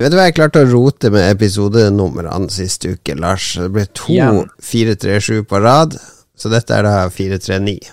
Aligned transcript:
Vet 0.00 0.10
du 0.10 0.16
hva 0.18 0.24
jeg 0.26 0.34
klarte 0.34 0.64
å 0.64 0.66
rote 0.66 1.10
med 1.14 1.28
episodenumrene 1.36 2.50
sist 2.50 2.82
uke, 2.88 3.14
Lars? 3.14 3.52
Det 3.60 3.68
ble 3.70 3.84
to 3.94 4.10
yeah. 4.16 4.40
437 4.58 5.44
på 5.46 5.60
rad, 5.62 5.94
så 6.34 6.50
dette 6.50 6.74
er 6.74 6.82
da 6.82 6.94
439. 7.14 7.92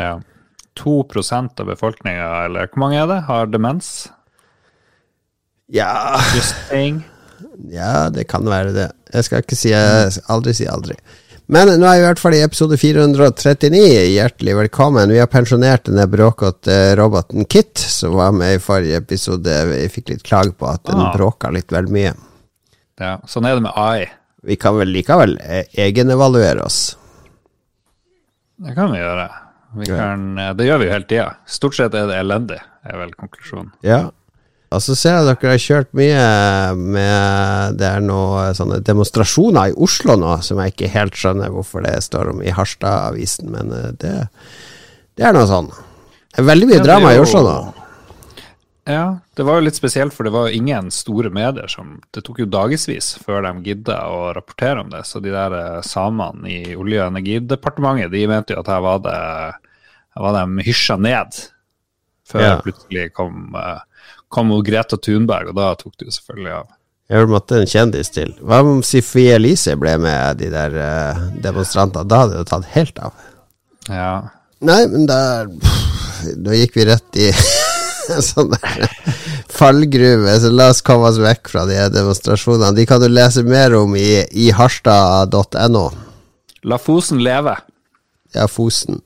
Ja. 0.00 0.16
2% 0.76 1.62
av 1.62 1.70
befolkninga, 1.70 2.26
eller 2.48 2.72
hvor 2.72 2.82
mange 2.82 2.98
er 2.98 3.06
det, 3.12 3.20
har 3.28 3.46
demens? 3.52 3.92
Ja. 5.72 6.18
Ja, 7.70 8.08
det 8.10 8.26
kan 8.30 8.46
være 8.50 8.74
det. 8.74 8.90
Jeg 9.14 9.28
skal 9.28 9.46
ikke 9.46 9.58
si 9.58 9.70
jeg 9.70 10.10
aldri 10.32 10.56
si 10.58 10.66
aldri. 10.70 10.98
Men 11.46 11.68
nå 11.78 11.86
er 11.86 12.00
vi 12.00 12.02
i 12.02 12.06
hvert 12.08 12.18
fall 12.20 12.34
i 12.34 12.40
episode 12.42 12.74
439. 12.80 13.78
Hjertelig 14.16 14.54
velkommen. 14.58 15.12
Vi 15.14 15.20
har 15.22 15.28
pensjonert 15.30 15.84
denne 15.86 16.08
bråkete 16.10 16.74
roboten 16.98 17.46
Kit, 17.46 17.78
som 17.78 18.16
var 18.18 18.32
med 18.34 18.56
i 18.56 18.62
forrige 18.62 18.98
episode. 18.98 19.54
Vi 19.70 19.84
fikk 19.94 20.10
litt 20.10 20.24
klag 20.26 20.50
på 20.58 20.66
at 20.72 20.82
den 20.88 20.98
Ah. 21.04 21.12
bråka 21.14 21.52
litt 21.54 21.70
vel 21.70 21.86
mye. 21.86 22.14
Ja, 22.98 23.18
sånn 23.30 23.46
er 23.46 23.54
det 23.54 23.62
med 23.62 23.72
AI. 23.78 24.08
Vi 24.42 24.56
kan 24.56 24.76
vel 24.78 24.88
likevel 24.90 25.38
eh, 25.40 25.64
egenevaluere 25.86 26.64
oss. 26.66 26.96
Det 28.58 28.74
kan 28.74 28.90
vi 28.90 28.98
gjøre. 28.98 29.28
Vi 29.76 29.86
kan, 29.86 30.34
det 30.56 30.66
gjør 30.66 30.78
vi 30.80 30.86
jo 30.86 30.92
hele 30.92 31.04
tida. 31.06 31.36
Stort 31.46 31.74
sett 31.76 31.94
er 31.94 32.06
det 32.08 32.16
elendig, 32.24 32.58
er 32.82 32.96
vel 32.98 33.12
konklusjonen. 33.14 33.70
Ja. 33.84 34.10
Og 34.74 34.82
så 34.82 34.96
ser 34.98 35.14
jeg 35.14 35.26
dere 35.28 35.52
har 35.52 35.60
kjørt 35.62 35.92
mye 35.94 36.22
med 36.74 37.76
Det 37.78 37.86
er 37.86 38.00
noen 38.02 38.56
sånne 38.58 38.80
demonstrasjoner 38.84 39.70
i 39.70 39.76
Oslo 39.86 40.16
nå, 40.18 40.32
som 40.42 40.58
jeg 40.58 40.74
ikke 40.74 40.90
helt 40.90 41.14
skjønner 41.18 41.52
hvorfor 41.54 41.84
det 41.86 41.94
står 42.02 42.32
om 42.34 42.42
i 42.42 42.50
Harstad-avisen, 42.54 43.52
men 43.54 43.70
eh, 43.72 43.92
det, 44.02 44.14
det 45.16 45.28
er 45.28 45.36
noe 45.36 45.46
sånn. 45.46 45.70
Det 46.34 46.42
er 46.42 46.48
veldig 46.50 46.70
mye 46.72 46.80
Ja, 46.80 46.86
drama 46.88 47.12
jo, 47.14 47.20
i 47.22 47.24
Oslo 47.28 47.42
nå. 47.46 47.56
Ja, 48.86 49.06
det 49.34 49.42
var 49.42 49.58
jo 49.58 49.64
litt 49.66 49.78
spesielt, 49.78 50.14
for 50.14 50.26
det 50.26 50.30
var 50.34 50.46
jo 50.46 50.58
ingen 50.60 50.92
store 50.94 51.26
medier 51.34 51.66
som 51.70 51.96
Det 52.14 52.22
tok 52.22 52.38
jo 52.44 52.46
dagevis 52.46 53.16
før 53.18 53.42
de 53.42 53.50
gidda 53.66 53.96
å 54.14 54.28
rapportere 54.36 54.84
om 54.84 54.92
det, 54.92 55.00
så 55.08 55.18
de 55.22 55.32
der 55.34 55.56
eh, 55.58 55.80
samene 55.86 56.46
i 56.52 56.76
Olje- 56.78 57.02
og 57.06 57.10
energidepartementet, 57.14 58.12
de 58.12 58.26
mente 58.30 58.54
jo 58.54 58.62
at 58.62 58.70
her 58.74 58.82
var 58.86 59.02
det 59.06 59.16
Her 60.16 60.22
var 60.26 60.36
de 60.38 60.66
hysja 60.66 60.98
ned, 60.98 61.34
før 62.30 62.42
Ja. 62.46 62.54
plutselig 62.62 63.12
kom, 63.14 63.54
eh, 63.58 63.80
kom 64.36 64.52
Greta 64.64 64.98
Thunberg, 65.00 65.50
og 65.52 65.56
da 65.58 65.72
tok 65.80 65.94
du 65.96 66.10
selvfølgelig 66.10 66.52
av. 66.60 66.72
Jeg 67.06 67.28
måtte 67.30 67.60
en 67.60 67.68
kjendis 67.70 68.10
til. 68.10 68.32
Hva 68.42 68.60
om 68.66 68.80
Sofie 68.84 69.36
Elise 69.38 69.76
ble 69.78 69.92
med 70.02 70.40
de 70.40 70.50
der 70.50 70.74
uh, 70.74 71.20
demonstrantene? 71.42 72.08
Da 72.10 72.24
hadde 72.24 72.40
det 72.40 72.48
tatt 72.50 72.66
helt 72.74 72.98
av. 72.98 73.14
Ja. 73.86 74.14
Nei, 74.66 74.80
men 74.90 75.04
da 75.06 75.46
Da 76.42 76.56
gikk 76.56 76.74
vi 76.74 76.86
rett 76.88 77.18
i 77.20 77.28
en 78.14 78.24
sånn 78.24 78.50
der 78.50 78.88
fallgruve, 79.56 80.34
så 80.40 80.50
la 80.52 80.70
oss 80.72 80.82
komme 80.84 81.08
oss 81.08 81.20
vekk 81.22 81.50
fra 81.52 81.64
de 81.68 81.78
demonstrasjonene. 81.94 82.74
De 82.76 82.86
kan 82.88 83.00
du 83.00 83.06
lese 83.08 83.44
mer 83.46 83.76
om 83.78 83.94
i, 83.96 84.24
i 84.34 84.50
harstad.no. 84.54 85.86
La 86.66 86.78
Fosen 86.82 87.22
leve. 87.24 87.54
Ja, 88.34 88.48
Fosen. 88.50 89.00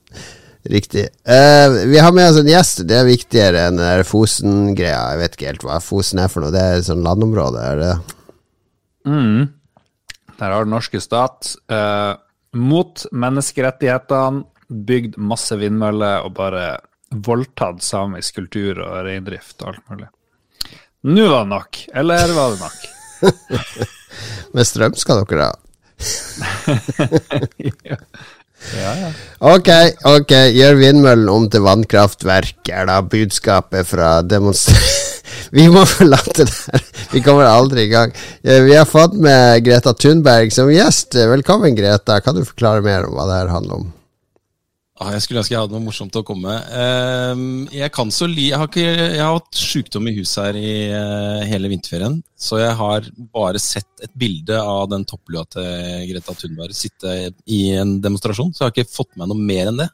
Riktig. 0.63 1.07
Uh, 1.25 1.87
vi 1.89 1.97
har 1.99 2.11
med 2.13 2.29
oss 2.29 2.37
en 2.37 2.49
gjest. 2.49 2.83
Det 2.89 2.99
er 2.99 3.07
viktigere 3.07 3.63
enn 3.69 3.81
Fosen-greia. 4.05 4.99
Jeg 5.13 5.21
vet 5.21 5.37
ikke 5.37 5.49
helt 5.49 5.65
hva 5.65 5.79
Fosen 5.81 6.21
er 6.21 6.29
for 6.29 6.45
noe. 6.45 6.53
Det 6.53 6.61
er 6.61 6.77
et 6.77 6.87
sånt 6.87 7.05
landområde, 7.05 7.63
er 7.65 7.81
det? 7.81 7.95
Mm. 9.09 9.49
Der 10.37 10.53
har 10.53 10.65
den 10.65 10.73
norske 10.75 11.01
stat 11.01 11.55
uh, 11.73 12.13
mot 12.57 13.05
menneskerettighetene 13.11 14.45
bygd 14.71 15.17
masse 15.19 15.57
vindmøller 15.59 16.25
og 16.25 16.35
bare 16.37 16.65
voldtatt 17.11 17.81
samisk 17.83 18.37
kultur 18.39 18.79
og 18.85 19.01
reindrift 19.07 19.57
og 19.63 19.73
alt 19.73 19.89
mulig. 19.91 20.07
Nå 21.09 21.25
var 21.25 21.43
det 21.43 21.51
nok, 21.55 21.81
eller 21.97 22.35
var 22.37 22.53
det 22.53 22.61
nok? 22.61 22.79
Med 24.55 24.67
strøm 24.69 24.95
skal 24.99 25.25
dere 25.25 25.49
ha. 25.49 25.55
ja, 27.89 27.97
ja. 28.77 29.11
Ok, 29.51 29.69
ok. 30.05 30.33
Gjør 30.55 30.77
vindmøllen 30.79 31.29
om 31.33 31.47
til 31.51 31.63
vannkraftverk, 31.65 32.59
er 32.69 32.89
da 32.89 32.99
budskapet 33.01 33.87
fra 33.89 34.19
demonstrasjonen. 34.21 34.97
Vi 35.55 35.65
må 35.71 35.81
forlate 35.87 36.45
det 36.45 36.53
her. 36.73 36.83
Vi 37.11 37.21
kommer 37.23 37.47
aldri 37.47 37.85
i 37.87 37.91
gang. 37.91 38.11
Eh, 38.43 38.61
Vi 38.67 38.75
har 38.75 38.87
fått 38.87 39.13
med 39.19 39.63
Greta 39.65 39.93
Thunberg 39.93 40.51
som 40.53 40.69
gjest. 40.71 41.15
Velkommen, 41.15 41.75
Greta. 41.75 42.19
Kan 42.23 42.35
du 42.37 42.45
forklare 42.47 42.83
mer 42.85 43.07
om 43.07 43.15
hva 43.17 43.27
det 43.29 43.39
her 43.41 43.51
handler 43.55 43.81
om? 43.81 43.89
Ah, 45.01 45.15
jeg 45.15 45.23
skulle 45.23 45.41
ønske 45.41 45.55
jeg 45.55 45.63
hadde 45.63 45.73
noe 45.73 45.81
morsomt 45.81 46.17
å 46.19 46.21
komme 46.21 46.51
med. 46.51 46.73
Ehm, 46.77 47.45
jeg. 47.73 47.89
Jeg 47.89 48.57
har, 48.59 48.67
ikke, 48.67 48.83
jeg 48.85 49.21
har 49.23 49.33
hatt 49.33 49.57
sykdom 49.57 50.09
i 50.11 50.13
huset 50.19 50.43
her 50.43 50.59
i 50.59 50.73
eh, 50.93 51.45
hele 51.49 51.71
vinterferien, 51.71 52.19
så 52.37 52.59
jeg 52.61 52.75
har 52.77 53.07
bare 53.33 53.61
sett 53.61 54.05
et 54.05 54.13
bilde 54.13 54.59
av 54.61 54.91
den 54.91 55.05
topplua 55.09 55.47
til 55.49 56.05
Greta 56.11 56.35
Thunberg 56.37 56.77
sitte 56.77 57.15
i 57.49 57.63
en 57.81 57.95
demonstrasjon, 58.03 58.53
så 58.53 58.63
jeg 58.63 58.69
har 58.69 58.75
ikke 58.75 58.93
fått 58.93 59.17
med 59.17 59.31
noe 59.31 59.41
mer 59.41 59.71
enn 59.71 59.81
det. 59.81 59.89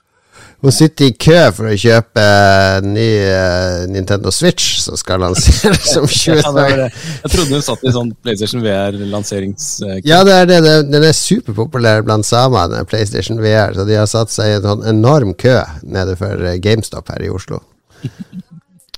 Hun 0.66 0.74
sitter 0.74 1.06
i 1.06 1.14
kø 1.14 1.38
for 1.54 1.70
å 1.70 1.76
kjøpe 1.78 2.22
eh, 2.24 2.80
ny 2.82 3.04
eh, 3.30 3.84
Nintendo 3.94 4.32
Switch, 4.34 4.80
som 4.82 4.98
skal 4.98 5.22
lanseres 5.22 5.92
om 6.02 6.08
20 6.10 6.40
Ja, 6.42 6.52
dager. 6.56 6.82
Jeg 7.22 7.32
trodde 7.36 7.60
hun 7.60 7.62
satt 7.68 7.84
i 7.86 7.94
sånn 7.94 8.10
PlayStation 8.26 8.64
VR-lanserings... 8.66 9.68
Ja, 10.08 10.24
det 10.26 10.34
er 10.40 10.50
det. 10.50 10.58
det- 10.66 10.88
Den 10.90 11.06
er 11.06 11.14
superpopulær 11.14 12.02
blant 12.08 12.26
samene, 12.26 12.82
PlayStation 12.90 13.38
VR. 13.44 13.78
Så 13.78 13.86
de 13.86 14.00
har 14.00 14.10
satt 14.10 14.34
seg 14.34 14.50
i 14.50 14.58
en 14.58 14.66
sånn 14.66 14.86
enorm 14.96 15.36
kø 15.38 15.60
nede 15.86 16.18
for 16.18 16.42
eh, 16.50 16.58
GameStop 16.64 17.14
her 17.14 17.22
i 17.28 17.30
Oslo. 17.30 17.62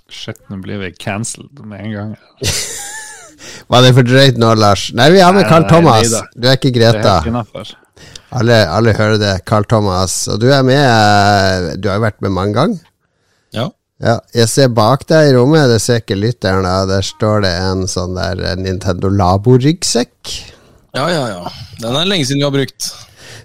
Shit, 0.10 0.40
nå 0.50 0.58
blir 0.64 0.80
vi 0.82 0.94
cancelled 0.98 1.60
med 1.70 1.84
en 1.86 1.92
gang. 1.94 2.16
Var 3.70 3.84
det 3.86 3.92
for 4.00 4.08
drøyt 4.08 4.40
nå, 4.42 4.54
Lars? 4.58 4.88
Nei, 4.98 5.10
vi 5.14 5.20
har 5.22 5.36
med 5.36 5.46
Carl 5.48 5.68
Thomas. 5.70 6.16
Du 6.36 6.48
er 6.50 6.56
ikke 6.58 6.72
Greta. 6.76 7.20
Det 7.24 7.36
er. 7.36 7.76
Alle, 8.36 8.60
alle 8.70 8.94
hører 8.94 9.18
det. 9.22 9.34
Carl 9.50 9.66
Thomas. 9.66 10.22
Og 10.30 10.38
du 10.42 10.48
er 10.54 10.62
med 10.66 10.78
eh, 10.78 11.76
Du 11.82 11.90
har 11.90 11.98
jo 11.98 12.06
vært 12.06 12.20
med 12.22 12.34
mange 12.36 12.54
ganger. 12.58 12.84
Ja. 13.56 13.70
Ja, 14.00 14.16
jeg 14.32 14.48
ser 14.48 14.70
bak 14.72 15.02
deg 15.10 15.28
i 15.28 15.34
rommet, 15.36 15.66
det 15.68 15.82
ser 15.84 16.00
ikke 16.00 16.16
lytteren 16.16 16.64
da. 16.64 16.86
Der 16.88 17.04
står 17.04 17.42
det 17.44 17.52
en 17.66 17.82
sånn 17.92 18.14
der 18.16 18.40
eh, 18.52 18.56
Nintendo 18.62 19.10
Labo-ryggsekk. 19.12 20.36
ja, 20.96 21.08
ja, 21.12 21.26
ja. 21.34 21.52
Den 21.82 21.98
er 21.98 22.08
lenge 22.08 22.28
siden 22.30 22.40
vi 22.40 22.48
har 22.48 22.56
brukt. 22.56 22.92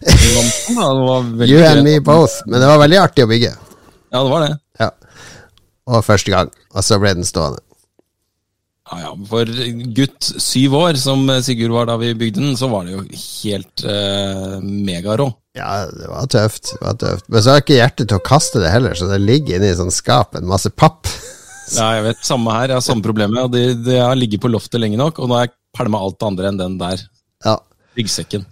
Ja, 0.04 0.12
det 0.92 1.04
var 1.06 1.46
You 1.48 1.64
and 1.64 1.82
me 1.86 1.96
both. 2.04 2.42
Men 2.46 2.60
det 2.60 2.68
var 2.68 2.78
veldig 2.82 3.00
artig 3.00 3.24
å 3.24 3.30
bygge. 3.30 3.54
Ja, 4.12 4.20
det 4.20 4.30
var 4.30 4.44
det. 4.44 4.52
Ja. 4.82 4.90
Og 5.88 6.04
første 6.04 6.30
gang. 6.34 6.52
Og 6.74 6.84
så 6.84 7.00
ble 7.00 7.14
den 7.16 7.26
stående. 7.26 7.63
Ja, 8.94 9.08
ja. 9.08 9.12
For 9.26 9.48
gutt 9.96 10.28
syv 10.42 10.74
år, 10.78 10.98
som 11.00 11.26
Sigurd 11.42 11.74
var 11.74 11.88
da 11.90 11.96
vi 11.98 12.12
bygde 12.14 12.40
den, 12.44 12.54
så 12.58 12.68
var 12.70 12.86
det 12.86 12.94
jo 12.94 13.02
helt 13.10 13.82
eh, 13.90 14.58
megarå. 14.62 15.26
Ja, 15.58 15.84
det 15.90 16.08
var 16.10 16.26
tøft. 16.30 16.72
Det 16.76 16.82
var 16.82 16.96
tøft. 16.98 17.26
Men 17.30 17.42
så 17.42 17.50
har 17.52 17.58
jeg 17.60 17.64
ikke 17.66 17.78
hjerte 17.80 18.06
til 18.10 18.18
å 18.18 18.24
kaste 18.26 18.62
det 18.62 18.70
heller, 18.74 18.94
så 18.98 19.08
det 19.10 19.20
ligger 19.22 19.58
inni 19.58 19.72
sånn 19.78 19.92
skap 19.94 20.38
en 20.38 20.46
masse 20.50 20.70
papp. 20.70 21.10
Ja, 21.74 21.86
jeg 21.96 22.02
vet, 22.04 22.18
Samme 22.28 22.52
her, 22.52 22.68
jeg 22.68 22.76
har 22.76 22.82
samme 22.84 23.00
problemet. 23.02 23.46
Det, 23.50 23.60
det 23.86 23.94
har 23.96 24.12
ligget 24.20 24.42
på 24.42 24.50
loftet 24.52 24.82
lenge 24.82 24.98
nok, 25.00 25.16
og 25.24 25.30
nå 25.30 25.38
har 25.38 25.46
jeg 25.46 25.54
pælma 25.72 25.96
alt 26.04 26.18
det 26.20 26.26
andre 26.28 26.50
enn 26.50 26.58
den 26.60 26.74
der 26.76 27.00
Ja. 27.40 27.54
ryggsekken. 27.96 28.44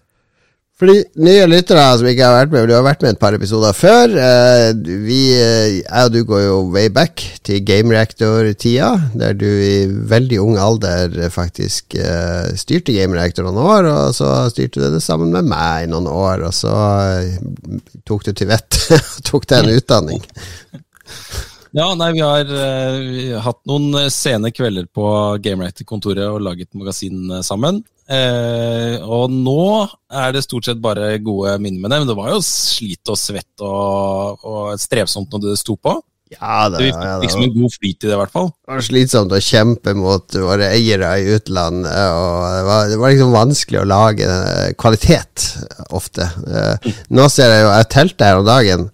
For 0.82 0.90
de 0.90 1.04
nye 1.22 1.44
lyttere 1.46 1.82
som 1.94 2.08
ikke 2.10 2.26
har 2.26 2.32
vært 2.40 2.50
med, 2.50 2.64
du 2.66 2.72
har 2.74 2.82
vært 2.82 3.04
med 3.04 3.12
et 3.12 3.18
par 3.20 3.36
episoder 3.36 3.70
før. 3.78 4.16
eh, 4.18 4.72
Vi, 4.82 5.18
eh, 5.30 5.76
jeg 5.78 6.08
og 6.08 6.10
du 6.10 6.24
går 6.26 6.40
jo 6.42 6.56
way 6.74 6.88
back 6.90 7.22
til 7.46 7.60
Game 7.62 7.94
Reactor-tida, 7.94 8.88
der 9.14 9.36
du 9.38 9.46
i 9.46 9.86
veldig 9.86 10.40
ung 10.42 10.58
alder 10.58 11.14
faktisk 11.30 11.94
eh, 11.94 12.50
styrte 12.58 12.96
Game 12.96 13.14
Reactor 13.14 13.46
noen 13.46 13.62
år, 13.62 13.90
og 13.92 14.16
så 14.18 14.32
styrte 14.50 14.82
du 14.82 14.96
det 14.96 15.04
sammen 15.06 15.30
med 15.30 15.46
meg 15.54 15.84
i 15.86 15.92
noen 15.92 16.10
år, 16.10 16.42
og 16.48 16.50
så 16.50 16.74
tok 18.02 18.26
du 18.26 18.32
til 18.32 18.50
vett 18.50 18.80
og 18.98 19.22
tok 19.30 19.46
deg 19.54 19.62
en 19.62 19.76
utdanning. 19.78 20.26
Ja, 21.72 21.94
nei, 21.96 22.10
vi 22.12 22.20
har 22.20 22.50
eh, 22.52 23.38
hatt 23.40 23.62
noen 23.68 23.94
eh, 23.96 24.10
sene 24.12 24.50
kvelder 24.52 24.84
på 24.92 25.06
GameRater-kontoret 25.40 26.26
og 26.28 26.42
laget 26.44 26.68
magasin 26.76 27.30
eh, 27.32 27.44
sammen. 27.46 27.80
Eh, 28.12 28.98
og 29.00 29.32
nå 29.32 29.86
er 30.12 30.34
det 30.36 30.44
stort 30.44 30.68
sett 30.68 30.82
bare 30.84 31.14
gode 31.24 31.54
minner 31.64 31.80
med 31.80 31.94
det, 31.94 32.00
men 32.02 32.10
det 32.10 32.18
var 32.18 32.34
jo 32.34 32.42
slit 32.44 33.08
og 33.08 33.16
svett 33.16 33.64
og, 33.64 34.44
og 34.44 34.74
strevsomt 34.82 35.32
når 35.32 35.46
det 35.46 35.56
sto 35.62 35.78
på. 35.80 35.96
Ja, 36.32 36.68
det, 36.72 36.76
var 36.76 36.84
ja, 36.84 36.92
fikk 36.92 37.00
det 37.00 37.24
liksom 37.24 37.46
en 37.46 37.56
god 37.56 37.74
flyt 37.78 37.96
i 37.96 38.06
det, 38.06 38.12
i 38.12 38.20
hvert 38.20 38.36
fall. 38.36 38.52
det 38.52 38.72
var 38.74 38.86
slitsomt 38.92 39.32
å 39.36 39.42
kjempe 39.48 39.96
mot 39.96 40.38
våre 40.44 40.70
eiere 40.76 41.16
i 41.20 41.34
utlandet, 41.38 41.92
og 41.92 42.46
det 42.52 42.62
var, 42.68 42.86
det 42.92 43.00
var 43.00 43.16
liksom 43.16 43.34
vanskelig 43.36 43.80
å 43.80 43.88
lage 43.88 44.38
kvalitet 44.80 45.50
ofte. 45.92 46.28
Nå 47.12 47.28
ser 47.32 47.52
jeg 47.52 47.66
jo 47.66 47.76
Jeg 47.78 47.92
telte 47.96 48.28
her 48.28 48.40
om 48.40 48.48
dagen 48.48 48.88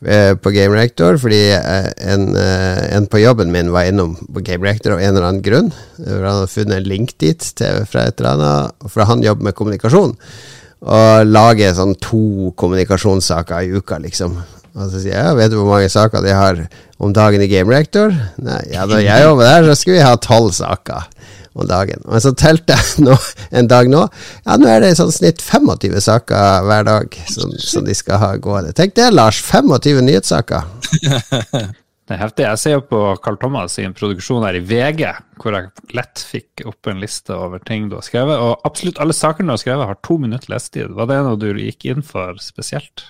på 0.00 0.50
Game 0.54 0.72
Reactor 0.72 1.18
fordi 1.20 1.40
eh, 1.52 1.90
en, 2.08 2.30
eh, 2.36 2.96
en 2.96 3.08
på 3.10 3.20
jobben 3.20 3.52
min 3.52 3.72
var 3.72 3.84
innom 3.90 4.14
på 4.16 4.40
Game 4.40 4.64
Reactor 4.64 4.94
av 4.94 5.02
en 5.02 5.12
eller 5.12 5.26
annen 5.28 5.44
grunn. 5.44 5.68
Eh, 6.00 6.14
han 6.14 6.24
hadde 6.24 6.52
funnet 6.52 6.78
en 6.78 6.88
link 6.88 7.12
dit 7.20 7.36
til, 7.56 7.82
fra 7.90 8.06
et 8.08 8.20
eller 8.20 8.38
annet, 8.38 8.88
for 8.88 9.04
han 9.04 9.24
jobber 9.24 9.50
med 9.50 9.58
kommunikasjon. 9.58 10.16
Og 10.80 11.28
lager 11.28 11.76
sånn 11.76 11.92
to 12.00 12.54
kommunikasjonssaker 12.56 13.66
i 13.66 13.76
uka, 13.76 13.98
liksom. 14.00 14.38
Og 14.70 14.86
så 14.88 15.02
sier 15.02 15.12
jeg 15.12 15.26
ja, 15.26 15.36
vet 15.36 15.52
du 15.52 15.58
hvor 15.58 15.68
mange 15.74 15.90
saker 15.92 16.24
de 16.24 16.32
har 16.32 16.62
om 17.02 17.12
dagen 17.12 17.42
i 17.44 17.50
Game 17.50 17.68
Reactor? 17.68 18.14
Nei, 18.40 18.62
ja, 18.72 18.86
da 18.88 19.02
jeg 19.02 19.26
jobber 19.26 19.44
der, 19.44 19.68
så 19.68 19.76
skal 19.82 19.98
vi 19.98 20.04
ha 20.06 20.14
tolv 20.16 20.54
saker. 20.56 21.10
Om 21.54 21.66
dagen. 21.66 22.02
Men 22.06 22.22
så 22.22 22.32
telte 22.38 22.76
jeg 22.76 23.04
nå, 23.08 23.16
en 23.50 23.70
dag 23.70 23.90
nå. 23.90 24.06
Ja, 24.44 24.56
nå 24.60 24.70
er 24.70 24.84
det 24.84 24.94
i 24.94 24.98
sånn 24.98 25.12
snitt 25.14 25.42
25 25.44 25.98
saker 26.04 26.66
hver 26.68 26.88
dag 26.88 27.20
som, 27.30 27.52
som 27.58 27.86
de 27.86 27.96
skal 27.96 28.22
ha 28.22 28.32
gående. 28.40 28.74
Tenk 28.76 28.96
det, 28.98 29.10
Lars. 29.14 29.42
25 29.46 30.02
nyhetssaker. 30.06 30.66
Det 32.10 32.16
er 32.16 32.24
heftig. 32.24 32.42
Jeg 32.42 32.58
ser 32.58 32.72
jo 32.74 32.80
på 32.90 33.00
Carl 33.22 33.36
Thomas 33.38 33.76
sin 33.76 33.92
produksjon 33.94 34.42
her 34.42 34.56
i 34.58 34.62
VG, 34.66 35.04
hvor 35.38 35.54
jeg 35.54 35.68
lett 35.94 36.22
fikk 36.26 36.64
opp 36.66 36.88
en 36.90 36.98
liste 36.98 37.36
over 37.36 37.62
ting 37.62 37.86
du 37.86 37.94
har 37.94 38.02
skrevet. 38.02 38.34
Og 38.42 38.66
absolutt 38.66 38.98
alle 38.98 39.14
sakene 39.14 39.46
du 39.46 39.54
har 39.54 39.60
skrevet, 39.62 39.86
har 39.86 40.00
to 40.02 40.16
minutter 40.18 40.50
lesetid. 40.50 40.90
Var 40.96 41.06
det 41.06 41.20
noe 41.22 41.38
du 41.38 41.46
gikk 41.54 41.86
inn 41.92 42.02
for 42.02 42.34
spesielt? 42.42 43.04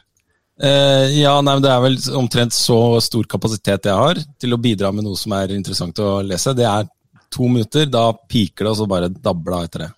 Uh, 0.60 1.08
ja, 1.16 1.32
nei, 1.40 1.54
men 1.54 1.64
Det 1.64 1.72
er 1.72 1.80
vel 1.80 1.96
omtrent 2.20 2.52
så 2.52 2.76
stor 3.00 3.24
kapasitet 3.24 3.88
jeg 3.88 3.96
har 3.96 4.20
til 4.36 4.52
å 4.52 4.60
bidra 4.60 4.92
med 4.92 5.08
noe 5.08 5.16
som 5.16 5.32
er 5.32 5.56
interessant 5.56 6.04
å 6.04 6.18
lese. 6.20 6.52
Det 6.52 6.68
er 6.68 6.92
to 7.30 7.46
minutter, 7.48 7.86
da 7.86 8.08
piker 8.12 8.66
det, 8.66 8.70
og 8.72 8.78
så 8.80 8.86
bare 8.90 9.08
dabla 9.12 9.62
etter 9.66 9.86
det. 9.86 9.90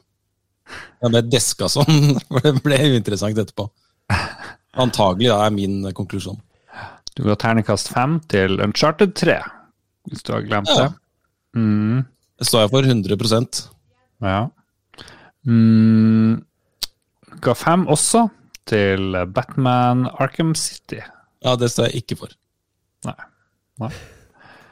Jeg 1.02 1.11
ble 1.12 1.23
deska 1.32 1.69
sånn, 1.73 2.00
for 2.29 2.40
det 2.44 2.55
ble 2.64 2.79
uinteressant 2.93 3.38
etterpå. 3.43 3.67
Antagelig 4.82 5.29
da 5.32 5.40
er 5.46 5.52
min 5.55 5.81
konklusjon. 5.96 6.38
Du 7.17 7.25
ga 7.26 7.34
terningkast 7.37 7.90
fem 7.93 8.19
til 8.32 8.56
Uncharted 8.64 9.12
3, 9.19 9.34
hvis 10.08 10.23
du 10.25 10.32
har 10.32 10.46
glemt 10.46 10.70
Ja. 10.73 10.76
det. 10.87 10.93
Mm, 11.61 12.06
Det 12.40 12.46
står 12.49 12.62
jeg 12.64 12.70
for 12.73 12.82
100 12.88 13.69
ja. 14.23 14.49
Mm, 15.46 16.44
ga 17.44 17.52
fem 17.55 17.84
også 17.87 18.31
til 18.67 19.12
Batman 19.34 20.06
Arkham 20.19 20.55
City. 20.55 21.00
Ja, 21.44 21.56
det 21.56 21.70
står 21.70 21.90
jeg 21.90 22.02
ikke 22.02 22.17
for. 22.23 22.29
Nei. 23.05 23.14
Nei. 23.82 23.93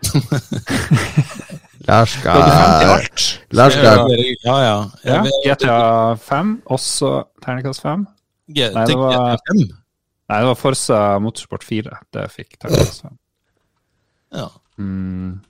Fem 1.91 2.07
til 2.07 2.15
skal? 2.21 3.37
Lars 3.59 3.75
skal 3.75 4.15
Ja, 4.45 4.57
ja. 4.63 4.77
Ja, 5.05 5.21
GTA 5.45 5.77
5, 6.23 6.55
også 6.71 7.13
terningkast 7.43 7.83
5. 7.83 8.07
Nei, 8.51 8.85
det 8.87 8.97
var- 8.99 9.37
GTA5. 9.37 9.61
Nei, 10.31 10.39
det 10.39 10.47
var 10.47 10.55
Forsa 10.59 11.19
Motorsport 11.19 11.65
4 11.67 11.97
det 12.15 12.27
fikk 12.31 12.59
terningkast 12.63 13.03
5. 13.03 13.17
Ja. 14.39 14.49
Mm, 14.79 15.41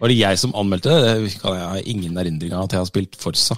Var 0.00 0.08
det 0.08 0.16
jeg 0.18 0.38
som 0.38 0.54
anmeldte 0.58 0.90
det? 0.90 1.32
Jeg 1.42 1.42
har 1.42 1.82
ingen 1.86 2.16
erindring 2.18 2.52
av 2.54 2.64
at 2.64 2.72
jeg 2.72 2.80
har 2.82 2.86
spilt 2.90 3.16
Forsa. 3.18 3.56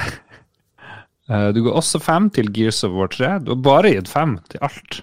eh, 0.00 1.48
du 1.52 1.62
går 1.64 1.76
også 1.80 2.00
5 2.02 2.30
til 2.36 2.48
Gears 2.52 2.82
of 2.84 2.92
War 2.96 3.08
3. 3.12 3.38
Du 3.44 3.52
har 3.54 3.62
bare 3.62 3.92
gitt 3.94 4.08
5 4.08 4.38
til 4.52 4.60
alt. 4.62 5.02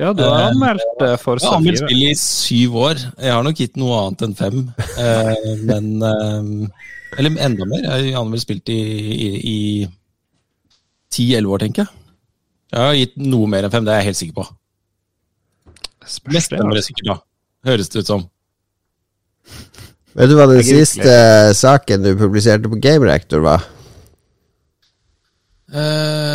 Ja, 0.00 0.12
du 0.16 0.22
har 0.24 0.38
Eh, 0.40 0.46
anmeldt 0.50 1.02
for 1.20 1.36
Jeg 1.36 1.48
har 1.48 1.58
anmeldt 1.58 1.82
spillet 1.82 2.14
i 2.14 2.18
syv 2.18 2.76
år. 2.80 3.00
Jeg 3.20 3.32
har 3.32 3.42
nok 3.44 3.58
gitt 3.60 3.76
noe 3.76 3.98
annet 4.06 4.22
enn 4.26 4.34
fem. 4.38 4.62
Eh, 4.98 5.50
men 5.68 5.90
eh, 6.02 7.18
Eller 7.18 7.36
enda 7.44 7.66
mer. 7.68 7.82
Jeg 7.84 8.14
har 8.16 8.24
vel 8.24 8.40
spilt 8.40 8.72
i 8.72 9.86
ti-elleve 11.12 11.52
år, 11.52 11.64
tenker 11.66 11.84
jeg. 11.84 11.90
Jeg 12.72 12.80
har 12.86 12.94
gitt 12.96 13.16
noe 13.20 13.50
mer 13.52 13.66
enn 13.68 13.74
fem, 13.74 13.84
det 13.84 13.92
er 13.92 14.00
jeg 14.00 14.08
helt 14.10 14.20
sikker 14.22 14.36
på. 14.40 14.46
Mest 16.32 16.54
enn 16.56 16.70
det 16.72 16.78
altså. 16.80 16.86
sikkert, 16.88 17.10
da. 17.10 17.16
Høres 17.68 17.92
det 17.92 18.00
ut 18.00 18.08
som. 18.08 18.24
Vet 20.16 20.28
du 20.32 20.34
hva 20.38 20.46
den 20.48 20.64
siste 20.64 21.12
saken 21.56 22.04
du 22.04 22.14
publiserte 22.20 22.68
på 22.72 22.80
Game 22.80 23.04
Reactor 23.04 23.44
var? 23.44 23.68
Eh, 25.72 26.31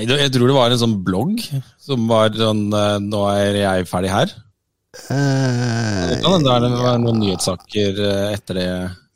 nei, 0.00 0.20
jeg 0.24 0.32
tror 0.34 0.50
det 0.50 0.56
var 0.56 0.72
en 0.72 0.80
sånn 0.80 0.96
blogg 1.04 1.42
som 1.80 2.06
var 2.10 2.32
sånn 2.36 2.68
eh, 2.72 2.96
Nå 3.04 3.24
er 3.32 3.58
jeg 3.60 3.88
ferdig 3.90 4.12
her. 4.14 4.32
Uh, 5.06 6.08
Det 6.10 6.16
kan 6.24 6.32
hende 6.34 6.56
det 6.64 6.70
var 6.82 6.96
noen 6.98 7.20
nyhetssaker 7.22 8.00
eh, 8.02 8.32
etter 8.34 8.58
det. 8.58 8.64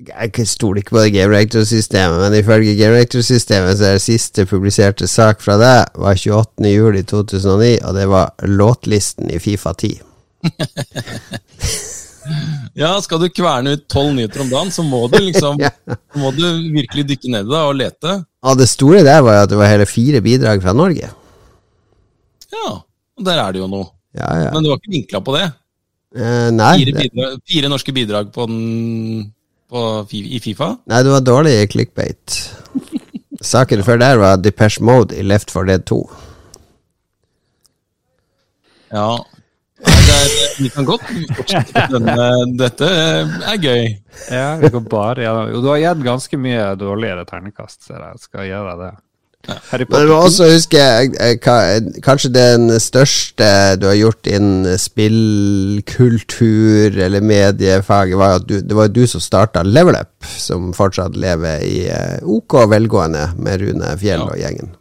jeg 0.07 0.47
stoler 0.47 0.83
ikke 0.83 0.95
på 0.95 1.03
det 1.03 1.15
Game 1.17 1.35
Rector 1.35 1.65
systemet 1.67 2.21
men 2.23 2.37
ifølge 2.39 2.77
Game 2.79 2.95
Rector 2.95 3.25
systemet 3.27 3.81
så 3.81 3.89
er 3.89 3.99
det 3.99 4.05
siste 4.05 4.47
publiserte 4.47 5.09
sak 5.11 5.43
fra 5.43 5.57
deg 5.59 5.99
var 5.99 6.15
28.07.2009, 6.15 7.73
og 7.83 7.99
det 7.99 8.07
var 8.13 8.47
låtlisten 8.47 9.35
i 9.35 9.43
Fifa 9.43 9.75
10. 9.75 9.99
Ja, 12.79 12.93
skal 13.05 13.21
du 13.23 13.29
kverne 13.31 13.75
ut 13.77 13.85
tolv 13.93 14.15
nyheter 14.17 14.43
om 14.45 14.49
dagen, 14.51 14.71
så 14.75 14.83
må 14.87 15.05
du 15.13 15.19
liksom 15.23 15.59
Ja. 15.65 15.71
må 16.19 16.31
du 16.35 16.45
virkelig 16.75 17.05
dykke 17.11 17.31
ned 17.35 17.47
i 17.47 17.51
det 17.53 17.61
og 17.61 17.77
lete. 17.79 18.15
Ja, 18.45 18.55
det 18.59 18.69
store 18.71 19.03
der 19.07 19.21
var 19.25 19.37
jo 19.39 19.43
at 19.47 19.53
det 19.53 19.59
var 19.61 19.71
hele 19.71 19.87
fire 19.89 20.21
bidrag 20.25 20.63
fra 20.65 20.73
Norge. 20.77 21.11
Ja, 22.55 22.71
og 22.81 23.27
der 23.29 23.41
er 23.45 23.53
det 23.55 23.61
jo 23.63 23.69
noe. 23.71 23.91
Ja, 24.17 24.31
ja. 24.47 24.51
Men 24.55 24.65
du 24.65 24.71
var 24.73 24.81
ikke 24.81 24.95
vinkla 24.95 25.21
på 25.27 25.35
det? 25.37 25.47
Eh, 26.15 26.51
nei, 26.55 26.73
Fire, 26.79 26.93
bidrag, 27.01 27.39
fire 27.51 27.71
norske 27.73 27.93
bidrag 27.97 28.29
på 28.35 28.45
den, 28.47 29.25
på, 29.71 29.81
i 30.15 30.39
Fifa? 30.45 30.69
nei, 30.87 31.01
det 31.03 31.11
var 31.15 31.25
dårlig 31.27 31.55
clickbait. 31.73 32.37
Saken 33.45 33.83
før 33.85 33.99
der 34.01 34.21
var 34.23 34.39
Depeche 34.41 34.81
Mode 34.87 35.17
i 35.19 35.25
Left 35.27 35.51
4 35.53 35.67
Dead 35.73 35.83
2. 35.91 35.99
Ja. 38.95 39.09
Er, 40.15 40.27
vi 40.63 40.69
kan 40.75 40.87
godt 40.89 41.07
fortsette 41.37 41.87
denne. 41.95 42.17
Dette 42.61 42.89
er 42.91 43.57
gøy. 43.63 43.85
Ja, 44.31 44.51
vi 44.61 44.71
går 44.75 44.85
bare 44.91 45.25
gjennom. 45.27 45.51
Jo, 45.55 45.59
du 45.65 45.69
har 45.73 45.81
gitt 45.83 46.05
ganske 46.07 46.37
mye 46.41 46.69
dårligere 46.81 47.25
ternekast, 47.29 47.79
ser 47.89 47.99
jeg. 48.05 48.13
Skal 48.29 48.41
gjøre 48.47 48.47
gi 48.47 48.53
deg 48.71 48.79
det. 48.85 48.93
Men 49.45 49.83
du 49.85 50.09
må 50.09 50.15
også 50.25 50.47
huske 50.49 50.81
Kanskje 52.01 52.31
den 52.33 52.63
største 52.81 53.49
du 53.77 53.85
har 53.91 53.99
gjort 53.99 54.25
innen 54.33 54.79
spillkultur 54.81 56.97
eller 57.05 57.21
mediefaget, 57.21 58.17
var 58.17 58.39
at 58.39 58.47
du, 58.49 58.55
det 58.65 58.73
var 58.79 58.89
du 58.89 59.03
som 59.11 59.21
starta 59.21 59.61
Level 59.69 59.99
Up, 60.01 60.25
som 60.25 60.73
fortsatt 60.73 61.13
lever 61.21 61.61
i 61.67 61.83
eh, 61.93 62.25
OK 62.25 62.57
velgående 62.73 63.27
med 63.37 63.61
Rune 63.67 63.93
Fjell 64.01 64.25
Ja. 64.25 64.31
og 64.33 64.41
gjengen. 64.41 64.73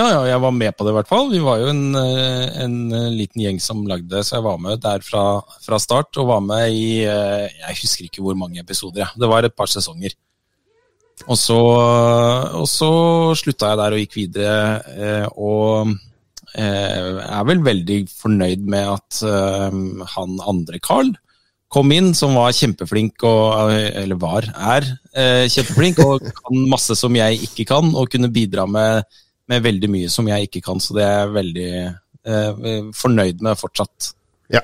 Ja, 0.00 0.06
ja, 0.14 0.20
jeg 0.30 0.40
var 0.40 0.52
med 0.56 0.72
på 0.76 0.84
det 0.86 0.94
i 0.94 0.96
hvert 0.96 1.10
fall. 1.10 1.26
Vi 1.28 1.42
var 1.44 1.58
jo 1.60 1.68
en, 1.74 1.82
eh, 1.98 2.46
en 2.62 2.76
eh, 2.96 3.10
liten 3.12 3.42
gjeng 3.42 3.58
som 3.60 3.82
lagde 3.88 4.08
det, 4.08 4.22
så 4.24 4.38
jeg 4.38 4.46
var 4.46 4.60
med 4.62 4.80
der 4.80 5.04
fra, 5.04 5.24
fra 5.60 5.80
start. 5.82 6.16
Og 6.16 6.30
var 6.30 6.40
med 6.40 6.72
i 6.72 7.02
eh, 7.04 7.50
Jeg 7.58 7.80
husker 7.82 8.06
ikke 8.06 8.24
hvor 8.24 8.38
mange 8.38 8.62
episoder, 8.62 9.02
ja. 9.04 9.10
det 9.12 9.28
var 9.28 9.44
et 9.44 9.56
par 9.56 9.68
sesonger. 9.68 10.16
Og 11.26 11.36
så, 11.36 11.58
og 12.56 12.64
så 12.70 12.92
slutta 13.36 13.74
jeg 13.74 13.80
der 13.82 13.92
og 13.92 14.00
gikk 14.00 14.14
videre, 14.16 15.26
og 15.36 15.90
Jeg 16.56 17.26
er 17.36 17.44
vel 17.44 17.60
veldig 17.60 17.98
fornøyd 18.08 18.62
med 18.64 18.88
at 18.88 19.18
han 20.14 20.38
andre 20.40 20.80
Carl 20.80 21.12
kom 21.68 21.92
inn, 21.92 22.14
som 22.16 22.38
var 22.40 22.56
kjempeflink, 22.56 23.20
og, 23.28 23.74
eller 23.76 24.16
var, 24.16 24.48
er 24.72 24.88
kjempeflink, 25.52 26.00
og 26.00 26.24
kan 26.40 26.64
masse 26.72 26.96
som 26.96 27.20
jeg 27.20 27.44
ikke 27.50 27.68
kan, 27.68 27.92
og 27.92 28.08
kunne 28.10 28.32
bidra 28.32 28.64
med, 28.64 29.04
med 29.50 29.66
veldig 29.66 29.90
mye 29.90 30.12
som 30.12 30.28
jeg 30.30 30.48
ikke 30.48 30.64
kan, 30.70 30.80
så 30.82 30.96
det 30.96 31.04
er 31.06 31.18
jeg 31.18 31.36
veldig 31.36 31.68
eh, 31.82 32.64
fornøyd 32.96 33.44
med 33.44 33.58
fortsatt. 33.60 34.12
Ja. 34.52 34.62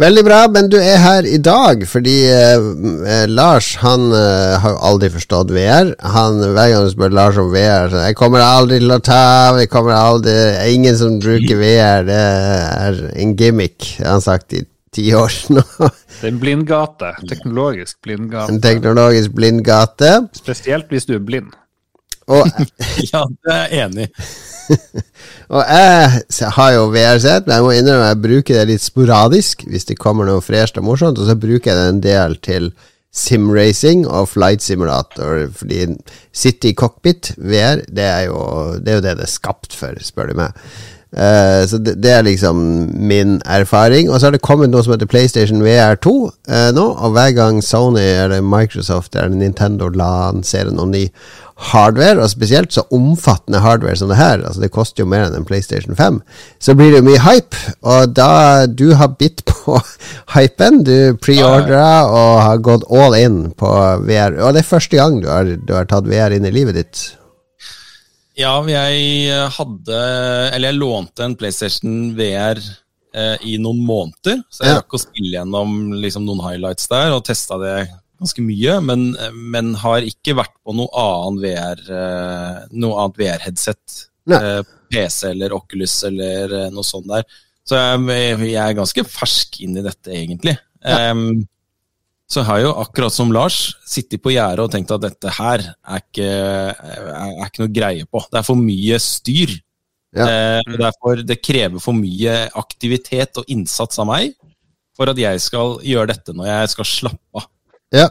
Veldig 0.00 0.22
bra, 0.24 0.38
men 0.48 0.68
du 0.70 0.76
er 0.78 1.00
her 1.02 1.26
i 1.26 1.38
dag 1.42 1.82
fordi 1.90 2.14
eh, 2.30 2.62
eh, 3.10 3.24
Lars 3.28 3.72
han 3.82 4.06
eh, 4.14 4.54
har 4.62 4.78
aldri 4.86 5.10
forstått 5.12 5.50
VR. 5.52 5.90
Han, 6.14 6.38
hver 6.54 6.70
gang 6.72 6.86
du 6.86 6.92
spør 6.94 7.16
Lars 7.18 7.40
om 7.42 7.50
VR, 7.52 7.90
så 7.90 8.04
jeg 8.06 8.16
kommer 8.18 8.44
aldri 8.46 8.78
til 8.80 8.94
å 8.94 9.00
ta 9.04 9.20
av, 9.50 9.58
jeg 9.60 9.70
kommer 9.72 9.98
aldri 9.98 10.34
er 10.36 10.70
Ingen 10.70 10.96
som 10.96 11.18
bruker 11.20 11.58
VR, 11.58 12.06
det 12.06 12.20
er 12.20 13.00
en 13.18 13.34
gimmick, 13.36 13.96
har 13.98 14.14
han 14.14 14.24
sagt 14.24 14.54
i 14.56 14.62
ti 14.94 15.10
år 15.14 15.34
nå. 15.54 15.64
Det 16.20 16.28
er 16.28 16.32
en 16.32 16.40
blindgate. 16.42 17.12
Teknologisk 17.28 17.98
blindgate. 18.06 18.54
En 18.54 18.62
teknologisk 18.62 19.34
blindgate. 19.34 20.14
Spesielt 20.38 20.90
hvis 20.94 21.10
du 21.10 21.16
er 21.18 21.24
blind. 21.24 21.50
Ja, 23.12 23.24
det 23.26 23.56
er 23.56 23.66
jeg 23.66 23.84
enig 23.86 24.06
i. 24.06 24.28
Og 25.54 25.64
jeg 25.66 26.50
har 26.54 26.70
jo 26.76 26.84
VR-sett, 26.92 27.48
men 27.48 27.56
jeg 27.56 27.64
må 27.66 27.72
innrømme 27.74 28.12
jeg 28.12 28.22
bruker 28.22 28.60
det 28.60 28.68
litt 28.70 28.84
sporadisk 28.84 29.64
hvis 29.66 29.88
det 29.88 29.98
kommer 29.98 30.28
noe 30.28 30.44
fresht 30.44 30.78
og 30.78 30.86
morsomt, 30.86 31.18
og 31.18 31.26
så 31.26 31.34
bruker 31.34 31.72
jeg 31.72 31.80
det 31.80 31.88
en 31.90 32.04
del 32.04 32.38
til 32.46 32.70
simracing 33.10 34.04
og 34.06 34.28
flight 34.30 34.62
simulator, 34.62 35.48
fordi 35.58 35.96
City 36.30 36.70
Cockpit, 36.78 37.32
VR, 37.36 37.82
det 37.90 38.06
er 38.06 38.28
jo 38.28 38.40
det 38.78 38.92
er 38.92 39.00
jo 39.00 39.04
det 39.08 39.16
det 39.18 39.26
er 39.26 39.34
skapt 39.34 39.74
for, 39.74 39.98
spør 40.06 40.30
du 40.30 40.38
meg. 40.44 40.54
Uh, 41.10 41.66
så 41.66 41.78
det, 41.82 41.96
det 41.98 42.10
er 42.10 42.22
liksom 42.22 42.56
min 42.94 43.40
erfaring. 43.42 44.10
Og 44.10 44.20
så 44.20 44.28
har 44.28 44.36
det 44.36 44.44
kommet 44.46 44.70
noe 44.70 44.84
som 44.86 44.94
heter 44.94 45.10
PlayStation 45.10 45.62
VR2 45.64 46.06
uh, 46.06 46.70
nå, 46.76 46.86
og 46.86 47.16
hver 47.16 47.34
gang 47.34 47.58
Sony 47.64 48.04
eller 48.04 48.44
Microsoft 48.46 49.18
eller 49.18 49.34
Nintendo 49.34 49.90
lanserer 49.90 50.70
noe 50.70 50.86
ny 50.92 51.08
hardware, 51.60 52.22
og 52.24 52.30
spesielt 52.32 52.72
så 52.72 52.86
omfattende 52.96 53.60
hardware 53.60 53.98
som 54.00 54.08
det 54.08 54.16
her, 54.16 54.40
altså 54.46 54.62
det 54.62 54.70
koster 54.72 55.02
jo 55.04 55.08
mer 55.12 55.26
enn 55.26 55.36
en 55.36 55.44
PlayStation 55.48 55.96
5, 55.98 56.20
så 56.62 56.74
blir 56.78 56.90
det 56.94 57.02
jo 57.02 57.08
mye 57.10 57.20
hype. 57.20 57.58
Og 57.84 58.14
da 58.16 58.66
du 58.66 58.94
har 58.96 59.12
bitt 59.20 59.44
på 59.50 59.76
hypen, 60.34 60.82
du 60.88 61.16
preordra 61.20 61.84
og 62.08 62.34
har 62.46 62.64
gått 62.64 62.86
all 62.90 63.16
in 63.20 63.38
på 63.60 63.70
VR, 64.08 64.38
og 64.40 64.56
det 64.56 64.64
er 64.64 64.70
første 64.72 64.96
gang 65.00 65.20
du 65.20 65.28
har, 65.28 65.44
du 65.60 65.72
har 65.76 65.88
tatt 65.90 66.08
VR 66.08 66.32
inn 66.36 66.48
i 66.48 66.54
livet 66.54 66.78
ditt. 66.80 67.06
Ja, 68.40 68.54
jeg 68.64 69.28
hadde 69.52 69.96
Eller 70.54 70.70
jeg 70.70 70.78
lånte 70.80 71.26
en 71.26 71.34
PlayStation 71.36 72.14
VR 72.16 72.56
eh, 73.12 73.36
i 73.44 73.58
noen 73.60 73.82
måneder. 73.84 74.38
Så 74.48 74.64
jeg 74.64 74.70
Ja. 74.72 74.78
rakk 74.80 74.96
å 74.96 75.00
spille 75.02 75.34
gjennom 75.34 75.74
liksom, 76.00 76.24
noen 76.24 76.40
highlights 76.46 76.88
der 76.88 77.12
og 77.12 77.24
testa 77.26 77.58
det 77.60 77.74
ganske 78.20 78.44
mye, 78.44 78.76
men, 78.84 79.06
men 79.52 79.72
har 79.80 80.06
ikke 80.06 80.36
vært 80.38 80.56
på 80.64 80.74
noe 80.76 80.90
annet 81.00 81.44
VR, 81.44 81.84
eh, 81.96 82.58
noe 82.76 83.04
annet 83.04 83.20
VR-headset. 83.20 84.00
Eh, 84.30 84.60
PC 84.90 85.30
eller 85.30 85.54
Oculus 85.56 86.02
eller 86.06 86.52
eh, 86.58 86.68
noe 86.74 86.86
sånt 86.86 87.08
der. 87.10 87.24
Så 87.66 87.78
jeg, 87.78 88.36
jeg 88.50 88.60
er 88.60 88.76
ganske 88.76 89.06
fersk 89.06 89.60
inn 89.64 89.78
i 89.78 89.84
dette, 89.84 90.10
egentlig. 90.16 90.56
Um, 90.82 91.44
så 92.30 92.40
jeg 92.40 92.48
har 92.48 92.60
jo 92.64 92.70
akkurat 92.80 93.14
som 93.14 93.32
Lars 93.34 93.58
sittet 93.86 94.22
på 94.22 94.32
gjerdet 94.32 94.64
og 94.64 94.72
tenkt 94.72 94.92
at 94.94 95.02
dette 95.02 95.32
her 95.36 95.62
er 95.68 96.02
ikke, 96.02 96.28
er, 96.30 97.10
er 97.20 97.46
ikke 97.46 97.64
noe 97.64 97.74
greie 97.74 98.06
på. 98.06 98.22
Det 98.30 98.40
er 98.40 98.46
for 98.46 98.58
mye 98.58 98.98
styr. 99.02 99.54
Ja. 100.16 100.26
Uh, 100.26 100.76
derfor, 100.80 101.22
det 101.22 101.38
krever 101.44 101.82
for 101.82 101.94
mye 101.94 102.42
aktivitet 102.58 103.38
og 103.38 103.50
innsats 103.52 104.00
av 104.02 104.08
meg 104.10 104.34
for 104.98 105.12
at 105.12 105.20
jeg 105.20 105.40
skal 105.42 105.78
gjøre 105.86 106.10
dette 106.10 106.34
når 106.36 106.50
jeg 106.50 106.72
skal 106.74 106.88
slappe 106.88 107.42
av. 107.44 107.46
Ja. 107.94 108.08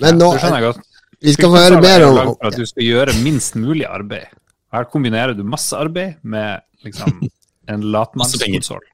Men 0.00 0.20
nå 0.20 0.32
det 0.34 0.42
skjønner 0.42 0.60
jeg 0.60 0.68
godt. 0.70 0.82
Vi 1.26 1.32
skal 1.34 1.50
få 1.50 1.62
høre 1.62 1.78
er 1.78 1.84
mer 1.84 2.04
om 2.06 2.18
for 2.34 2.50
at 2.50 2.58
du 2.58 2.66
skal 2.68 2.84
gjøre 2.84 3.16
minst 3.24 3.56
mulig 3.58 3.86
arbeid. 3.88 4.28
Her 4.74 4.86
kombinerer 4.92 5.34
du 5.36 5.42
masse 5.46 5.76
arbeid 5.78 6.20
med 6.22 6.62
liksom 6.86 7.22
en 7.72 7.88
latmannskonsoll. 7.94 8.84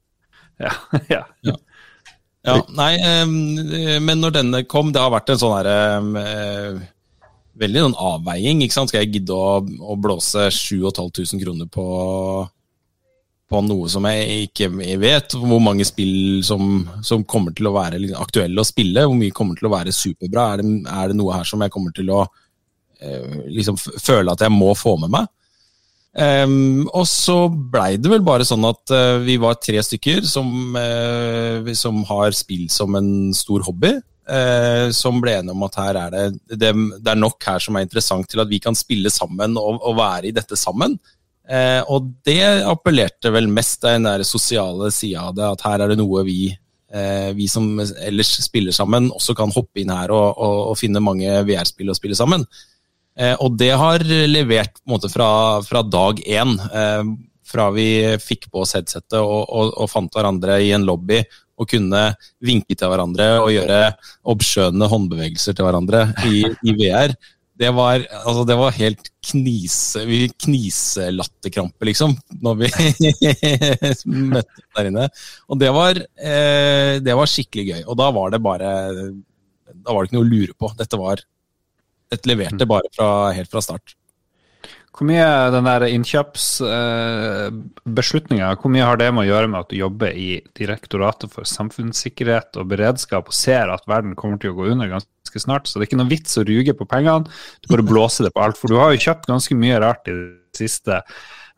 Ja, 0.63 0.71
ja. 1.11 1.55
Ja, 2.43 2.55
nei, 2.75 2.93
eh, 2.99 3.99
men 4.03 4.21
når 4.21 4.35
denne 4.37 4.61
kom, 4.69 4.93
det 4.95 5.01
har 5.03 5.11
vært 5.11 5.33
en 5.33 5.41
sånn 5.41 5.55
herre 5.57 5.77
eh, 6.21 6.83
Veldig 7.63 7.83
sånn 7.85 7.97
avveiing, 7.99 8.63
ikke 8.63 8.77
sant. 8.77 8.93
Skal 8.93 9.03
jeg 9.03 9.11
gidde 9.17 9.35
å, 9.37 9.59
å 9.61 9.97
blåse 10.01 10.47
7500 10.55 11.43
kroner 11.43 11.69
på, 11.73 11.87
på 13.53 13.61
noe 13.67 13.91
som 13.93 14.07
jeg 14.09 14.47
ikke 14.49 14.71
vet? 15.01 15.37
Hvor 15.37 15.61
mange 15.63 15.85
spill 15.89 16.41
som, 16.47 16.87
som 17.05 17.27
kommer 17.29 17.55
til 17.57 17.69
å 17.69 17.75
være 17.77 18.01
liksom 18.01 18.25
aktuelle 18.25 18.63
å 18.63 18.67
spille? 18.67 19.05
Hvor 19.05 19.19
mye 19.19 19.37
kommer 19.37 19.59
til 19.59 19.69
å 19.69 19.75
være 19.75 19.95
superbra? 19.97 20.49
Er 20.55 20.63
det, 20.63 20.73
er 20.89 21.13
det 21.13 21.19
noe 21.21 21.37
her 21.37 21.49
som 21.49 21.63
jeg 21.65 21.75
kommer 21.75 21.95
til 21.97 22.11
å 22.15 22.25
eh, 22.25 23.39
liksom 23.53 23.79
føle 23.79 24.33
at 24.33 24.45
jeg 24.45 24.55
må 24.55 24.73
få 24.79 24.97
med 25.05 25.13
meg? 25.15 25.31
Um, 26.13 26.91
og 26.93 27.07
så 27.09 27.47
blei 27.49 27.95
det 27.97 28.11
vel 28.13 28.25
bare 28.25 28.45
sånn 28.45 28.67
at 28.69 28.93
uh, 28.93 29.17
vi 29.25 29.39
var 29.41 29.57
tre 29.57 29.81
stykker 29.81 30.27
som, 30.29 30.75
uh, 30.77 31.71
som 31.73 32.03
har 32.11 32.37
spill 32.37 32.67
som 32.73 32.99
en 32.99 33.13
stor 33.37 33.65
hobby. 33.69 33.95
Uh, 34.29 34.93
som 34.95 35.19
ble 35.19 35.33
enige 35.41 35.57
om 35.57 35.65
at 35.67 35.77
her 35.81 35.97
er 35.99 36.13
det, 36.13 36.27
det, 36.61 36.69
det 37.03 37.11
er 37.11 37.19
nok 37.19 37.43
her 37.43 37.65
som 37.65 37.75
er 37.75 37.89
interessant 37.89 38.29
til 38.31 38.39
at 38.45 38.51
vi 38.53 38.61
kan 38.63 38.77
spille 38.79 39.11
sammen 39.11 39.57
og, 39.59 39.81
og 39.81 39.97
være 39.99 40.29
i 40.29 40.37
dette 40.37 40.59
sammen. 40.59 40.99
Eh, 41.51 41.81
og 41.91 42.13
det 42.27 42.43
appellerte 42.71 43.33
vel 43.35 43.49
mest 43.51 43.81
til 43.83 43.97
den 43.97 44.07
der 44.07 44.23
sosiale 44.27 44.93
sida 44.95 45.27
av 45.29 45.39
det, 45.39 45.49
at 45.49 45.65
her 45.67 45.85
er 45.85 45.93
det 45.93 45.99
noe 45.99 46.23
vi, 46.27 46.53
eh, 46.95 47.31
vi 47.37 47.49
som 47.51 47.67
ellers 47.81 48.37
spiller 48.45 48.75
sammen, 48.77 49.11
også 49.11 49.35
kan 49.39 49.53
hoppe 49.55 49.83
inn 49.83 49.93
her 49.93 50.15
og, 50.15 50.29
og, 50.37 50.59
og 50.71 50.79
finne 50.81 51.03
mange 51.03 51.43
VR-spill 51.49 51.91
å 51.91 51.99
spille 51.99 52.19
sammen. 52.19 52.47
Eh, 53.19 53.35
og 53.43 53.59
det 53.61 53.75
har 53.77 54.05
levert 54.07 54.79
på 54.79 54.87
en 54.87 54.95
måte 54.95 55.13
fra, 55.13 55.29
fra 55.67 55.83
dag 55.85 56.23
én. 56.23 56.57
Eh, 56.73 57.13
fra 57.53 57.69
vi 57.75 57.87
fikk 58.23 58.49
på 58.53 58.63
oss 58.63 58.77
headsettet 58.79 59.19
og, 59.21 59.51
og, 59.51 59.89
fant 59.91 60.15
hverandre 60.15 60.57
i 60.63 60.71
en 60.73 60.87
lobby 60.89 61.19
og 61.61 61.69
kunne 61.69 62.01
vinke 62.41 62.77
til 62.79 62.89
hverandre 62.89 63.27
og 63.43 63.51
gjøre 63.53 63.81
obskjønne 64.33 64.89
håndbevegelser 64.89 65.57
til 65.59 65.67
hverandre 65.67 66.07
i, 66.31 66.47
i 66.49 66.75
VR. 66.79 67.13
Det 67.59 67.69
var, 67.77 68.01
altså 68.23 68.47
det 68.49 68.55
var 68.57 68.73
helt 68.79 69.11
knise, 69.29 70.07
vi 70.09 70.23
kniselatterkrampe, 70.41 71.85
liksom, 71.85 72.15
når 72.43 72.57
vi 72.63 72.71
møtte 74.33 74.65
der 74.79 74.89
inne. 74.89 75.05
Og 75.53 75.61
det 75.61 75.69
var, 75.77 76.01
eh, 76.01 76.97
det 77.05 77.17
var 77.19 77.31
skikkelig 77.31 77.67
gøy. 77.69 77.83
Og 77.85 77.99
da 78.01 78.09
var 78.17 78.33
det 78.33 78.41
bare 78.43 78.71
Da 79.73 79.93
var 79.93 80.01
det 80.01 80.11
ikke 80.11 80.19
noe 80.19 80.27
å 80.27 80.33
lure 80.33 80.57
på. 80.57 80.73
Dette 80.79 81.01
var 81.01 81.23
Dette 82.13 82.29
leverte 82.29 82.69
bare 82.69 82.89
fra, 82.93 83.11
helt 83.37 83.53
fra 83.53 83.63
start. 83.65 83.95
Hvor 85.03 85.11
mye 85.11 85.51
den 85.51 85.67
der 85.67 85.83
innkjøpsbeslutninga, 85.91 88.55
hvor 88.55 88.71
mye 88.71 88.87
har 88.87 88.95
det 89.01 89.09
med 89.11 89.25
å 89.25 89.31
gjøre 89.33 89.49
med 89.51 89.59
at 89.65 89.71
du 89.73 89.77
jobber 89.81 90.15
i 90.15 90.39
Direktoratet 90.55 91.27
for 91.33 91.43
samfunnssikkerhet 91.51 92.55
og 92.63 92.69
beredskap 92.71 93.27
og 93.27 93.35
ser 93.35 93.67
at 93.75 93.83
verden 93.91 94.15
kommer 94.15 94.39
til 94.39 94.53
å 94.53 94.57
gå 94.61 94.71
under 94.77 94.87
ganske 94.93 95.43
snart? 95.43 95.67
Så 95.67 95.75
det 95.75 95.83
er 95.83 95.89
ikke 95.91 95.99
noe 96.05 96.15
vits 96.15 96.39
å 96.39 96.47
ruge 96.47 96.71
på 96.79 96.87
pengene, 96.87 97.27
du 97.27 97.67
bare 97.75 97.91
blåser 97.91 98.23
det 98.29 98.35
på 98.37 98.43
alt. 98.47 98.55
For 98.63 98.71
du 98.71 98.79
har 98.79 98.95
jo 98.95 99.03
kjøpt 99.09 99.27
ganske 99.33 99.55
mye 99.59 99.83
rart 99.83 100.07
i 100.07 100.15
det 100.15 100.55
siste, 100.63 100.95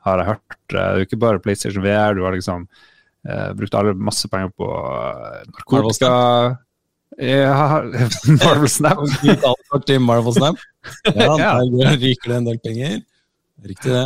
har 0.08 0.16
jeg 0.24 0.30
hørt. 0.32 0.56
Det 0.72 0.80
er 0.80 0.96
jo 0.96 1.04
ikke 1.10 1.22
bare 1.28 1.44
PlayStation 1.44 1.84
VR, 1.84 2.16
du 2.16 2.24
har 2.24 2.32
liksom 2.32 2.64
eh, 3.28 3.52
brukt 3.60 3.76
alle 3.76 3.92
masse 3.92 4.24
penger 4.32 4.48
på 4.56 4.72
eh, 4.72 5.44
narkotika. 5.52 6.16
Ja, 7.20 7.84
Marvel 8.40 8.72
Snap. 8.72 9.04
Marvel 10.00 10.32
Snap. 10.32 10.56
Ja. 11.12 11.36
der 11.36 12.00
ryker 12.00 12.32
det 12.32 12.40
en 12.40 12.48
del 12.48 12.56
penger. 12.64 13.04
Riktig 13.62 13.92
det. 13.94 14.04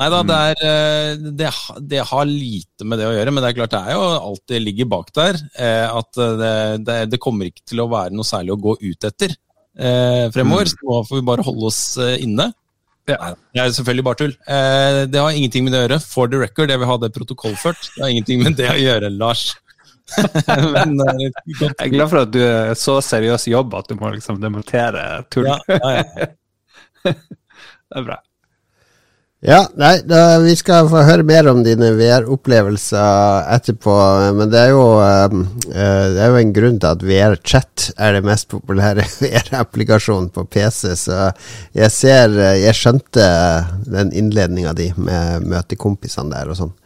Nei 0.00 0.06
da, 0.08 0.22
det, 0.24 0.36
er, 0.48 0.60
eh, 0.64 1.16
det, 1.36 1.48
det 1.90 1.98
har 2.08 2.24
lite 2.24 2.86
med 2.88 2.96
det 3.02 3.04
å 3.10 3.12
gjøre, 3.12 3.32
men 3.36 3.44
det 3.44 3.50
er 3.50 3.56
klart 3.58 3.74
det 3.74 3.80
er 3.90 3.98
jo 3.98 4.04
alt 4.30 4.44
det 4.48 4.60
ligger 4.62 4.88
bak 4.88 5.10
der. 5.12 5.36
eh, 5.60 5.84
At 5.92 6.16
det, 6.16 6.52
det, 6.86 6.96
det 7.12 7.20
kommer 7.20 7.50
ikke 7.50 7.66
til 7.68 7.82
å 7.84 7.88
være 7.92 8.14
noe 8.16 8.24
særlig 8.24 8.54
å 8.54 8.60
gå 8.64 8.76
ut 8.80 9.04
etter 9.10 9.34
eh, 9.76 10.30
fremover. 10.32 10.70
Så 10.72 10.80
nå 10.88 11.02
får 11.04 11.20
vi 11.20 11.26
bare 11.28 11.44
holde 11.44 11.68
oss 11.68 11.82
eh, 12.00 12.16
inne. 12.24 12.48
Ja. 13.10 13.34
Det 13.52 13.60
er 13.60 13.74
selvfølgelig 13.76 14.06
bare 14.06 14.20
tull. 14.22 14.32
Eh, 14.48 15.02
Det 15.12 15.20
har 15.20 15.36
ingenting 15.36 15.66
med 15.66 15.74
det 15.76 15.82
å 15.82 15.84
gjøre. 15.84 16.00
For 16.06 16.30
the 16.32 16.40
record, 16.46 16.72
jeg 16.72 16.80
vil 16.80 16.88
ha 16.94 16.96
det 17.02 17.12
protokollført. 17.18 17.90
Det 17.96 18.04
har 18.06 18.14
ingenting 18.14 18.40
med 18.46 18.56
det 18.56 18.70
å 18.72 18.78
gjøre, 18.80 19.12
Lars. 19.20 19.50
men, 20.16 20.96
eh, 21.04 21.28
Jeg 21.60 21.74
er 21.76 21.92
glad 21.92 22.08
for 22.10 22.22
at 22.24 22.32
du 22.34 22.40
er 22.40 22.72
så 22.78 22.96
seriøs 23.04 23.44
i 23.50 23.52
jobb 23.52 23.76
at 23.78 23.92
du 23.92 23.98
må 24.00 24.14
liksom 24.16 24.40
demontere 24.42 25.04
tull. 25.28 25.50
ja, 25.50 25.60
ja, 25.68 25.92
ja. 26.00 26.32
Det 27.90 27.98
er 27.98 28.04
bra. 28.06 28.16
Ja, 29.40 29.62
nei, 29.80 30.02
da, 30.04 30.36
vi 30.44 30.52
skal 30.52 30.84
få 30.92 31.00
høre 31.08 31.24
mer 31.24 31.46
om 31.48 31.62
dine 31.64 31.94
VR-opplevelser 31.96 33.46
etterpå. 33.54 33.94
Men 34.36 34.50
det 34.52 34.58
er 34.66 34.72
jo 34.74 34.82
um, 35.00 35.46
Det 35.64 36.20
er 36.20 36.28
jo 36.28 36.40
en 36.42 36.52
grunn 36.58 36.76
til 36.76 36.90
at 36.90 37.04
VR-chat 37.08 37.86
er 37.96 38.18
det 38.18 38.26
mest 38.28 38.50
populære 38.52 39.06
VR-applikasjonen 39.22 40.28
på 40.34 40.44
PC. 40.44 40.92
Så 41.06 41.30
jeg 41.72 41.88
ser 41.94 42.36
eh, 42.36 42.58
Jeg 42.66 42.76
skjønte 42.76 43.30
den 43.88 44.12
innledninga 44.12 44.76
di 44.76 44.90
med 45.00 45.48
møtekompisene 45.48 46.36
der 46.36 46.52
og 46.52 46.60
sånn. 46.60 46.76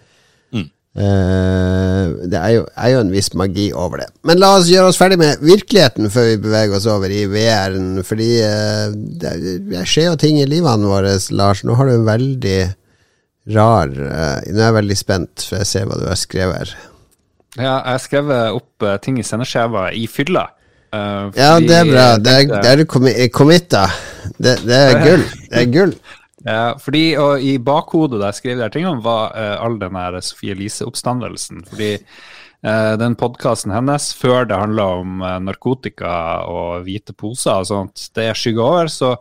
Eh, 0.94 2.10
det 2.30 2.38
er 2.38 2.52
jo, 2.54 2.62
er 2.78 2.92
jo 2.92 3.00
en 3.02 3.10
viss 3.10 3.32
magi 3.34 3.66
over 3.74 4.04
det. 4.04 4.08
Men 4.26 4.38
la 4.38 4.52
oss 4.60 4.70
gjøre 4.70 4.92
oss 4.92 5.00
ferdig 5.00 5.18
med 5.18 5.42
virkeligheten 5.42 6.10
før 6.14 6.28
vi 6.28 6.40
beveger 6.44 6.78
oss 6.78 6.86
over 6.90 7.10
i 7.10 7.24
VR-en. 7.30 7.98
Fordi 8.06 8.30
uh, 8.46 8.94
det, 8.94 9.34
det 9.72 9.84
skjer 9.90 10.12
jo 10.12 10.16
ting 10.20 10.38
i 10.40 10.48
livene 10.48 10.90
våre, 10.90 11.16
Lars. 11.34 11.64
Nå 11.66 11.76
har 11.78 11.90
du 11.90 11.96
en 11.96 12.08
veldig 12.08 12.58
rar 13.54 13.90
uh, 13.90 14.38
Nå 14.46 14.56
er 14.56 14.68
jeg 14.68 14.78
veldig 14.78 14.98
spent, 14.98 15.46
for 15.48 15.60
jeg 15.60 15.70
ser 15.72 15.88
hva 15.90 15.98
du 16.00 16.06
har 16.08 16.20
skrevet 16.20 16.62
her. 16.62 16.76
Ja, 17.54 17.72
jeg 17.72 17.90
har 17.90 18.02
skrevet 18.02 18.60
opp 18.60 18.86
ting 19.02 19.18
i 19.18 19.26
sendeskjeva 19.26 19.88
i 19.94 20.06
fylla. 20.10 20.48
Ja, 20.94 21.56
det 21.58 21.74
er 21.74 21.88
bra. 21.88 22.02
Det 22.22 22.32
er, 22.38 22.44
det 22.54 22.70
er 22.70 22.78
du 22.78 22.84
committa. 23.34 23.88
Det, 24.38 24.60
det 24.62 24.78
er 24.78 25.00
gull. 25.02 25.24
Det 25.50 25.62
er 25.64 25.70
gull. 25.74 25.94
Ja, 26.44 26.74
fordi 26.76 27.14
og 27.16 27.40
I 27.40 27.56
bakhodet 27.64 28.20
da 28.20 28.28
jeg 28.28 28.40
skrev 28.42 28.58
de 28.58 28.66
her 28.66 28.72
tingene, 28.74 29.00
var 29.04 29.32
uh, 29.32 29.64
all 29.64 29.78
den 29.80 29.96
her 29.96 30.18
Sofie 30.20 30.52
Elise-oppstandelsen. 30.52 31.62
Fordi 31.70 31.94
uh, 31.96 32.92
den 33.00 33.16
podkasten 33.20 33.72
hennes, 33.72 34.10
før 34.18 34.44
det 34.50 34.58
handla 34.60 34.84
om 35.00 35.24
eh, 35.24 35.38
narkotika 35.44 36.12
og 36.48 36.84
hvite 36.84 37.16
poser 37.16 37.62
og 37.62 37.68
sånt, 37.70 38.06
det 38.16 38.28
skygger 38.36 38.64
over, 38.64 38.92
så, 38.92 39.14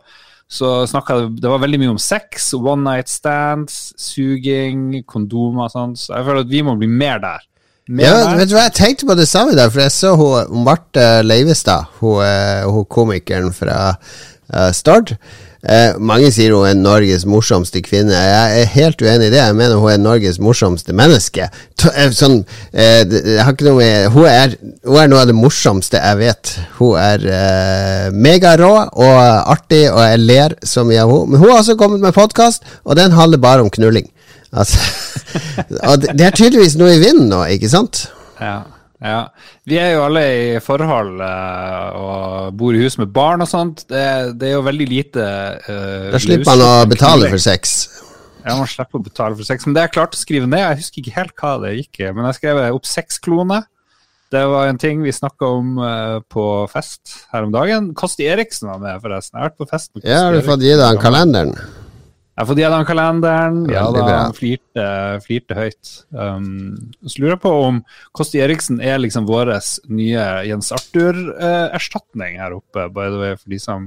så 0.48 0.74
snakka 0.88 1.16
det 1.22 1.42
Det 1.46 1.52
var 1.52 1.64
veldig 1.64 1.80
mye 1.80 1.94
om 1.94 2.00
sex, 2.00 2.52
one 2.56 2.84
night 2.84 3.08
stands, 3.12 3.94
suging, 4.00 5.02
kondomer 5.08 5.66
og 5.66 5.74
sånt. 5.74 6.00
Så 6.04 6.14
jeg 6.18 6.28
føler 6.28 6.44
at 6.44 6.52
vi 6.52 6.62
må 6.64 6.76
bli 6.80 6.88
mer 6.92 7.24
der. 7.24 7.48
Mer 7.88 8.04
Ja, 8.04 8.12
der. 8.20 8.38
vet 8.40 8.48
du 8.52 8.54
hva, 8.56 8.68
jeg 8.68 8.76
tenkte 8.78 9.08
på 9.08 9.16
det 9.18 9.28
samme 9.28 9.56
der, 9.56 9.72
for 9.72 9.84
jeg 9.84 9.92
så 9.92 10.14
hun 10.16 10.60
Marte 10.64 11.08
Leivestad, 11.24 11.88
hun, 12.00 12.20
eh, 12.24 12.68
hun 12.68 12.84
komikeren 12.88 13.52
fra 13.52 13.80
eh, 13.94 14.70
Stord. 14.76 15.16
Eh, 15.64 15.94
mange 15.96 16.28
sier 16.34 16.52
hun 16.52 16.66
er 16.68 16.76
Norges 16.76 17.24
morsomste 17.28 17.80
kvinne. 17.84 18.12
Jeg 18.12 18.60
er 18.60 18.72
helt 18.74 19.00
uenig 19.00 19.30
i 19.30 19.32
det. 19.32 19.40
Jeg 19.40 19.56
mener 19.56 19.80
hun 19.80 19.92
er 19.92 20.02
Norges 20.02 20.38
morsomste 20.42 20.92
menneske. 20.96 21.48
Eh, 21.88 22.10
sånn, 22.12 22.42
eh, 22.72 23.04
med, 23.08 24.10
hun, 24.12 24.26
er, 24.28 24.56
hun 24.84 25.00
er 25.00 25.08
noe 25.08 25.22
av 25.22 25.30
det 25.30 25.36
morsomste 25.38 26.00
jeg 26.00 26.20
vet. 26.20 26.52
Hun 26.78 26.98
er 27.00 27.24
eh, 27.38 28.10
megarå 28.12 28.72
og 28.92 29.16
artig, 29.54 29.86
og 29.92 30.02
jeg 30.04 30.20
ler 30.24 30.58
så 30.60 30.84
mye 30.84 31.00
av 31.00 31.14
henne. 31.14 31.32
Men 31.32 31.40
hun 31.40 31.50
har 31.50 31.62
også 31.62 31.78
kommet 31.80 32.04
med 32.04 32.16
podkast, 32.16 32.68
og 32.84 33.00
den 33.00 33.16
handler 33.16 33.40
bare 33.40 33.64
om 33.64 33.72
knulling. 33.72 34.10
Altså, 34.54 34.78
og 35.88 36.04
det 36.04 36.28
er 36.28 36.36
tydeligvis 36.36 36.76
noe 36.78 36.92
i 36.94 37.02
vinden 37.02 37.32
nå, 37.32 37.40
ikke 37.56 37.72
sant? 37.72 38.06
Ja, 38.36 38.60
ja. 39.04 39.18
Vi 39.68 39.76
er 39.76 39.90
jo 39.92 40.04
alle 40.06 40.22
i 40.32 40.46
forhold 40.64 41.20
eh, 41.20 41.98
og 42.00 42.54
bor 42.56 42.76
i 42.76 42.80
hus 42.80 42.96
med 43.00 43.12
barn 43.12 43.44
og 43.44 43.50
sånt. 43.50 43.84
Det, 43.90 44.04
det 44.40 44.48
er 44.48 44.56
jo 44.56 44.64
veldig 44.64 44.86
lite 44.88 45.26
uh, 45.66 46.08
Da 46.14 46.20
slipper 46.22 46.48
man 46.54 46.64
å 46.64 46.72
betale 46.88 47.28
for 47.34 47.42
sex. 47.42 47.76
Ja, 48.44 48.56
man 48.56 48.68
slipper 48.68 49.00
å 49.00 49.04
betale 49.04 49.36
for 49.36 49.48
sex. 49.48 49.68
Men 49.68 49.76
det 49.76 49.86
jeg 49.86 49.94
klarte 49.98 50.16
å 50.16 50.24
skrive 50.24 50.48
ned, 50.48 50.64
jeg 50.64 50.80
husker 50.80 51.04
ikke 51.04 51.16
helt 51.18 51.36
hva 51.40 51.54
det 51.66 51.76
gikk 51.78 52.00
i, 52.00 52.10
men 52.16 52.28
jeg 52.30 52.40
skrev 52.40 52.64
opp 52.70 52.88
sexklone. 52.88 53.62
Det 54.34 54.42
var 54.50 54.66
en 54.66 54.80
ting 54.80 55.04
vi 55.04 55.12
snakka 55.14 55.52
om 55.60 55.78
uh, 55.78 56.18
på 56.32 56.48
fest 56.72 57.18
her 57.30 57.44
om 57.46 57.52
dagen. 57.54 57.92
Kosti 57.98 58.26
Eriksen 58.32 58.72
var 58.72 58.80
med, 58.82 59.04
forresten. 59.04 59.36
Jeg 59.36 59.44
har 59.44 59.52
vært 59.52 59.60
på 59.60 59.68
fest 59.70 59.92
med 59.92 60.00
Kosti 60.00 60.10
Ja, 60.16 60.24
har 60.24 60.32
du 60.32 60.40
Eriksen. 60.40 60.50
fått 60.54 60.64
deg 60.64 60.84
en 60.88 61.02
kalenderen? 61.04 61.58
Jeg 62.34 62.42
har 62.42 62.48
fått 62.48 62.58
gjennom 62.58 62.80
han 62.80 62.86
kalenderen. 62.88 63.58
Ja 63.70 63.84
Veldig 63.86 64.00
da, 64.02 64.14
han 64.24 64.32
flirte, 64.34 64.86
flirte 65.22 65.54
høyt. 65.54 65.90
Um, 66.10 66.72
så 67.06 67.22
lurer 67.22 67.36
jeg 67.36 67.42
på 67.44 67.52
om 67.62 67.76
Kosti 68.18 68.40
Eriksen 68.42 68.80
er 68.82 68.98
liksom 68.98 69.28
vår 69.28 69.52
nye 69.94 70.24
Jens 70.48 70.72
Arthur-erstatning 70.74 72.40
her 72.42 72.56
oppe, 72.56 72.88
by 72.90 73.06
the 73.06 73.20
way, 73.20 73.36
for 73.38 73.54
de 73.54 73.60
som 73.62 73.86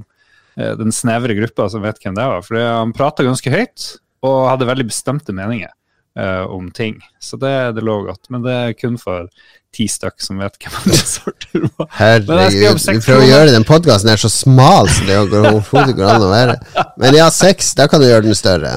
eh, 0.55 0.71
den 0.79 0.95
snevre 0.95 1.35
gruppa 1.35 1.67
som 1.73 1.83
vet 1.83 1.99
hvem 1.99 2.15
det 2.15 2.29
var. 2.31 2.45
For 2.47 2.61
han 2.63 2.95
prata 2.95 3.27
ganske 3.27 3.51
høyt 3.51 3.89
og 4.23 4.39
hadde 4.53 4.71
veldig 4.71 4.87
bestemte 4.93 5.35
meninger 5.35 5.73
uh, 6.15 6.47
om 6.47 6.71
ting. 6.71 7.01
Så 7.19 7.35
det, 7.43 7.53
det 7.75 7.83
lå 7.83 7.99
godt. 8.07 8.31
Men 8.31 8.47
det 8.47 8.55
er 8.55 8.79
kun 8.79 8.95
for 9.01 9.27
ti 9.75 9.85
stykk 9.91 10.21
som 10.23 10.39
vet 10.41 10.55
hvem 10.63 10.93
sorterer 10.97 11.69
var. 11.77 11.87
Herregud, 11.99 12.79
vi 12.87 12.99
prøver 13.03 13.23
å 13.23 13.29
gjøre 13.31 13.51
den 13.53 13.65
podkasten 13.67 14.09
her 14.09 14.17
så 14.21 14.29
smal 14.31 14.87
som 14.89 15.05
det 15.09 15.17
går- 15.31 15.49
overhodet 15.53 15.95
går 15.97 16.09
an 16.15 16.21
å 16.27 16.29
være. 16.31 16.55
Men 16.97 17.17
ja, 17.19 17.27
seks, 17.33 17.73
da 17.77 17.87
kan 17.91 18.01
du 18.01 18.07
gjøre 18.09 18.25
den 18.29 18.35
større. 18.37 18.71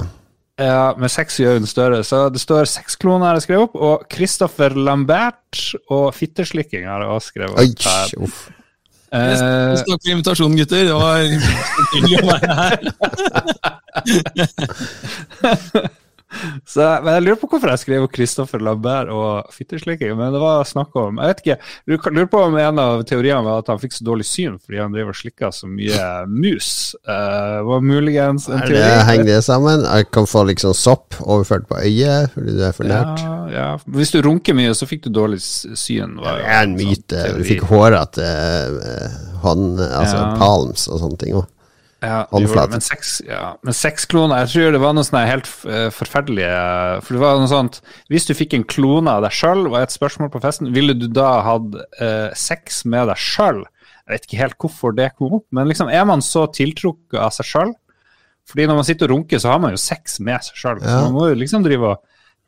Ja, 0.61 0.90
med 1.00 1.09
seks 1.09 1.38
gjør 1.40 1.54
den 1.56 1.66
større. 1.70 2.02
Så 2.04 2.26
det 2.35 2.40
står 2.42 2.66
seks 2.68 2.97
kloner 3.00 3.32
jeg 3.38 3.47
skrev 3.47 3.62
opp, 3.68 3.75
og 3.80 4.02
Christopher 4.12 4.75
Lambert 4.76 5.62
og 5.88 6.11
fitteslikking 6.12 6.85
har 6.90 7.00
jeg 7.06 7.14
også 7.14 7.32
skrevet 7.32 7.56
Oi, 7.62 7.70
opp. 7.73 7.80
her. 7.88 8.09
uff. 8.26 8.42
Eh, 9.11 9.75
Takk 9.80 9.88
for 10.04 10.11
invitasjonen, 10.12 10.59
gutter. 10.61 10.85
Det 10.87 10.94
var 10.94 11.16
hyggelig 11.94 12.20
å 12.20 12.26
være 12.28 12.52
her. 12.61 12.78
så, 16.72 16.84
men 17.04 17.16
jeg 17.16 17.25
lurer 17.25 17.38
på 17.40 17.49
hvorfor 17.50 17.72
jeg 17.72 17.82
skrev 17.82 18.06
Christoffer 18.14 18.62
Lambert 18.62 19.10
og 19.12 19.50
fitteslikking, 19.54 20.14
men 20.18 20.34
det 20.34 20.42
var 20.42 20.66
snakk 20.68 20.94
om 20.99 21.18
Jeg 21.20 21.32
vet 21.32 21.42
ikke, 21.42 21.56
jeg 21.90 22.16
lurer 22.16 22.30
på 22.30 22.42
om 22.46 22.58
en 22.60 22.80
av 22.82 23.04
teoriene 23.08 23.42
var 23.46 23.62
at 23.64 23.70
han 23.72 23.80
fikk 23.82 23.96
så 23.96 24.06
dårlig 24.06 24.26
syn 24.28 24.58
fordi 24.60 24.80
han 24.82 24.94
drev 24.94 25.12
og 25.12 25.18
slikka 25.18 25.50
så 25.54 25.68
mye 25.70 26.06
mus. 26.30 26.70
Uh, 27.08 27.60
var 27.66 27.84
muligens 27.84 28.49
en 28.49 28.62
teori. 28.62 28.78
det, 28.78 28.90
henger 29.08 29.28
det 29.32 29.40
sammen? 29.46 29.84
Jeg 29.87 30.10
kan 30.14 30.28
få 30.30 30.44
liksom 30.50 30.75
sopp 30.76 31.18
overført 31.20 31.68
på 31.70 31.80
øyet 31.82 32.34
fordi 32.34 32.56
du 32.58 32.64
er 32.66 32.76
for 32.76 32.88
nært. 32.90 33.25
Ja, 33.25 33.37
ja. 33.54 33.68
Hvis 33.90 34.14
du 34.14 34.20
runker 34.25 34.56
mye, 34.56 34.75
så 34.76 34.88
fikk 34.90 35.06
du 35.08 35.12
dårlig 35.14 35.40
syn. 35.42 36.18
var 36.20 36.40
Det 36.40 36.46
er 36.46 36.60
en 36.62 36.76
sånn 36.76 36.90
myte. 36.92 37.25
Du 37.38 37.46
fikk 37.46 37.66
hårete 37.70 38.28
uh, 38.76 39.18
hånd, 39.44 39.80
altså 39.80 40.20
Ja. 40.20 40.28
palms 40.40 40.87
og 40.90 41.02
sånne 41.02 41.20
ting 41.20 41.38
òg. 41.40 41.49
Ja, 42.00 42.23
gjorde 42.33 42.62
men 42.73 42.80
seks, 42.80 43.19
ja, 43.26 43.57
men 43.66 43.76
seks 43.76 44.07
kloner 44.09 44.40
Jeg 44.40 44.49
tror 44.54 44.73
det 44.73 44.78
var 44.80 44.95
noe 44.97 45.04
sånn 45.04 45.19
helt 45.28 45.49
forferdelig, 45.50 45.92
forferdelige 45.92 47.02
For 47.04 47.16
det 47.16 47.21
var 47.21 47.42
noe 47.42 47.50
sånt 47.50 47.80
Hvis 48.09 48.25
du 48.25 48.33
fikk 48.38 48.57
en 48.57 48.64
klone 48.64 49.12
av 49.19 49.26
deg 49.26 49.35
sjøl, 49.37 49.66
var 49.69 49.85
et 49.85 49.92
spørsmål 49.92 50.30
på 50.33 50.40
festen, 50.40 50.71
ville 50.73 50.97
du 50.97 51.04
da 51.12 51.28
hatt 51.45 51.76
eh, 52.00 52.30
sex 52.38 52.87
med 52.88 53.11
deg 53.12 53.21
sjøl? 53.21 53.61
Jeg 54.11 54.14
vet 54.14 54.26
ikke 54.26 54.40
helt 54.40 54.59
hvorfor 54.64 54.97
det 54.97 55.11
kom 55.19 55.37
opp, 55.38 55.47
men 55.54 55.69
liksom 55.69 55.92
er 55.92 56.09
man 56.09 56.25
så 56.25 56.47
tiltrukket 56.50 57.21
av 57.21 57.35
seg 57.37 57.47
sjøl? 57.47 57.75
Fordi 58.50 58.66
når 58.66 58.80
man 58.80 58.87
sitter 58.88 59.07
og 59.07 59.14
runker, 59.14 59.38
så 59.38 59.52
har 59.52 59.61
man 59.62 59.76
jo 59.76 59.78
sex 59.78 60.19
med 60.25 60.42
seg 60.42 60.57
sjøl. 60.59 60.80
Ja. 60.83 61.04
Man 61.04 61.14
må 61.14 61.28
jo 61.30 61.37
liksom 61.38 61.62
drive 61.62 61.92
og 61.92 62.00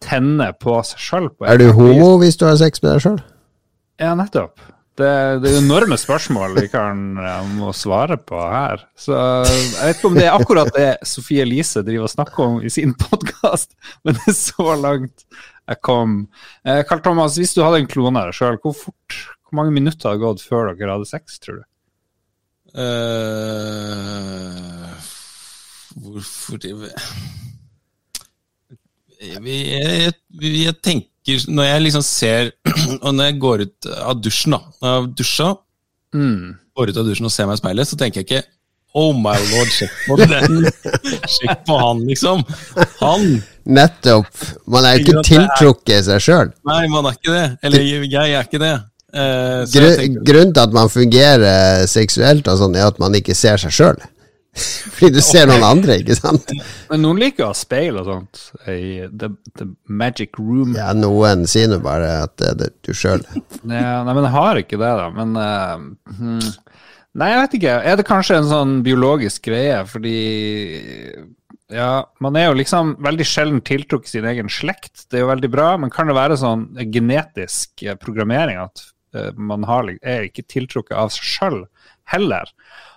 tenne 0.03 0.49
på 0.59 0.75
seg 0.89 1.05
sjøl. 1.05 1.29
Er 1.47 1.61
du 1.61 1.69
homo 1.77 2.17
hvis 2.23 2.41
du 2.41 2.49
har 2.49 2.59
sex 2.59 2.83
med 2.83 2.97
deg 2.97 3.05
sjøl? 3.05 3.21
Ja, 4.03 4.17
nettopp. 4.19 4.59
Det, 4.93 5.09
det 5.41 5.49
er 5.49 5.63
enorme 5.63 5.97
spørsmål 5.97 6.53
vi 6.59 6.67
kan 6.69 7.17
eh, 7.17 7.47
må 7.57 7.71
svare 7.77 8.19
på 8.21 8.37
her. 8.37 8.83
Så 8.99 9.15
jeg 9.17 9.87
vet 9.89 9.97
ikke 9.97 10.11
om 10.11 10.19
det 10.19 10.27
er 10.27 10.37
akkurat 10.37 10.69
det 10.77 10.91
Sofie 11.09 11.47
Elise 11.47 11.81
driver 11.87 12.05
og 12.11 12.13
snakker 12.13 12.45
om 12.45 12.59
i 12.61 12.73
sin 12.73 12.93
podkast, 13.01 13.73
men 14.05 14.19
det 14.19 14.27
er 14.29 14.37
så 14.37 14.77
langt 14.77 15.25
jeg 15.71 15.79
kom. 15.81 16.29
Eh, 16.67 16.83
Karl 16.89 17.01
Thomas, 17.05 17.39
hvis 17.41 17.55
du 17.57 17.63
hadde 17.65 17.79
en 17.81 17.89
klone 17.89 18.21
deg 18.27 18.37
sjøl, 18.37 18.61
hvor 18.61 18.75
fort, 18.77 19.17
hvor 19.49 19.63
mange 19.63 19.73
minutter 19.79 20.11
hadde 20.11 20.25
gått 20.27 20.45
før 20.45 20.75
dere 20.75 20.97
hadde 20.99 21.09
sex, 21.09 21.41
tror 21.41 21.63
du? 21.63 21.65
Uh, 22.73 22.89
hvorfor 26.01 26.57
det 26.63 26.71
jeg, 29.21 29.37
jeg, 29.45 29.45
jeg, 29.45 30.15
jeg 30.41 30.77
tenker 30.81 31.12
Når 31.27 31.65
jeg 31.69 31.83
liksom 31.87 32.03
ser 32.07 32.51
Og 33.05 33.13
når 33.15 33.29
jeg 33.31 33.39
går 33.43 33.61
ut 33.67 33.87
av 34.03 34.17
dusjen, 34.23 34.57
da 34.57 34.61
Når 34.83 34.97
jeg 34.99 35.13
dusja, 35.23 35.53
Mm. 36.13 36.59
går 36.77 36.91
ut 36.91 36.97
av 37.01 37.07
dusjen 37.09 37.25
og 37.25 37.33
ser 37.33 37.47
meg 37.49 37.57
i 37.57 37.61
speilet, 37.63 37.89
så 37.89 37.97
tenker 37.97 38.21
jeg 38.21 38.27
ikke 38.27 38.43
Oh 38.95 39.15
my 39.17 39.33
lord, 39.49 39.71
sjekk 39.73 39.95
på 40.05 40.17
den! 40.21 40.67
sjekk 41.25 41.63
på 41.65 41.79
han, 41.81 42.03
liksom. 42.05 42.43
Han! 43.01 43.23
Nettopp. 43.65 44.29
Man 44.69 44.85
er 44.85 44.99
jo 44.99 45.07
ikke 45.07 45.23
tiltrukket 45.25 46.05
seg 46.11 46.21
sjøl. 46.21 46.51
Nei, 46.69 46.83
man 46.93 47.09
er 47.09 47.17
ikke 47.17 47.33
det. 47.33 47.47
Eller 47.65 47.87
jeg 48.05 48.35
er 48.37 48.45
ikke 48.45 48.61
det. 48.61 48.75
Eh, 49.17 49.63
tenker, 49.73 50.21
grunnen 50.29 50.53
til 50.53 50.63
at 50.67 50.77
man 50.77 50.93
fungerer 50.93 51.87
seksuelt, 51.89 52.45
og 52.53 52.61
sånn, 52.61 52.77
er 52.77 52.91
at 52.91 53.01
man 53.01 53.17
ikke 53.17 53.33
ser 53.39 53.57
seg 53.65 53.73
sjøl. 53.73 54.05
Fordi 54.93 55.11
du 55.15 55.21
ser 55.25 55.47
noen 55.49 55.65
andre, 55.65 55.97
ikke 56.03 56.17
sant? 56.19 56.53
Men 56.91 57.05
noen 57.05 57.21
liker 57.23 57.47
å 57.47 57.53
ha 57.53 57.57
speil 57.57 57.97
og 58.01 58.09
sånt 58.09 58.43
i 58.69 59.07
the, 59.09 59.31
the 59.59 59.71
magic 59.89 60.37
room. 60.41 60.77
Ja, 60.77 60.91
noen 60.97 61.47
sier 61.51 61.71
nå 61.73 61.81
bare 61.85 62.11
at 62.27 62.37
det 62.41 62.51
er 62.51 62.59
det 62.61 62.71
du 62.85 62.93
sjøl. 62.97 63.25
Ja, 63.65 64.03
nei, 64.05 64.13
men 64.13 64.27
jeg 64.27 64.35
har 64.37 64.61
ikke 64.61 64.81
det, 64.83 64.93
da. 65.01 65.09
Men 65.17 65.37
hmm. 65.39 66.51
Nei, 67.13 67.29
jeg 67.29 67.41
vet 67.43 67.55
ikke. 67.59 67.73
Er 67.91 67.99
det 68.01 68.09
kanskje 68.09 68.39
en 68.41 68.49
sånn 68.49 68.79
biologisk 68.85 69.45
greie? 69.51 69.83
Fordi 69.89 70.17
ja, 71.73 72.05
man 72.25 72.37
er 72.37 72.49
jo 72.49 72.57
liksom 72.61 72.95
veldig 73.05 73.27
sjelden 73.29 73.61
tiltrukket 73.65 74.13
sin 74.15 74.29
egen 74.29 74.49
slekt. 74.53 75.07
Det 75.09 75.19
er 75.19 75.27
jo 75.27 75.33
veldig 75.33 75.51
bra, 75.53 75.69
men 75.81 75.93
kan 75.93 76.09
det 76.09 76.17
være 76.17 76.41
sånn 76.41 76.67
genetisk 76.93 77.85
eh, 77.85 77.99
programmering 78.01 78.61
at 78.65 78.85
eh, 79.17 79.31
man 79.37 79.65
har, 79.69 79.89
er 80.01 80.29
ikke 80.29 80.47
tiltrukket 80.49 80.97
av 80.99 81.13
seg 81.15 81.29
sjøl 81.35 81.61
heller? 82.13 82.49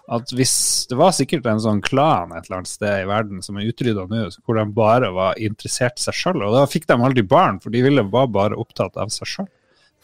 At 0.05 0.29
hvis 0.37 0.85
Det 0.89 0.97
var 0.99 1.15
sikkert 1.17 1.47
en 1.49 1.61
sånn 1.63 1.79
klan 1.81 2.33
et 2.35 2.45
eller 2.45 2.59
annet 2.59 2.69
sted 2.69 3.01
i 3.01 3.07
verden 3.09 3.41
som 3.41 3.57
er 3.57 3.69
utrydda 3.71 4.05
nå, 4.11 4.27
hvor 4.45 4.59
de 4.59 4.65
bare 4.75 5.09
var 5.15 5.39
interessert 5.41 5.97
seg 6.01 6.13
sjøl, 6.13 6.43
og 6.45 6.53
da 6.53 6.65
fikk 6.69 6.85
de 6.91 6.99
aldri 6.99 7.25
barn, 7.25 7.57
for 7.63 7.73
de 7.73 7.81
ville 7.85 8.05
var 8.13 8.29
bare 8.33 8.59
opptatt 8.59 8.99
av 9.01 9.09
seg 9.13 9.31
sjøl. 9.31 9.49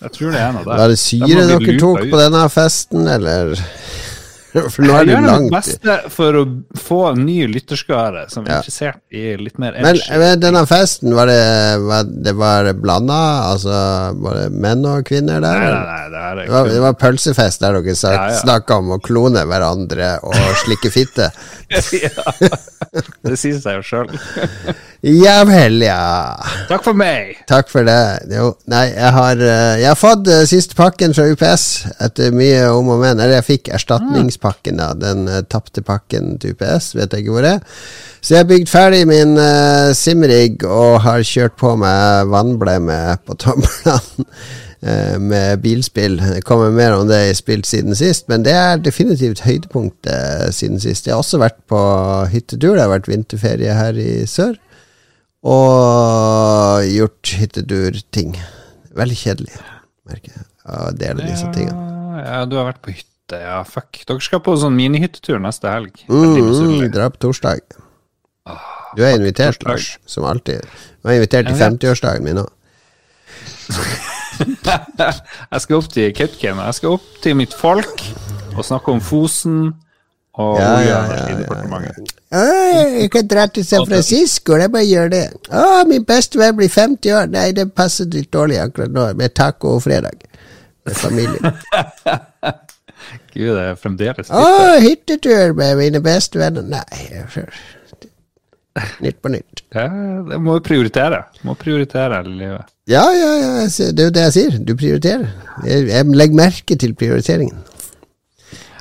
Jeg 0.01 0.15
tror 0.15 0.33
det 0.33 0.41
er 0.41 0.55
noe 0.55 0.65
der. 0.65 0.79
Var 0.81 0.89
det 0.89 0.97
syre 0.97 1.27
de 1.29 1.45
dere 1.51 1.77
tok 1.77 1.99
ut. 2.01 2.09
på 2.09 2.21
denne 2.23 2.41
festen, 2.49 3.05
eller? 3.05 3.61
For 4.73 4.83
nå 4.83 4.91
er 4.97 5.05
Jeg 5.05 5.07
du 5.07 5.11
gjør 5.13 5.21
Det 5.21 5.29
langt 5.31 5.53
beste 5.53 5.93
for 6.11 6.37
å 6.41 6.43
få 6.75 6.97
en 7.11 7.21
ny 7.25 7.37
lytterskare 7.47 8.25
som 8.31 8.43
er 8.45 8.51
Ja. 8.51 8.57
interessert 8.59 8.99
i 9.15 9.21
litt 9.39 9.57
mer 9.61 9.77
Men 9.79 9.95
edgy. 9.95 10.17
men 10.19 10.41
denne 10.43 10.63
festen, 10.67 11.13
var 11.15 11.29
det, 11.31 11.39
var, 11.85 12.03
det 12.27 12.33
var 12.35 12.71
blanda? 12.81 13.19
Altså, 13.53 13.71
var 14.19 14.39
det 14.41 14.47
menn 14.51 14.83
og 14.91 15.05
kvinner 15.07 15.39
der? 15.43 15.61
Nei, 15.61 15.71
nei, 15.71 15.85
nei, 15.85 16.03
det 16.11 16.21
er 16.25 16.41
Det 16.41 16.49
var, 16.51 16.69
det 16.75 16.81
var 16.83 16.97
pølsefest 17.05 17.63
der 17.63 17.79
dere 17.79 17.95
Ja, 17.95 18.11
ja. 18.27 18.39
snakka 18.41 18.77
om 18.83 18.91
å 18.97 18.99
klone 19.03 19.45
hverandre 19.47 20.13
og 20.27 20.35
slikke 20.65 20.91
fitte. 20.91 21.31
ja, 21.71 22.27
Det 23.23 23.37
sier 23.39 23.59
seg 23.63 23.79
jo 23.79 23.85
sjøl. 23.87 24.11
Ja 25.01 25.39
vel, 25.49 25.79
ja. 25.81 26.37
Takk 26.69 26.83
for 26.85 26.97
meg. 26.97 27.39
Takk 27.49 27.71
for 27.73 27.87
det. 27.87 28.21
Jo, 28.29 28.51
nei, 28.69 28.83
jeg 28.93 29.13
har, 29.15 29.39
eh, 29.41 29.79
jeg 29.81 29.89
har 29.89 29.97
fått 29.97 30.29
uh, 30.29 30.43
siste 30.45 30.77
pakken 30.77 31.15
fra 31.17 31.25
UPS 31.31 31.63
etter 32.05 32.29
mye 32.35 32.67
om 32.69 32.91
og 32.93 33.01
men. 33.01 33.17
Eller 33.17 33.39
jeg 33.39 33.47
fikk 33.47 33.71
erstatningspakken, 33.73 34.77
da. 34.77 34.91
Den 34.93 35.25
uh, 35.25 35.41
tapte 35.49 35.81
pakken 35.81 36.35
til 36.37 36.53
UPS. 36.53 36.91
Vet 36.99 37.17
jeg 37.17 37.25
ikke 37.25 37.33
hvor 37.33 37.47
det 37.47 37.55
er. 37.57 37.81
Så 38.21 38.35
jeg 38.35 38.43
har 38.43 38.51
bygd 38.53 38.69
ferdig 38.69 39.01
min 39.09 39.33
uh, 39.41 39.89
simrig 39.97 40.61
og 40.69 40.99
har 41.07 41.25
kjørt 41.25 41.57
på 41.57 41.73
med 41.81 42.29
vannblemme 42.29 43.01
på 43.25 43.41
tomlene. 43.41 43.97
Med 44.81 45.59
bilspill. 45.61 46.15
Det 46.17 46.39
kommer 46.41 46.71
mer 46.73 46.95
om 46.95 47.03
det 47.05 47.19
i 47.29 47.35
spilt 47.37 47.67
siden 47.69 47.93
sist, 47.93 48.23
men 48.33 48.41
det 48.41 48.55
er 48.57 48.79
definitivt 48.81 49.43
høydepunktet 49.45 50.55
siden 50.57 50.81
sist. 50.81 51.05
Jeg 51.05 51.13
har 51.13 51.21
også 51.21 51.37
vært 51.37 51.59
på 51.69 51.81
hyttetur. 52.31 52.73
Det 52.73 52.81
har 52.81 52.89
vært 52.89 53.11
vinterferie 53.11 53.75
her 53.77 53.99
i 54.01 54.23
sør 54.25 54.57
og 55.41 56.85
gjort 56.85 57.33
hytteturting. 57.39 58.35
Veldig 58.97 59.17
kjedelig, 59.17 59.55
merker 60.09 60.35
jeg. 60.35 60.47
Å 60.69 60.91
dele 60.93 61.25
disse 61.25 61.47
tingene. 61.55 61.87
Ja, 62.21 62.43
du 62.45 62.57
har 62.59 62.67
vært 62.69 62.81
på 62.85 62.93
hytte, 62.93 63.39
ja. 63.41 63.61
Fuck. 63.65 64.03
Dere 64.07 64.21
skal 64.21 64.43
på 64.45 64.53
sånn 64.61 64.75
minihyttetur 64.77 65.39
neste 65.41 65.71
helg. 65.71 66.03
Mm, 66.11 66.83
dra 66.93 67.09
på 67.13 67.23
torsdag. 67.25 67.63
Du 68.97 69.03
er 69.05 69.15
invitert, 69.15 69.57
torsdag. 69.61 69.71
Lars, 69.71 69.87
som 70.05 70.27
alltid. 70.29 70.65
Du 71.01 71.09
er 71.09 71.21
invitert 71.21 71.49
til 71.49 71.57
50-årsdagen 71.57 72.27
min 72.27 72.43
òg. 72.43 72.51
jeg 74.41 75.61
skal 75.63 75.77
opp 75.77 75.87
til 75.93 76.11
Kautokeino. 76.17 76.65
Jeg 76.67 76.77
skal 76.77 76.97
opp 76.97 77.07
til 77.23 77.37
mitt 77.39 77.55
folk 77.55 78.03
og 78.57 78.65
snakke 78.67 78.93
om 78.93 79.01
Fosen 79.01 79.71
og 80.39 80.59
Ja, 80.59 80.67
Olje- 80.77 80.87
ja, 80.87 80.97
og 80.97 81.09
ja, 81.11 81.15
energidepartementet. 81.15 82.11
Jeg 83.01 83.11
kan 83.11 83.27
dra 83.27 83.45
til 83.47 83.65
San 83.67 83.85
Francisco, 83.87 84.53
det 84.55 84.63
er 84.63 84.67
bare 84.71 84.87
gjør 84.87 85.09
det. 85.11 85.23
Å, 85.51 85.83
min 85.89 86.05
beste 86.07 86.39
venn 86.39 86.55
blir 86.55 86.69
50 86.71 87.11
år. 87.17 87.27
Nei, 87.33 87.49
det 87.57 87.73
passer 87.75 88.07
litt 88.13 88.31
dårlig 88.31 88.61
akkurat 88.63 88.91
nå, 88.95 89.09
med 89.19 89.33
taco 89.35 89.75
og 89.75 89.83
fredag. 89.83 90.23
Med 90.85 90.95
familien. 90.95 91.51
Gud, 93.33 93.55
det 93.57 93.63
er 93.65 93.75
fremdeles 93.79 94.29
Å, 94.31 94.45
hyttetur 94.83 95.53
med 95.57 95.77
mine 95.79 96.01
beste 96.05 96.39
venner. 96.39 96.63
Nei, 96.63 97.45
Nytt 99.03 99.17
på 99.21 99.27
nytt. 99.33 99.65
Det, 99.73 99.83
det 100.29 100.37
må 100.39 100.53
jo 100.55 100.61
prioritere. 100.63 101.25
Må 101.43 101.57
prioritere 101.59 102.21
livet. 102.23 102.69
Ja, 102.87 103.03
ja, 103.11 103.31
ja, 103.41 103.49
det 103.67 103.99
er 103.99 104.07
jo 104.07 104.13
det 104.15 104.23
jeg 104.29 104.35
sier. 104.37 104.55
Du 104.63 104.71
prioriterer. 104.79 105.27
Jeg, 105.67 105.89
jeg 105.89 106.15
legger 106.15 106.39
merke 106.39 106.77
til 106.79 106.93
prioriteringen. 106.95 107.59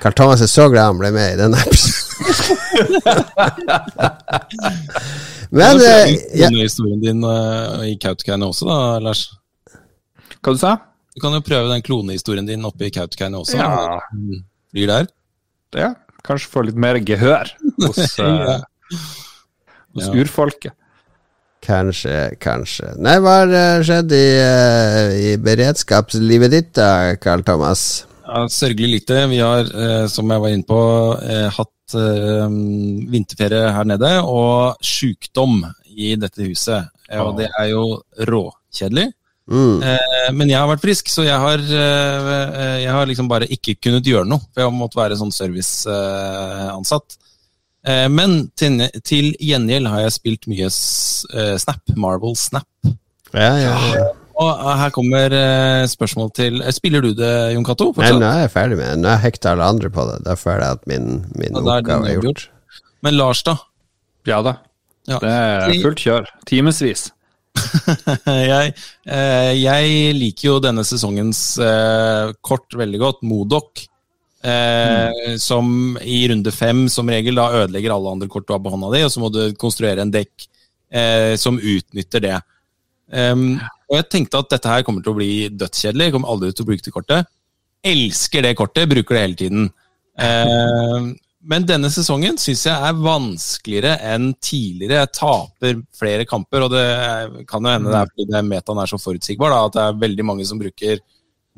Carl 0.01 0.15
Thomas 0.17 0.41
er 0.41 0.49
så 0.49 0.69
glad 0.73 0.87
han 0.93 0.99
ble 1.01 1.11
med 1.13 1.35
i 1.35 1.37
denne 1.41 1.59
episoden. 1.61 1.97
Men 5.51 5.77
Du 5.77 5.81
kan 5.83 5.83
eh, 5.83 5.83
prøve 5.83 6.39
ja, 6.39 6.47
klonehistorien 6.49 7.01
din 7.03 7.25
eh, 7.27 7.83
i 7.91 7.97
Kautokeino 8.01 8.49
også, 8.53 8.65
da, 8.71 8.77
Lars. 9.03 9.23
Hva 10.41 10.53
du 10.55 10.59
sa 10.61 10.73
Du 11.17 11.21
kan 11.25 11.35
jo 11.37 11.41
prøve 11.45 11.69
den 11.73 11.83
klonehistorien 11.85 12.47
din 12.49 12.65
oppe 12.69 12.83
i 12.89 12.93
Kautokeino 12.95 13.37
også. 13.43 13.57
Ja. 13.59 13.67
Blir 14.73 14.87
der. 14.91 15.05
Ja, 15.77 15.89
kanskje 16.27 16.51
få 16.53 16.61
litt 16.67 16.79
mer 16.81 16.97
gehør 17.07 17.47
hos, 17.83 17.99
eh, 18.25 18.61
hos 19.97 20.07
Ja. 20.07 20.13
urfolket. 20.23 20.73
Kanskje, 21.61 22.15
kanskje. 22.41 22.95
Nei, 23.05 23.19
hva 23.21 23.35
har 23.43 23.51
eh, 23.53 23.83
skjedd 23.85 24.11
i, 24.17 24.29
i 25.29 25.31
beredskapslivet 25.45 26.51
ditt 26.55 26.71
da, 26.79 26.89
Carl 27.21 27.43
Thomas? 27.45 28.07
Ja, 28.31 28.47
sørgelig 28.49 28.91
lite. 28.95 29.27
Vi 29.27 29.39
har, 29.43 29.67
eh, 29.67 30.07
som 30.07 30.31
jeg 30.31 30.41
var 30.41 30.53
inne 30.55 30.67
på, 30.67 30.81
eh, 31.19 31.49
hatt 31.51 31.95
eh, 31.99 32.51
vinterferie 33.11 33.73
her 33.75 33.85
nede, 33.85 34.11
og 34.23 34.77
sjukdom 34.81 35.65
i 35.91 36.15
dette 36.15 36.47
huset. 36.47 36.87
Og 37.11 37.35
det 37.41 37.49
er 37.59 37.73
jo 37.73 37.99
råkjedelig. 38.31 39.11
Mm. 39.51 39.83
Men 40.31 40.47
jeg 40.47 40.61
har 40.61 40.69
vært 40.71 40.85
frisk, 40.85 41.09
så 41.11 41.25
jeg 41.27 41.35
har, 41.35 41.59
jeg 41.59 42.93
har 42.95 43.09
liksom 43.11 43.27
bare 43.27 43.49
ikke 43.51 43.75
kunnet 43.83 44.07
gjøre 44.07 44.29
noe. 44.31 44.39
For 44.39 44.63
jeg 44.63 44.69
har 44.69 44.77
måttet 44.79 45.01
være 45.01 45.19
sånn 45.19 45.35
serviceansatt. 45.35 47.19
Men 48.15 48.45
til, 48.55 48.87
til 49.03 49.33
gjengjeld 49.43 49.91
har 49.91 50.05
jeg 50.05 50.15
spilt 50.21 50.47
mye 50.47 50.71
Snap. 50.71 51.83
Marvel 51.99 52.39
Snap. 52.39 52.95
Ja, 53.35 53.57
ja, 53.59 53.75
ja. 53.91 54.07
Og 54.41 54.61
her 54.81 54.93
kommer 54.95 55.35
eh, 55.37 55.85
spørsmål 55.91 56.31
til 56.37 56.63
eh, 56.63 56.73
Spiller 56.73 57.05
du 57.05 57.11
det, 57.17 57.33
Jon 57.55 57.67
Cato? 57.67 57.91
Nei, 57.99 58.13
nå 58.17 58.25
er 58.25 58.47
jeg 58.47 58.53
ferdig 58.55 58.79
med 58.79 58.89
det. 58.89 58.99
Nå 59.03 59.11
har 59.11 59.19
jeg 59.19 59.27
hekta 59.35 59.53
alle 59.53 59.69
andre 59.75 59.91
på 59.93 60.07
det. 60.09 60.19
Da 60.25 60.37
føler 60.39 60.65
jeg 60.65 60.79
at 60.79 60.91
min, 60.91 61.09
min 61.37 61.59
Ja, 61.59 61.65
oppgave 61.77 62.09
er 62.09 62.25
gjort. 62.25 62.47
Men 63.05 63.17
Lars, 63.19 63.43
da? 63.45 63.57
Ja 64.29 64.41
da. 64.45 64.57
Ja. 65.09 65.19
Det 65.21 65.31
er 65.33 65.75
fullt 65.83 66.05
kjør. 66.05 66.29
Timevis. 66.49 67.09
jeg, 68.31 68.75
eh, 69.11 69.53
jeg 69.59 70.13
liker 70.17 70.47
jo 70.47 70.59
denne 70.63 70.85
sesongens 70.87 71.43
eh, 71.61 72.33
kort 72.47 72.77
veldig 72.79 73.01
godt, 73.03 73.25
Modok. 73.27 73.85
Eh, 74.41 75.35
Som 75.37 75.99
i 76.01 76.23
runde 76.31 76.53
fem 76.55 76.87
som 76.89 77.11
regel 77.13 77.37
da 77.37 77.51
ødelegger 77.59 77.93
alle 77.93 78.15
andre 78.15 78.31
kort 78.33 78.47
du 78.49 78.55
har 78.55 78.63
på 78.65 78.73
hånda 78.73 78.93
di, 78.95 79.03
og 79.05 79.13
så 79.13 79.21
må 79.21 79.29
du 79.35 79.43
konstruere 79.61 80.01
en 80.05 80.15
dekk 80.15 80.47
eh, 80.93 81.35
som 81.41 81.61
utnytter 81.61 82.25
det. 82.25 82.39
Em, 83.11 83.59
og 83.91 83.99
jeg 83.99 84.07
tenkte 84.13 84.39
at 84.39 84.53
dette 84.53 84.71
her 84.71 84.85
kommer 84.87 85.03
til 85.03 85.13
å 85.13 85.19
bli 85.19 85.33
dødskjedelig, 85.51 86.07
jeg 86.07 86.15
kommer 86.15 86.31
aldri 86.31 86.53
til 86.55 86.63
å 86.63 86.69
bruke 86.71 86.87
det 86.87 86.95
kortet. 86.95 87.31
Elsker 87.91 88.47
det 88.47 88.55
kortet, 88.59 88.87
bruker 88.91 89.17
det 89.17 89.25
hele 89.25 89.39
tiden. 89.41 89.67
Eh, 90.21 91.09
men 91.51 91.65
denne 91.67 91.89
sesongen 91.91 92.37
syns 92.39 92.67
jeg 92.69 92.75
er 92.75 92.99
vanskeligere 93.01 93.95
enn 94.13 94.29
tidligere. 94.45 95.01
Jeg 95.01 95.15
taper 95.17 95.81
flere 95.97 96.27
kamper, 96.29 96.67
og 96.67 96.75
det 96.75 96.85
kan 97.51 97.65
jo 97.65 97.73
hende 97.73 97.91
det 97.91 97.99
er 98.03 98.13
fordi 98.13 98.29
det 98.31 98.45
metaen 98.47 98.83
er 98.83 98.93
så 98.93 99.01
forutsigbar, 99.01 99.55
da, 99.55 99.65
at 99.67 99.79
det 99.79 99.87
er 99.87 100.03
veldig 100.05 100.29
mange 100.29 100.47
som 100.49 100.61
bruker 100.61 101.01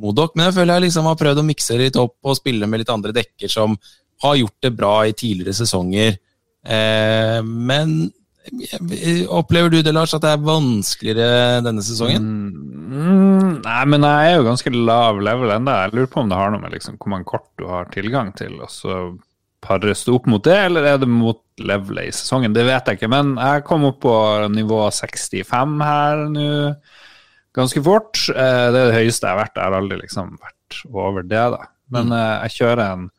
Modok. 0.03 0.33
Men 0.35 0.49
jeg 0.49 0.57
føler 0.57 0.79
jeg 0.79 0.87
liksom 0.87 1.11
har 1.11 1.19
prøvd 1.21 1.43
å 1.43 1.47
mikse 1.47 1.77
det 1.77 1.91
litt 1.91 2.01
opp 2.01 2.17
og 2.25 2.39
spille 2.39 2.67
med 2.71 2.81
litt 2.81 2.93
andre 2.95 3.13
dekker 3.13 3.51
som 3.51 3.77
har 4.25 4.39
gjort 4.39 4.65
det 4.65 4.73
bra 4.79 4.95
i 5.05 5.13
tidligere 5.13 5.59
sesonger. 5.59 6.17
Eh, 6.65 7.41
men 7.43 8.07
opplever 9.31 9.71
du 9.71 9.83
det, 9.83 9.93
Lars, 9.95 10.15
at 10.17 10.25
det 10.25 10.33
er 10.33 10.47
vanskeligere 10.47 11.61
denne 11.65 11.85
sesongen? 11.85 12.25
Mm, 12.93 13.61
nei, 13.65 13.83
men 13.89 14.07
jeg 14.07 14.31
er 14.31 14.39
jo 14.39 14.49
ganske 14.49 14.73
lav 14.75 15.21
level 15.23 15.55
ennå. 15.55 15.77
Jeg 15.85 15.95
lurer 15.97 16.11
på 16.13 16.23
om 16.23 16.33
det 16.33 16.41
har 16.41 16.53
noe 16.53 16.63
med 16.63 16.75
liksom, 16.75 16.99
hvor 17.01 17.15
mange 17.15 17.29
kort 17.29 17.49
du 17.61 17.69
har 17.71 17.91
tilgang 17.95 18.33
til, 18.39 18.59
og 18.63 18.73
så 18.73 18.99
pares 19.63 20.03
det 20.05 20.15
opp 20.17 20.27
mot 20.31 20.43
det, 20.43 20.59
eller 20.67 20.89
er 20.91 20.99
det 20.99 21.09
mot 21.11 21.41
levelet 21.63 22.11
i 22.11 22.17
sesongen? 22.17 22.55
Det 22.57 22.67
vet 22.67 22.91
jeg 22.91 22.99
ikke, 22.99 23.13
men 23.13 23.37
jeg 23.39 23.65
kom 23.69 23.87
opp 23.89 24.01
på 24.03 24.17
nivå 24.51 24.83
65 24.91 25.79
her 25.87 26.27
nå 26.33 26.49
ganske 27.57 27.83
fort. 27.85 28.19
Eh, 28.33 28.67
Det 28.73 28.81
er 28.81 28.91
det 28.91 28.99
høyeste 28.99 29.29
jeg 29.29 29.37
har 29.37 29.43
vært. 29.45 29.57
Jeg 29.57 29.69
har 29.69 29.79
aldri 29.79 29.99
liksom 30.01 30.37
vært 30.41 30.83
over 30.91 31.23
det, 31.23 31.45
da. 31.55 31.67
Men 31.93 32.09
mm. 32.09 32.21
jeg 32.47 32.57
kjører 32.59 32.85
en 32.87 33.11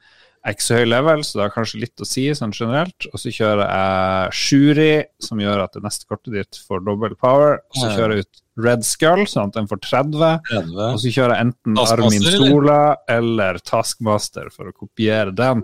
ikke 0.51 0.65
så 0.65 0.77
høy 0.82 0.88
level, 0.91 1.21
så 1.23 1.38
det 1.38 1.43
har 1.45 1.53
kanskje 1.56 1.79
litt 1.86 2.03
å 2.03 2.08
si 2.08 2.25
sånn 2.36 2.51
generelt. 2.51 3.06
Og 3.13 3.21
så 3.21 3.32
kjører 3.32 3.63
jeg 3.63 4.34
Shuri, 4.36 4.93
som 5.23 5.39
gjør 5.39 5.63
at 5.63 5.77
det 5.77 5.84
neste 5.86 6.10
kortet 6.10 6.36
ditt 6.36 6.60
får 6.67 6.84
dobbel 6.84 7.15
power. 7.15 7.62
Og 7.71 7.79
så 7.79 7.91
kjører 7.93 8.17
jeg 8.17 8.25
ut 8.27 8.41
Red 8.63 8.84
Skull, 8.86 9.23
sånn 9.29 9.49
at 9.49 9.56
den 9.56 9.69
får 9.69 9.79
30. 9.82 10.25
30. 10.49 10.73
Og 10.91 10.99
så 11.01 11.13
kjører 11.15 11.34
jeg 11.34 11.47
enten 11.47 11.79
Armin? 11.82 12.27
Sola 12.36 12.82
eller 13.10 13.58
Taskmaster 13.65 14.51
for 14.53 14.69
å 14.69 14.75
kopiere 14.75 15.34
den. 15.34 15.63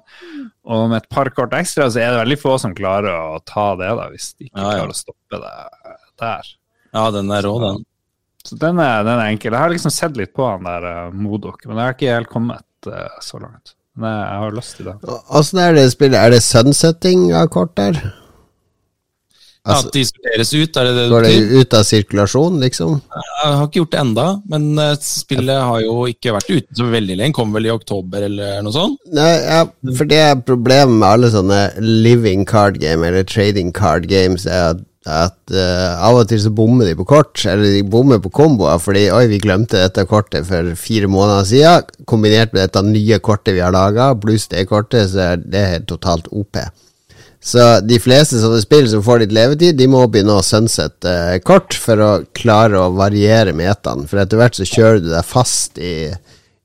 Og 0.63 0.85
med 0.89 1.03
et 1.03 1.09
par 1.11 1.29
kort 1.35 1.53
ekstra 1.57 1.89
så 1.91 2.01
er 2.01 2.13
det 2.13 2.23
veldig 2.23 2.39
få 2.41 2.55
som 2.63 2.73
klarer 2.77 3.11
å 3.13 3.41
ta 3.45 3.73
det, 3.79 3.91
da, 3.99 4.07
hvis 4.13 4.31
de 4.37 4.47
ikke 4.47 4.57
Ja, 4.57 4.71
ja. 4.71 4.79
klarer 4.79 4.95
å 4.95 5.01
stoppe 5.03 5.41
det 5.43 5.53
der. 6.23 6.53
Ja, 6.95 7.03
den 7.13 7.29
er 7.35 7.45
rå, 7.45 7.57
den. 7.61 7.83
Så 8.47 8.55
den 8.57 8.79
er, 8.81 9.03
den 9.03 9.19
er 9.19 9.27
enkel. 9.27 9.53
Jeg 9.53 9.61
har 9.61 9.73
liksom 9.75 9.93
sett 9.93 10.15
litt 10.17 10.31
på 10.33 10.47
han 10.47 10.65
der 10.65 10.87
uh, 10.87 11.13
Modok, 11.13 11.67
men 11.67 11.77
jeg 11.77 11.85
har 11.85 11.97
ikke 11.97 12.15
helt 12.15 12.31
kommet 12.31 12.89
uh, 12.89 13.19
så 13.21 13.41
langt. 13.43 13.75
Men 13.99 14.15
jeg, 14.15 14.39
har 14.43 14.55
lyst 14.55 14.77
til 14.79 14.87
det. 14.87 14.95
Åssen 15.35 15.59
er 15.59 15.75
det 15.75 15.89
spillet? 15.91 16.17
Er 16.19 16.31
det 16.33 16.41
sunsetting 16.45 17.29
av 17.35 17.49
kort 17.51 17.75
der? 17.79 17.99
Altså, 19.67 19.89
at 19.89 19.95
de 19.97 20.03
sorteres 20.07 20.51
ut, 20.55 20.77
er 20.79 20.87
det 20.87 20.93
det 20.95 21.05
går 21.11 21.25
det 21.27 21.59
ut 21.59 21.73
av 21.75 21.83
sirkulasjon, 21.85 22.61
liksom? 22.63 22.93
Jeg 23.11 23.49
har 23.51 23.65
ikke 23.65 23.81
gjort 23.81 23.91
det 23.91 23.99
enda, 24.01 24.27
men 24.49 24.67
eh, 24.81 24.93
spillet 25.03 25.65
har 25.67 25.81
jo 25.83 25.95
ikke 26.09 26.33
vært 26.37 26.49
ute 26.49 26.79
så 26.79 26.87
veldig 26.89 27.17
lenge. 27.19 27.35
Kom 27.37 27.51
vel 27.53 27.67
i 27.67 27.73
oktober 27.73 28.23
eller 28.29 28.63
noe 28.65 28.73
sånt? 28.73 28.97
Nei, 29.13 29.29
ja, 29.43 29.61
for 29.91 30.09
det 30.09 30.21
er 30.23 30.39
problemet 30.47 30.95
med 30.95 31.07
alle 31.09 31.31
sånne 31.35 31.59
living 31.83 32.47
card 32.49 32.79
game 32.81 33.05
eller 33.05 33.27
trading 33.27 33.73
card 33.75 34.07
games, 34.09 34.47
er 34.47 34.71
at, 34.73 34.85
at 35.07 35.53
uh, 35.55 35.95
av 36.03 36.17
og 36.19 36.27
til 36.27 36.41
så 36.43 36.51
bommer 36.51 36.89
de 36.89 36.95
på 36.99 37.05
kort, 37.07 37.39
eller 37.47 37.71
de 37.77 37.85
bommer 37.87 38.19
på 38.19 38.31
komboer, 38.35 38.81
fordi 38.83 39.05
oi, 39.15 39.23
vi 39.31 39.39
glemte 39.39 39.79
dette 39.79 40.03
kortet 40.09 40.47
for 40.49 40.73
fire 40.79 41.07
måneder 41.11 41.47
siden, 41.47 42.03
kombinert 42.09 42.51
med 42.51 42.65
dette 42.65 42.83
nye 42.83 43.21
kortet 43.23 43.55
vi 43.55 43.63
har 43.63 43.73
laga, 43.75 44.11
pluss 44.19 44.49
det 44.51 44.67
kortet, 44.69 45.07
så 45.13 45.31
er 45.31 45.41
det 45.43 45.65
helt 45.73 45.89
totalt 45.91 46.27
OP. 46.35 46.59
Så 47.39 47.69
de 47.87 47.95
fleste 48.03 48.41
sånne 48.41 48.59
spill 48.59 48.89
som 48.91 49.03
får 49.05 49.23
litt 49.23 49.35
levetid, 49.35 49.77
de 49.79 49.87
må 49.87 50.03
begynne 50.11 50.35
å 50.35 50.43
sunsette 50.43 51.07
uh, 51.07 51.37
kort 51.47 51.77
for 51.79 52.03
å 52.03 52.11
klare 52.35 52.83
å 52.83 52.91
variere 52.97 53.55
metaen. 53.55 54.03
For 54.09 54.19
etter 54.19 54.41
hvert 54.41 54.59
så 54.59 54.67
kjører 54.67 54.99
du 55.05 55.09
deg 55.13 55.23
fast 55.27 55.79
i, 55.79 56.11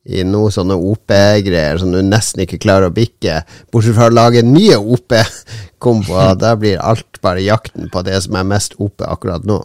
i 0.04 0.24
noe 0.28 0.52
sånne 0.52 0.76
OP-greier 0.76 1.78
som 1.80 1.92
du 1.94 2.00
nesten 2.04 2.44
ikke 2.44 2.60
klarer 2.60 2.90
å 2.90 2.94
bikke. 2.94 3.40
Bortsett 3.72 3.96
fra 3.96 4.10
å 4.10 4.14
lage 4.14 4.44
nye 4.44 4.78
OP-komboer. 4.78 6.34
Da 6.44 6.54
blir 6.60 6.82
alt 6.82 7.20
bare 7.24 7.44
jakten 7.44 7.88
på 7.92 8.02
det 8.04 8.18
som 8.26 8.36
er 8.36 8.48
mest 8.48 8.76
OP 8.82 9.04
akkurat 9.06 9.46
nå. 9.48 9.62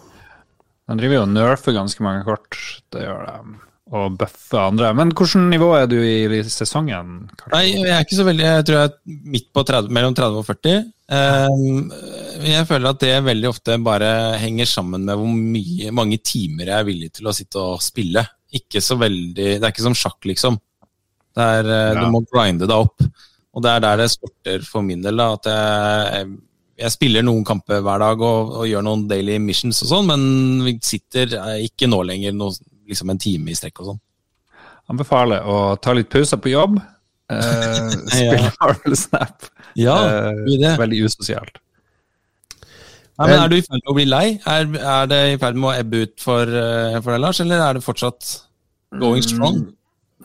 Man 0.89 1.01
driver 1.01 1.19
jo 1.19 1.25
og 1.25 1.33
nerfer 1.33 1.75
ganske 1.75 2.05
mange 2.05 2.23
kort. 2.25 2.55
Det 2.93 3.03
gjør 3.03 3.25
de. 3.27 3.57
Og 3.99 4.15
bøffer 4.21 4.61
andre. 4.61 4.93
Men 4.97 5.11
hvilket 5.11 5.49
nivå 5.49 5.69
er 5.75 5.89
du 5.89 5.97
i, 5.97 6.23
i 6.39 6.41
sesongen? 6.45 7.27
Karl? 7.35 7.53
Nei, 7.55 7.65
jeg 7.73 7.91
er 7.93 8.05
ikke 8.05 8.19
så 8.19 8.25
veldig 8.27 8.45
Jeg 8.45 8.65
tror 8.67 8.77
jeg 8.77 8.89
er 8.89 9.21
midt 9.35 9.47
på 9.53 9.63
30, 9.65 9.93
mellom 9.97 10.17
30 10.17 10.41
og 10.41 10.47
40. 10.47 10.89
Um, 11.09 11.93
jeg 12.45 12.67
føler 12.69 12.91
at 12.91 12.99
det 13.01 13.15
veldig 13.25 13.49
ofte 13.49 13.79
bare 13.81 14.11
henger 14.37 14.69
sammen 14.69 15.07
med 15.09 15.17
hvor 15.17 15.31
mye, 15.33 15.93
mange 15.95 16.19
timer 16.21 16.69
jeg 16.69 16.75
er 16.77 16.89
villig 16.89 17.09
til 17.17 17.29
å 17.29 17.33
sitte 17.35 17.63
og 17.73 17.81
spille. 17.83 18.23
Ikke 18.57 18.81
så 18.81 18.95
veldig 18.97 19.35
Det 19.59 19.63
er 19.63 19.71
ikke 19.73 19.85
som 19.85 19.93
sjakk, 19.97 20.19
liksom. 20.25 20.57
Det 21.35 21.43
er, 21.45 21.65
eh, 21.69 21.93
Ja. 21.95 22.03
Du 22.05 22.11
må 22.11 22.23
grinde 22.25 22.65
deg 22.67 22.75
opp. 22.75 23.01
Og 23.53 23.63
det 23.63 23.69
er 23.71 23.79
der 23.83 23.97
det 23.97 24.09
skorter 24.11 24.63
for 24.65 24.81
min 24.85 25.01
del. 25.01 25.17
da, 25.17 25.33
at 25.33 25.45
jeg, 25.49 26.27
jeg 26.79 26.91
spiller 26.91 27.23
noen 27.25 27.43
kamper 27.45 27.81
hver 27.81 27.99
dag 27.99 28.21
og, 28.21 28.51
og 28.61 28.67
gjør 28.69 28.83
noen 28.85 29.07
daily 29.09 29.37
missions 29.41 29.81
og 29.83 29.89
sånn, 29.91 30.05
men 30.07 30.63
vi 30.65 30.75
sitter 30.85 31.33
eh, 31.37 31.65
ikke 31.67 31.89
nå 31.89 32.01
lenger 32.05 32.33
noe, 32.37 32.53
liksom 32.87 33.09
en 33.13 33.17
time 33.21 33.49
i 33.51 33.57
strekk 33.57 33.81
og 33.83 33.91
sånn. 33.91 33.99
Anbefaler 34.89 35.45
å 35.45 35.57
ta 35.81 35.93
litt 35.93 36.09
pauser 36.09 36.37
på 36.41 36.49
jobb. 36.53 36.79
Eh, 37.29 37.89
spille 38.13 38.51
Marvel 38.61 38.95
Snap. 39.05 39.49
Ja, 39.77 39.97
Eh, 40.09 40.31
god 40.45 40.53
idé. 40.55 40.71
veldig 40.81 41.03
usosialt. 41.05 41.59
Nei, 43.19 43.27
men 43.27 43.41
Er 43.41 43.49
du 43.51 43.57
i 43.57 43.63
ferd 43.65 43.81
med 43.81 43.91
å 43.91 43.97
bli 43.97 44.05
lei? 44.07 44.27
Er, 44.47 44.69
er 44.79 45.09
det 45.11 45.19
i 45.33 45.39
ferd 45.41 45.57
med 45.59 45.73
å 45.73 45.75
ebbe 45.75 46.05
ut 46.05 46.23
for, 46.23 46.47
eh, 46.47 46.95
for 47.01 47.11
deg, 47.11 47.19
Lars, 47.25 47.41
eller 47.43 47.65
er 47.65 47.75
det 47.75 47.83
fortsatt 47.83 48.29
going 49.01 49.25
strong? 49.25 49.59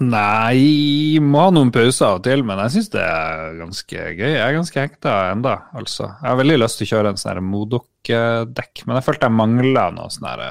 Nei, 0.02 1.18
må 1.22 1.42
ha 1.44 1.50
noen 1.54 1.70
pauser 1.74 2.08
av 2.08 2.20
og 2.20 2.24
til, 2.26 2.42
men 2.46 2.58
jeg 2.64 2.74
syns 2.74 2.92
det 2.94 3.02
er 3.02 3.58
ganske 3.60 4.06
gøy. 4.18 4.30
Jeg 4.32 4.42
er 4.42 4.56
ganske 4.56 4.80
hekta 4.80 5.12
enda, 5.30 5.56
altså. 5.78 6.08
Jeg 6.18 6.30
har 6.32 6.40
veldig 6.40 6.56
lyst 6.62 6.80
til 6.80 6.88
å 6.88 6.90
kjøre 6.92 7.12
en 7.14 7.20
sånn 7.20 7.50
Modok-dekk, 7.50 8.86
men 8.86 8.98
jeg 8.98 9.06
følte 9.06 9.28
jeg 9.30 9.38
mangla 9.38 9.84
noe 9.94 10.10
sånn 10.14 10.30
her 10.30 10.44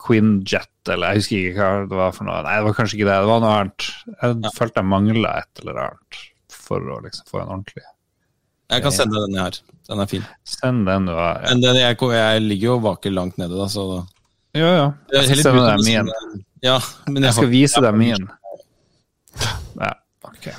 Quinjet, 0.00 0.72
eller 0.88 1.12
jeg 1.12 1.20
husker 1.20 1.46
ikke 1.50 1.68
hva 1.68 1.86
det 1.90 2.00
var 2.00 2.14
for 2.16 2.26
noe. 2.26 2.42
Nei, 2.46 2.56
det 2.58 2.66
var 2.70 2.76
kanskje 2.78 2.98
ikke 2.98 3.10
det, 3.10 3.20
det 3.22 3.30
var 3.30 3.42
noe 3.44 3.56
annet. 3.58 3.88
Jeg 4.16 4.54
følte 4.56 4.82
jeg 4.82 4.92
mangla 4.94 5.38
et 5.42 5.62
eller 5.62 5.82
annet 5.86 6.20
for 6.54 6.94
å 6.94 7.00
liksom 7.04 7.26
få 7.30 7.42
en 7.42 7.52
ordentlig 7.58 7.86
Jeg 8.70 8.84
kan 8.84 8.94
sende 8.94 9.20
denne 9.26 9.42
her. 9.42 9.58
Den 9.90 10.02
er 10.02 10.10
fin. 10.10 10.24
Send 10.46 10.86
den 10.86 11.08
du 11.08 11.14
har. 11.16 11.42
Ja, 11.42 11.54
den, 11.58 11.78
jeg, 11.80 11.98
jeg 12.14 12.42
ligger 12.46 12.68
jo 12.68 12.74
og 12.78 12.84
vaker 12.86 13.14
langt 13.14 13.40
nede, 13.40 13.56
da, 13.58 13.66
så 13.70 13.86
ja. 14.54 14.66
ja. 14.66 14.86
Jeg 15.14 15.28
skal 15.30 15.44
sende 15.48 15.66
deg 15.66 15.86
min. 15.86 16.42
Ja, 16.62 16.78
men 17.08 17.26
Jeg 17.26 17.36
skal 17.38 17.50
vise 17.50 17.82
deg 17.82 17.96
min. 17.98 18.26
Ja, 19.80 19.92
ok. 20.26 20.50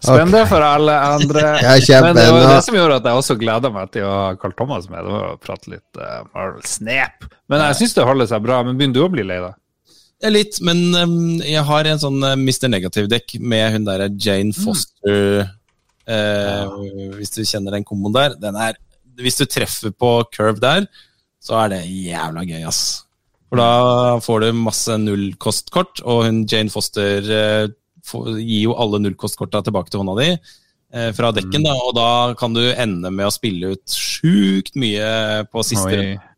Spennende 0.00 0.44
for 0.48 0.64
alle 0.64 0.96
andre. 0.96 1.44
Kjempe, 1.86 2.06
Men 2.06 2.16
det 2.16 2.26
var 2.32 2.46
det 2.54 2.64
som 2.64 2.76
gjorde 2.76 3.00
at 3.02 3.08
jeg 3.08 3.22
også 3.22 3.36
gleda 3.40 3.72
meg 3.74 3.92
til 3.92 4.06
å 4.08 4.12
ha 4.14 4.26
Carl 4.40 4.56
Thomas 4.56 4.88
med. 4.88 5.04
Det 5.04 5.12
var 5.12 5.26
å 5.34 5.38
prate 5.40 5.72
litt 5.74 6.00
uh, 6.00 6.22
Marvel 6.32 6.64
Snap. 6.68 7.28
Men 7.52 7.64
jeg 7.68 7.82
syns 7.82 7.96
det 7.98 8.06
holder 8.08 8.30
seg 8.30 8.44
bra. 8.46 8.62
Men 8.64 8.80
begynner 8.80 8.96
du 8.96 9.04
å 9.04 9.12
bli 9.12 9.26
lei, 9.28 9.40
da? 9.44 9.52
Ja, 10.20 10.32
litt, 10.32 10.60
men 10.64 10.82
um, 10.96 11.40
jeg 11.44 11.64
har 11.68 11.88
en 11.88 12.00
sånn 12.00 12.20
uh, 12.24 12.36
Mr. 12.36 12.68
Negative-dekk 12.72 13.38
med 13.40 13.76
hun 13.76 13.88
derre 13.88 14.08
Jane 14.20 14.56
Foster 14.56 15.48
eh, 16.10 17.14
Hvis 17.18 17.34
du 17.36 17.42
kjenner 17.44 17.76
den 17.76 17.86
komboen 17.86 18.16
der. 18.16 18.34
Den 18.40 18.58
er, 18.58 18.78
hvis 19.20 19.38
du 19.40 19.46
treffer 19.48 19.94
på 19.94 20.16
curve 20.34 20.60
der, 20.62 20.88
så 21.40 21.56
er 21.62 21.74
det 21.74 21.84
jævla 21.88 22.44
gøy, 22.44 22.64
ass. 22.68 23.04
For 23.50 23.58
da 23.58 24.18
får 24.22 24.44
du 24.44 24.48
masse 24.60 24.96
nullkostkort, 25.02 26.02
og 26.06 26.26
hun 26.28 26.42
Jane 26.50 26.70
Foster 26.70 27.24
uh, 27.26 27.70
får, 28.06 28.34
gir 28.38 28.68
jo 28.68 28.76
alle 28.78 29.00
nullkostkorta 29.02 29.64
tilbake 29.66 29.90
til 29.90 30.04
hånda 30.04 30.14
di 30.20 30.28
uh, 30.36 31.08
fra 31.16 31.32
dekken, 31.34 31.64
da, 31.66 31.74
og 31.74 31.96
da 31.98 32.10
kan 32.38 32.54
du 32.54 32.62
ende 32.70 33.10
med 33.10 33.26
å 33.26 33.34
spille 33.34 33.72
ut 33.74 33.96
sjukt 33.96 34.78
mye 34.78 35.42
på 35.50 35.64
siste 35.66 35.88
Oi. 35.88 35.96
runde. 35.98 36.28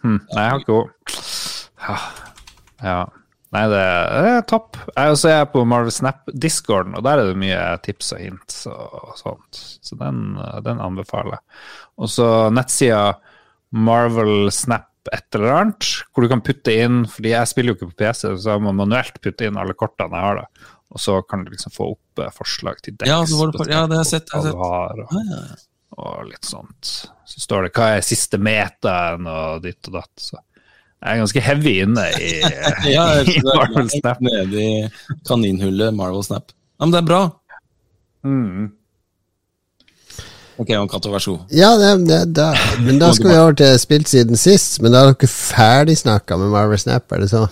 Hm. 0.00 0.20
Nei, 0.32 0.44
jeg 0.44 0.52
har 0.52 0.62
ikke 0.64 0.82
Ja. 2.80 3.00
Nei, 3.50 3.64
det, 3.66 3.80
er 3.82 4.44
topp. 4.46 4.78
Jeg 4.94 5.14
også 5.14 5.30
er 5.32 5.48
på 5.50 5.64
Marvel 5.66 5.90
Snap-discorden, 5.94 6.94
og 6.94 7.02
der 7.02 7.18
er 7.18 7.32
det 7.32 7.40
mye 7.42 7.62
tips 7.82 8.12
og 8.14 8.22
hints 8.22 8.60
og 8.70 9.16
sånt. 9.18 9.58
Så 9.82 9.98
den, 9.98 10.36
den 10.66 10.82
anbefaler 10.82 11.34
jeg. 11.34 11.58
Og 11.98 12.12
så 12.14 12.28
nettsida 12.54 13.16
Marvel 13.74 14.52
Snap 14.54 14.86
et 15.10 15.34
eller 15.34 15.54
annet, 15.56 15.86
hvor 16.12 16.22
du 16.22 16.28
kan 16.28 16.42
putte 16.44 16.74
inn 16.76 16.98
Fordi 17.08 17.30
jeg 17.32 17.48
spiller 17.48 17.72
jo 17.72 17.78
ikke 17.78 17.86
på 17.88 18.02
PC, 18.02 18.26
så 18.36 18.52
jeg 18.52 18.62
må 18.62 18.74
manuelt 18.76 19.16
putte 19.24 19.48
inn 19.48 19.56
alle 19.58 19.72
kortene 19.78 20.18
jeg 20.18 20.26
har. 20.26 20.42
da. 20.42 20.68
Og 20.90 21.02
så 21.02 21.16
kan 21.22 21.44
du 21.44 21.52
liksom 21.54 21.72
få 21.74 21.92
opp 21.94 22.22
eh, 22.22 22.32
forslag 22.34 22.82
til 22.84 22.98
dekk. 22.98 23.08
Ja, 23.08 23.20
ja, 23.22 23.86
det 23.88 23.96
har 23.96 24.02
jeg 24.02 24.10
sett, 24.10 24.32
jeg 24.34 24.54
har, 24.60 25.02
og, 25.06 25.66
og 25.96 26.28
litt 26.28 26.46
sånt. 26.46 26.92
Så 27.30 27.42
står 27.42 27.68
det 27.68 27.74
hva 27.78 27.92
er 27.96 28.06
siste 28.06 28.40
metaen 28.42 29.28
og 29.30 29.62
ditt 29.64 29.90
og 29.90 30.00
datt. 30.00 30.14
Så 30.18 30.40
jeg 31.00 31.14
er 31.14 31.22
ganske 31.22 31.40
heavy 31.40 31.76
inne 31.84 32.08
i, 32.20 32.34
Ja, 32.96 33.06
i 33.24 33.38
Marvel 33.46 33.88
Snap. 33.92 34.20
Nede 34.20 34.60
i 34.60 34.74
kaninhullet 35.28 35.96
Marvel 35.96 36.24
Snap. 36.26 36.52
Ja, 36.52 36.84
men 36.84 36.92
det 36.92 37.00
er 37.00 37.08
bra. 37.08 37.22
Mm. 38.24 38.68
Ok, 40.60 40.68
Jon 40.74 40.88
Cato, 40.92 41.08
vær 41.08 41.24
så 41.24 41.38
god. 41.38 41.54
Ja, 41.56 41.70
det, 41.80 41.92
det, 42.08 42.20
da, 42.36 42.50
men 42.84 43.00
da 43.00 43.14
skal 43.16 43.30
vi 43.30 43.38
over 43.40 43.56
til 43.56 43.78
spilt 43.80 44.12
siden 44.12 44.36
sist. 44.36 44.76
Men 44.84 44.92
da 44.92 45.06
er 45.06 45.14
dere 45.14 45.30
ferdig 45.32 45.96
snakka 46.02 46.36
med 46.36 46.52
Marvel 46.52 46.80
Snap, 46.80 47.08
er 47.16 47.24
det 47.24 47.30
så? 47.32 47.46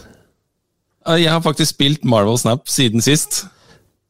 Jeg 1.16 1.32
har 1.32 1.40
faktisk 1.40 1.72
spilt 1.72 2.04
Marvel 2.04 2.37
Snap 2.38 2.68
siden 2.68 3.00
sist. 3.00 3.46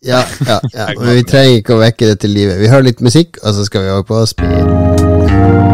Ja, 0.02 0.24
ja, 0.46 0.58
ja. 0.74 0.90
Men 0.98 1.14
vi 1.14 1.22
trenger 1.26 1.62
ikke 1.62 1.78
å 1.78 1.82
vekke 1.82 2.10
det 2.10 2.20
til 2.26 2.34
livet. 2.34 2.58
Vi 2.58 2.70
hører 2.70 2.90
litt 2.90 3.02
musikk, 3.02 3.38
og 3.44 3.54
så 3.54 3.66
skal 3.70 3.86
vi 3.86 3.94
over 3.94 4.06
på 4.10 4.26
speed. 4.34 5.67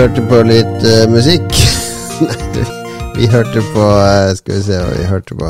Hørte 0.00 0.22
på 0.30 0.42
litt 0.48 0.84
uh, 0.86 1.04
musikk. 1.12 1.48
Nei, 2.24 2.36
det- 2.56 2.68
vi 3.20 3.26
hørte 3.28 3.60
på 3.74 3.82
uh, 3.84 4.30
Skal 4.38 4.54
vi 4.54 4.60
se 4.64 4.76
hva 4.80 4.90
vi 4.96 5.04
hørte 5.10 5.34
på 5.36 5.48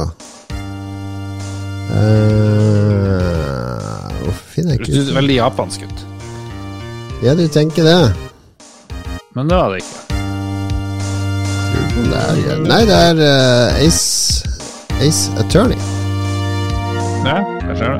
uh, 2.40 4.06
Hvorfor 4.24 4.46
finner 4.54 4.74
jeg 4.74 4.80
Du 4.80 4.90
ikke 4.90 5.02
ut 5.04 5.12
veldig 5.18 5.36
japansk 5.36 5.84
ut, 5.86 5.98
Ja, 7.22 7.34
du 7.38 7.44
tenker 7.52 7.84
det? 7.86 7.98
men 9.36 9.46
det 9.46 9.54
var 9.60 9.68
det 9.70 9.76
ikke. 9.84 9.98
Lurer 11.94 12.08
det 12.10 12.18
er 12.18 12.34
ja. 12.48 12.54
Nei, 12.66 12.80
det 12.88 12.96
er 12.98 13.20
uh, 13.22 13.84
Ace 13.86 14.48
Ace 15.00 15.30
Attorney. 15.38 15.78
Ja, 17.24 17.36
der 17.68 17.74
ser 17.78 17.90
du. 17.94 17.98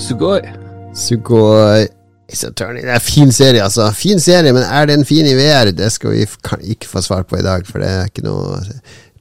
Sugoi. 0.00 0.40
Sugoi 0.96 1.84
Ace 2.40 2.48
Attorney. 2.48 2.82
Det 2.82 2.94
er 2.94 3.04
fin 3.04 3.32
serie, 3.32 3.62
altså. 3.62 3.90
Fin 3.96 4.20
serie, 4.20 4.52
men 4.56 4.64
er 4.64 4.88
den 4.88 5.04
fin 5.04 5.28
i 5.28 5.36
VR? 5.36 5.72
Det 5.76 5.90
skal 5.92 6.14
vi 6.14 6.26
ikke 6.72 6.88
få 6.88 7.02
svar 7.04 7.26
på 7.28 7.38
i 7.38 7.44
dag, 7.44 7.66
for 7.68 7.82
det 7.82 7.90
er 7.90 8.08
ikke 8.08 8.24
noe 8.24 8.60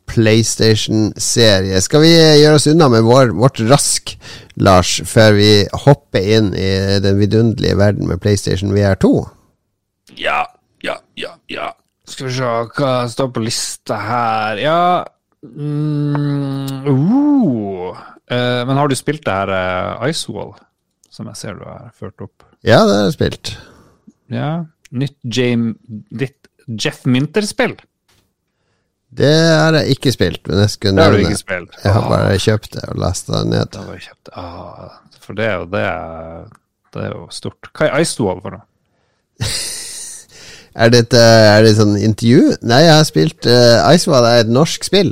PlayStation-serie. 0.10 1.82
Skal 1.84 2.02
vi 2.02 2.14
eh, 2.16 2.38
gjøre 2.42 2.58
oss 2.58 2.70
unna 2.72 2.88
med 2.90 3.04
vår, 3.06 3.34
vårt 3.38 3.60
rask, 3.70 4.16
Lars, 4.60 4.98
før 5.08 5.36
vi 5.38 5.52
hopper 5.86 6.32
inn 6.38 6.54
i 6.58 6.72
den 7.04 7.20
vidunderlige 7.20 7.78
verden 7.80 8.10
med 8.10 8.22
PlayStation 8.24 8.74
VR 8.76 8.98
2? 9.00 9.14
Ja, 10.20 10.42
ja, 10.84 10.98
ja, 11.20 11.36
ja. 11.52 11.72
Skal 12.10 12.30
vi 12.30 12.38
se 12.40 12.50
hva 12.80 12.94
står 13.12 13.30
på 13.36 13.44
lista 13.46 14.00
her. 14.02 14.64
Ja 14.64 14.80
mm, 15.46 16.88
uh. 16.90 18.00
Eh, 18.30 18.66
Men 18.66 18.78
har 18.78 18.90
du 18.90 18.98
spilt 18.98 19.22
det 19.26 19.34
her 19.34 19.54
uh, 19.54 20.10
Icewall, 20.10 20.56
som 21.10 21.30
jeg 21.30 21.38
ser 21.38 21.60
du 21.60 21.68
har 21.70 21.92
ført 21.94 22.26
opp? 22.26 22.49
Ja, 22.65 22.84
det 22.86 22.95
har 22.95 23.06
jeg 23.08 23.15
spilt. 23.15 23.54
Ja. 24.34 24.50
Nytt 24.91 25.17
Jame, 25.24 25.76
ditt 26.12 26.50
Jeff 26.67 27.06
Minter-spill? 27.06 27.78
Det 29.10 29.32
har 29.32 29.74
jeg 29.80 29.95
ikke 29.95 30.12
spilt, 30.13 30.43
men 30.48 30.62
jeg 30.62 30.69
skulle 30.76 30.95
Det 30.98 31.06
har 31.06 31.15
du 31.15 31.24
nevne. 31.24 31.78
Jeg 31.84 31.93
har 31.93 32.04
Ah, 32.04 32.10
bare 32.10 32.39
kjøpt 32.39 32.74
det 32.76 32.84
og 32.89 33.00
lest 33.02 33.28
det 33.28 33.45
ned. 33.48 33.72
Det 33.74 33.86
har 33.86 34.02
kjøpt. 34.06 34.30
Ah, 34.38 34.89
for 35.19 35.34
det 35.34 35.45
er 35.45 35.56
jo 35.56 35.65
det 35.65 35.86
Det 36.93 37.04
er 37.06 37.12
jo 37.13 37.28
stort. 37.32 37.69
Hva 37.74 37.88
er 37.88 38.02
Icewall 38.02 38.41
for 38.41 38.58
noe? 38.58 38.65
Er 40.80 40.89
det, 40.93 41.00
et, 41.00 41.13
eh, 41.17 41.58
er 41.58 41.63
det 41.65 41.76
sånn 41.76 41.98
intervju? 41.98 42.54
Nei, 42.62 42.84
jeg 42.86 42.93
har 42.93 43.08
spilt 43.08 43.48
uh, 43.50 43.89
Icewall 43.91 44.28
er 44.30 44.43
et 44.43 44.52
norsk 44.54 44.86
spill. 44.86 45.10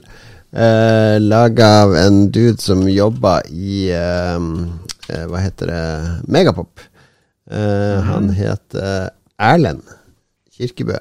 Uh, 0.54 1.18
Laga 1.20 1.68
av 1.82 1.96
en 2.00 2.20
dude 2.32 2.62
som 2.62 2.86
jobba 2.88 3.42
i 3.52 3.90
uh, 3.92 4.38
eh, 5.10 5.26
Hva 5.28 5.42
heter 5.44 5.72
det 5.74 5.82
Megapop. 6.32 6.86
Eh, 7.52 8.00
Han 8.10 8.30
heter 8.36 9.10
Erlend 9.40 9.84
Kirkebø. 10.58 10.98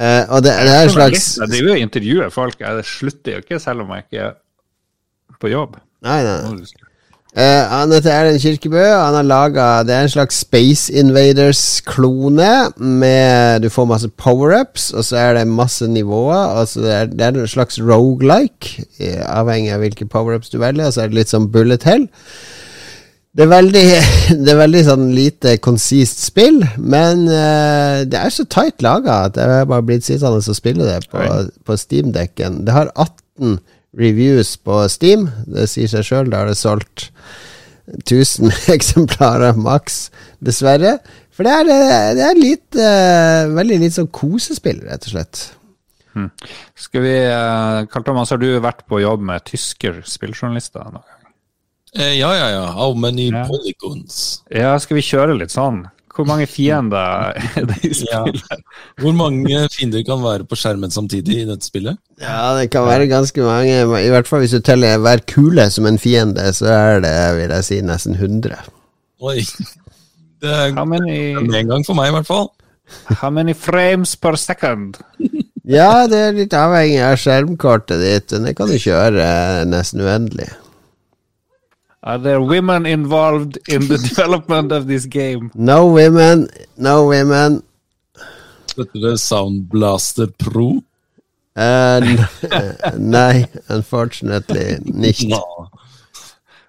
Eh, 0.00 0.24
og 0.32 0.42
det, 0.44 0.52
det 0.64 0.74
er 0.74 0.86
en 0.86 0.94
slags 0.94 1.24
Jeg 1.38 1.50
driver 1.52 1.74
og 1.76 1.82
intervjuer 1.86 2.30
folk. 2.34 2.60
Jeg 2.60 2.84
slutter 2.88 3.36
jo 3.36 3.42
ikke 3.44 3.60
selv 3.60 3.84
om 3.84 3.90
jeg 3.94 4.06
ikke 4.08 4.28
er 4.30 4.38
på 5.40 5.50
jobb. 5.52 5.76
Nei, 6.04 6.22
nei. 6.24 6.62
Eh, 7.30 7.64
han 7.70 7.92
heter 7.94 8.10
Erlend 8.14 8.40
Kirkebø. 8.42 8.80
Han 8.82 9.14
har 9.18 9.26
laga 9.28 9.66
Det 9.86 9.94
er 9.94 10.06
en 10.08 10.12
slags 10.14 10.40
Space 10.42 10.92
Invaders-klone. 10.92 12.72
Med 12.80 13.62
Du 13.62 13.68
får 13.70 13.86
masse 13.92 14.08
power-ups, 14.08 14.90
og 14.94 15.04
så 15.04 15.16
er 15.16 15.34
det 15.38 15.46
masse 15.48 15.86
nivåer. 15.86 16.56
Altså 16.62 16.80
det, 16.80 16.94
er, 16.94 17.04
det 17.12 17.20
er 17.20 17.40
en 17.44 17.48
slags 17.48 17.78
rogelike, 17.80 18.86
avhengig 19.28 19.74
av 19.74 19.84
hvilke 19.84 20.08
power-ups 20.08 20.50
du 20.50 20.58
velger. 20.58 20.86
Og 20.88 20.96
så 20.96 21.04
er 21.04 21.12
det 21.12 21.20
litt 21.20 21.34
sånn 21.34 21.50
bullet 21.52 21.86
hell. 21.86 22.08
Det 23.30 23.44
er 23.44 23.50
veldig, 23.50 23.84
det 24.44 24.52
er 24.52 24.58
veldig 24.58 24.80
sånn 24.88 25.04
lite 25.14 25.54
konsist 25.62 26.22
spill, 26.24 26.64
men 26.76 27.28
uh, 27.30 28.02
det 28.02 28.18
er 28.18 28.32
så 28.34 28.46
tight 28.50 28.82
laga 28.82 29.24
at 29.28 29.38
jeg 29.38 29.68
bare 29.70 29.86
blitt 29.86 30.06
sittende 30.06 30.42
og 30.42 30.58
spille 30.58 30.88
det 30.88 31.04
på, 31.12 31.22
på 31.66 31.76
Steam-dekken. 31.78 32.64
Det 32.66 32.74
har 32.74 32.90
18 32.96 33.60
reviews 33.98 34.56
på 34.58 34.82
Steam. 34.90 35.28
Det 35.46 35.68
sier 35.70 35.90
seg 35.90 36.06
sjøl. 36.06 36.30
Da 36.30 36.42
har 36.42 36.50
det 36.50 36.58
solgt 36.58 37.10
1000 38.02 38.50
eksemplarer 38.76 39.58
maks, 39.58 40.08
dessverre. 40.42 40.98
For 41.30 41.46
det 41.46 41.54
er, 41.54 41.70
det 42.18 42.26
er 42.26 42.42
litt 42.42 42.82
uh, 42.82 43.46
veldig 43.54 43.80
litt 43.84 43.96
sånn 43.96 44.10
kosespill, 44.14 44.82
rett 44.90 45.06
og 45.06 45.14
slett. 45.14 45.46
Skal 46.74 47.06
vi, 47.06 47.14
uh, 47.30 47.86
Karl 47.94 48.04
Thomas, 48.10 48.34
har 48.34 48.42
du 48.42 48.50
vært 48.58 48.82
på 48.90 48.98
jobb 49.00 49.22
med 49.30 49.46
tysker 49.46 50.02
spilljournalister 50.02 50.82
noen 50.90 50.98
gang? 51.06 51.19
Eh, 51.98 52.18
ja, 52.20 52.30
ja, 52.36 52.48
ja. 52.54 52.66
How 52.76 52.94
many 52.94 53.30
Ja. 53.32 53.44
polygons? 53.48 54.42
Ja, 54.50 54.76
skal 54.78 54.96
vi 55.00 55.02
kjøre 55.02 55.34
litt 55.38 55.50
sånn? 55.50 55.86
Hvor 56.14 56.26
mange 56.26 56.44
fiender 56.50 57.32
er 57.32 57.64
det 57.66 57.76
i 57.86 57.90
Ja. 58.10 58.20
spillet? 58.26 58.64
Hvor 59.00 59.14
mange 59.16 59.62
fiender 59.72 60.02
kan 60.04 60.20
være 60.22 60.44
på 60.44 60.58
skjermen 60.58 60.90
samtidig 60.92 61.38
i 61.42 61.46
dette 61.48 61.64
spillet? 61.66 61.96
Ja, 62.20 62.52
det 62.58 62.68
kan 62.74 62.84
være 62.86 63.08
ganske 63.08 63.40
mange. 63.46 63.78
I 64.04 64.10
hvert 64.12 64.28
fall 64.28 64.42
hvis 64.44 64.54
du 64.54 64.60
teller 64.60 64.98
hver 65.00 65.22
kule 65.30 65.68
som 65.70 65.86
en 65.88 65.98
fiende, 65.98 66.50
så 66.54 66.66
er 66.74 67.00
det, 67.06 67.14
vil 67.38 67.54
jeg 67.56 67.64
si, 67.64 67.80
nesten 67.86 68.18
100. 68.18 68.58
Oi. 69.22 69.40
Det 70.40 70.50
er 70.50 70.84
many, 70.88 71.16
en 71.36 71.68
gang 71.68 71.84
for 71.86 71.94
meg, 71.98 72.10
i 72.10 72.16
hvert 72.18 72.26
fall. 72.28 72.50
how 73.20 73.30
many 73.30 73.52
frames 73.54 74.16
per 74.16 74.34
second? 74.36 74.98
Ja, 75.64 76.06
det 76.10 76.18
er 76.18 76.32
litt 76.34 76.54
avhengig 76.58 76.98
av 77.06 77.16
skjermkortet 77.22 78.00
ditt, 78.02 78.32
men 78.34 78.48
det 78.48 78.56
kan 78.58 78.66
du 78.68 78.74
kjøre 78.80 79.22
eh, 79.22 79.64
nesten 79.70 80.00
uendelig. 80.02 80.48
Are 82.02 82.18
there 82.18 82.40
women 82.40 82.86
involved 82.86 83.58
in 83.68 83.88
the 83.88 83.98
development 84.08 84.72
of 84.72 84.86
this 84.86 85.04
game? 85.04 85.50
No 85.54 85.86
women, 85.86 86.48
no 86.76 87.06
women. 87.06 87.62
Dette 88.76 89.04
er 89.04 89.16
Sound 89.16 89.68
Blaster 89.68 90.26
Pro. 90.26 90.82
Uh, 91.56 92.00
nei, 92.96 93.46
unfortunately 93.68 94.78
nicht. 94.84 95.28
No. 95.28 95.68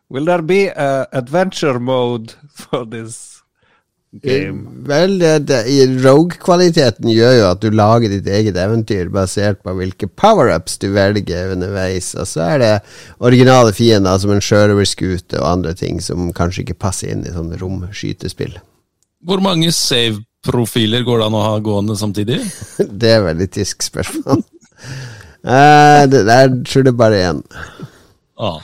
Will 0.09 0.25
there 0.25 0.41
be 0.41 0.67
an 0.67 1.05
adventure 1.13 1.79
mode 1.79 2.33
for 2.49 2.85
this 2.85 3.40
game? 4.11 4.83
Vel, 4.87 5.19
det, 5.19 5.31
det, 5.47 5.59
i 5.71 5.85
Rogue-kvaliteten 6.03 7.09
gjør 7.11 7.35
jo 7.37 7.45
at 7.47 7.61
du 7.63 7.69
lager 7.73 8.11
ditt 8.11 8.27
eget 8.27 8.57
eventyr 8.59 9.11
basert 9.13 9.61
på 9.63 9.75
hvilke 9.77 10.09
power-ups 10.19 10.77
du 10.81 10.89
velger 10.95 11.53
underveis, 11.55 12.11
og 12.19 12.27
så 12.29 12.47
er 12.53 12.63
det 12.63 12.73
originale 13.23 13.73
fiender 13.75 14.19
som 14.21 14.33
en 14.35 14.43
sjørøverskute 14.43 15.39
og 15.39 15.47
andre 15.53 15.75
ting 15.77 16.01
som 16.03 16.33
kanskje 16.35 16.65
ikke 16.65 16.81
passer 16.87 17.13
inn 17.13 17.23
i 17.25 17.33
sånne 17.35 17.59
romskytespill. 17.61 18.57
Hvor 19.21 19.41
mange 19.43 19.71
save-profiler 19.75 21.05
går 21.07 21.21
det 21.21 21.29
an 21.29 21.37
å 21.37 21.45
ha 21.45 21.55
gående 21.63 21.97
samtidig? 21.99 22.41
det 23.01 23.15
er 23.15 23.25
veldig 23.29 23.49
tysk 23.53 23.85
spørsmål. 23.85 24.43
uh, 25.45 26.03
det, 26.09 26.25
der 26.27 26.53
tror 26.65 26.89
jeg 26.89 26.99
bare 26.99 27.25
én. 27.29 27.43
Ah. 28.41 28.61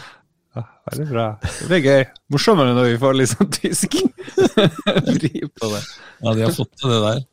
Veldig 0.88 1.08
bra. 1.10 1.26
Det 1.44 1.68
blir 1.70 1.84
gøy. 1.84 2.06
Morsommere 2.32 2.76
når 2.78 2.92
vi 2.92 3.00
får 3.02 3.18
litt 3.20 3.34
sånn 3.34 3.50
tysk 3.56 3.98
vri 5.18 5.34
på 5.48 5.72
det. 5.74 5.82
Ja, 6.24 6.34
de 6.34 6.46
har 6.46 6.56
fått 6.56 6.72
til 6.80 6.94
det 6.94 7.02
der. 7.04 7.26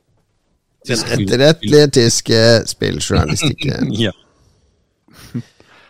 Den 0.91 1.07
etterrettelige 1.17 1.89
tyske 2.01 2.45
spilljournalistikken. 2.75 3.95
Ja. 4.05 4.15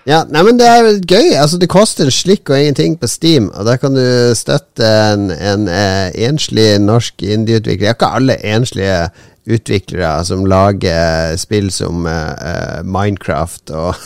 Ja, 0.05 0.19
nei, 0.29 0.43
men 0.45 0.59
det 0.61 0.67
er 0.69 0.87
gøy. 1.01 1.31
Altså, 1.41 1.57
det 1.57 1.71
koster 1.73 2.05
en 2.05 2.13
slikk 2.13 2.51
og 2.53 2.61
ingenting 2.61 2.99
på 3.01 3.09
Steam, 3.09 3.47
og 3.57 3.65
der 3.65 3.79
kan 3.81 3.95
du 3.97 4.05
støtte 4.37 4.85
en, 4.85 5.31
en 5.33 5.65
en 5.65 6.19
enslig 6.29 6.67
norsk 6.85 7.25
indieutvikler. 7.25 7.87
Jeg 7.87 7.95
har 7.95 7.97
ikke 7.97 8.11
alle 8.19 8.37
enslige 8.45 8.99
utviklere 9.45 10.25
som 10.25 10.47
lager 10.49 11.35
spill 11.41 11.69
som 11.75 12.07
uh, 12.09 12.81
Minecraft 12.85 13.73
og, 13.77 14.05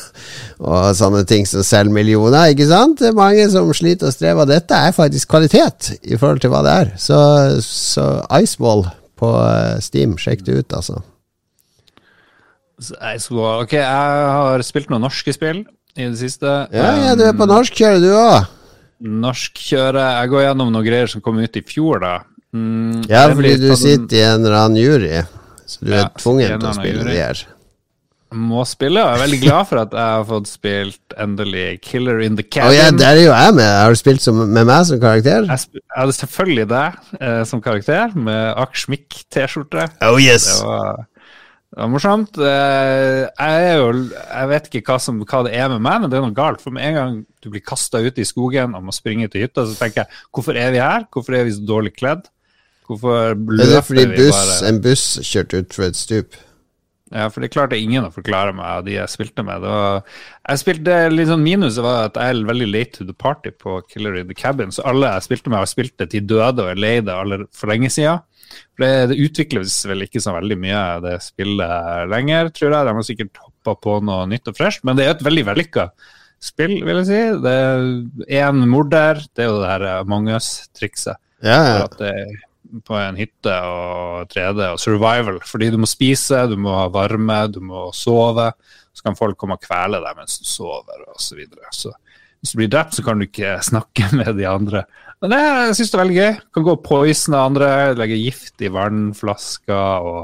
og 0.58 0.88
sånne 0.98 1.22
ting 1.28 1.46
som 1.46 1.62
selger 1.66 1.94
millioner, 1.94 2.50
ikke 2.52 2.66
sant? 2.70 2.98
Det 2.98 3.12
er 3.12 3.18
mange 3.18 3.46
som 3.52 3.70
sliter 3.76 4.10
og 4.10 4.16
strever. 4.16 4.48
Dette 4.50 4.80
er 4.88 4.96
faktisk 4.96 5.30
kvalitet 5.30 5.92
i 6.02 6.18
forhold 6.18 6.42
til 6.42 6.52
hva 6.54 6.64
det 6.66 6.74
er. 6.82 6.90
Så, 6.98 7.20
så 7.64 8.08
Icewall 8.40 8.88
på 9.18 9.30
eh, 9.42 9.78
Steam, 9.84 10.18
sjekk 10.20 10.44
det 10.46 10.60
ut, 10.60 10.76
altså. 10.78 11.00
Icewall. 12.78 13.64
Ok, 13.64 13.74
jeg 13.78 14.28
har 14.38 14.62
spilt 14.66 14.90
noen 14.92 15.06
norske 15.06 15.34
spill 15.34 15.64
i 15.98 16.06
det 16.06 16.18
siste. 16.20 16.46
Ja, 16.74 16.92
ja, 17.08 17.14
du 17.18 17.24
er 17.26 17.34
på 17.38 17.48
norskkjøret, 17.50 18.04
du 18.04 18.12
òg. 18.14 18.54
Norskkjøret 18.98 20.02
Jeg 20.02 20.30
går 20.32 20.42
gjennom 20.42 20.72
noen 20.74 20.86
greier 20.86 21.10
som 21.10 21.22
kom 21.22 21.38
ut 21.38 21.58
i 21.58 21.62
fjor, 21.66 22.02
da. 22.02 22.14
Mm, 22.54 23.02
Ja, 23.10 23.26
fordi 23.34 23.56
du 23.60 23.68
sitter 23.76 24.16
i 24.16 24.24
en 24.24 24.44
eller 24.46 24.56
annen 24.62 24.80
jury, 24.80 25.22
så 25.68 25.84
du 25.84 25.92
Ja, 25.92 26.04
er 26.06 26.10
tvungen 26.16 26.48
til 26.60 26.68
å 26.68 26.74
spille 26.74 27.02
jury. 27.04 27.12
de 27.12 27.22
her. 27.22 27.46
Må 28.32 28.60
spille, 28.68 29.00
og 29.00 29.08
jeg 29.08 29.16
er 29.16 29.22
veldig 29.24 29.40
glad 29.40 29.66
for 29.70 29.80
at 29.80 29.92
jeg 29.96 30.04
har 30.04 30.24
fått 30.28 30.48
spilt 30.50 31.14
endelig 31.16 31.80
Killer 31.80 32.18
in 32.20 32.36
the 32.36 32.42
Cabin. 32.44 32.68
Oh, 32.68 32.74
ja, 32.76 32.90
der 32.92 33.16
er 33.16 33.22
jo 33.24 33.32
jeg 33.32 33.54
med. 33.56 33.64
Har 33.64 33.88
du 33.88 33.96
spilt 33.96 34.20
som, 34.20 34.42
med 34.52 34.66
meg 34.68 34.84
som 34.84 35.00
karakter? 35.00 35.46
jeg, 35.48 35.82
hadde 35.96 36.12
selvfølgelig 36.12 36.66
deg 36.68 36.98
eh, 37.20 37.44
som 37.48 37.62
karakter, 37.64 38.12
med 38.14 38.52
Aksjmikk-T-skjorte. 38.66 39.86
Oh 40.04 40.20
yes! 40.20 40.44
Det 40.60 40.66
var, 40.68 41.06
det 41.72 41.80
var 41.80 41.88
morsomt. 41.94 42.36
Eh, 42.36 43.24
jeg 43.40 43.76
jo 43.80 43.88
Jeg 44.12 44.48
vet 44.52 44.68
ikke 44.74 44.92
hva, 44.92 45.00
som, 45.00 45.20
hva 45.24 45.44
det 45.48 45.54
er 45.56 45.68
med 45.72 45.80
meg, 45.88 46.00
men 46.02 46.10
det 46.12 46.18
er 46.20 46.26
noe 46.28 46.36
galt. 46.36 46.60
For 46.60 46.70
med 46.70 46.84
en 46.84 46.94
gang 47.00 47.18
du 47.44 47.48
blir 47.48 47.64
kasta 47.64 47.98
ut 48.04 48.18
i 48.20 48.28
skogen 48.28 48.74
og 48.76 48.84
må 48.84 48.92
springe 48.92 49.28
til 49.32 49.46
hytta, 49.46 49.64
så 49.64 49.72
tenker 49.80 50.04
jeg 50.04 50.12
hvorfor 50.36 50.52
er 50.56 50.70
vi 50.76 50.84
her? 50.84 51.08
Hvorfor 51.12 51.32
er 51.40 51.48
vi 51.48 51.56
så 51.56 51.64
dårlig 51.64 51.96
kledd? 51.96 52.28
Hvorfor 52.88 53.34
løper 53.36 53.58
det 53.60 53.76
er 53.76 53.84
fordi 53.84 54.04
vi 54.14 54.28
bare 54.32 54.60
en 54.70 54.78
buss 54.84 55.06
kjørte 55.28 55.62
ut 55.62 55.74
fra 55.76 55.90
et 55.90 55.98
stup? 55.98 56.38
Ja, 57.08 57.28
for 57.32 57.40
det 57.40 57.50
klarte 57.54 57.76
ingen 57.80 58.04
å 58.04 58.12
forklare 58.12 58.52
meg 58.52 58.66
av 58.68 58.82
de 58.84 58.94
jeg 58.98 59.12
spilte 59.12 59.44
med. 59.44 59.64
Var, 59.64 60.02
jeg 60.50 60.60
spilte 60.60 60.96
litt 61.12 61.30
sånn 61.30 61.44
Minuset 61.44 61.80
var 61.84 62.10
at 62.10 62.18
jeg 62.20 62.34
er 62.34 62.48
veldig 62.48 62.68
late 62.68 62.98
to 62.98 63.06
the 63.08 63.16
party 63.16 63.52
på 63.56 63.78
Killer 63.88 64.18
in 64.20 64.28
the 64.28 64.36
Cabin, 64.36 64.72
så 64.74 64.84
alle 64.88 65.14
jeg 65.14 65.28
spilte 65.28 65.52
med, 65.52 65.60
har 65.62 65.70
spilt 65.70 65.96
det 66.00 66.10
til 66.12 66.26
døde 66.28 66.64
og 66.64 66.72
er 66.74 66.82
lei 66.82 66.98
det 67.04 67.16
for 67.56 67.72
lenge 67.72 67.88
siden. 67.92 68.20
For 68.76 68.84
det, 68.84 68.92
det 69.12 69.22
utvikles 69.24 69.78
vel 69.88 70.04
ikke 70.04 70.22
så 70.24 70.34
veldig 70.36 70.58
mye 70.60 70.82
av 70.96 71.04
det 71.04 71.16
spillet 71.24 72.08
lenger, 72.12 72.52
tror 72.56 72.72
jeg. 72.72 72.88
De 72.88 72.94
har 72.98 73.08
sikkert 73.08 73.42
hoppa 73.44 73.76
på 73.88 73.98
noe 74.08 74.28
nytt 74.28 74.48
og 74.48 74.56
fresht, 74.56 74.84
men 74.88 74.96
det 74.98 75.06
er 75.06 75.16
et 75.16 75.24
veldig 75.24 75.46
vellykka 75.48 75.88
spill, 76.44 76.76
vil 76.86 77.00
jeg 77.02 77.08
si. 77.08 77.22
Det 77.44 77.54
er 77.56 78.44
én 78.44 78.60
morder, 78.68 79.24
det 79.32 79.46
er 79.46 79.50
jo 79.50 79.62
det 79.62 79.72
her 79.72 79.86
Among 79.98 80.28
us-trikset. 80.36 81.20
Ja, 81.44 81.58
ja. 81.80 82.12
På 82.84 82.96
en 82.98 83.18
hytte 83.18 83.54
og 83.64 84.28
3D 84.32 84.72
og 84.72 84.80
survival. 84.82 85.40
Fordi 85.46 85.70
du 85.72 85.78
må 85.80 85.88
spise, 85.88 86.46
du 86.50 86.56
må 86.60 86.74
ha 86.76 86.86
varme, 86.92 87.40
du 87.52 87.60
må 87.64 87.88
sove. 87.96 88.50
Så 88.92 89.06
kan 89.06 89.18
folk 89.18 89.38
komme 89.38 89.58
og 89.58 89.64
kvele 89.64 90.00
deg 90.04 90.18
mens 90.18 90.40
du 90.40 90.48
sover 90.48 91.04
osv. 91.08 91.22
Så, 91.28 91.38
videre. 91.38 91.72
så 91.74 91.94
hvis 92.38 92.54
du 92.54 92.60
blir 92.60 92.72
drept, 92.72 92.96
så 92.96 93.04
kan 93.06 93.20
du 93.20 93.28
ikke 93.28 93.58
snakke 93.70 94.10
med 94.16 94.34
de 94.38 94.48
andre. 94.50 94.84
Men 95.22 95.34
det, 95.34 95.40
jeg 95.42 95.78
synes 95.78 95.90
det 95.90 95.98
er 95.98 96.04
veldig 96.04 96.18
gøy. 96.18 96.32
Du 96.40 96.58
kan 96.58 96.66
gå 96.68 96.74
og 96.76 96.84
poisone 96.86 97.46
andre, 97.50 97.70
legge 97.98 98.20
gift 98.20 98.62
i 98.62 98.70
vannflasker 98.74 100.08
og 100.12 100.20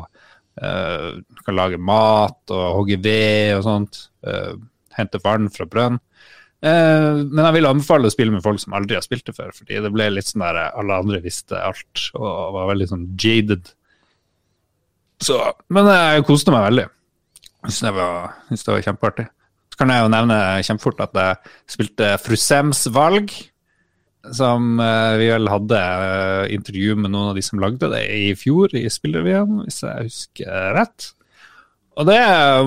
eh, 0.63 1.09
du 1.19 1.47
kan 1.47 1.59
lage 1.59 1.81
mat 1.83 2.55
og 2.55 2.67
hogge 2.81 3.01
ved 3.03 3.57
og 3.59 3.67
sånt. 3.67 4.05
Uh, 4.25 4.55
hente 4.97 5.21
vann 5.25 5.51
fra 5.53 5.67
brønn. 5.69 5.99
Eh, 6.65 7.19
men 7.29 7.43
jeg 7.45 7.57
vil 7.59 7.69
anbefale 7.69 8.09
å 8.09 8.13
spille 8.13 8.33
med 8.33 8.45
folk 8.45 8.63
som 8.63 8.75
aldri 8.77 8.97
har 8.97 9.05
spilt 9.05 9.27
det 9.29 9.37
før, 9.37 9.53
fordi 9.53 9.83
det 9.85 9.93
ble 9.93 10.09
litt 10.15 10.31
sånn 10.31 10.45
der 10.47 10.61
eh, 10.63 10.77
alle 10.81 11.01
andre 11.03 11.21
visste 11.25 11.61
alt 11.61 12.07
og 12.17 12.55
var 12.57 12.71
veldig 12.73 12.87
sånn 12.89 13.09
jaded. 13.21 13.69
Så, 15.25 15.39
men 15.73 15.89
jeg 15.93 16.25
koste 16.29 16.55
meg 16.55 16.69
veldig. 16.71 16.87
Jeg 17.65 17.73
syns 17.73 17.83
det, 17.85 17.93
det 18.55 18.73
var 18.73 18.87
kjempeartig. 18.89 19.27
Så 19.73 19.81
kan 19.81 19.91
jeg 19.93 20.05
jo 20.05 20.13
nevne 20.15 20.39
kjempefort 20.65 21.03
at 21.05 21.19
jeg 21.19 21.53
spilte 21.75 22.15
Frusems 22.23 22.85
valg, 22.95 23.35
som 24.33 24.81
eh, 24.81 25.19
vi 25.21 25.29
vel 25.35 25.53
hadde 25.53 25.85
intervju 26.55 26.97
med 26.97 27.13
noen 27.13 27.35
av 27.35 27.37
de 27.37 27.45
som 27.45 27.61
lagde 27.61 27.93
det 27.93 28.05
i 28.09 28.33
fjor, 28.41 28.73
i 28.73 28.89
Spillrevyen, 28.89 29.67
hvis 29.67 29.83
jeg 29.85 30.09
husker 30.09 30.77
rett. 30.79 31.13
Og 32.01 32.09
det 32.09 32.21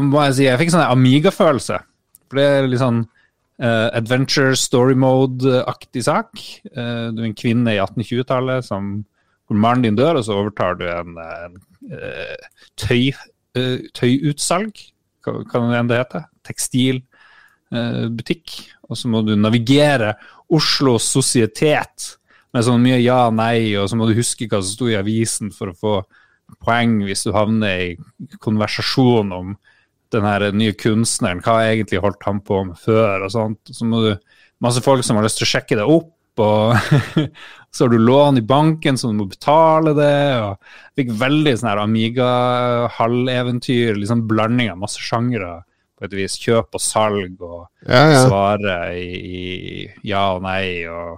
må 0.05 0.21
jeg 0.27 0.38
si, 0.38 0.49
jeg 0.51 0.62
fikk 0.62 0.77
sånn 0.77 0.86
Amiga-følelse. 0.86 1.81
For 2.29 2.38
det 2.38 2.45
er 2.45 2.69
litt 2.69 2.83
sånn 2.83 3.07
eh, 3.62 3.89
adventure 3.98 4.56
story 4.56 4.96
mode-aktig 5.00 6.04
sak. 6.08 6.32
Uh, 6.72 7.13
du 7.13 7.22
er 7.22 7.30
en 7.30 7.38
kvinne 7.38 7.76
i 7.76 7.82
1820-tallet 7.82 8.67
som 8.67 8.82
hvor 9.48 9.60
mannen 9.63 9.86
din 9.86 9.96
dør, 9.96 10.20
og 10.20 10.26
så 10.28 10.36
overtar 10.36 10.76
du 10.76 10.84
en, 10.91 11.15
en 11.24 11.54
eh, 11.88 12.36
tøy, 12.80 13.13
uh, 13.56 13.80
tøyutsalg, 13.96 14.76
hva, 15.24 15.32
kan 15.48 15.70
det 15.72 15.78
enn 15.80 15.91
det 15.91 16.02
heter. 16.02 16.24
Tekstilbutikk. 16.48 18.48
og 18.88 19.00
så 19.00 19.06
må 19.12 19.24
du 19.24 19.34
navigere 19.36 20.13
Oslo 20.48 20.96
sosietet 21.00 22.17
med 22.56 22.63
sånn 22.63 22.84
mye 22.84 23.00
ja, 23.04 23.28
nei, 23.32 23.76
og 23.80 23.89
så 23.91 23.96
må 24.00 24.08
du 24.08 24.15
huske 24.17 24.48
hva 24.48 24.62
som 24.62 24.72
sto 24.72 24.88
i 24.91 25.00
avisen 25.00 25.52
for 25.52 25.72
å 25.72 25.76
få 25.76 25.96
poeng 26.63 27.02
hvis 27.04 27.26
du 27.28 27.34
havner 27.36 27.84
i 27.84 27.89
konversasjon 28.43 29.34
om 29.36 29.58
den 30.15 30.26
her 30.28 30.41
nye 30.56 30.74
kunstneren, 30.78 31.41
hva 31.46 31.56
egentlig 31.67 32.00
holdt 32.04 32.24
han 32.28 32.39
på 32.46 32.56
med 32.70 32.78
før, 32.80 33.26
og 33.28 33.32
sånt. 33.34 33.62
Så 33.76 33.84
må 33.88 33.98
du 34.06 34.12
masse 34.63 34.82
folk 34.86 35.04
som 35.06 35.15
har 35.20 35.26
lyst 35.28 35.39
til 35.41 35.48
å 35.48 35.54
sjekke 35.56 35.80
det 35.80 35.88
opp, 35.88 36.13
og 36.38 36.78
så 37.74 37.80
har 37.86 37.89
du 37.93 37.98
lån 37.98 38.38
i 38.38 38.41
banken, 38.46 38.98
så 38.98 39.08
du 39.10 39.13
må 39.17 39.26
betale 39.30 39.93
det. 39.98 40.41
og 40.46 40.54
Fikk 40.98 41.10
veldig 41.20 41.54
sånn 41.58 41.70
her 41.72 41.82
Amiga-halveventyr, 41.86 43.96
liksom 43.98 44.28
blanding 44.30 44.70
av 44.72 44.78
masse 44.82 45.00
sjangre 45.02 45.62
på 45.98 46.06
et 46.08 46.13
vis. 46.17 46.38
Kjøp 46.41 46.70
og 46.78 46.82
salg 46.84 47.41
og 47.41 47.62
Ja, 47.88 48.04
ja. 48.13 48.22
svare 48.28 48.78
i, 49.02 49.04
i 49.17 49.89
ja 50.08 50.24
og 50.36 50.41
nei 50.46 50.86
og 50.89 51.17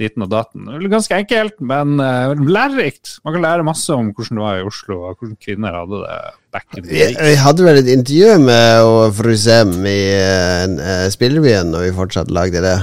ditten 0.00 0.24
og 0.24 0.30
daten. 0.32 0.68
Ganske 0.90 1.18
enkelt, 1.22 1.58
men 1.60 2.00
uh, 2.00 2.32
lærerikt. 2.38 3.18
Man 3.24 3.36
kan 3.36 3.44
lære 3.44 3.66
masse 3.66 3.92
om 3.94 4.10
hvordan 4.12 4.38
det 4.38 4.44
var 4.44 4.58
i 4.58 4.66
Oslo, 4.66 4.98
og 5.08 5.16
hvordan 5.18 5.38
kvinner 5.42 5.76
hadde 5.76 6.02
det 6.02 6.18
back 6.52 6.66
in 6.76 6.84
the 6.84 6.90
Vi, 6.90 7.06
vi 7.18 7.38
hadde 7.40 7.66
vel 7.66 7.80
et 7.82 7.92
intervju 7.92 8.36
med 8.46 9.16
fru 9.18 9.32
Sem 9.36 9.72
i 9.88 10.00
uh, 10.16 11.08
spillebyen 11.12 11.72
når 11.74 11.88
vi 11.88 11.96
fortsatt 11.96 12.32
lagde 12.32 12.64
det. 12.64 12.76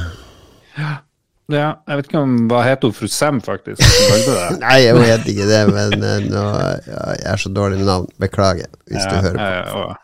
Ja, 1.49 1.71
jeg 1.89 1.97
vet 1.97 2.11
ikke 2.11 2.21
om 2.21 2.35
hva 2.49 2.61
het 2.67 2.83
hun 2.85 2.93
fru 2.93 3.09
Sem, 3.09 3.39
faktisk. 3.41 3.81
Nei, 4.63 4.77
jeg 4.85 4.99
vet 4.99 5.31
ikke 5.33 5.49
det, 5.49 5.63
men 5.73 5.97
uh, 6.03 6.19
nå, 6.29 6.45
ja, 6.85 7.07
jeg 7.17 7.31
er 7.33 7.41
så 7.41 7.53
dårlig 7.53 7.81
med 7.81 7.89
navn. 7.89 8.13
Beklager 8.21 8.69
hvis 8.85 9.09
du 9.09 9.17
hører 9.17 9.39
på. 9.39 9.41
Ja, 9.41 9.57
ja, 9.57 9.89
ja, 9.89 9.97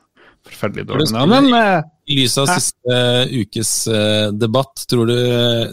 forferdelig 0.46 0.86
dårlig 0.90 1.10
navn. 1.14 1.34
Men 1.34 1.58
eh, 1.58 1.88
I 2.10 2.20
lys 2.20 2.38
av 2.42 2.50
siste 2.54 3.00
ukes 3.34 3.72
uh, 3.90 4.30
debatt, 4.36 4.86
tror 4.90 5.10
du 5.10 5.18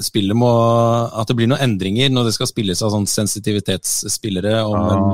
spillet 0.05 0.39
må 0.39 0.51
At 1.13 1.29
det 1.29 1.37
blir 1.37 1.51
noen 1.51 1.65
endringer 1.67 2.13
når 2.13 2.31
det 2.31 2.37
skal 2.39 2.51
spilles 2.51 2.83
av 2.85 2.95
sånn 2.95 3.09
sensitivitetsspillere 3.11 4.63
om 4.65 4.91
en 4.97 5.07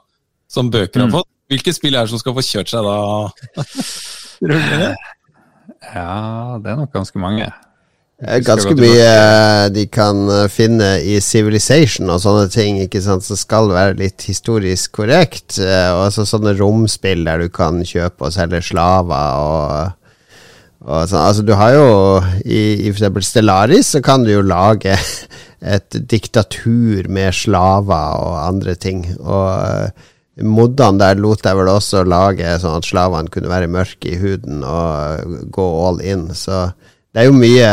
som 0.49 0.71
bøker 0.73 1.01
har 1.03 1.09
mm. 1.11 1.17
fått. 1.19 1.31
Hvilke 1.53 1.73
spill 1.75 1.95
er 1.97 2.03
det 2.05 2.11
som 2.13 2.21
skal 2.21 2.35
få 2.37 2.43
kjørt 2.47 2.71
seg 2.71 2.83
da? 2.87 2.97
ja, 5.99 6.13
det 6.63 6.69
er 6.71 6.77
nok 6.79 6.93
ganske 6.95 7.19
mange. 7.21 7.49
Ganske 8.19 8.75
mye 8.75 9.69
de 9.71 9.85
kan 9.95 10.25
eh, 10.27 10.49
finne 10.51 10.97
i 11.07 11.21
Civilization 11.23 12.11
og 12.11 12.19
sånne 12.25 12.49
ting 12.51 12.81
ikke 12.83 13.03
sant, 13.05 13.23
som 13.23 13.39
skal 13.39 13.71
være 13.71 13.95
litt 14.01 14.25
historisk 14.27 14.97
korrekt. 14.99 15.61
Eh, 15.63 15.91
og 15.95 16.09
altså 16.09 16.27
sånne 16.27 16.57
romspill 16.59 17.23
der 17.29 17.45
du 17.45 17.53
kan 17.55 17.79
kjøpe 17.87 18.27
og 18.27 18.35
selge 18.35 18.65
slaver 18.73 19.47
og 19.47 19.95
Sånn, 20.79 21.19
altså 21.19 21.43
du 21.43 21.51
har 21.59 21.73
jo 21.75 21.87
I, 22.47 22.87
i 22.87 22.91
f.eks. 22.95 23.27
Stellaris 23.27 23.89
så 23.97 24.01
kan 24.01 24.23
du 24.25 24.31
jo 24.31 24.45
lage 24.47 24.95
et 25.75 25.97
diktatur 26.09 27.09
med 27.11 27.35
slaver 27.35 28.23
og 28.23 28.37
andre 28.45 28.77
ting. 28.79 29.03
Og 29.19 29.91
Moddan 30.47 31.01
der 31.03 31.19
lot 31.19 31.43
jeg 31.45 31.59
vel 31.59 31.71
også 31.73 32.05
lage 32.07 32.55
sånn 32.63 32.79
at 32.79 32.87
slavene 32.87 33.35
kunne 33.35 33.51
være 33.51 33.71
mørke 33.75 34.15
i 34.15 34.21
huden 34.23 34.63
og 34.63 35.51
gå 35.53 35.67
all 35.83 35.99
in. 35.99 36.29
Så 36.31 36.69
det 37.15 37.23
er 37.23 37.29
jo 37.31 37.37
mye 37.37 37.73